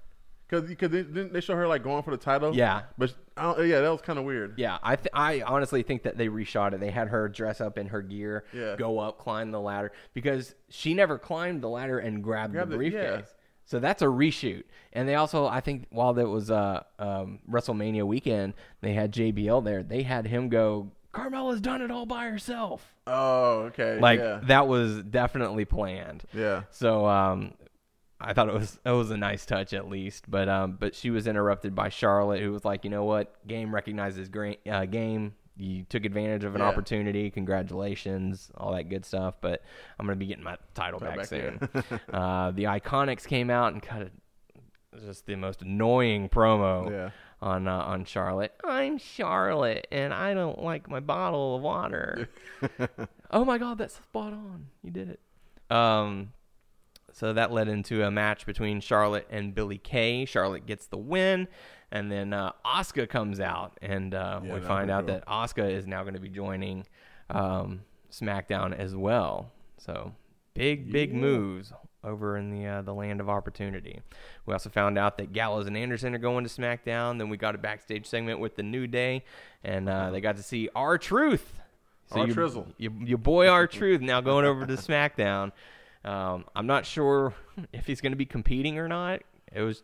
because 0.48 0.66
because 0.68 0.90
they, 0.90 1.02
didn't 1.02 1.32
they 1.34 1.40
show 1.42 1.54
her 1.54 1.68
like 1.68 1.84
going 1.84 2.02
for 2.02 2.10
the 2.10 2.16
title. 2.16 2.54
Yeah. 2.56 2.82
but 2.98 3.14
I 3.36 3.42
don't, 3.54 3.68
yeah, 3.68 3.80
that 3.82 3.88
was 3.90 4.00
kind 4.00 4.18
of 4.18 4.24
weird. 4.24 4.54
Yeah, 4.58 4.78
I 4.82 4.96
th- 4.96 5.08
I 5.12 5.42
honestly 5.42 5.82
think 5.82 6.02
that 6.04 6.16
they 6.18 6.28
reshot 6.28 6.72
it. 6.72 6.80
They 6.80 6.90
had 6.90 7.08
her 7.08 7.28
dress 7.28 7.60
up 7.60 7.76
in 7.78 7.86
her 7.88 8.00
gear, 8.02 8.44
Yeah. 8.52 8.76
go 8.76 8.98
up, 8.98 9.18
climb 9.18 9.50
the 9.52 9.60
ladder 9.60 9.92
because 10.14 10.54
she 10.70 10.92
never 10.94 11.18
climbed 11.18 11.62
the 11.62 11.68
ladder 11.68 11.98
and 12.00 12.24
grabbed 12.24 12.54
Grabbed 12.54 12.70
the 12.70 12.74
it, 12.76 12.78
briefcase. 12.78 13.26
yeah. 13.26 13.36
So 13.70 13.78
that's 13.78 14.02
a 14.02 14.06
reshoot. 14.06 14.64
And 14.92 15.08
they 15.08 15.14
also, 15.14 15.46
I 15.46 15.60
think, 15.60 15.86
while 15.90 16.12
there 16.12 16.26
was 16.26 16.50
uh, 16.50 16.82
um, 16.98 17.38
WrestleMania 17.48 18.02
weekend, 18.02 18.54
they 18.80 18.94
had 18.94 19.12
JBL 19.12 19.62
there. 19.62 19.84
They 19.84 20.02
had 20.02 20.26
him 20.26 20.48
go. 20.48 20.90
Carmella's 21.12 21.60
done 21.60 21.80
it 21.80 21.88
all 21.88 22.04
by 22.04 22.24
herself. 22.24 22.92
Oh, 23.06 23.60
okay. 23.68 24.00
Like 24.00 24.18
yeah. 24.18 24.40
that 24.44 24.66
was 24.66 25.04
definitely 25.04 25.66
planned. 25.66 26.24
Yeah. 26.34 26.64
So 26.70 27.06
um, 27.06 27.54
I 28.20 28.32
thought 28.32 28.48
it 28.48 28.54
was 28.54 28.80
it 28.84 28.90
was 28.90 29.12
a 29.12 29.16
nice 29.16 29.46
touch 29.46 29.72
at 29.72 29.88
least, 29.88 30.28
but 30.28 30.48
um, 30.48 30.76
but 30.78 30.96
she 30.96 31.10
was 31.10 31.28
interrupted 31.28 31.72
by 31.72 31.90
Charlotte, 31.90 32.42
who 32.42 32.50
was 32.50 32.64
like, 32.64 32.82
you 32.82 32.90
know 32.90 33.04
what, 33.04 33.46
game 33.46 33.72
recognizes 33.72 34.28
gra- 34.28 34.56
uh, 34.68 34.84
game. 34.84 35.34
You 35.60 35.84
took 35.84 36.04
advantage 36.06 36.44
of 36.44 36.54
an 36.54 36.60
Yeah. 36.62 36.68
opportunity. 36.68 37.30
Congratulations, 37.30 38.50
all 38.56 38.72
that 38.72 38.88
good 38.88 39.04
stuff. 39.04 39.34
But 39.40 39.62
I'm 39.98 40.06
gonna 40.06 40.16
be 40.16 40.26
getting 40.26 40.44
my 40.44 40.56
title 40.74 40.98
back, 41.00 41.16
back 41.16 41.26
soon. 41.26 41.60
uh, 42.12 42.50
the 42.52 42.64
Iconics 42.64 43.26
came 43.26 43.50
out 43.50 43.72
and 43.72 43.82
cut 43.82 44.02
it. 44.02 44.12
Just 45.06 45.26
the 45.26 45.36
most 45.36 45.62
annoying 45.62 46.28
promo 46.28 46.90
Yeah. 46.90 47.10
on 47.40 47.68
uh, 47.68 47.76
on 47.82 48.04
Charlotte. 48.04 48.54
I'm 48.64 48.98
Charlotte, 48.98 49.86
and 49.92 50.12
I 50.12 50.34
don't 50.34 50.62
like 50.62 50.88
my 50.90 51.00
bottle 51.00 51.56
of 51.56 51.62
water. 51.62 52.28
oh 53.30 53.44
my 53.44 53.58
God, 53.58 53.78
that's 53.78 53.94
spot 53.94 54.32
on. 54.32 54.66
You 54.82 54.90
did 54.90 55.10
it. 55.10 55.20
Um, 55.74 56.32
so 57.12 57.32
that 57.32 57.52
led 57.52 57.68
into 57.68 58.04
a 58.04 58.10
match 58.10 58.46
between 58.46 58.80
Charlotte 58.80 59.26
and 59.30 59.54
Billie 59.54 59.78
Kay. 59.78 60.24
Charlotte 60.24 60.66
gets 60.66 60.86
the 60.86 60.98
win, 60.98 61.48
and 61.90 62.10
then 62.10 62.32
uh, 62.32 62.52
comes 63.08 63.40
out, 63.40 63.76
and 63.82 64.14
uh, 64.14 64.40
Yeah, 64.44 64.54
we 64.54 64.60
find 64.60 64.90
out 64.90 65.06
cool. 65.06 65.16
that 65.16 65.26
Asuka 65.26 65.70
is 65.70 65.86
now 65.86 66.02
going 66.02 66.14
to 66.14 66.20
be 66.20 66.28
joining 66.28 66.86
um, 67.28 67.82
SmackDown 68.10 68.76
as 68.76 68.94
well. 68.94 69.50
So 69.78 70.14
big, 70.54 70.92
big 70.92 71.14
moves 71.14 71.72
over 72.02 72.36
in 72.36 72.50
the 72.50 72.66
uh, 72.66 72.82
the 72.82 72.94
land 72.94 73.20
of 73.20 73.28
opportunity. 73.28 74.00
We 74.46 74.52
also 74.52 74.70
found 74.70 74.98
out 74.98 75.18
that 75.18 75.32
Gallows 75.32 75.66
and 75.66 75.76
Anderson 75.76 76.14
are 76.14 76.18
going 76.18 76.44
to 76.44 76.50
SmackDown. 76.50 77.18
Then 77.18 77.28
we 77.28 77.36
got 77.36 77.54
a 77.54 77.58
backstage 77.58 78.06
segment 78.06 78.40
with 78.40 78.56
the 78.56 78.62
New 78.62 78.86
Day, 78.86 79.24
and 79.64 79.88
uh, 79.88 80.10
they 80.10 80.20
got 80.20 80.36
to 80.36 80.42
see 80.42 80.68
R-Truth. 80.74 81.58
R 82.12 82.26
your, 82.26 82.34
Trizzle. 82.34 82.66
your, 82.76 82.92
your 83.04 83.18
boy 83.18 83.46
our 83.48 83.66
Truth 83.68 84.00
now 84.00 84.20
going 84.20 84.44
over 84.44 84.66
to 84.66 84.74
SmackDown. 84.74 85.52
Um, 86.04 86.44
I'm 86.56 86.66
not 86.66 86.86
sure 86.86 87.34
if 87.72 87.86
he's 87.86 88.00
going 88.00 88.12
to 88.12 88.16
be 88.16 88.26
competing 88.26 88.78
or 88.78 88.88
not. 88.88 89.20
It 89.52 89.60
was, 89.62 89.82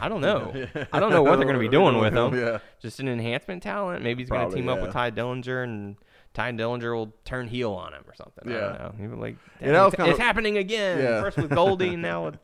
I 0.00 0.08
don't 0.08 0.20
know. 0.22 0.52
I 0.92 1.00
don't 1.00 1.10
know 1.10 1.22
what 1.22 1.36
they're 1.36 1.44
going 1.46 1.54
to 1.58 1.60
be 1.60 1.68
doing 1.68 1.98
with 1.98 2.14
him. 2.14 2.34
Yeah. 2.38 2.58
Just 2.80 3.00
an 3.00 3.08
enhancement 3.08 3.62
talent. 3.62 4.02
Maybe 4.02 4.22
he's 4.22 4.30
going 4.30 4.40
to 4.40 4.46
Probably, 4.46 4.60
team 4.62 4.68
up 4.68 4.80
with. 4.80 4.92
Tye 4.92 5.10
Dillinger 5.10 5.64
and 5.64 5.96
Tye 6.32 6.52
Dillinger 6.52 6.94
will 6.94 7.14
turn 7.24 7.48
heel 7.48 7.72
on 7.72 7.92
him 7.92 8.02
or 8.06 8.14
something. 8.14 8.48
I 8.50 8.54
Yeah. 8.54 8.60
don't 8.60 8.78
know. 8.78 8.94
He 8.98 9.06
was 9.08 9.18
like, 9.18 9.36
Yeah, 9.60 9.86
it's, 9.86 9.96
kinda- 9.96 10.10
it's 10.12 10.20
happening 10.20 10.56
again. 10.58 10.98
Yeah. 11.00 11.20
First 11.20 11.36
with 11.38 11.50
Goldie, 11.50 11.94
and 11.94 12.02
now 12.02 12.24
with 12.26 12.38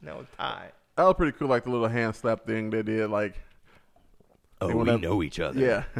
now 0.00 0.18
with 0.18 0.36
Ty. 0.38 0.70
That 0.96 1.04
was 1.04 1.14
pretty 1.14 1.36
cool. 1.38 1.48
Like 1.48 1.64
the 1.64 1.70
little 1.70 1.88
hand 1.88 2.14
slap 2.16 2.46
thing 2.46 2.70
they 2.70 2.82
did. 2.82 3.10
Like 3.10 3.38
Oh, 4.62 4.68
we 4.68 4.74
went 4.74 5.04
up- 5.04 5.22
each 5.22 5.40
other. 5.40 5.58
yeah, 5.58 5.84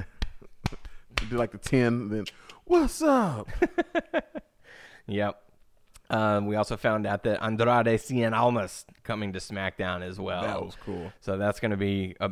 They 1.17 1.27
did 1.29 1.33
like 1.33 1.51
the 1.53 1.59
ten. 1.59 2.09
Then 2.11 2.25
what's 2.65 3.01
up? 3.03 3.49
Yep. 5.07 5.43
Um, 6.11 6.47
we 6.47 6.57
also 6.57 6.77
found 6.77 7.07
out 7.07 7.23
that 7.23 7.43
Andrade 7.43 7.99
Cien 7.99 8.37
Almas 8.37 8.85
coming 9.05 9.33
to 9.33 9.39
SmackDown 9.39 10.03
as 10.03 10.19
well. 10.19 10.43
That 10.43 10.65
was 10.65 10.77
cool. 10.85 11.13
So 11.21 11.39
that's 11.39 11.61
going 11.61 11.71
to 11.71 11.77
be 11.77 12.17
a 12.21 12.31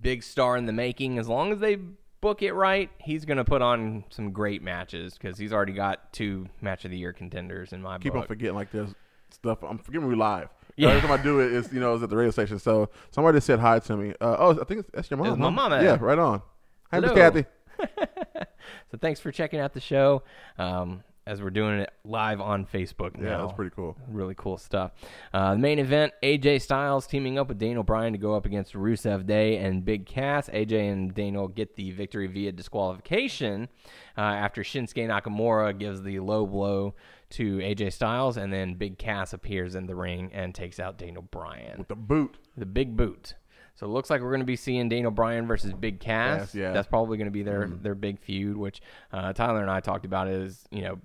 big 0.00 0.22
star 0.22 0.56
in 0.56 0.66
the 0.66 0.72
making. 0.72 1.18
As 1.18 1.28
long 1.28 1.52
as 1.52 1.60
they 1.60 1.78
book 2.20 2.42
it 2.42 2.52
right, 2.52 2.90
he's 2.98 3.24
going 3.24 3.36
to 3.36 3.44
put 3.44 3.62
on 3.62 4.04
some 4.10 4.32
great 4.32 4.62
matches 4.62 5.14
because 5.14 5.38
he's 5.38 5.52
already 5.52 5.72
got 5.72 6.12
two 6.12 6.48
match 6.60 6.84
of 6.84 6.90
the 6.90 6.98
year 6.98 7.12
contenders 7.12 7.72
in 7.72 7.80
my 7.80 7.94
book. 7.94 8.02
Keep 8.02 8.12
book. 8.14 8.22
on 8.22 8.26
forgetting 8.26 8.56
like 8.56 8.72
this 8.72 8.90
stuff. 9.30 9.62
I'm 9.62 9.78
forgetting 9.78 10.08
we 10.08 10.14
live. 10.14 10.48
Yeah. 10.74 10.88
Every 10.88 11.02
time 11.02 11.20
I 11.20 11.22
do 11.22 11.40
it, 11.40 11.52
it's 11.52 11.70
you 11.70 11.80
know 11.80 11.92
it's 11.92 12.02
at 12.02 12.08
the 12.08 12.16
radio 12.16 12.30
station. 12.30 12.58
So 12.58 12.88
somebody 13.10 13.40
said 13.40 13.58
hi 13.58 13.78
to 13.78 13.94
me. 13.94 14.14
Uh, 14.18 14.36
oh, 14.38 14.58
I 14.58 14.64
think 14.64 14.80
it's, 14.80 14.90
that's 14.90 15.10
your 15.10 15.18
mom. 15.18 15.26
It's 15.26 15.36
my 15.36 15.50
mama. 15.50 15.82
Yeah, 15.82 15.98
right 16.00 16.18
on. 16.18 16.40
Hi, 16.90 16.98
Miss. 16.98 17.12
Kathy. 17.12 17.44
So 18.92 18.98
thanks 18.98 19.20
for 19.20 19.32
checking 19.32 19.58
out 19.58 19.72
the 19.72 19.80
show. 19.80 20.22
Um, 20.58 21.02
as 21.26 21.40
we're 21.40 21.50
doing 21.50 21.80
it 21.80 21.90
live 22.04 22.40
on 22.40 22.66
Facebook 22.66 23.16
now. 23.16 23.30
Yeah, 23.30 23.36
that's 23.38 23.52
pretty 23.52 23.72
cool. 23.74 23.96
Really 24.08 24.34
cool 24.36 24.58
stuff. 24.58 24.92
Uh, 25.32 25.52
the 25.52 25.58
main 25.58 25.78
event: 25.78 26.12
AJ 26.22 26.62
Styles 26.62 27.06
teaming 27.06 27.38
up 27.38 27.48
with 27.48 27.58
Daniel 27.58 27.82
Bryan 27.82 28.12
to 28.12 28.18
go 28.18 28.34
up 28.34 28.46
against 28.46 28.74
Rusev 28.74 29.26
Day 29.26 29.58
and 29.58 29.84
Big 29.84 30.06
Cass. 30.06 30.48
AJ 30.48 30.92
and 30.92 31.14
Daniel 31.14 31.48
get 31.48 31.76
the 31.76 31.90
victory 31.92 32.26
via 32.26 32.52
disqualification 32.52 33.68
uh, 34.16 34.20
after 34.20 34.62
Shinsuke 34.62 35.08
Nakamura 35.08 35.78
gives 35.78 36.02
the 36.02 36.20
low 36.20 36.46
blow 36.46 36.94
to 37.30 37.58
AJ 37.58 37.92
Styles, 37.92 38.36
and 38.36 38.52
then 38.52 38.74
Big 38.74 38.98
Cass 38.98 39.32
appears 39.32 39.74
in 39.74 39.86
the 39.86 39.94
ring 39.94 40.30
and 40.32 40.54
takes 40.54 40.78
out 40.78 40.98
Daniel 40.98 41.22
Bryan. 41.22 41.78
With 41.78 41.88
the 41.88 41.96
boot. 41.96 42.36
The 42.56 42.66
big 42.66 42.96
boot. 42.96 43.34
So 43.74 43.86
it 43.86 43.90
looks 43.90 44.10
like 44.10 44.20
we're 44.20 44.30
going 44.30 44.40
to 44.40 44.46
be 44.46 44.56
seeing 44.56 44.88
Daniel 44.88 45.10
Bryan 45.10 45.46
versus 45.46 45.72
Big 45.72 45.98
Cass. 45.98 46.40
Cass, 46.40 46.54
yeah. 46.54 46.72
That's 46.72 46.86
probably 46.86 47.16
going 47.16 47.26
to 47.26 47.32
be 47.32 47.42
their 47.42 47.66
their 47.68 47.94
big 47.94 48.18
feud, 48.20 48.56
which 48.56 48.82
uh, 49.12 49.32
Tyler 49.32 49.62
and 49.62 49.70
I 49.70 49.80
talked 49.80 50.04
about 50.04 50.28
is 50.28 50.64
you 50.70 50.82
know 50.82 50.98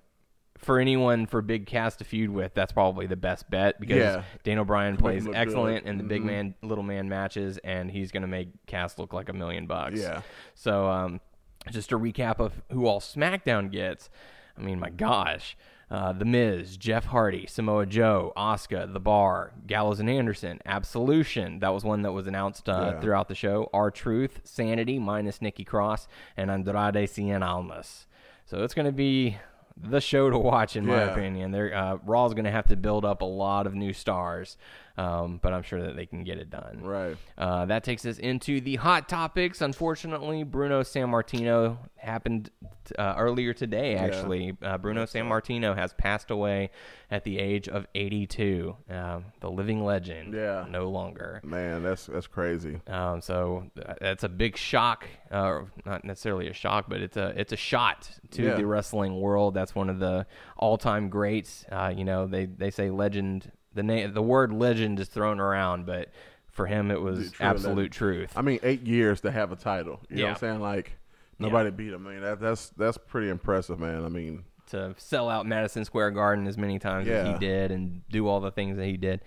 for 0.58 0.80
anyone 0.80 1.26
for 1.26 1.42
Big 1.42 1.66
Cass 1.66 1.96
to 1.98 2.04
feud 2.04 2.30
with, 2.30 2.54
that's 2.54 2.72
probably 2.72 3.06
the 3.08 3.16
best 3.16 3.50
bet 3.50 3.80
because 3.80 4.24
Yeah. 4.46 4.64
Bryan 4.64 4.98
plays 4.98 5.28
excellent 5.34 5.84
good. 5.84 5.90
in 5.90 5.98
the 5.98 6.04
big 6.04 6.22
Mhm. 6.22 6.26
man, 6.26 6.56
little 6.62 6.84
man 6.84 7.08
matches, 7.10 7.58
and 7.60 7.90
he's 7.92 8.12
going 8.12 8.22
to 8.22 8.28
make 8.28 8.50
Cass 8.66 8.98
look 8.98 9.14
like 9.14 9.30
a 9.30 9.34
million 9.34 9.68
bucks. 9.68 10.00
Yeah. 10.02 10.22
So, 10.56 10.88
um, 10.90 11.22
just 11.70 11.92
a 11.92 11.98
recap 12.00 12.40
of 12.40 12.62
who 12.72 12.86
all 12.88 13.00
SmackDown 13.00 13.72
gets. 13.72 14.10
I 14.58 14.62
mean, 14.62 14.80
my 14.80 14.90
gosh. 14.90 15.56
Uh, 15.90 16.12
the 16.12 16.26
Miz, 16.26 16.76
Jeff 16.76 17.06
Hardy, 17.06 17.46
Samoa 17.48 17.86
Joe, 17.86 18.34
Asuka, 18.36 18.92
The 18.92 19.00
Bar, 19.00 19.54
Gallows 19.68 20.02
and 20.02 20.10
Anderson, 20.10 20.60
Absolution. 20.66 21.60
That 21.60 21.74
was 21.74 21.86
one 21.86 22.02
that 22.02 22.12
was 22.12 22.28
announced 22.28 22.68
uh, 22.68 22.92
Yeah. 22.96 23.00
throughout 23.00 23.30
the 23.30 23.36
show. 23.36 23.70
R-Truth, 23.74 24.42
Sanity 24.44 25.00
minus 25.00 25.42
Nikki 25.42 25.64
Cross, 25.64 26.10
and 26.36 26.52
Andrade 26.52 27.08
Cien 27.08 27.42
Almas. 27.42 28.06
So 28.46 28.64
it's 28.64 28.74
going 28.74 28.86
to 28.86 28.92
be 28.92 29.38
the 29.82 30.02
show 30.02 30.30
to 30.30 30.38
watch, 30.38 30.76
in 30.76 30.86
my 30.86 31.06
Yeah. 31.06 31.12
opinion. 31.12 31.52
They're, 31.52 31.74
uh, 31.74 31.98
Raw's 32.06 32.34
going 32.34 32.46
to 32.46 32.52
have 32.52 32.68
to 32.70 32.76
build 32.76 33.06
up 33.06 33.22
a 33.22 33.26
lot 33.26 33.68
of 33.68 33.76
new 33.76 33.94
stars, 33.94 34.58
um, 34.98 35.40
but 35.42 35.54
I'm 35.54 35.64
sure 35.64 35.82
that 35.84 35.96
they 35.96 36.06
can 36.06 36.24
get 36.24 36.38
it 36.38 36.50
done. 36.50 36.82
Right. 36.84 37.18
Uh, 37.38 37.66
that 37.68 37.84
takes 37.84 38.06
us 38.06 38.18
into 38.18 38.60
the 38.62 38.76
hot 38.78 39.08
topics. 39.08 39.62
Unfortunately, 39.62 40.44
Bruno 40.44 40.82
Sammartino 40.82 41.78
happened 41.98 42.50
uh, 42.98 43.16
earlier 43.18 43.54
today. 43.54 43.96
Actually, 43.96 44.56
uh, 44.62 44.78
Bruno 44.78 45.04
Sammartino 45.06 45.76
has 45.76 45.94
passed 45.94 46.32
away 46.32 46.70
at 47.12 47.24
the 47.24 47.38
age 47.40 47.68
of 47.68 47.86
82. 47.96 48.76
Um, 48.90 49.26
the 49.40 49.50
living 49.52 49.84
legend. 49.84 50.34
Yeah. 50.34 50.66
no 50.70 50.90
longer. 50.90 51.42
Man, 51.44 51.84
that's 51.84 52.06
that's 52.08 52.28
crazy. 52.28 52.80
Um, 52.88 53.22
so 53.22 53.70
uh, 53.86 53.94
that's 54.02 54.24
a 54.24 54.30
big 54.30 54.58
shock, 54.58 55.06
uh, 55.32 55.62
not 55.86 56.04
necessarily 56.06 56.48
a 56.48 56.54
shock, 56.54 56.86
but 56.88 57.02
it's 57.02 57.18
a 57.18 57.34
it's 57.40 57.54
a 57.54 57.58
shot 57.58 58.10
to 58.32 58.44
Yeah. 58.44 58.56
the 58.56 58.66
wrestling 58.66 59.20
world. 59.20 59.54
That's 59.54 59.76
one 59.76 59.90
of 59.90 60.00
the 60.00 60.26
all 60.58 60.78
time 60.78 61.10
greats. 61.10 61.66
Uh, 61.72 61.94
you 61.96 62.04
know, 62.06 62.28
they 62.28 62.46
they 62.46 62.72
say 62.72 62.90
legend. 62.90 63.52
The 63.78 63.84
name 63.84 64.14
the 64.14 64.22
word 64.22 64.52
legend 64.52 65.00
is 65.00 65.08
thrown 65.08 65.40
around, 65.40 65.86
but 65.86 66.10
for 66.52 66.66
him 66.66 66.92
it 66.92 67.00
was 67.02 67.32
True 67.32 67.46
absolute 67.46 67.76
legend. 67.76 67.94
truth. 67.94 68.34
I 68.36 68.42
mean, 68.42 68.60
eight 68.64 68.82
years 68.82 69.22
to 69.22 69.32
have 69.32 69.52
a 69.52 69.56
title. 69.56 70.02
You 70.10 70.18
know 70.18 70.22
Yeah. 70.24 70.28
what 70.30 70.44
I'm 70.44 70.50
saying? 70.50 70.60
Like 70.62 70.98
nobody 71.40 71.70
beat 71.72 71.94
him. 71.94 72.06
I 72.08 72.12
mean, 72.12 72.22
that, 72.22 72.40
that's 72.40 72.70
that's 72.70 72.98
pretty 72.98 73.30
impressive, 73.30 73.80
man. 73.80 74.04
I 74.04 74.10
mean, 74.10 74.44
to 74.72 74.94
sell 74.98 75.30
out 75.30 75.46
Madison 75.46 75.86
Square 75.86 76.12
Garden 76.12 76.48
as 76.48 76.58
many 76.58 76.80
times 76.80 77.08
as 77.08 77.28
he 77.28 77.38
did 77.40 77.72
and 77.72 78.02
do 78.10 78.28
all 78.28 78.40
the 78.42 78.52
things 78.52 78.76
that 78.78 78.86
he 78.86 78.98
did. 78.98 79.22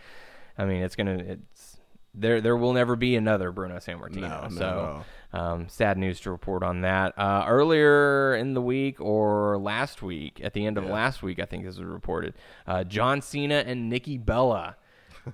I 0.59 0.65
mean, 0.67 0.83
it's 0.83 0.97
gonna 0.97 1.15
it's 1.19 1.79
there. 2.15 2.41
There 2.41 2.57
will 2.57 2.73
never 2.73 2.97
be 2.97 3.17
another 3.17 3.53
Bruno 3.53 3.77
Sammartino. 3.77 4.17
No, 4.21 4.29
not 4.29 4.53
so, 4.53 5.05
um, 5.33 5.69
sad 5.69 5.97
news 5.99 6.21
to 6.21 6.31
report 6.31 6.63
on 6.63 6.81
that. 6.83 7.17
Uh, 7.19 7.45
earlier 7.47 8.35
in 8.37 8.55
the 8.55 8.61
week 8.63 9.01
or 9.01 9.59
last 9.59 10.03
week, 10.03 10.41
at 10.43 10.53
the 10.55 10.67
end 10.67 10.77
of 10.79 10.85
last 10.85 11.23
week, 11.23 11.39
I 11.39 11.45
think 11.45 11.65
this 11.65 11.77
was 11.79 11.87
reported. 11.87 12.35
Uh, 12.67 12.85
John 12.85 13.23
Cena 13.23 13.63
and 13.67 13.89
Nikki 13.89 14.19
Bella. 14.19 14.77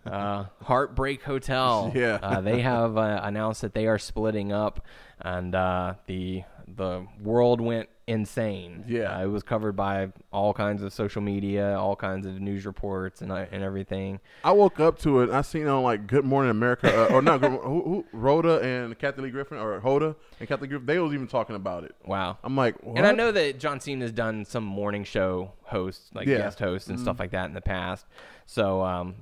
Uh, 0.04 0.44
Heartbreak 0.62 1.22
Hotel. 1.22 1.92
Yeah. 1.96 2.18
Uh, 2.22 2.40
they 2.40 2.60
have 2.60 2.96
uh, 2.98 3.20
announced 3.22 3.62
that 3.62 3.72
they 3.72 3.86
are 3.86 3.98
splitting 3.98 4.52
up, 4.52 4.84
and 5.20 5.54
uh, 5.54 5.94
the 6.06 6.42
the 6.66 7.06
world 7.22 7.60
went 7.60 7.88
insane. 8.06 8.84
Yeah. 8.86 9.16
Uh, 9.16 9.24
it 9.24 9.26
was 9.26 9.42
covered 9.42 9.74
by 9.74 10.12
all 10.32 10.54
kinds 10.54 10.82
of 10.82 10.92
social 10.92 11.22
media, 11.22 11.76
all 11.78 11.96
kinds 11.96 12.26
of 12.26 12.40
news 12.40 12.64
reports, 12.64 13.20
and 13.20 13.32
uh, 13.32 13.46
and 13.50 13.62
everything. 13.62 14.20
I 14.44 14.52
woke 14.52 14.78
up 14.78 14.98
to 15.00 15.20
it. 15.22 15.30
I 15.30 15.42
seen 15.42 15.66
on 15.66 15.82
like 15.82 16.06
Good 16.06 16.24
Morning 16.24 16.50
America, 16.50 17.06
uh, 17.10 17.14
or 17.14 17.22
not 17.22 17.40
who, 17.44 17.58
who, 17.58 18.04
Rhoda 18.12 18.60
and 18.60 18.96
Kathy 18.98 19.22
Lee 19.22 19.30
Griffin, 19.30 19.58
or 19.58 19.80
Hoda 19.80 20.14
and 20.38 20.48
Kathy 20.48 20.66
Griffin. 20.66 20.86
They 20.86 20.98
was 20.98 21.12
even 21.12 21.26
talking 21.26 21.56
about 21.56 21.84
it. 21.84 21.94
Wow. 22.04 22.38
I'm 22.44 22.56
like, 22.56 22.80
what? 22.82 22.96
And 22.96 23.06
I 23.06 23.12
know 23.12 23.32
that 23.32 23.58
John 23.58 23.80
Cena's 23.80 24.12
done 24.12 24.44
some 24.44 24.64
morning 24.64 25.04
show 25.04 25.52
hosts, 25.64 26.10
like 26.14 26.26
Yeah. 26.26 26.34
Mm-hmm. 26.34 26.42
guest 26.44 26.58
hosts 26.60 26.88
and 26.88 27.00
stuff 27.00 27.18
like 27.18 27.32
that 27.32 27.46
in 27.46 27.54
the 27.54 27.60
past. 27.60 28.06
So, 28.46 28.82
um, 28.82 29.14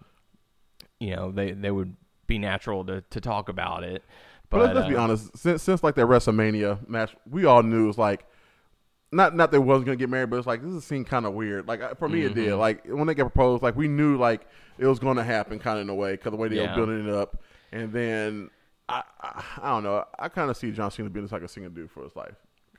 you 1.01 1.17
know, 1.17 1.31
they 1.31 1.53
they 1.53 1.71
would 1.71 1.97
be 2.27 2.39
natural 2.39 2.85
to, 2.85 3.03
to 3.11 3.21
talk 3.21 3.49
about 3.49 3.85
it. 3.85 4.03
But, 4.51 4.59
But, 4.59 4.61
let's, 4.61 4.75
let's 4.77 4.89
be 4.89 4.97
uh, 4.97 5.03
honest. 5.03 5.39
Since 5.39 5.63
since 5.63 5.83
like 5.83 5.95
that 5.95 6.07
WrestleMania 6.07 6.87
match, 6.89 7.17
we 7.29 7.47
all 7.47 7.63
knew 7.63 7.85
it 7.85 7.87
was 7.87 7.99
like 7.99 8.27
not 9.15 9.35
not 9.37 9.51
that 9.51 9.53
they 9.53 9.59
wasn't 9.59 9.87
gonna 9.87 9.97
get 9.97 10.09
married, 10.11 10.31
but 10.31 10.37
it's 10.37 10.47
like 10.47 10.63
this 10.63 10.73
is 10.73 10.85
seemed 10.85 11.07
kind 11.07 11.25
of 11.27 11.35
weird. 11.35 11.67
Like 11.69 11.99
for 11.99 12.09
me, 12.09 12.23
it 12.23 12.33
Mm-hmm. 12.33 12.41
did. 12.41 12.55
Like 12.57 12.85
when 12.87 13.07
they 13.07 13.15
got 13.15 13.25
proposed, 13.33 13.63
like 13.63 13.77
we 13.77 13.89
knew 13.89 14.17
like 14.17 14.47
it 14.79 14.87
was 14.87 14.99
going 14.99 15.17
to 15.17 15.23
happen, 15.25 15.59
kind 15.61 15.79
of 15.79 15.83
in 15.83 15.89
a 15.89 15.95
way, 15.95 16.13
because 16.13 16.33
the 16.33 16.37
way 16.37 16.49
they 16.49 16.57
Yeah. 16.57 16.71
were 16.77 16.87
building 16.87 17.09
it 17.09 17.15
up. 17.15 17.43
And 17.73 17.93
then 17.93 18.51
I 18.89 19.03
I, 19.21 19.45
I 19.63 19.69
don't 19.71 19.85
know. 19.85 20.05
I 20.19 20.29
kind 20.29 20.51
of 20.51 20.57
see 20.57 20.71
John 20.73 20.91
Cena 20.91 21.09
being 21.11 21.25
just 21.25 21.33
like 21.33 21.43
a 21.43 21.49
single 21.49 21.71
dude 21.73 21.91
for 21.91 22.03
his 22.03 22.15
life. 22.17 22.35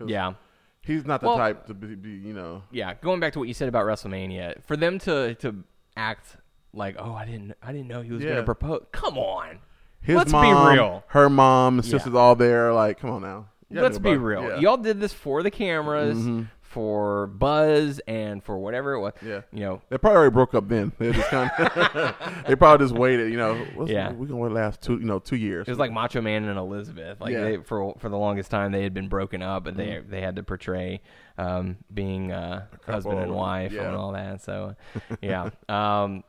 Yeah. 0.06 0.34
he's 0.82 1.06
not 1.06 1.22
the 1.22 1.28
Well- 1.28 1.38
type 1.38 1.66
to 1.68 1.74
be, 1.74 1.96
be, 1.96 2.10
you 2.12 2.34
know. 2.34 2.64
Yeah, 2.72 2.94
going 2.96 3.20
back 3.20 3.34
to 3.34 3.40
what 3.40 3.48
you 3.48 3.54
said 3.54 3.70
about 3.70 3.86
WrestleMania, 3.86 4.64
for 4.66 4.76
them 4.78 5.00
to 5.00 5.36
to 5.36 5.64
act 5.98 6.38
like, 6.74 6.96
oh, 7.00 7.14
I 7.14 7.26
didn't 7.26 7.54
I 7.64 7.72
didn't 7.72 7.88
know 7.88 8.02
he 8.02 8.12
was 8.12 8.24
gonna 8.24 8.44
propose. 8.44 8.86
Come 8.92 9.18
on. 9.18 9.60
His 10.02 10.18
Let's 10.18 10.32
mom, 10.32 10.74
be 10.74 10.76
real. 10.76 11.04
Her 11.08 11.30
mom 11.30 11.80
and 11.80 11.86
Yeah. 11.88 11.92
sisters 11.92 12.14
all 12.14 12.36
there. 12.36 12.72
Like, 12.74 13.00
come 13.00 13.10
on 13.10 13.22
now. 13.24 13.48
Let's 13.72 13.99
be 13.99 14.16
real. 14.18 14.43
Yeah. 14.43 14.59
Y'all 14.59 14.78
did 14.78 14.99
this 14.99 15.11
for 15.13 15.43
the 15.43 15.51
cameras, 15.51 16.45
for 16.61 17.28
buzz, 17.28 17.99
and 18.07 18.43
for 18.43 18.57
whatever 18.57 18.93
it 18.93 18.99
was. 18.99 19.13
Yeah. 19.26 19.41
You 19.51 19.59
know, 19.61 19.82
They 19.89 19.97
probably 19.97 20.18
already 20.18 20.34
broke 20.34 20.53
up 20.53 20.68
then. 20.68 20.91
They 20.99 21.11
just 21.13 21.30
kind 21.30 21.49
of, 21.57 22.16
they 22.47 22.55
probably 22.55 22.86
just 22.86 22.93
waited. 22.95 23.32
You 23.32 23.38
know, 23.38 23.66
Yeah. 23.86 24.11
we 24.11 24.28
gonna 24.28 24.53
last 24.53 24.82
two, 24.82 24.93
you 24.97 25.05
know, 25.05 25.20
two 25.20 25.36
years. 25.38 25.68
It 25.68 25.72
was 25.72 25.80
like 25.80 25.91
Macho 25.91 26.22
Man 26.22 26.43
and 26.45 26.57
Elizabeth. 26.59 27.20
Like 27.22 27.32
Yeah. 27.32 27.39
Mm-hmm. 27.39 27.61
they, 27.61 27.63
for 27.63 27.95
for 27.97 28.09
the 28.09 28.18
longest 28.18 28.51
time, 28.51 28.72
they 28.72 28.84
had 28.84 28.93
been 28.93 29.07
broken 29.07 29.41
up, 29.41 29.63
but 29.63 29.78
they 29.78 30.01
they 30.07 30.22
had 30.22 30.36
to 30.36 30.43
portray 30.43 31.01
um, 31.38 31.78
being 31.93 32.32
uh, 32.32 32.66
husband 32.86 33.20
and 33.20 33.34
wife 33.34 33.72
and 33.74 33.95
all 33.95 34.11
that. 34.11 34.41
So 34.41 34.76
yeah, 35.22 35.49
um, 35.70 36.24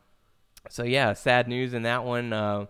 so 0.70 0.84
yeah, 0.84 1.12
sad 1.12 1.48
news 1.48 1.74
in 1.74 1.82
that 1.82 2.04
one. 2.04 2.32
Uh, 2.32 2.66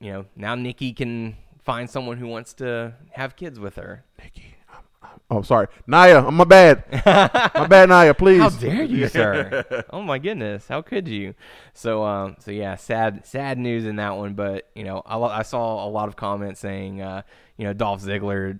you 0.00 0.12
know, 0.12 0.24
now 0.34 0.54
Nikki 0.54 0.92
can 0.92 1.36
find 1.64 1.88
someone 1.88 2.18
who 2.18 2.26
wants 2.26 2.54
to 2.54 2.94
have 3.12 3.36
kids 3.36 3.58
with 3.60 3.76
her. 3.76 4.04
Nikki. 4.22 4.56
I'm, 4.72 4.80
I'm, 5.02 5.08
oh, 5.30 5.42
sorry, 5.42 5.68
Naya. 5.86 6.24
I'm 6.26 6.34
my 6.34 6.44
bad. 6.44 6.84
my 7.54 7.66
bad, 7.66 7.88
Naya. 7.88 8.14
Please. 8.14 8.40
How 8.40 8.48
dare 8.50 8.82
you, 8.84 9.08
sir? 9.08 9.64
Oh 9.90 10.02
my 10.02 10.18
goodness, 10.18 10.68
how 10.68 10.80
could 10.82 11.06
you? 11.08 11.34
So, 11.74 12.02
um, 12.04 12.36
so 12.38 12.50
yeah, 12.50 12.76
sad, 12.76 13.26
sad 13.26 13.58
news 13.58 13.84
in 13.84 13.96
that 13.96 14.16
one. 14.16 14.34
But 14.34 14.68
you 14.74 14.84
know, 14.84 15.02
I, 15.04 15.18
I 15.18 15.42
saw 15.42 15.86
a 15.86 15.88
lot 15.90 16.08
of 16.08 16.16
comments 16.16 16.60
saying, 16.60 17.00
uh, 17.02 17.22
you 17.56 17.64
know, 17.66 17.72
Dolph 17.72 18.02
Ziggler 18.02 18.58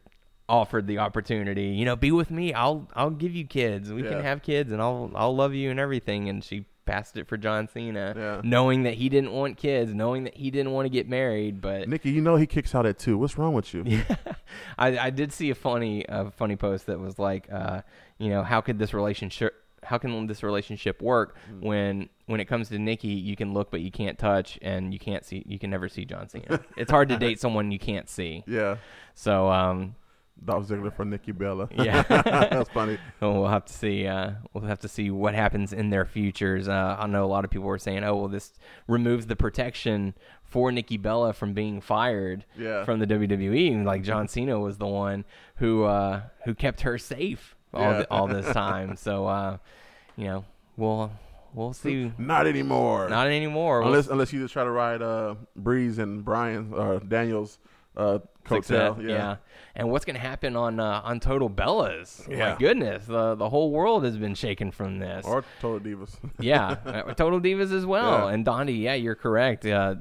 offered 0.48 0.86
the 0.86 0.98
opportunity. 0.98 1.66
You 1.68 1.84
know, 1.86 1.96
be 1.96 2.10
with 2.12 2.30
me. 2.30 2.52
I'll, 2.52 2.88
I'll 2.94 3.10
give 3.10 3.34
you 3.34 3.46
kids. 3.46 3.90
We 3.92 4.02
Yeah. 4.04 4.10
can 4.10 4.22
have 4.22 4.42
kids, 4.42 4.70
and 4.72 4.82
I'll, 4.82 5.10
I'll 5.14 5.34
love 5.34 5.54
you 5.54 5.70
and 5.70 5.80
everything. 5.80 6.28
And 6.28 6.44
she 6.44 6.66
passed 6.84 7.16
it 7.16 7.26
for 7.28 7.36
John 7.36 7.68
Cena, 7.68 8.12
Yeah. 8.16 8.40
knowing 8.44 8.82
that 8.84 8.94
he 8.94 9.08
didn't 9.08 9.32
want 9.32 9.56
kids, 9.56 9.94
knowing 9.94 10.24
that 10.24 10.36
he 10.36 10.50
didn't 10.50 10.72
want 10.72 10.86
to 10.86 10.90
get 10.90 11.08
married, 11.08 11.60
but 11.60 11.88
Nikki, 11.88 12.10
you 12.10 12.20
know 12.20 12.36
he 12.36 12.46
kicks 12.46 12.74
out 12.74 12.86
at 12.86 12.98
two. 12.98 13.16
What's 13.18 13.38
wrong 13.38 13.54
with 13.54 13.72
you? 13.72 13.84
I, 14.78 14.98
I 14.98 15.10
did 15.10 15.32
see 15.32 15.50
a 15.50 15.54
funny 15.54 16.04
a 16.08 16.30
funny 16.30 16.56
post 16.56 16.86
that 16.86 16.98
was 16.98 17.18
like, 17.18 17.48
uh, 17.52 17.82
you 18.18 18.30
know, 18.30 18.42
how 18.42 18.60
could 18.60 18.78
this 18.78 18.92
relationship 18.94 19.54
how 19.84 19.98
can 19.98 20.28
this 20.28 20.44
relationship 20.44 21.02
work 21.02 21.36
Hmm. 21.48 21.60
when 21.66 22.08
when 22.26 22.38
it 22.40 22.44
comes 22.46 22.68
to 22.68 22.78
Nikki, 22.78 23.08
you 23.08 23.34
can 23.36 23.52
look 23.52 23.70
but 23.70 23.80
you 23.80 23.90
can't 23.90 24.16
touch, 24.18 24.58
and 24.62 24.92
you 24.92 24.98
can't 25.00 25.24
see 25.24 25.42
you 25.46 25.58
can 25.58 25.70
never 25.70 25.88
see 25.88 26.04
John 26.04 26.28
Cena. 26.28 26.60
it's 26.76 26.90
hard 26.90 27.08
to 27.08 27.16
date 27.26 27.40
someone 27.40 27.72
you 27.72 27.78
can't 27.80 28.08
see. 28.08 28.44
Yeah. 28.46 28.76
So 29.14 29.50
um, 29.50 29.94
Dolph 30.44 30.66
Ziggler 30.68 30.94
for 30.94 31.04
Nikki 31.04 31.32
Bella. 31.32 31.68
Yeah. 31.74 32.02
That's 32.08 32.70
funny. 32.74 32.98
we'll 33.20 33.46
have 33.46 33.64
to 33.66 33.72
see. 33.72 34.06
Uh, 34.06 34.32
we'll 34.52 34.64
have 34.64 34.80
to 34.80 34.88
see 34.88 35.10
what 35.10 35.34
happens 35.34 35.72
in 35.72 35.90
their 35.90 36.04
futures. 36.04 36.68
Uh, 36.68 36.96
I 36.98 37.06
know 37.06 37.24
a 37.24 37.26
lot 37.26 37.44
of 37.44 37.50
people 37.50 37.66
were 37.66 37.78
saying, 37.78 38.04
"Oh, 38.04 38.16
well, 38.16 38.28
this 38.28 38.52
removes 38.88 39.26
the 39.26 39.36
protection 39.36 40.14
for 40.42 40.70
Nikki 40.72 40.96
Bella 40.98 41.32
from 41.32 41.54
being 41.54 41.80
fired 41.80 42.44
Yeah. 42.58 42.84
from 42.84 42.98
the 42.98 43.06
WWE." 43.06 43.72
And, 43.72 43.84
like 43.86 44.02
John 44.02 44.28
Cena 44.28 44.58
was 44.58 44.78
the 44.78 44.86
one 44.86 45.24
who 45.56 45.84
uh, 45.84 46.22
who 46.44 46.54
kept 46.54 46.80
her 46.82 46.98
safe 46.98 47.54
all 47.72 47.80
Yeah. 47.82 47.96
th- 47.98 48.06
all 48.10 48.26
this 48.26 48.52
time. 48.52 48.96
so, 48.96 49.26
uh, 49.26 49.56
you 50.16 50.24
know, 50.26 50.44
we'll 50.76 51.10
we'll 51.54 51.72
see. 51.72 52.12
Not 52.18 52.46
anymore. 52.46 53.08
Not 53.08 53.28
anymore. 53.28 53.80
We'll 53.80 53.88
unless 53.90 54.08
unless 54.08 54.32
you 54.32 54.40
just 54.40 54.52
try 54.52 54.64
to 54.64 54.70
ride 54.70 55.02
uh, 55.02 55.36
Breeze 55.56 55.98
and 55.98 56.24
Bryan 56.24 56.72
or 56.74 56.98
Daniel's 57.00 57.58
uh, 57.96 58.18
coattail. 58.44 59.06
Yeah. 59.08 59.36
And 59.74 59.90
what's 59.90 60.04
going 60.04 60.14
to 60.16 60.20
happen 60.20 60.54
on 60.56 60.78
uh, 60.80 61.00
on 61.04 61.18
Total 61.20 61.48
Bellas? 61.48 62.28
My 62.28 62.56
goodness, 62.58 63.06
the 63.06 63.34
the 63.34 63.48
whole 63.48 63.70
world 63.70 64.04
has 64.04 64.16
been 64.18 64.34
shaken 64.34 64.70
from 64.70 64.98
this. 64.98 65.24
Or 65.26 65.44
Total 65.60 65.80
Divas. 65.80 66.16
yeah, 66.40 66.76
uh, 66.84 67.14
Total 67.14 67.40
Divas 67.40 67.72
as 67.72 67.86
well. 67.86 68.26
Yeah. 68.28 68.34
And 68.34 68.44
Dondi, 68.44 68.80
yeah, 68.82 68.94
you're 68.94 69.14
correct. 69.14 69.64
Uh, 69.64 69.94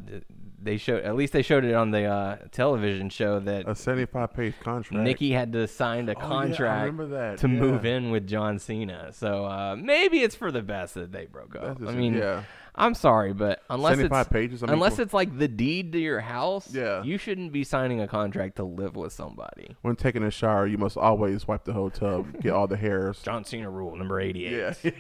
they 0.63 0.77
showed 0.77 1.03
at 1.03 1.15
least 1.15 1.33
they 1.33 1.41
showed 1.41 1.63
it 1.63 1.73
on 1.73 1.89
the 1.91 2.03
uh, 2.05 2.37
television 2.51 3.09
show 3.09 3.39
that 3.39 3.67
a 3.67 3.73
75 3.73 4.33
page 4.33 4.53
contract. 4.61 5.03
Nikki 5.03 5.31
had 5.31 5.53
to 5.53 5.67
sign 5.67 6.07
a 6.09 6.11
Oh, 6.11 6.15
yeah, 6.19 6.27
contract 6.27 7.39
to 7.39 7.47
yeah. 7.47 7.53
move 7.53 7.85
in 7.85 8.11
with 8.11 8.27
John 8.27 8.59
Cena. 8.59 9.11
So 9.13 9.45
uh, 9.45 9.75
maybe 9.75 10.19
it's 10.19 10.35
for 10.35 10.51
the 10.51 10.61
best 10.61 10.93
that 10.95 11.11
they 11.11 11.25
broke 11.25 11.55
up. 11.55 11.79
That's 11.79 11.91
I 11.91 11.95
mean, 11.95 12.13
yeah. 12.15 12.43
I'm 12.74 12.93
sorry, 12.93 13.34
but 13.34 13.61
unless 13.69 13.97
75 13.97 14.22
it's 14.22 14.32
pages? 14.32 14.63
I 14.63 14.67
mean, 14.67 14.74
unless 14.76 14.95
for- 14.95 15.01
it's 15.01 15.13
like 15.13 15.38
the 15.38 15.47
deed 15.47 15.91
to 15.91 15.99
your 15.99 16.22
house, 16.22 16.74
Yeah. 16.74 17.03
you 17.03 17.17
shouldn't 17.17 17.51
be 17.51 17.63
signing 17.63 17.99
a 17.99 18.07
contract 18.07 18.55
to 18.57 18.63
live 18.63 18.95
with 18.95 19.11
somebody. 19.13 19.76
When 19.82 19.95
taking 19.95 20.24
a 20.24 20.32
shower, 20.32 20.65
you 20.67 20.78
must 20.78 20.95
always 20.97 21.47
wipe 21.47 21.65
the 21.65 21.74
whole 21.74 21.89
tub, 21.89 22.41
get 22.41 22.53
all 22.53 22.67
the 22.67 22.78
hairs. 22.78 23.22
John 23.24 23.43
Cena 23.43 23.69
rule 23.69 23.95
number 23.95 24.19
88. 24.22 24.51
Yeah. 24.84 24.91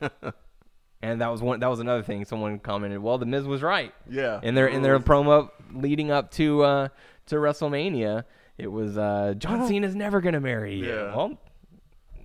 Yeah. 0.00 0.30
and 1.02 1.20
that 1.20 1.28
was 1.28 1.42
one. 1.42 1.60
That 1.60 1.68
was 1.68 1.80
another 1.80 2.02
thing. 2.02 2.24
Someone 2.24 2.58
commented, 2.58 3.00
"Well, 3.00 3.18
the 3.18 3.26
Miz 3.26 3.44
was 3.44 3.62
right." 3.62 3.94
Yeah. 4.08 4.40
In 4.42 4.54
their 4.54 4.66
in 4.66 4.82
their 4.82 4.98
promo 4.98 5.50
leading 5.72 6.10
up 6.10 6.30
to 6.32 6.62
uh, 6.62 6.88
to 7.26 7.36
WrestleMania, 7.36 8.24
it 8.58 8.66
was 8.68 8.96
uh, 8.98 9.34
John 9.38 9.66
Cena's 9.66 9.94
never 9.94 10.20
gonna 10.20 10.40
marry 10.40 10.76
you. 10.76 10.86
Yeah. 10.86 11.14
Well, 11.14 11.38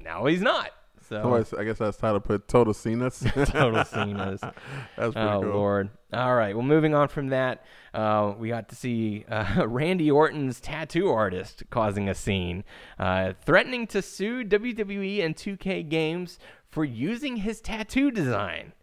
now 0.01 0.25
he's 0.25 0.41
not. 0.41 0.71
So 1.07 1.21
Somebody- 1.21 1.57
I 1.59 1.63
guess 1.65 1.77
that's 1.77 1.99
how 1.99 2.13
to 2.13 2.19
put 2.19 2.47
total 2.47 2.73
Cena's. 2.73 3.19
total 3.45 3.83
Cena's. 3.85 4.41
That's 4.97 5.13
pretty 5.13 5.19
Oh 5.19 5.41
cool. 5.41 5.51
Lord! 5.51 5.89
All 6.11 6.33
right. 6.35 6.55
Well, 6.55 6.65
moving 6.65 6.95
on 6.95 7.09
from 7.09 7.27
that, 7.27 7.63
uh, 7.93 8.33
we 8.39 8.49
got 8.49 8.69
to 8.69 8.75
see 8.75 9.23
uh, 9.29 9.67
Randy 9.67 10.09
Orton's 10.09 10.59
tattoo 10.59 11.09
artist 11.09 11.63
causing 11.69 12.09
a 12.09 12.15
scene, 12.15 12.63
uh, 12.97 13.33
threatening 13.45 13.85
to 13.87 14.01
sue 14.01 14.43
WWE 14.43 15.23
and 15.23 15.35
2K 15.35 15.87
Games 15.87 16.39
for 16.71 16.83
using 16.83 17.37
his 17.37 17.61
tattoo 17.61 18.09
design. 18.09 18.73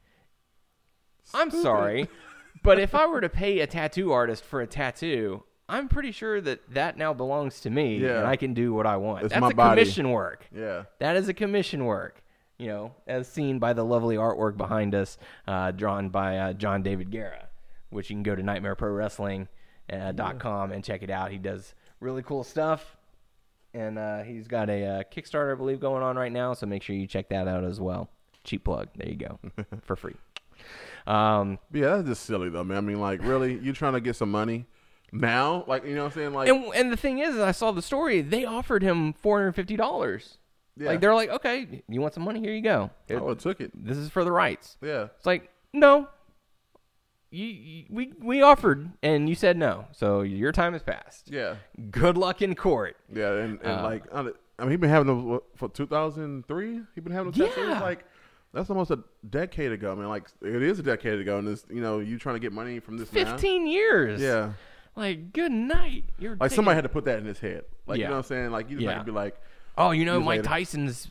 I'm 1.35 1.51
sorry, 1.51 2.09
but 2.63 2.79
if 2.79 2.95
I 2.95 3.07
were 3.07 3.21
to 3.21 3.29
pay 3.29 3.61
a 3.61 3.67
tattoo 3.67 4.13
artist 4.13 4.45
for 4.45 4.61
a 4.61 4.67
tattoo, 4.67 5.43
I'm 5.69 5.89
pretty 5.89 6.13
sure 6.13 6.41
that 6.41 6.61
that 6.75 6.97
now 6.99 7.15
belongs 7.15 7.61
to 7.61 7.71
me, 7.71 7.99
Yeah. 7.99 8.19
and 8.19 8.27
I 8.27 8.37
can 8.37 8.53
do 8.55 8.75
what 8.75 8.87
I 8.87 8.97
want. 8.97 9.25
It's 9.25 9.33
That's 9.33 9.41
my 9.41 9.51
a 9.51 9.55
body. 9.55 9.81
commission 9.81 10.11
work. 10.11 10.47
Yeah. 10.55 10.85
That 10.99 11.17
is 11.17 11.29
a 11.29 11.35
commission 11.35 11.85
work, 11.87 12.23
you 12.59 12.67
know, 12.69 12.95
as 13.07 13.29
seen 13.29 13.59
by 13.59 13.73
the 13.73 13.85
lovely 13.85 14.17
artwork 14.17 14.57
behind 14.57 14.95
us, 14.95 15.17
uh, 15.47 15.71
drawn 15.71 16.09
by 16.11 16.39
uh, 16.39 16.53
John 16.53 16.83
David 16.83 17.11
Guerra, 17.11 17.49
which 17.91 18.11
you 18.11 18.17
can 18.17 18.23
go 18.23 18.35
to 18.35 18.43
NightmareProWrestling.com 18.43 20.73
and 20.73 20.85
check 20.85 21.03
it 21.03 21.11
out. 21.11 21.31
He 21.31 21.39
does 21.39 21.75
really 22.01 22.23
cool 22.23 22.45
stuff, 22.45 22.97
and 23.75 23.99
uh, 23.99 24.23
he's 24.23 24.49
got 24.49 24.69
a 24.69 24.85
uh, 24.85 25.03
Kickstarter, 25.05 25.53
I 25.53 25.57
believe, 25.57 25.81
going 25.81 26.03
on 26.03 26.17
right 26.17 26.33
now. 26.33 26.53
So 26.55 26.67
make 26.67 26.83
sure 26.83 26.97
you 26.97 27.07
check 27.07 27.29
that 27.31 27.49
out 27.49 27.65
as 27.65 27.81
well. 27.81 28.11
Cheap 28.45 28.65
plug. 28.65 28.89
There 28.97 29.09
you 29.09 29.17
go, 29.17 29.39
for 29.83 29.97
free. 29.97 30.15
Um, 31.07 31.59
Yeah, 31.73 31.97
that's 31.97 32.09
just 32.09 32.25
silly 32.27 32.49
though, 32.51 32.65
man. 32.65 32.79
I 32.79 32.81
mean, 32.81 33.01
like, 33.01 33.23
really, 33.23 33.59
you're 33.59 33.75
trying 33.75 33.95
to 33.95 34.01
get 34.01 34.17
some 34.17 34.31
money 34.31 34.67
now? 35.13 35.65
Like, 35.69 35.85
you 35.85 35.95
know 35.95 36.05
what 36.05 36.13
I'm 36.13 36.19
saying? 36.19 36.35
Like, 36.35 36.49
and 36.49 36.65
and 36.75 36.91
the 36.93 36.97
thing 36.97 37.19
is, 37.19 37.37
I 37.39 37.53
saw 37.53 37.71
the 37.71 37.83
story. 37.83 38.21
They 38.23 38.45
offered 38.45 38.83
him 38.83 39.13
four 39.13 39.39
hundred 39.39 39.53
fifty 39.53 39.77
dollars. 39.77 40.39
Yeah. 40.77 40.89
Like 40.89 41.01
they're 41.01 41.15
like, 41.15 41.29
okay, 41.29 41.83
you 41.89 42.01
want 42.01 42.15
some 42.15 42.23
money? 42.25 42.41
Here 42.41 42.53
you 42.55 42.63
go. 42.63 42.91
I 43.11 43.15
would 43.17 43.29
have 43.29 43.39
took 43.39 43.61
it. 43.61 43.71
This 43.75 43.99
is 43.99 44.09
for 44.09 44.25
the 44.25 44.33
rights. 44.33 44.79
Yeah. 44.83 45.09
It's 45.17 45.27
like, 45.27 45.51
no. 45.73 46.09
You, 47.31 47.47
you, 47.47 47.85
we 47.89 48.13
we 48.21 48.43
offered 48.43 48.91
and 49.03 49.27
you 49.27 49.35
said 49.35 49.57
no, 49.57 49.87
so 49.93 50.21
your 50.21 50.53
time 50.53 50.75
has 50.75 50.83
passed. 50.83 51.31
Yeah. 51.31 51.57
Good 51.91 52.19
luck 52.19 52.43
in 52.43 52.55
court. 52.55 52.97
Yeah. 53.11 53.33
And, 53.33 53.59
and 53.63 53.81
Uh, 53.81 53.83
like, 53.83 54.05
I 54.15 54.23
mean, 54.23 54.71
he 54.71 54.77
been 54.77 54.91
having 54.91 55.07
those 55.07 55.41
for 55.57 55.71
2003. 55.71 56.81
He 56.95 57.01
been 57.01 57.13
having 57.13 57.33
those 57.33 57.49
tattoos. 57.49 57.69
Yeah. 57.69 57.81
Like, 57.81 58.05
that's 58.53 58.69
almost 58.69 58.91
a 58.91 58.99
decade 59.31 59.73
ago. 59.73 59.93
I 59.93 59.95
mean, 59.95 60.09
like, 60.09 60.29
it 60.43 60.63
is 60.63 60.79
a 60.79 60.83
decade 60.83 61.21
ago, 61.21 61.39
and 61.39 61.49
this, 61.49 61.65
you 61.71 61.81
know, 61.81 62.01
you 62.01 62.19
trying 62.19 62.35
to 62.37 62.39
get 62.41 62.53
money 62.53 62.81
from 62.81 62.99
this 62.99 63.11
now. 63.11 63.25
Fifteen 63.25 63.67
years. 63.67 64.21
Yeah. 64.21 64.53
Like, 64.97 65.33
good 65.33 65.53
night. 65.53 66.05
You're 66.19 66.33
Like 66.33 66.51
taking- 66.51 66.57
somebody 66.57 66.75
had 66.77 66.83
to 66.83 66.89
put 66.89 67.05
that 67.07 67.19
in 67.19 67.25
his 67.25 67.39
head. 67.41 67.65
Like, 67.87 67.99
Yeah. 67.99 68.05
you 68.05 68.09
know 68.09 68.17
what 68.17 68.17
I'm 68.19 68.23
saying? 68.25 68.51
Like, 68.51 68.69
you 68.71 68.77
just 68.77 68.83
Yeah. 68.85 68.91
not 68.91 68.95
gonna 68.99 69.05
be 69.07 69.13
like, 69.13 69.37
Oh, 69.79 69.91
you 69.91 70.05
know 70.05 70.17
years 70.19 70.25
Mike 70.27 70.37
later. 70.39 70.49
Tyson's 70.49 71.11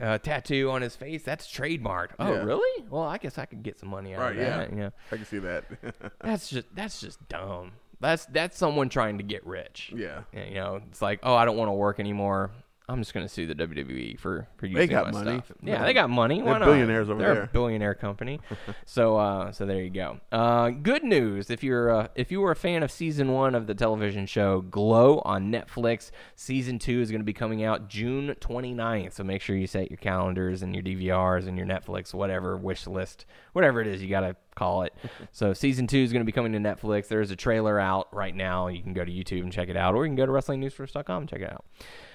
uh, 0.00 0.16
tattoo 0.18 0.70
on 0.70 0.80
his 0.80 0.94
face. 0.96 1.22
That's 1.24 1.46
trademarked. 1.52 2.10
Oh, 2.20 2.32
Yeah. 2.32 2.42
really? 2.44 2.84
Well, 2.88 3.02
I 3.02 3.18
guess 3.18 3.36
I 3.36 3.44
could 3.46 3.62
get 3.64 3.78
some 3.80 3.88
money 3.90 4.14
out 4.14 4.20
right? 4.20 4.32
of 4.32 4.38
Yeah. 4.38 4.56
that. 4.58 4.70
You 4.70 4.76
know, 4.76 4.92
I 5.12 5.16
can 5.16 5.24
see 5.26 5.38
that. 5.40 5.64
that's 6.20 6.48
just 6.48 6.74
that's 6.74 7.00
just 7.00 7.28
dumb. 7.28 7.72
That's 8.00 8.24
that's 8.26 8.56
someone 8.56 8.88
trying 8.88 9.18
to 9.18 9.24
get 9.24 9.44
rich. 9.46 9.92
yeah. 9.94 10.22
Yeah, 10.32 10.44
You 10.44 10.54
know, 10.54 10.80
it's 10.88 11.02
like, 11.02 11.18
oh, 11.22 11.34
I 11.34 11.44
don't 11.44 11.56
want 11.58 11.68
to 11.68 11.72
work 11.74 12.00
anymore. 12.00 12.50
I'm 12.90 12.98
just 12.98 13.14
going 13.14 13.24
to 13.24 13.32
sue 13.32 13.46
the 13.46 13.54
WWE 13.54 14.18
for 14.18 14.48
for 14.56 14.66
using 14.66 14.88
got 14.88 15.12
my 15.12 15.22
money. 15.24 15.42
stuff. 15.44 15.56
Yeah, 15.62 15.84
they 15.84 15.92
got 15.92 16.10
money. 16.10 16.42
Why 16.42 16.50
They're 16.50 16.58
not? 16.58 16.64
billionaires 16.66 17.08
over 17.08 17.22
They're 17.22 17.34
there. 17.34 17.42
a 17.44 17.46
billionaire 17.46 17.94
company. 17.94 18.40
so, 18.84 19.16
uh, 19.16 19.52
so 19.52 19.64
there 19.64 19.80
you 19.80 19.90
go. 19.90 20.18
Uh, 20.32 20.70
good 20.70 21.04
news 21.04 21.50
if 21.50 21.62
you're 21.62 21.90
uh, 21.90 22.08
if 22.16 22.32
you 22.32 22.40
were 22.40 22.50
a 22.50 22.56
fan 22.56 22.82
of 22.82 22.90
season 22.90 23.32
one 23.32 23.54
of 23.54 23.68
the 23.68 23.74
television 23.74 24.26
show 24.26 24.60
Glow 24.62 25.20
on 25.20 25.52
Netflix, 25.52 26.10
season 26.34 26.78
two 26.80 27.00
is 27.00 27.10
going 27.12 27.20
to 27.20 27.24
be 27.24 27.32
coming 27.32 27.62
out 27.62 27.88
June 27.88 28.34
29th. 28.40 29.12
So 29.12 29.22
make 29.22 29.40
sure 29.40 29.54
you 29.56 29.68
set 29.68 29.88
your 29.88 29.98
calendars 29.98 30.62
and 30.62 30.74
your 30.74 30.82
DVRs 30.82 31.46
and 31.46 31.56
your 31.56 31.66
Netflix 31.66 32.12
whatever 32.12 32.56
wish 32.56 32.88
list, 32.88 33.24
whatever 33.52 33.80
it 33.80 33.86
is 33.86 34.02
you 34.02 34.08
got 34.08 34.20
to 34.20 34.34
call 34.56 34.82
it. 34.82 34.94
so 35.32 35.52
season 35.52 35.86
two 35.86 35.98
is 35.98 36.12
going 36.12 36.22
to 36.22 36.26
be 36.26 36.32
coming 36.32 36.52
to 36.52 36.58
Netflix. 36.58 37.06
There's 37.06 37.30
a 37.30 37.36
trailer 37.36 37.78
out 37.78 38.08
right 38.12 38.34
now. 38.34 38.66
You 38.66 38.82
can 38.82 38.94
go 38.94 39.04
to 39.04 39.12
YouTube 39.12 39.42
and 39.42 39.52
check 39.52 39.68
it 39.68 39.76
out, 39.76 39.94
or 39.94 40.04
you 40.04 40.08
can 40.08 40.16
go 40.16 40.26
to 40.26 40.32
WrestlingNewsFirst.com 40.32 41.22
and 41.22 41.28
check 41.30 41.40
it 41.40 41.52
out. 41.52 41.64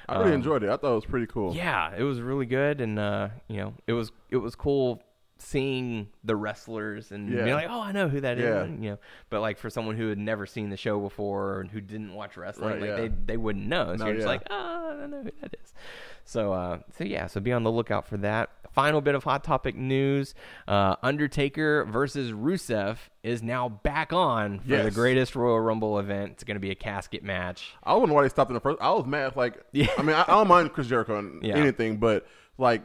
I 0.07 0.17
really 0.19 0.29
Um, 0.31 0.35
enjoyed 0.35 0.63
it. 0.63 0.69
I 0.69 0.77
thought 0.77 0.91
it 0.91 0.95
was 0.95 1.05
pretty 1.05 1.27
cool. 1.27 1.53
Yeah, 1.55 1.93
it 1.97 2.03
was 2.03 2.21
really 2.21 2.45
good, 2.45 2.81
and 2.81 2.99
uh, 2.99 3.29
you 3.47 3.57
know, 3.57 3.73
it 3.87 3.93
was 3.93 4.11
it 4.29 4.37
was 4.37 4.55
cool 4.55 5.01
seeing 5.37 6.07
the 6.23 6.35
wrestlers 6.35 7.11
and 7.11 7.29
Yeah. 7.29 7.43
being 7.43 7.55
like, 7.55 7.67
oh, 7.69 7.81
I 7.81 7.91
know 7.91 8.07
who 8.07 8.21
that 8.21 8.37
is, 8.37 8.43
Yeah. 8.45 8.63
and, 8.63 8.81
you 8.83 8.91
know. 8.91 8.99
But 9.29 9.41
like 9.41 9.57
for 9.57 9.69
someone 9.69 9.97
who 9.97 10.07
had 10.07 10.17
never 10.17 10.45
seen 10.45 10.69
the 10.69 10.77
show 10.77 10.97
before 10.99 11.59
and 11.59 11.69
who 11.69 11.81
didn't 11.81 12.13
watch 12.13 12.37
wrestling, 12.37 12.69
Right, 12.69 12.81
like 12.81 12.89
yeah. 12.91 12.95
they 12.95 13.07
they 13.09 13.37
wouldn't 13.37 13.67
know. 13.67 13.95
So 13.97 14.03
No, 14.03 14.05
you're 14.07 14.15
just 14.15 14.27
like, 14.27 14.43
oh, 14.49 14.91
I 14.93 14.99
don't 14.99 15.11
know 15.11 15.23
who 15.23 15.31
that 15.41 15.55
is. 15.61 15.73
So 16.23 16.53
uh, 16.53 16.79
so 16.97 17.03
yeah, 17.03 17.27
so 17.27 17.39
be 17.41 17.51
on 17.51 17.63
the 17.63 17.71
lookout 17.71 18.07
for 18.07 18.17
that. 18.17 18.49
Final 18.75 18.99
bit 19.01 19.15
of 19.15 19.23
hot 19.23 19.43
topic 19.43 19.75
news: 19.75 20.35
uh, 20.67 20.97
Undertaker 21.01 21.85
versus 21.85 22.31
Rusev 22.33 22.97
is 23.23 23.41
now 23.41 23.69
back 23.69 24.11
on 24.13 24.59
for 24.59 24.83
the 24.83 24.91
greatest 24.91 25.35
Royal 25.35 25.59
Rumble 25.59 25.97
event. 25.97 26.33
It's 26.33 26.43
going 26.43 26.55
to 26.55 26.59
be 26.61 26.71
a 26.71 26.75
casket 26.75 27.23
match. 27.23 27.73
I 27.83 27.93
don't 27.93 28.09
know 28.09 28.13
why 28.13 28.23
they 28.23 28.29
stopped 28.29 28.51
in 28.51 28.53
the 28.55 28.59
first. 28.59 28.77
I 28.81 28.91
was 28.91 29.05
mad. 29.05 29.35
Like, 29.37 29.63
Yeah. 29.71 29.87
I 29.97 30.01
mean, 30.01 30.15
I, 30.15 30.23
I 30.23 30.25
don't 30.27 30.47
mind 30.49 30.73
Chris 30.73 30.87
Jericho 30.87 31.17
and 31.17 31.41
Yeah. 31.41 31.55
anything, 31.55 31.97
but 31.97 32.27
like, 32.57 32.83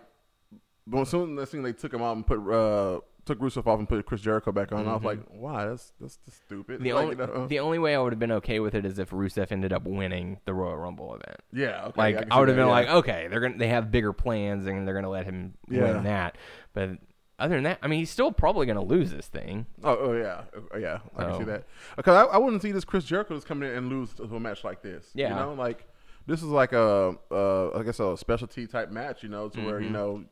when 0.86 1.04
soon 1.04 1.38
as 1.38 1.50
soon 1.50 1.62
they 1.64 1.72
took 1.72 1.92
him 1.92 2.02
out 2.02 2.14
and 2.16 2.26
put 2.26 2.38
uh 2.38 3.00
took 3.30 3.38
Rusev 3.40 3.66
off 3.66 3.78
and 3.78 3.88
put 3.88 4.04
Chris 4.06 4.20
Jericho 4.20 4.52
back 4.52 4.72
on, 4.72 4.86
I 4.88 4.94
was 4.94 5.02
like, 5.04 5.20
why? 5.28 5.66
That's 5.66 5.92
that's 6.00 6.18
just 6.24 6.44
stupid. 6.46 6.80
Mm-hmm. 6.80 6.84
The 6.84 6.92
Like, 6.94 7.02
only 7.04 7.16
you 7.16 7.26
know, 7.26 7.46
the 7.46 7.58
only 7.60 7.78
way 7.78 7.94
I 7.94 8.00
would 8.00 8.12
have 8.12 8.18
been 8.18 8.32
okay 8.32 8.60
with 8.60 8.74
it 8.74 8.84
is 8.84 8.98
if 8.98 9.10
Rusev 9.10 9.52
ended 9.52 9.72
up 9.72 9.84
winning 9.84 10.40
the 10.44 10.54
Royal 10.54 10.76
Rumble 10.76 11.14
event. 11.14 11.40
yeah, 11.52 11.84
okay, 11.86 11.92
Like 11.96 12.14
yeah, 12.16 12.22
can 12.22 12.32
I, 12.32 12.38
would 12.40 12.48
have 12.48 12.56
been 12.56 12.66
yeah. 12.66 12.72
like, 12.72 12.88
okay, 12.88 13.28
they're 13.30 13.40
gonna 13.40 13.58
they 13.58 13.68
have 13.68 13.90
bigger 13.90 14.12
plans 14.12 14.66
and 14.66 14.86
they're 14.86 14.94
gonna 14.94 15.08
let 15.10 15.24
him 15.26 15.54
Yeah. 15.68 15.82
win 15.92 16.04
that. 16.04 16.36
But 16.72 16.90
other 17.38 17.54
than 17.54 17.64
that, 17.64 17.78
I 17.82 17.86
mean, 17.88 18.00
he's 18.00 18.10
still 18.10 18.32
probably 18.32 18.66
gonna 18.66 18.84
lose 18.84 19.10
this 19.10 19.26
thing. 19.28 19.64
Oh, 19.82 19.96
oh 19.98 20.12
yeah, 20.12 20.42
oh, 20.74 20.76
yeah, 20.78 20.98
I 21.16 21.24
can 21.24 21.38
see 21.38 21.44
that. 21.44 21.64
Because 21.96 22.14
I, 22.14 22.34
I 22.34 22.38
wouldn't 22.38 22.60
see 22.62 22.72
this 22.72 22.84
Chris 22.84 23.04
Jericho 23.04 23.34
just 23.34 23.46
coming 23.46 23.70
in 23.70 23.76
and 23.76 23.88
lose 23.88 24.12
to 24.14 24.24
a 24.24 24.40
match 24.40 24.62
like 24.64 24.82
this. 24.82 25.10
Yeah. 25.14 25.30
you 25.30 25.34
know, 25.36 25.54
like 25.54 25.86
this 26.26 26.40
is 26.42 26.48
like 26.48 26.72
a, 26.72 27.14
uh, 27.30 27.70
I 27.78 27.82
guess 27.82 27.98
a 27.98 28.16
specialty 28.16 28.66
type 28.66 28.90
match. 28.90 29.22
You 29.22 29.30
know, 29.30 29.48
to 29.48 29.60
where 29.64 29.76
Mm-hmm. 29.76 29.84
you 29.84 29.90
know. 29.90 30.24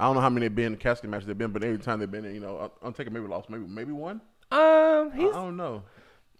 I 0.00 0.04
don't 0.04 0.14
know 0.14 0.22
how 0.22 0.30
many 0.30 0.48
they've 0.48 0.54
been 0.54 0.76
casket 0.76 1.10
matches 1.10 1.26
they've 1.26 1.36
been, 1.36 1.52
but 1.52 1.62
every 1.62 1.78
time 1.78 1.98
they've 2.00 2.10
been 2.10 2.24
in, 2.24 2.34
you 2.34 2.40
know, 2.40 2.58
I'm 2.58 2.88
Undertaker 2.88 3.10
maybe 3.10 3.26
lost, 3.26 3.50
maybe 3.50 3.64
maybe 3.68 3.92
one. 3.92 4.22
Um, 4.50 4.60
I, 4.60 5.10
he's 5.14 5.30
I 5.30 5.42
don't 5.42 5.56
know. 5.56 5.82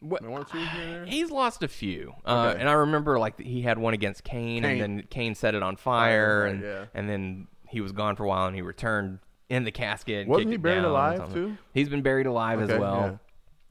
what, 0.00 0.22
one 0.26 0.44
two 0.46 0.64
there. 0.76 1.04
he's 1.04 1.30
lost 1.30 1.62
a 1.62 1.68
few. 1.68 2.14
Uh, 2.24 2.54
and 2.58 2.68
I 2.68 2.72
remember 2.72 3.18
like 3.18 3.38
he 3.38 3.62
had 3.62 3.78
one 3.78 3.92
against 3.94 4.24
Kane, 4.24 4.64
and 4.64 4.80
then 4.80 5.06
Kane 5.11 5.34
set 5.34 5.54
it 5.54 5.62
on 5.62 5.76
fire, 5.76 6.46
and 6.46 6.62
yeah. 6.62 6.84
and 6.94 7.08
then 7.08 7.48
he 7.68 7.80
was 7.80 7.92
gone 7.92 8.16
for 8.16 8.24
a 8.24 8.28
while, 8.28 8.46
and 8.46 8.56
he 8.56 8.62
returned 8.62 9.18
in 9.50 9.64
the 9.64 9.70
casket. 9.72 10.26
Wasn't 10.26 10.50
he 10.50 10.56
buried 10.56 10.84
alive 10.84 11.32
too? 11.32 11.56
He's 11.74 11.88
been 11.88 12.02
buried 12.02 12.26
alive 12.26 12.61
as 12.61 12.70
Okay, 12.70 12.78
well. 12.78 13.20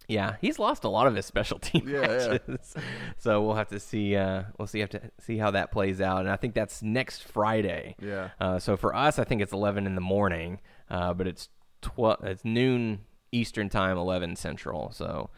Yeah, 0.10 0.36
he's 0.42 0.60
lost 0.60 0.84
a 0.84 0.90
lot 0.90 1.08
of 1.08 1.16
his 1.16 1.26
specialty 1.26 1.82
Yeah, 1.88 2.02
yeah. 2.02 2.28
matches. 2.48 2.76
so 3.18 3.42
we'll 3.44 3.56
have 3.56 3.70
to 3.70 3.80
see. 3.80 4.16
Uh, 4.16 4.44
we'll 4.58 4.68
see. 4.68 4.80
Have 4.80 4.90
to 4.90 5.02
see 5.22 5.38
how 5.38 5.52
that 5.52 5.72
plays 5.72 6.02
out. 6.02 6.20
And 6.22 6.30
I 6.30 6.36
think 6.36 6.56
that's 6.56 6.82
next 6.84 7.24
Friday. 7.24 7.96
Yeah. 8.02 8.30
Uh, 8.42 8.60
so 8.60 8.76
for 8.76 8.94
us, 8.96 9.20
I 9.20 9.24
think 9.24 9.42
it's 9.42 9.54
eleven 9.54 9.86
in 9.86 9.96
the 9.96 10.02
morning, 10.02 10.60
uh, 10.90 11.14
but 11.14 11.28
it's 11.28 11.50
twelve. 11.82 12.24
It's 12.24 12.44
noon 12.44 13.02
Eastern 13.32 13.70
time, 13.70 13.98
eleven 13.98 14.36
Central. 14.36 14.92
So 14.92 15.30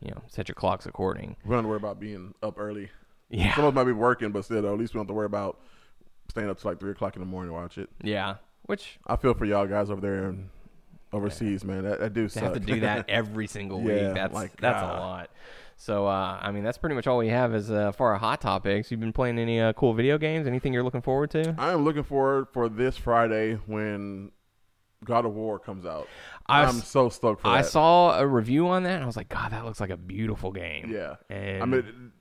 you 0.00 0.10
know, 0.10 0.22
set 0.28 0.48
your 0.48 0.54
clocks 0.54 0.86
according. 0.86 1.36
We 1.44 1.50
don't 1.50 1.58
have 1.58 1.64
to 1.64 1.68
worry 1.68 1.76
about 1.76 2.00
being 2.00 2.34
up 2.42 2.58
early. 2.58 2.90
Yeah. 3.28 3.54
Some 3.54 3.64
of 3.64 3.74
us 3.74 3.76
might 3.76 3.84
be 3.84 3.92
working, 3.92 4.30
but 4.30 4.44
still, 4.44 4.62
though, 4.62 4.72
at 4.72 4.78
least 4.78 4.94
we 4.94 4.98
don't 4.98 5.04
have 5.04 5.08
to 5.08 5.14
worry 5.14 5.26
about 5.26 5.60
staying 6.30 6.48
up 6.48 6.58
to 6.60 6.66
like 6.68 6.80
three 6.80 6.92
o'clock 6.92 7.16
in 7.16 7.20
the 7.20 7.26
morning 7.26 7.50
to 7.50 7.54
watch 7.54 7.76
it. 7.78 7.90
Yeah. 8.02 8.36
Which 8.62 8.98
I 9.06 9.16
feel 9.16 9.34
for 9.34 9.44
y'all 9.44 9.66
guys 9.66 9.90
over 9.90 10.00
there 10.00 10.26
and 10.28 10.48
overseas, 11.16 11.64
man. 11.64 11.84
That, 11.84 11.98
that 12.00 12.12
do 12.14 12.24
to 12.24 12.28
suck. 12.28 12.42
have 12.42 12.52
to 12.54 12.60
do 12.60 12.80
that 12.80 13.08
every 13.08 13.46
single 13.46 13.80
Yeah, 13.82 14.06
week. 14.08 14.14
That's 14.14 14.34
like, 14.34 14.60
that's 14.60 14.82
a 14.82 14.86
lot. 14.86 15.30
So 15.78 16.06
uh, 16.06 16.38
I 16.40 16.52
mean, 16.52 16.64
that's 16.64 16.78
pretty 16.78 16.94
much 16.94 17.06
all 17.06 17.18
we 17.18 17.28
have 17.28 17.54
as 17.54 17.70
uh, 17.70 17.92
for 17.92 18.10
our 18.12 18.18
hot 18.18 18.40
topics. 18.40 18.90
You've 18.90 19.00
been 19.00 19.12
playing 19.12 19.38
any 19.38 19.60
uh, 19.60 19.72
cool 19.74 19.92
video 19.92 20.16
games? 20.18 20.46
Anything 20.46 20.72
you're 20.72 20.82
looking 20.82 21.02
forward 21.02 21.30
to? 21.32 21.54
I 21.58 21.72
am 21.72 21.84
looking 21.84 22.02
forward 22.04 22.46
for 22.52 22.68
this 22.70 22.96
Friday 22.96 23.54
when 23.66 24.30
God 25.04 25.26
of 25.26 25.34
War 25.34 25.58
comes 25.58 25.84
out. 25.84 26.08
I 26.46 26.62
I'm 26.62 26.78
s- 26.78 26.88
so 26.88 27.10
stoked 27.10 27.42
for 27.42 27.48
it. 27.48 27.50
I 27.50 27.62
that. 27.62 27.68
saw 27.68 28.18
a 28.18 28.26
review 28.26 28.68
on 28.68 28.84
that, 28.84 28.94
and 28.94 29.02
I 29.02 29.06
was 29.06 29.16
like, 29.18 29.28
God, 29.28 29.52
that 29.52 29.66
looks 29.66 29.78
like 29.80 29.90
a 29.90 29.96
beautiful 29.98 30.50
game. 30.50 30.90
Yeah. 30.90 31.16
And 31.28 31.62
I 31.62 31.66
mean, 31.66 32.12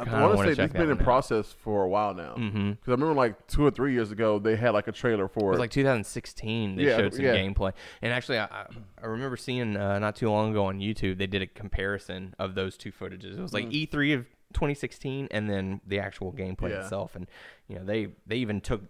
I 0.00 0.04
kinda 0.04 0.20
want 0.20 0.38
to 0.38 0.44
say 0.44 0.54
check 0.54 0.70
it's 0.70 0.78
been 0.78 0.90
in 0.90 0.96
process 0.98 1.52
for 1.52 1.84
a 1.84 1.88
while 1.88 2.14
now. 2.14 2.34
Because 2.34 2.52
Mhm. 2.52 2.76
I 2.86 2.90
remember 2.90 3.14
like 3.14 3.46
two 3.46 3.64
or 3.66 3.70
three 3.70 3.92
years 3.92 4.10
ago 4.10 4.38
they 4.38 4.56
had 4.56 4.70
like 4.70 4.88
a 4.88 4.92
trailer 4.92 5.28
for 5.28 5.40
It 5.40 5.46
it. 5.46 5.50
was 5.50 5.58
like 5.60 5.70
2016. 5.70 6.76
They 6.76 6.84
Yeah, 6.86 6.96
showed 6.96 7.14
some 7.14 7.24
yeah. 7.24 7.34
gameplay, 7.36 7.72
and 8.02 8.12
actually, 8.12 8.38
I, 8.38 8.44
I- 8.44 8.66
I 9.02 9.06
remember 9.06 9.36
seeing 9.36 9.76
uh, 9.76 9.98
not 9.98 10.16
too 10.16 10.28
long 10.30 10.50
ago 10.50 10.64
on 10.66 10.78
YouTube 10.80 11.18
they 11.18 11.26
did 11.26 11.42
a 11.42 11.46
comparison 11.46 12.34
of 12.38 12.54
those 12.54 12.76
two 12.76 12.90
footages. 12.92 13.38
It 13.38 13.40
was 13.42 13.52
like 13.52 13.66
E3 13.70 14.14
of 14.14 14.26
2016, 14.54 15.28
and 15.30 15.48
then 15.50 15.80
the 15.86 16.00
actual 16.00 16.32
gameplay 16.32 16.70
Yeah. 16.70 16.80
itself. 16.82 17.14
And 17.16 17.26
you 17.68 17.76
know, 17.76 17.84
they 17.84 18.08
they 18.26 18.36
even 18.36 18.60
took 18.60 18.82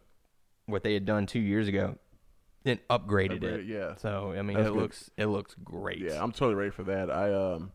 what 0.67 0.83
they 0.83 0.95
had 0.95 1.05
done 1.05 1.27
two 1.27 1.41
years 1.41 1.67
ago 1.69 1.97
and 2.65 2.79
upgraded, 2.89 3.43
it. 3.43 3.65
Yeah. 3.67 3.95
So 3.97 4.35
I 4.37 4.43
mean, 4.43 4.57
That's 4.57 4.69
it 4.69 4.73
good. 4.73 4.81
looks 4.83 5.11
it 5.17 5.27
looks 5.27 5.55
great. 5.65 5.99
yeah, 5.99 6.23
I'm 6.23 6.33
totally 6.33 6.55
ready 6.55 6.71
for 6.71 6.83
that. 6.85 7.11
I 7.11 7.33
um, 7.33 7.73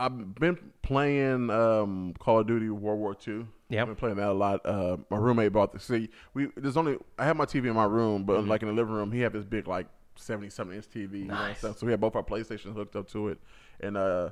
I've 0.00 0.34
been 0.34 0.58
playing 0.82 1.50
um 1.50 2.14
Call 2.18 2.40
of 2.40 2.46
Duty 2.46 2.70
World 2.70 2.98
War 3.00 3.16
II. 3.26 3.46
Yep. 3.68 3.80
I've 3.82 3.86
been 3.88 3.96
playing 3.96 4.16
that 4.16 4.28
a 4.28 4.32
lot. 4.32 4.64
Uh, 4.66 4.96
my 5.10 5.16
roommate 5.16 5.52
bought 5.52 5.72
the 5.72 5.78
see. 5.78 6.08
We 6.34 6.48
there's 6.56 6.76
only 6.76 6.96
I 7.18 7.24
have 7.24 7.36
my 7.36 7.44
TV 7.46 7.66
in 7.66 7.74
my 7.74 7.84
room, 7.84 8.24
but 8.24 8.38
Mm-hmm. 8.40 8.48
like 8.50 8.62
in 8.62 8.68
the 8.68 8.74
living 8.74 8.94
room, 8.94 9.12
he 9.12 9.20
had 9.20 9.32
this 9.32 9.44
big 9.44 9.66
like 9.68 9.86
70 10.16 10.50
something 10.50 10.76
inch 10.76 10.86
TV. 10.88 11.26
Nice. 11.26 11.58
stuff. 11.58 11.78
So 11.78 11.86
we 11.86 11.92
had 11.92 12.00
both 12.00 12.16
our 12.16 12.22
PlayStations 12.22 12.74
hooked 12.74 12.96
up 12.96 13.08
to 13.10 13.28
it, 13.28 13.38
and 13.80 13.96
uh. 13.96 14.30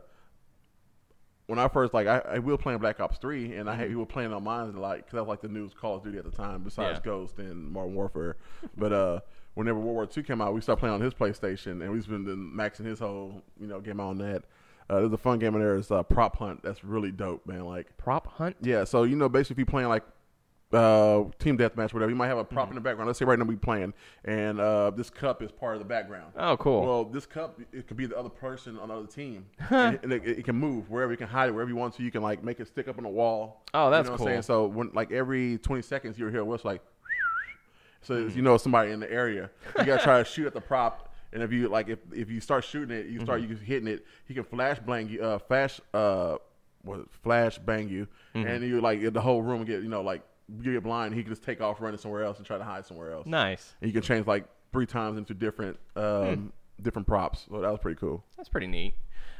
When 1.46 1.58
I 1.58 1.66
first 1.68 1.94
like 1.94 2.06
I, 2.06 2.18
I 2.18 2.38
we 2.40 2.52
were 2.52 2.58
playing 2.58 2.78
Black 2.78 3.00
Ops 3.00 3.16
Three 3.16 3.54
and 3.56 3.70
I 3.70 3.74
had, 3.74 3.88
we 3.88 3.96
were 3.96 4.04
playing 4.04 4.34
on 4.34 4.44
mine 4.44 4.68
a 4.74 4.78
lot 4.78 4.96
because 4.98 5.12
that 5.12 5.22
was 5.22 5.28
like 5.28 5.40
the 5.40 5.48
newest 5.48 5.78
Call 5.78 5.96
of 5.96 6.04
Duty 6.04 6.18
at 6.18 6.24
the 6.24 6.30
time 6.30 6.62
besides 6.62 6.98
Yeah. 6.98 7.04
Ghost 7.10 7.38
and 7.38 7.70
Modern 7.70 7.94
Warfare. 7.94 8.36
but 8.76 8.92
uh, 8.92 9.20
whenever 9.54 9.78
World 9.78 9.94
War 9.94 10.04
Two 10.06 10.22
came 10.22 10.42
out, 10.42 10.52
we 10.52 10.60
started 10.60 10.78
playing 10.80 10.94
on 10.96 11.00
his 11.00 11.14
PlayStation 11.14 11.80
and 11.82 11.90
we've 11.90 12.06
been 12.06 12.26
maxing 12.54 12.84
his 12.84 12.98
whole 12.98 13.40
you 13.58 13.66
know 13.66 13.80
game 13.80 13.98
on 13.98 14.18
that. 14.18 14.42
Uh, 14.90 15.00
there's 15.00 15.12
a 15.12 15.18
fun 15.18 15.38
game 15.38 15.54
in 15.54 15.60
there. 15.60 15.76
It's 15.76 15.90
uh, 15.90 16.02
Prop 16.02 16.36
Hunt. 16.38 16.62
That's 16.62 16.82
really 16.84 17.10
dope, 17.12 17.46
man. 17.46 17.64
Like 17.66 17.96
Prop 17.98 18.26
hunt. 18.26 18.56
yeah, 18.62 18.84
so 18.84 19.02
you 19.02 19.16
know 19.16 19.28
basically 19.28 19.54
if 19.54 19.58
you're 19.58 19.66
playing 19.66 19.88
like 19.88 20.02
uh, 20.72 21.24
team 21.38 21.56
deathmatch, 21.56 21.94
whatever, 21.94 22.10
you 22.10 22.14
might 22.16 22.28
have 22.28 22.36
a 22.38 22.44
prop 22.44 22.64
Mm-hmm. 22.68 22.72
in 22.72 22.74
the 22.74 22.80
background. 22.82 23.06
Let's 23.06 23.18
say 23.18 23.24
right 23.24 23.38
now 23.38 23.46
we 23.46 23.56
playing, 23.56 23.94
and 24.26 24.60
uh, 24.60 24.90
this 24.90 25.08
cup 25.08 25.42
is 25.42 25.50
part 25.50 25.74
of 25.74 25.78
the 25.78 25.84
background. 25.86 26.32
Oh, 26.36 26.56
cool. 26.58 26.84
Well, 26.84 27.04
this 27.04 27.24
cup 27.24 27.58
it 27.72 27.86
could 27.86 27.96
be 27.96 28.04
the 28.06 28.18
other 28.18 28.28
person 28.28 28.78
on 28.78 28.88
the 28.88 28.94
other 28.94 29.06
team, 29.06 29.46
and, 29.70 29.98
and 30.02 30.12
it, 30.12 30.26
it 30.26 30.44
can 30.44 30.56
move 30.56 30.90
wherever 30.90 31.10
you 31.12 31.16
can 31.16 31.26
hide 31.28 31.48
it 31.48 31.52
wherever 31.52 31.70
you 31.70 31.76
want 31.76 31.94
to. 31.94 32.02
You 32.02 32.10
can 32.10 32.22
like 32.22 32.44
make 32.44 32.60
it 32.60 32.68
stick 32.68 32.86
up 32.88 32.98
on 32.98 33.04
the 33.04 33.10
wall. 33.10 33.62
Oh, 33.72 33.90
that's 33.90 34.06
you 34.06 34.10
know 34.12 34.16
cool. 34.18 34.24
What 34.26 34.30
I'm 34.32 34.34
saying? 34.36 34.42
So 34.42 34.66
when 34.66 34.90
like 34.92 35.10
every 35.10 35.56
20 35.58 35.80
seconds 35.82 36.18
you 36.18 36.26
hear 36.28 36.40
a 36.40 36.44
whistle 36.44 36.70
like, 36.70 36.82
so 38.02 38.14
Mm-hmm. 38.14 38.36
you 38.36 38.42
know 38.42 38.56
somebody 38.58 38.90
in 38.90 39.00
the 39.00 39.10
area. 39.10 39.50
You 39.78 39.84
gotta 39.84 40.02
try 40.02 40.18
to 40.18 40.24
shoot 40.24 40.46
at 40.46 40.54
the 40.54 40.60
prop. 40.60 41.07
And 41.32 41.42
if 41.42 41.52
you 41.52 41.68
like, 41.68 41.88
if 41.88 41.98
if 42.12 42.30
you 42.30 42.40
start 42.40 42.64
shooting 42.64 42.96
it, 42.96 43.06
you 43.06 43.20
start 43.20 43.42
Mm-hmm. 43.42 43.50
you 43.52 43.56
hitting 43.58 43.88
it. 43.88 44.06
He 44.26 44.34
can 44.34 44.44
flash 44.44 44.78
bang 44.78 45.08
you, 45.08 45.22
uh, 45.22 45.38
flash, 45.38 45.80
uh, 45.92 46.36
what 46.82 47.10
flash 47.22 47.58
bang 47.58 47.88
you, 47.88 48.06
Mm-hmm. 48.34 48.46
and 48.48 48.64
you 48.64 48.80
like 48.80 49.12
the 49.12 49.20
whole 49.20 49.42
room 49.42 49.64
get 49.64 49.82
you 49.82 49.88
know 49.88 50.00
like 50.02 50.22
you 50.62 50.72
get 50.72 50.82
blind. 50.82 51.14
He 51.14 51.22
can 51.22 51.30
just 51.30 51.42
take 51.44 51.60
off 51.60 51.80
running 51.80 51.98
somewhere 51.98 52.24
else 52.24 52.38
and 52.38 52.46
try 52.46 52.56
to 52.56 52.64
hide 52.64 52.86
somewhere 52.86 53.12
else. 53.12 53.26
Nice. 53.26 53.74
And 53.82 53.88
you 53.88 53.92
can 53.92 54.02
change 54.02 54.26
like 54.26 54.46
three 54.72 54.86
times 54.86 55.18
into 55.18 55.34
different 55.34 55.78
um, 55.96 56.52
different 56.80 57.06
props. 57.06 57.44
So 57.50 57.60
that 57.60 57.70
was 57.70 57.80
pretty 57.80 57.98
cool. 58.00 58.24
That's 58.36 58.48
pretty 58.48 58.66
neat. 58.66 58.94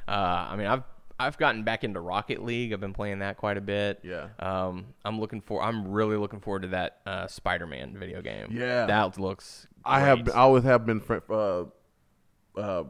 Uh, 0.06 0.46
I 0.50 0.56
mean, 0.56 0.66
I've 0.66 0.82
I've 1.20 1.36
gotten 1.38 1.64
back 1.64 1.82
into 1.82 2.00
Rocket 2.00 2.44
League. 2.44 2.72
I've 2.72 2.80
been 2.80 2.92
playing 2.92 3.20
that 3.20 3.38
quite 3.38 3.56
a 3.56 3.60
bit. 3.60 4.00
Yeah. 4.04 4.28
Um, 4.38 4.86
I'm 5.04 5.18
looking 5.18 5.40
for. 5.40 5.62
I'm 5.62 5.88
really 5.88 6.16
looking 6.16 6.40
forward 6.40 6.62
to 6.62 6.68
that 6.68 6.98
uh, 7.06 7.26
Spider-Man 7.26 7.96
video 7.98 8.20
game. 8.22 8.48
Yeah. 8.52 8.86
That 8.86 9.18
looks. 9.18 9.66
I 9.84 10.00
have 10.00 10.28
I 10.28 10.32
always 10.40 10.64
have 10.64 10.84
been 10.86 11.02
uh, 11.30 11.64
uh, 12.58 12.84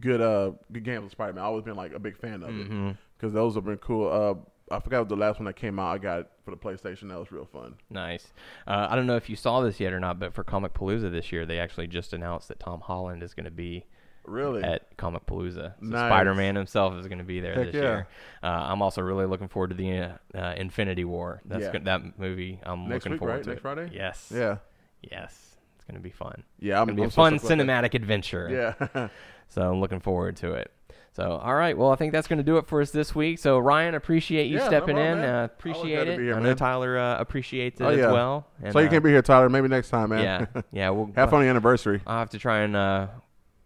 good 0.00 0.20
uh 0.20 0.52
good 0.72 0.84
games 0.84 1.02
with 1.04 1.12
Spider 1.12 1.32
Man. 1.32 1.42
I've 1.42 1.48
always 1.48 1.64
been 1.64 1.76
like 1.76 1.92
a 1.94 1.98
big 1.98 2.16
fan 2.16 2.42
of 2.42 2.50
Mm-hmm. 2.50 2.88
it 2.88 2.96
because 3.16 3.32
those 3.32 3.54
have 3.54 3.64
been 3.64 3.78
cool. 3.78 4.10
Uh, 4.10 4.74
I 4.74 4.80
forgot 4.80 5.08
the 5.08 5.16
last 5.16 5.38
one 5.38 5.44
that 5.46 5.56
came 5.56 5.78
out. 5.78 5.94
I 5.94 5.98
got 5.98 6.28
for 6.44 6.50
the 6.50 6.56
PlayStation. 6.56 7.08
That 7.10 7.18
was 7.18 7.30
real 7.30 7.44
fun. 7.44 7.74
Nice. 7.90 8.28
Uh, 8.66 8.86
I 8.90 8.96
don't 8.96 9.06
know 9.06 9.16
if 9.16 9.28
you 9.28 9.36
saw 9.36 9.60
this 9.60 9.78
yet 9.78 9.92
or 9.92 10.00
not, 10.00 10.18
but 10.18 10.34
for 10.34 10.42
Comicpalooza 10.42 11.10
this 11.10 11.30
year, 11.32 11.44
they 11.44 11.58
actually 11.58 11.86
just 11.86 12.12
announced 12.14 12.48
that 12.48 12.60
Tom 12.60 12.80
Holland 12.80 13.22
is 13.22 13.34
going 13.34 13.44
to 13.44 13.50
be 13.50 13.84
Really? 14.24 14.62
at 14.62 14.96
Comicpalooza. 14.96 15.54
So 15.54 15.72
Nice. 15.82 16.08
Spider-Man 16.08 16.56
himself 16.56 16.94
is 16.94 17.06
going 17.08 17.18
to 17.18 17.24
be 17.24 17.40
there 17.40 17.54
Heck 17.54 17.66
this 17.66 17.74
yeah. 17.74 17.80
year. 17.82 18.08
Uh, 18.42 18.46
I'm 18.46 18.80
also 18.80 19.02
really 19.02 19.26
looking 19.26 19.48
forward 19.48 19.68
to 19.68 19.76
the 19.76 19.98
uh, 19.98 20.12
uh, 20.34 20.54
Infinity 20.56 21.04
War. 21.04 21.42
That's 21.44 21.64
Yeah. 21.64 21.72
go- 21.72 21.84
that 21.84 22.18
movie. 22.18 22.58
I'm 22.62 22.88
Next 22.88 23.04
looking 23.04 23.12
week, 23.12 23.18
forward 23.18 23.34
right? 23.34 23.42
to. 23.44 23.48
Next 23.50 23.58
it. 23.58 23.62
Friday? 23.62 23.90
Yes. 23.92 24.32
yeah. 24.34 24.56
Yes. 25.02 25.53
It's 25.84 25.90
going 25.90 26.02
to 26.02 26.08
be 26.08 26.10
fun. 26.14 26.44
Yeah. 26.58 26.80
I'm 26.80 26.88
It's 26.88 26.96
going 26.96 27.10
to 27.10 27.16
be 27.16 27.22
I'm 27.22 27.36
a 27.36 27.38
so 27.38 27.46
fun 27.46 27.58
cinematic 27.58 27.92
adventure. 27.94 28.76
Yeah. 28.94 29.08
So 29.48 29.60
I'm 29.70 29.78
looking 29.78 30.00
forward 30.00 30.36
to 30.38 30.54
it. 30.54 30.72
So, 31.12 31.22
all 31.36 31.54
right. 31.54 31.76
Well, 31.78 31.90
I 31.92 31.96
think 31.96 32.12
that's 32.12 32.26
going 32.26 32.38
to 32.38 32.42
do 32.42 32.56
it 32.56 32.66
for 32.66 32.80
us 32.80 32.90
this 32.90 33.14
week. 33.14 33.38
So, 33.38 33.58
Ryan, 33.58 33.94
appreciate 33.94 34.46
you 34.46 34.54
Yeah, 34.56 34.62
no 34.64 34.66
stepping 34.68 34.96
problem, 34.96 35.18
in. 35.18 35.24
Uh, 35.24 35.44
appreciate 35.44 36.08
it. 36.08 36.18
here, 36.18 36.32
I 36.34 36.38
know 36.38 36.44
man. 36.48 36.56
Tyler 36.56 36.98
uh, 36.98 37.20
appreciates 37.20 37.80
it 37.80 37.84
Oh, 37.84 37.88
as 37.90 37.98
yeah. 37.98 38.10
well. 38.10 38.48
And, 38.62 38.72
so 38.72 38.80
you 38.80 38.86
uh, 38.86 38.90
can't 38.90 39.04
be 39.04 39.10
here, 39.10 39.22
Tyler. 39.22 39.48
Maybe 39.50 39.68
next 39.68 39.90
time, 39.90 40.08
man. 40.08 40.24
Yeah, 40.54 40.62
yeah. 40.72 40.90
We'll 40.90 41.06
have 41.14 41.30
fun 41.30 41.40
on 41.40 41.44
the 41.44 41.50
anniversary. 41.50 42.00
I'll 42.04 42.18
have 42.18 42.30
to 42.30 42.38
try 42.38 42.60
and 42.62 42.74
uh, 42.74 43.06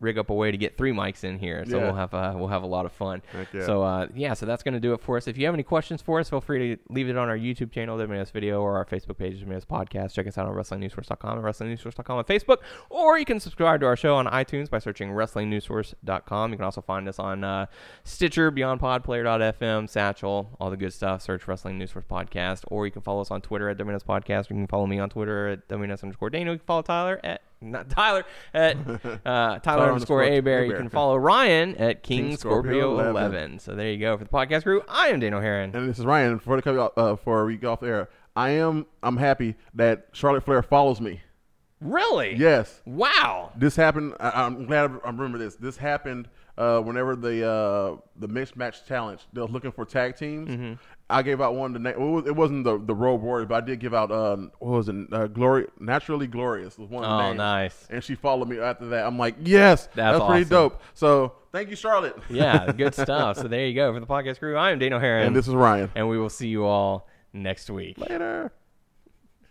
rig 0.00 0.16
up 0.16 0.30
a 0.30 0.34
way 0.34 0.50
to 0.50 0.56
get 0.56 0.76
three 0.78 0.92
mics 0.92 1.24
in 1.24 1.38
here, 1.38 1.64
so 1.68 1.76
Yeah. 1.78 1.84
we'll 1.84 1.94
have 1.94 2.14
uh, 2.14 2.34
we'll 2.36 2.48
have 2.48 2.62
a 2.62 2.66
lot 2.66 2.86
of 2.86 2.92
fun. 2.92 3.20
Yeah. 3.52 3.66
So 3.66 3.82
uh, 3.82 4.06
yeah, 4.14 4.34
so 4.34 4.46
that's 4.46 4.62
going 4.62 4.74
to 4.74 4.80
do 4.80 4.92
it 4.92 5.00
for 5.00 5.16
us. 5.16 5.26
If 5.26 5.36
you 5.36 5.44
have 5.46 5.54
any 5.54 5.62
questions 5.64 6.00
for 6.02 6.20
us, 6.20 6.30
feel 6.30 6.40
free 6.40 6.76
to 6.76 6.82
leave 6.92 7.08
it 7.08 7.16
on 7.16 7.28
our 7.28 7.36
YouTube 7.36 7.72
channel, 7.72 7.98
WNS 7.98 8.30
Video, 8.30 8.60
or 8.60 8.76
our 8.76 8.84
Facebook 8.84 9.18
page, 9.18 9.44
WNS 9.44 9.66
Podcast. 9.66 10.14
Check 10.14 10.26
us 10.26 10.38
out 10.38 10.46
on 10.46 10.54
WrestlingNewsSource.com 10.54 11.38
and 11.38 11.44
WrestlingNewsSource.com 11.44 12.18
on 12.18 12.24
Facebook, 12.24 12.58
or 12.90 13.18
you 13.18 13.24
can 13.24 13.40
subscribe 13.40 13.80
to 13.80 13.86
our 13.86 13.96
show 13.96 14.14
on 14.16 14.26
iTunes 14.26 14.70
by 14.70 14.78
searching 14.78 15.10
WrestlingNewsSource.com. 15.10 16.50
You 16.52 16.56
can 16.56 16.64
also 16.64 16.80
find 16.80 17.08
us 17.08 17.18
on 17.18 17.42
uh, 17.44 17.66
Stitcher, 18.04 18.50
BeyondPod, 18.52 19.04
Player.fm, 19.04 19.88
Satchel, 19.88 20.56
all 20.60 20.70
the 20.70 20.76
good 20.76 20.92
stuff. 20.92 21.22
Search 21.22 21.46
Wrestling 21.48 21.78
News 21.78 21.90
Source 21.92 22.04
Podcast, 22.08 22.62
or 22.68 22.86
you 22.86 22.92
can 22.92 23.02
follow 23.02 23.20
us 23.20 23.30
on 23.30 23.40
Twitter 23.40 23.68
at 23.68 23.78
WNS 23.78 24.04
Podcast. 24.04 24.50
You 24.50 24.56
can 24.56 24.66
follow 24.66 24.86
me 24.86 24.98
on 24.98 25.10
Twitter 25.10 25.48
at 25.48 25.68
WNS 25.68 26.02
underscore 26.02 26.30
Daniel. 26.30 26.54
You 26.54 26.58
can 26.58 26.66
follow 26.66 26.82
Tyler 26.82 27.20
at 27.24 27.42
not 27.60 27.90
Tyler 27.90 28.24
at 28.54 28.76
uh, 29.26 29.58
Tyler 29.58 29.92
underscore 29.92 30.22
Abear. 30.22 30.64
You 30.64 30.74
can 30.74 30.88
follow 30.88 31.16
Ryan 31.16 31.76
at 31.76 32.02
King, 32.02 32.28
King 32.28 32.36
Scorpio, 32.36 32.72
Scorpio 32.72 32.92
11. 32.94 33.10
11. 33.10 33.58
So 33.58 33.74
there 33.74 33.90
you 33.90 33.98
go 33.98 34.16
for 34.16 34.24
the 34.24 34.30
podcast 34.30 34.62
crew. 34.62 34.82
I 34.88 35.08
am 35.08 35.20
Daniel 35.20 35.40
Heron. 35.40 35.74
And 35.74 35.88
this 35.88 35.98
is 35.98 36.04
Ryan 36.06 36.38
for 36.38 36.56
the 36.56 36.62
cut- 36.62 36.92
uh, 36.96 37.16
for 37.16 37.42
a 37.42 37.46
week 37.46 37.64
off 37.64 37.82
air. 37.82 38.08
I 38.36 38.50
am 38.50 38.86
I'm 39.02 39.16
happy 39.16 39.56
that 39.74 40.08
Charlotte 40.12 40.44
Flair 40.44 40.62
follows 40.62 41.00
me. 41.00 41.20
Really? 41.80 42.34
Yes. 42.34 42.82
Wow. 42.86 43.52
This 43.56 43.76
happened. 43.76 44.14
I, 44.20 44.30
I'm 44.44 44.66
glad 44.66 44.90
I 45.04 45.10
remember 45.10 45.38
this. 45.38 45.54
This 45.56 45.76
happened 45.76 46.28
uh, 46.56 46.80
whenever 46.80 47.14
the 47.14 47.48
uh, 47.48 47.96
the 48.16 48.28
mixed 48.28 48.56
match 48.56 48.84
challenge. 48.86 49.22
They 49.32 49.40
was 49.40 49.50
looking 49.50 49.72
for 49.72 49.84
tag 49.84 50.16
teams. 50.16 50.48
Mm-hmm. 50.48 50.72
I 51.10 51.22
gave 51.22 51.40
out 51.40 51.54
one. 51.54 51.74
of 51.74 51.82
The 51.82 51.90
na- 51.92 51.98
well, 51.98 52.26
it 52.26 52.34
wasn't 52.36 52.64
the 52.64 52.78
the 52.78 52.94
Road 52.94 53.22
Warriors, 53.22 53.48
but 53.48 53.62
I 53.62 53.66
did 53.66 53.80
give 53.80 53.94
out. 53.94 54.10
Uh, 54.10 54.36
what 54.58 54.70
was 54.70 54.88
it? 54.88 54.96
Uh, 55.12 55.26
Glory, 55.26 55.66
naturally 55.80 56.26
glorious 56.26 56.76
was 56.78 56.90
one 56.90 57.02
of 57.04 57.08
the 57.10 57.14
Oh, 57.16 57.26
names. 57.28 57.38
nice. 57.38 57.86
And 57.90 58.04
she 58.04 58.14
followed 58.14 58.48
me 58.48 58.58
after 58.58 58.88
that. 58.88 59.06
I'm 59.06 59.18
like, 59.18 59.36
yes, 59.42 59.86
That's 59.94 60.18
that's, 60.18 60.24
pretty 60.30 60.44
dope. 60.44 60.82
So 60.94 61.32
thank 61.52 61.70
you, 61.70 61.76
Charlotte. 61.76 62.16
Yeah, 62.28 62.70
good 62.76 62.94
stuff. 62.94 63.38
So 63.38 63.48
there 63.48 63.66
you 63.66 63.74
go 63.74 63.92
for 63.94 64.00
the 64.00 64.06
podcast 64.06 64.38
crew. 64.38 64.56
I 64.56 64.70
am 64.70 64.78
Daniel 64.78 65.00
Heron. 65.00 65.28
and 65.28 65.36
this 65.36 65.48
is 65.48 65.54
Ryan. 65.54 65.90
and 65.94 66.08
we 66.08 66.18
will 66.18 66.28
see 66.30 66.48
you 66.48 66.64
all 66.66 67.08
next 67.32 67.70
week. 67.70 67.96
Later. 67.98 68.52